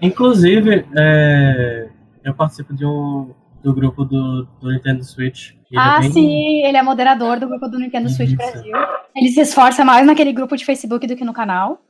Inclusive, 0.01 0.87
é, 0.97 1.89
eu 2.23 2.35
participo 2.35 2.73
de 2.73 2.87
um 2.87 3.35
do 3.67 3.75
grupo 3.75 4.05
do, 4.05 4.45
do 4.61 4.71
Nintendo 4.71 5.03
Switch. 5.03 5.51
Ele 5.71 5.81
é 5.81 5.83
Ah, 5.83 5.99
bem- 6.01 6.13
sim, 6.13 6.63
ele 6.65 6.77
é 6.77 6.83
moderador 6.83 7.41
do 7.41 7.49
grupo 7.49 7.67
do 7.69 7.79
Nintendo 7.81 8.09
Switch 8.09 8.29
Isso. 8.29 8.37
Brasil. 8.37 8.73
Ele 9.17 9.29
se 9.29 9.41
esforça 9.41 9.85
mais 9.85 10.07
naquele 10.07 10.33
grupo 10.33 10.57
de 10.57 10.65
Facebook 10.65 11.05
do 11.07 11.17
que 11.17 11.25
no 11.25 11.33
canal. 11.33 11.81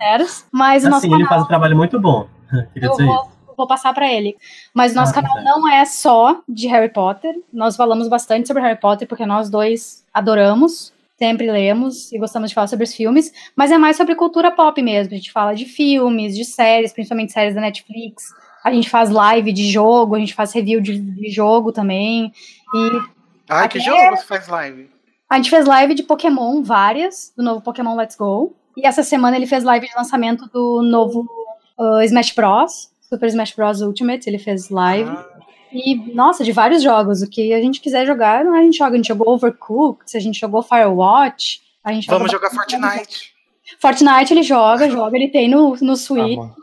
Eros. 0.00 0.46
Mas 0.52 0.84
o 0.84 0.88
nosso 0.88 1.06
Assim, 1.06 1.14
ele 1.14 1.24
canal. 1.24 1.28
faz 1.28 1.42
um 1.42 1.48
trabalho 1.48 1.76
muito 1.76 1.98
bom. 2.00 2.28
Queria 2.72 2.86
Eu 2.86 2.90
dizer 2.92 3.02
isso. 3.04 3.12
vou, 3.46 3.56
vou 3.56 3.66
passar 3.66 3.92
pra 3.92 4.10
ele. 4.12 4.36
Mas 4.72 4.94
nosso 4.94 5.10
Ah, 5.10 5.14
canal 5.14 5.34
tá. 5.34 5.42
não 5.42 5.68
é 5.68 5.84
só 5.84 6.40
de 6.48 6.68
Harry 6.68 6.88
Potter. 6.92 7.34
Nós 7.52 7.76
falamos 7.76 8.06
bastante 8.08 8.46
sobre 8.46 8.62
Harry 8.62 8.78
Potter 8.78 9.08
porque 9.08 9.26
nós 9.26 9.50
dois 9.50 10.04
adoramos, 10.14 10.92
sempre 11.18 11.50
lemos 11.50 12.12
e 12.12 12.18
gostamos 12.18 12.50
de 12.50 12.54
falar 12.54 12.68
sobre 12.68 12.84
os 12.84 12.94
filmes. 12.94 13.32
Mas 13.56 13.72
é 13.72 13.78
mais 13.78 13.96
sobre 13.96 14.14
cultura 14.14 14.52
pop 14.52 14.80
mesmo. 14.80 15.12
A 15.12 15.16
gente 15.16 15.32
fala 15.32 15.52
de 15.54 15.64
filmes, 15.64 16.36
de 16.36 16.44
séries, 16.44 16.92
principalmente 16.92 17.32
séries 17.32 17.56
da 17.56 17.60
Netflix. 17.60 18.32
A 18.64 18.72
gente 18.72 18.90
faz 18.90 19.10
live 19.10 19.52
de 19.52 19.70
jogo, 19.70 20.14
a 20.14 20.18
gente 20.18 20.34
faz 20.34 20.52
review 20.52 20.80
de, 20.80 20.98
de 20.98 21.30
jogo 21.30 21.72
também. 21.72 22.32
E 22.74 23.00
ai, 23.48 23.68
que 23.68 23.78
Até- 23.78 23.86
jogo 23.90 24.16
você 24.16 24.24
faz 24.26 24.48
live? 24.48 24.88
a 25.28 25.36
gente 25.36 25.48
fez 25.50 25.64
live 25.64 25.94
de 25.94 26.02
Pokémon, 26.02 26.62
várias, 26.62 27.32
do 27.36 27.42
novo 27.42 27.60
Pokémon 27.60 27.94
Let's 27.96 28.16
Go. 28.16 28.54
E 28.76 28.86
essa 28.86 29.02
semana 29.02 29.36
ele 29.36 29.46
fez 29.46 29.62
live 29.64 29.86
de 29.88 29.94
lançamento 29.96 30.46
do 30.52 30.82
novo 30.82 31.26
uh, 31.78 32.00
Smash 32.02 32.32
Bros. 32.34 32.90
Super 33.00 33.26
Smash 33.28 33.52
Bros. 33.54 33.80
Ultimate, 33.80 34.28
ele 34.28 34.38
fez 34.38 34.68
live. 34.70 35.08
Ah, 35.10 35.26
E, 35.72 35.94
nossa, 36.14 36.42
de 36.44 36.52
vários 36.52 36.82
jogos. 36.82 37.22
O 37.22 37.28
que 37.30 37.52
a 37.52 37.60
gente 37.60 37.80
quiser 37.80 38.06
jogar, 38.06 38.44
a 38.46 38.62
gente 38.62 38.76
joga. 38.78 38.94
A 38.94 38.96
gente 38.96 39.08
jogou 39.08 39.28
Overcooked, 39.34 40.16
a 40.16 40.20
gente 40.20 40.38
jogou 40.40 40.62
Firewatch. 40.62 41.60
A 41.84 41.92
gente 41.92 42.06
vamos 42.08 42.30
joga 42.30 42.48
jogar 42.48 42.50
Fortnite. 42.64 43.32
Fortnite 43.80 44.32
ele 44.34 44.42
joga, 44.42 44.90
joga, 44.90 45.16
ele 45.16 45.28
tem 45.28 45.48
no, 45.48 45.76
no 45.80 45.96
Switch. 45.96 46.38
Ah, 46.38 46.42
mano. 46.42 46.54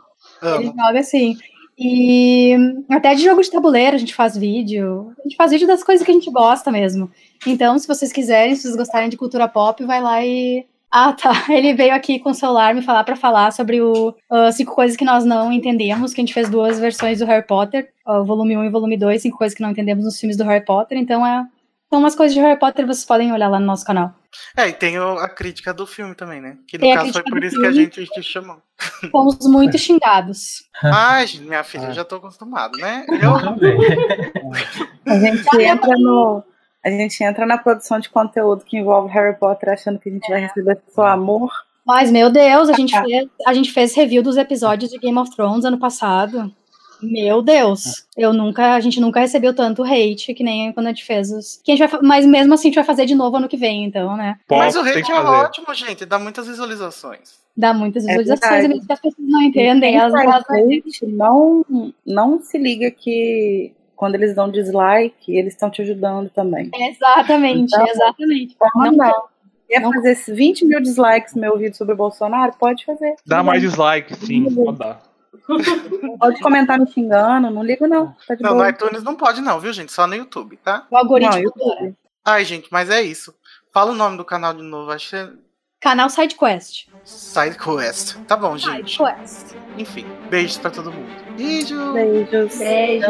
Ele 0.60 0.68
Amo. 0.68 0.74
joga 0.76 1.00
assim. 1.00 1.36
E 1.78 2.56
até 2.90 3.14
de 3.14 3.22
jogo 3.22 3.40
de 3.40 3.50
tabuleiro 3.50 3.94
a 3.94 3.98
gente 3.98 4.14
faz 4.14 4.36
vídeo. 4.36 5.12
A 5.18 5.22
gente 5.22 5.36
faz 5.36 5.52
vídeo 5.52 5.66
das 5.66 5.84
coisas 5.84 6.04
que 6.04 6.10
a 6.10 6.14
gente 6.14 6.30
gosta 6.30 6.72
mesmo. 6.72 7.08
Então, 7.46 7.78
se 7.78 7.86
vocês 7.86 8.12
quiserem, 8.12 8.56
se 8.56 8.62
vocês 8.62 8.74
gostarem 8.74 9.08
de 9.08 9.16
cultura 9.16 9.46
pop, 9.46 9.84
vai 9.84 10.02
lá 10.02 10.24
e. 10.24 10.66
Ah, 10.90 11.12
tá. 11.12 11.32
Ele 11.48 11.74
veio 11.74 11.94
aqui 11.94 12.18
com 12.18 12.30
o 12.30 12.34
celular 12.34 12.74
me 12.74 12.82
falar 12.82 13.04
pra 13.04 13.14
falar 13.14 13.52
sobre 13.52 13.80
o 13.80 14.12
ah, 14.28 14.50
cinco 14.50 14.74
coisas 14.74 14.96
que 14.96 15.04
nós 15.04 15.24
não 15.24 15.52
entendemos, 15.52 16.12
que 16.12 16.20
a 16.20 16.22
gente 16.22 16.34
fez 16.34 16.50
duas 16.50 16.80
versões 16.80 17.20
do 17.20 17.26
Harry 17.26 17.46
Potter, 17.46 17.92
ah, 18.04 18.22
volume 18.22 18.56
1 18.56 18.64
e 18.64 18.70
volume 18.70 18.96
2, 18.96 19.22
cinco 19.22 19.38
coisas 19.38 19.56
que 19.56 19.62
não 19.62 19.70
entendemos 19.70 20.04
nos 20.04 20.18
filmes 20.18 20.36
do 20.36 20.44
Harry 20.44 20.64
Potter. 20.64 20.98
Então, 20.98 21.24
é, 21.24 21.46
são 21.90 21.98
umas 22.00 22.14
coisas 22.14 22.34
de 22.34 22.40
Harry 22.40 22.58
Potter, 22.58 22.86
vocês 22.86 23.04
podem 23.04 23.32
olhar 23.32 23.48
lá 23.48 23.58
no 23.58 23.66
nosso 23.66 23.84
canal. 23.84 24.12
É, 24.56 24.68
e 24.68 24.72
tem 24.72 24.96
a 24.98 25.28
crítica 25.28 25.72
do 25.72 25.86
filme 25.86 26.14
também, 26.14 26.40
né? 26.40 26.58
Que 26.68 26.76
no 26.76 26.82
Tem 26.82 26.94
caso 26.94 27.12
foi 27.12 27.22
por 27.22 27.42
isso 27.42 27.58
que 27.58 27.66
a 27.66 27.72
gente 27.72 28.04
te 28.06 28.22
chamou. 28.22 28.58
Fomos 29.10 29.38
muito 29.46 29.78
xingados. 29.78 30.64
Ai, 30.82 31.26
minha 31.40 31.64
filha, 31.64 31.86
Ah. 31.86 31.90
eu 31.90 31.94
já 31.94 32.04
tô 32.04 32.16
acostumado, 32.16 32.76
né? 32.78 33.06
Eu, 33.08 33.40
Também. 33.40 33.78
A 35.06 35.18
gente 35.18 35.62
entra 35.62 35.94
no. 35.98 36.42
A 36.84 36.90
gente 36.90 37.24
entra 37.24 37.44
na 37.44 37.58
produção 37.58 37.98
de 37.98 38.08
conteúdo 38.08 38.64
que 38.64 38.78
envolve 38.78 39.12
Harry 39.12 39.36
Potter 39.36 39.70
achando 39.70 39.98
que 39.98 40.08
a 40.08 40.12
gente 40.12 40.28
vai 40.30 40.40
receber 40.40 40.78
só 40.94 41.06
amor. 41.06 41.50
Mas, 41.84 42.10
meu 42.10 42.30
Deus, 42.30 42.68
a 42.68 42.72
gente, 42.74 42.92
fez, 43.00 43.28
a 43.46 43.54
gente 43.54 43.72
fez 43.72 43.94
review 43.94 44.22
dos 44.22 44.36
episódios 44.36 44.90
de 44.90 44.98
Game 44.98 45.18
of 45.18 45.34
Thrones 45.34 45.64
ano 45.64 45.78
passado. 45.78 46.52
Meu 47.02 47.40
Deus, 47.42 48.06
eu 48.16 48.32
nunca, 48.32 48.74
a 48.74 48.80
gente 48.80 49.00
nunca 49.00 49.20
recebeu 49.20 49.54
tanto 49.54 49.82
hate 49.84 50.34
que 50.34 50.42
nem 50.44 50.72
quando 50.72 50.86
a 50.86 50.90
gente 50.90 51.04
fez 51.04 51.30
os. 51.30 51.60
Que 51.64 51.72
a 51.72 51.76
gente 51.76 51.88
vai, 51.90 52.00
mas 52.02 52.26
mesmo 52.26 52.54
assim 52.54 52.68
a 52.68 52.70
gente 52.70 52.74
vai 52.76 52.84
fazer 52.84 53.06
de 53.06 53.14
novo 53.14 53.36
ano 53.36 53.48
que 53.48 53.56
vem, 53.56 53.84
então, 53.84 54.16
né? 54.16 54.38
mas 54.50 54.74
o 54.74 54.78
Posso, 54.80 54.88
hate 54.90 55.10
é 55.10 55.14
fazer. 55.14 55.28
ótimo, 55.28 55.74
gente. 55.74 56.04
Dá 56.06 56.18
muitas 56.18 56.46
visualizações. 56.46 57.38
Dá 57.56 57.72
muitas 57.74 58.04
É 58.04 58.08
visualizações, 58.08 58.50
verdade. 58.50 58.68
mesmo 58.68 58.86
que 58.86 58.92
as 58.92 59.00
pessoas 59.00 59.28
não 59.28 59.42
entendem. 59.42 59.96
Elas, 59.96 60.12
faz 60.12 60.24
elas, 60.26 60.44
hate 60.50 61.06
não, 61.06 61.64
não 62.06 62.40
se 62.40 62.56
liga 62.58 62.90
que 62.90 63.72
quando 63.96 64.14
eles 64.14 64.34
dão 64.34 64.48
dislike, 64.50 65.36
eles 65.36 65.54
estão 65.54 65.68
te 65.70 65.82
ajudando 65.82 66.30
também. 66.30 66.70
exatamente, 66.72 67.74
Então, 67.74 67.86
exatamente. 67.86 68.56
Não, 68.74 68.82
Não- 68.84 68.92
não. 68.92 69.22
Quer 69.68 69.80
não- 69.80 69.92
fazer 69.92 70.12
esses 70.12 70.34
20 70.34 70.64
mil 70.64 70.80
dislikes 70.80 71.34
no 71.34 71.40
meu 71.42 71.58
vídeo 71.58 71.76
sobre 71.76 71.92
o 71.92 71.96
Bolsonaro? 71.96 72.52
Pode 72.58 72.84
fazer. 72.86 73.16
Dá 73.26 73.42
mais 73.42 73.60
dislike, 73.60 74.14
sim, 74.16 74.44
pode 74.54 74.78
dar. 74.78 75.02
Pode 76.18 76.40
comentar 76.40 76.78
me 76.78 76.86
xingando, 76.90 77.50
não 77.50 77.62
ligo 77.62 77.86
não. 77.86 78.14
Tá 78.26 78.34
de 78.34 78.42
Não, 78.42 78.50
no 78.50 78.56
boa. 78.56 78.70
iTunes 78.70 79.02
não 79.02 79.14
pode, 79.14 79.40
não, 79.40 79.58
viu, 79.60 79.72
gente? 79.72 79.92
Só 79.92 80.06
no 80.06 80.14
YouTube, 80.14 80.56
tá? 80.58 80.86
O 80.90 80.96
algoritmo 80.96 81.52
Não. 81.56 81.96
Ai, 82.24 82.44
gente, 82.44 82.68
mas 82.70 82.90
é 82.90 83.02
isso. 83.02 83.34
Fala 83.72 83.92
o 83.92 83.94
nome 83.94 84.16
do 84.16 84.24
canal 84.24 84.52
de 84.52 84.62
novo, 84.62 84.90
acho 84.90 85.10
que 85.10 85.16
é 85.16 85.30
Canal 85.80 86.10
SideQuest. 86.10 86.88
SideQuest. 87.04 88.18
Tá 88.26 88.36
bom, 88.36 88.58
gente. 88.58 88.90
SideQuest. 88.90 89.54
Enfim, 89.78 90.06
beijos 90.28 90.58
pra 90.58 90.70
todo 90.70 90.92
mundo. 90.92 91.08
Beijo! 91.36 91.92
Beijos. 91.92 92.58
Beijo. 92.58 93.08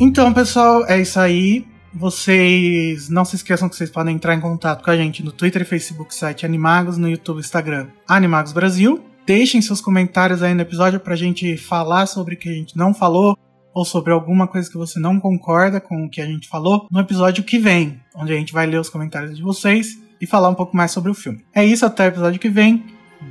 Então, 0.00 0.32
pessoal, 0.32 0.84
é 0.86 1.00
isso 1.00 1.18
aí. 1.20 1.66
Vocês 1.92 3.08
não 3.08 3.24
se 3.24 3.36
esqueçam 3.36 3.68
que 3.68 3.76
vocês 3.76 3.88
podem 3.88 4.16
entrar 4.16 4.34
em 4.34 4.40
contato 4.40 4.82
com 4.82 4.90
a 4.90 4.96
gente 4.96 5.22
no 5.22 5.30
Twitter 5.30 5.62
e 5.62 5.64
Facebook, 5.64 6.12
site 6.12 6.44
Animagos, 6.44 6.98
no 6.98 7.08
YouTube 7.08 7.38
Instagram 7.38 7.86
Animagos 8.08 8.52
Brasil. 8.52 9.04
Deixem 9.24 9.62
seus 9.62 9.80
comentários 9.80 10.42
aí 10.42 10.52
no 10.52 10.62
episódio 10.62 10.98
pra 10.98 11.14
gente 11.14 11.56
falar 11.56 12.06
sobre 12.06 12.34
o 12.34 12.38
que 12.38 12.48
a 12.48 12.52
gente 12.52 12.76
não 12.76 12.92
falou 12.92 13.38
ou 13.72 13.84
sobre 13.84 14.12
alguma 14.12 14.46
coisa 14.46 14.68
que 14.68 14.76
você 14.76 14.98
não 14.98 15.20
concorda 15.20 15.80
com 15.80 16.04
o 16.04 16.10
que 16.10 16.20
a 16.20 16.26
gente 16.26 16.48
falou 16.48 16.86
no 16.90 17.00
episódio 17.00 17.44
que 17.44 17.58
vem, 17.58 18.00
onde 18.14 18.32
a 18.32 18.36
gente 18.36 18.52
vai 18.52 18.66
ler 18.66 18.80
os 18.80 18.88
comentários 18.88 19.36
de 19.36 19.42
vocês 19.42 19.98
e 20.20 20.26
falar 20.26 20.48
um 20.48 20.54
pouco 20.54 20.76
mais 20.76 20.90
sobre 20.90 21.10
o 21.10 21.14
filme. 21.14 21.44
É 21.54 21.64
isso, 21.64 21.86
até 21.86 22.04
o 22.04 22.08
episódio 22.08 22.40
que 22.40 22.48
vem. 22.48 22.84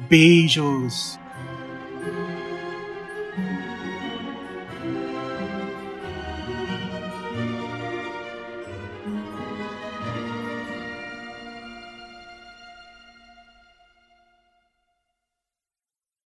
Beijos! 0.09 1.22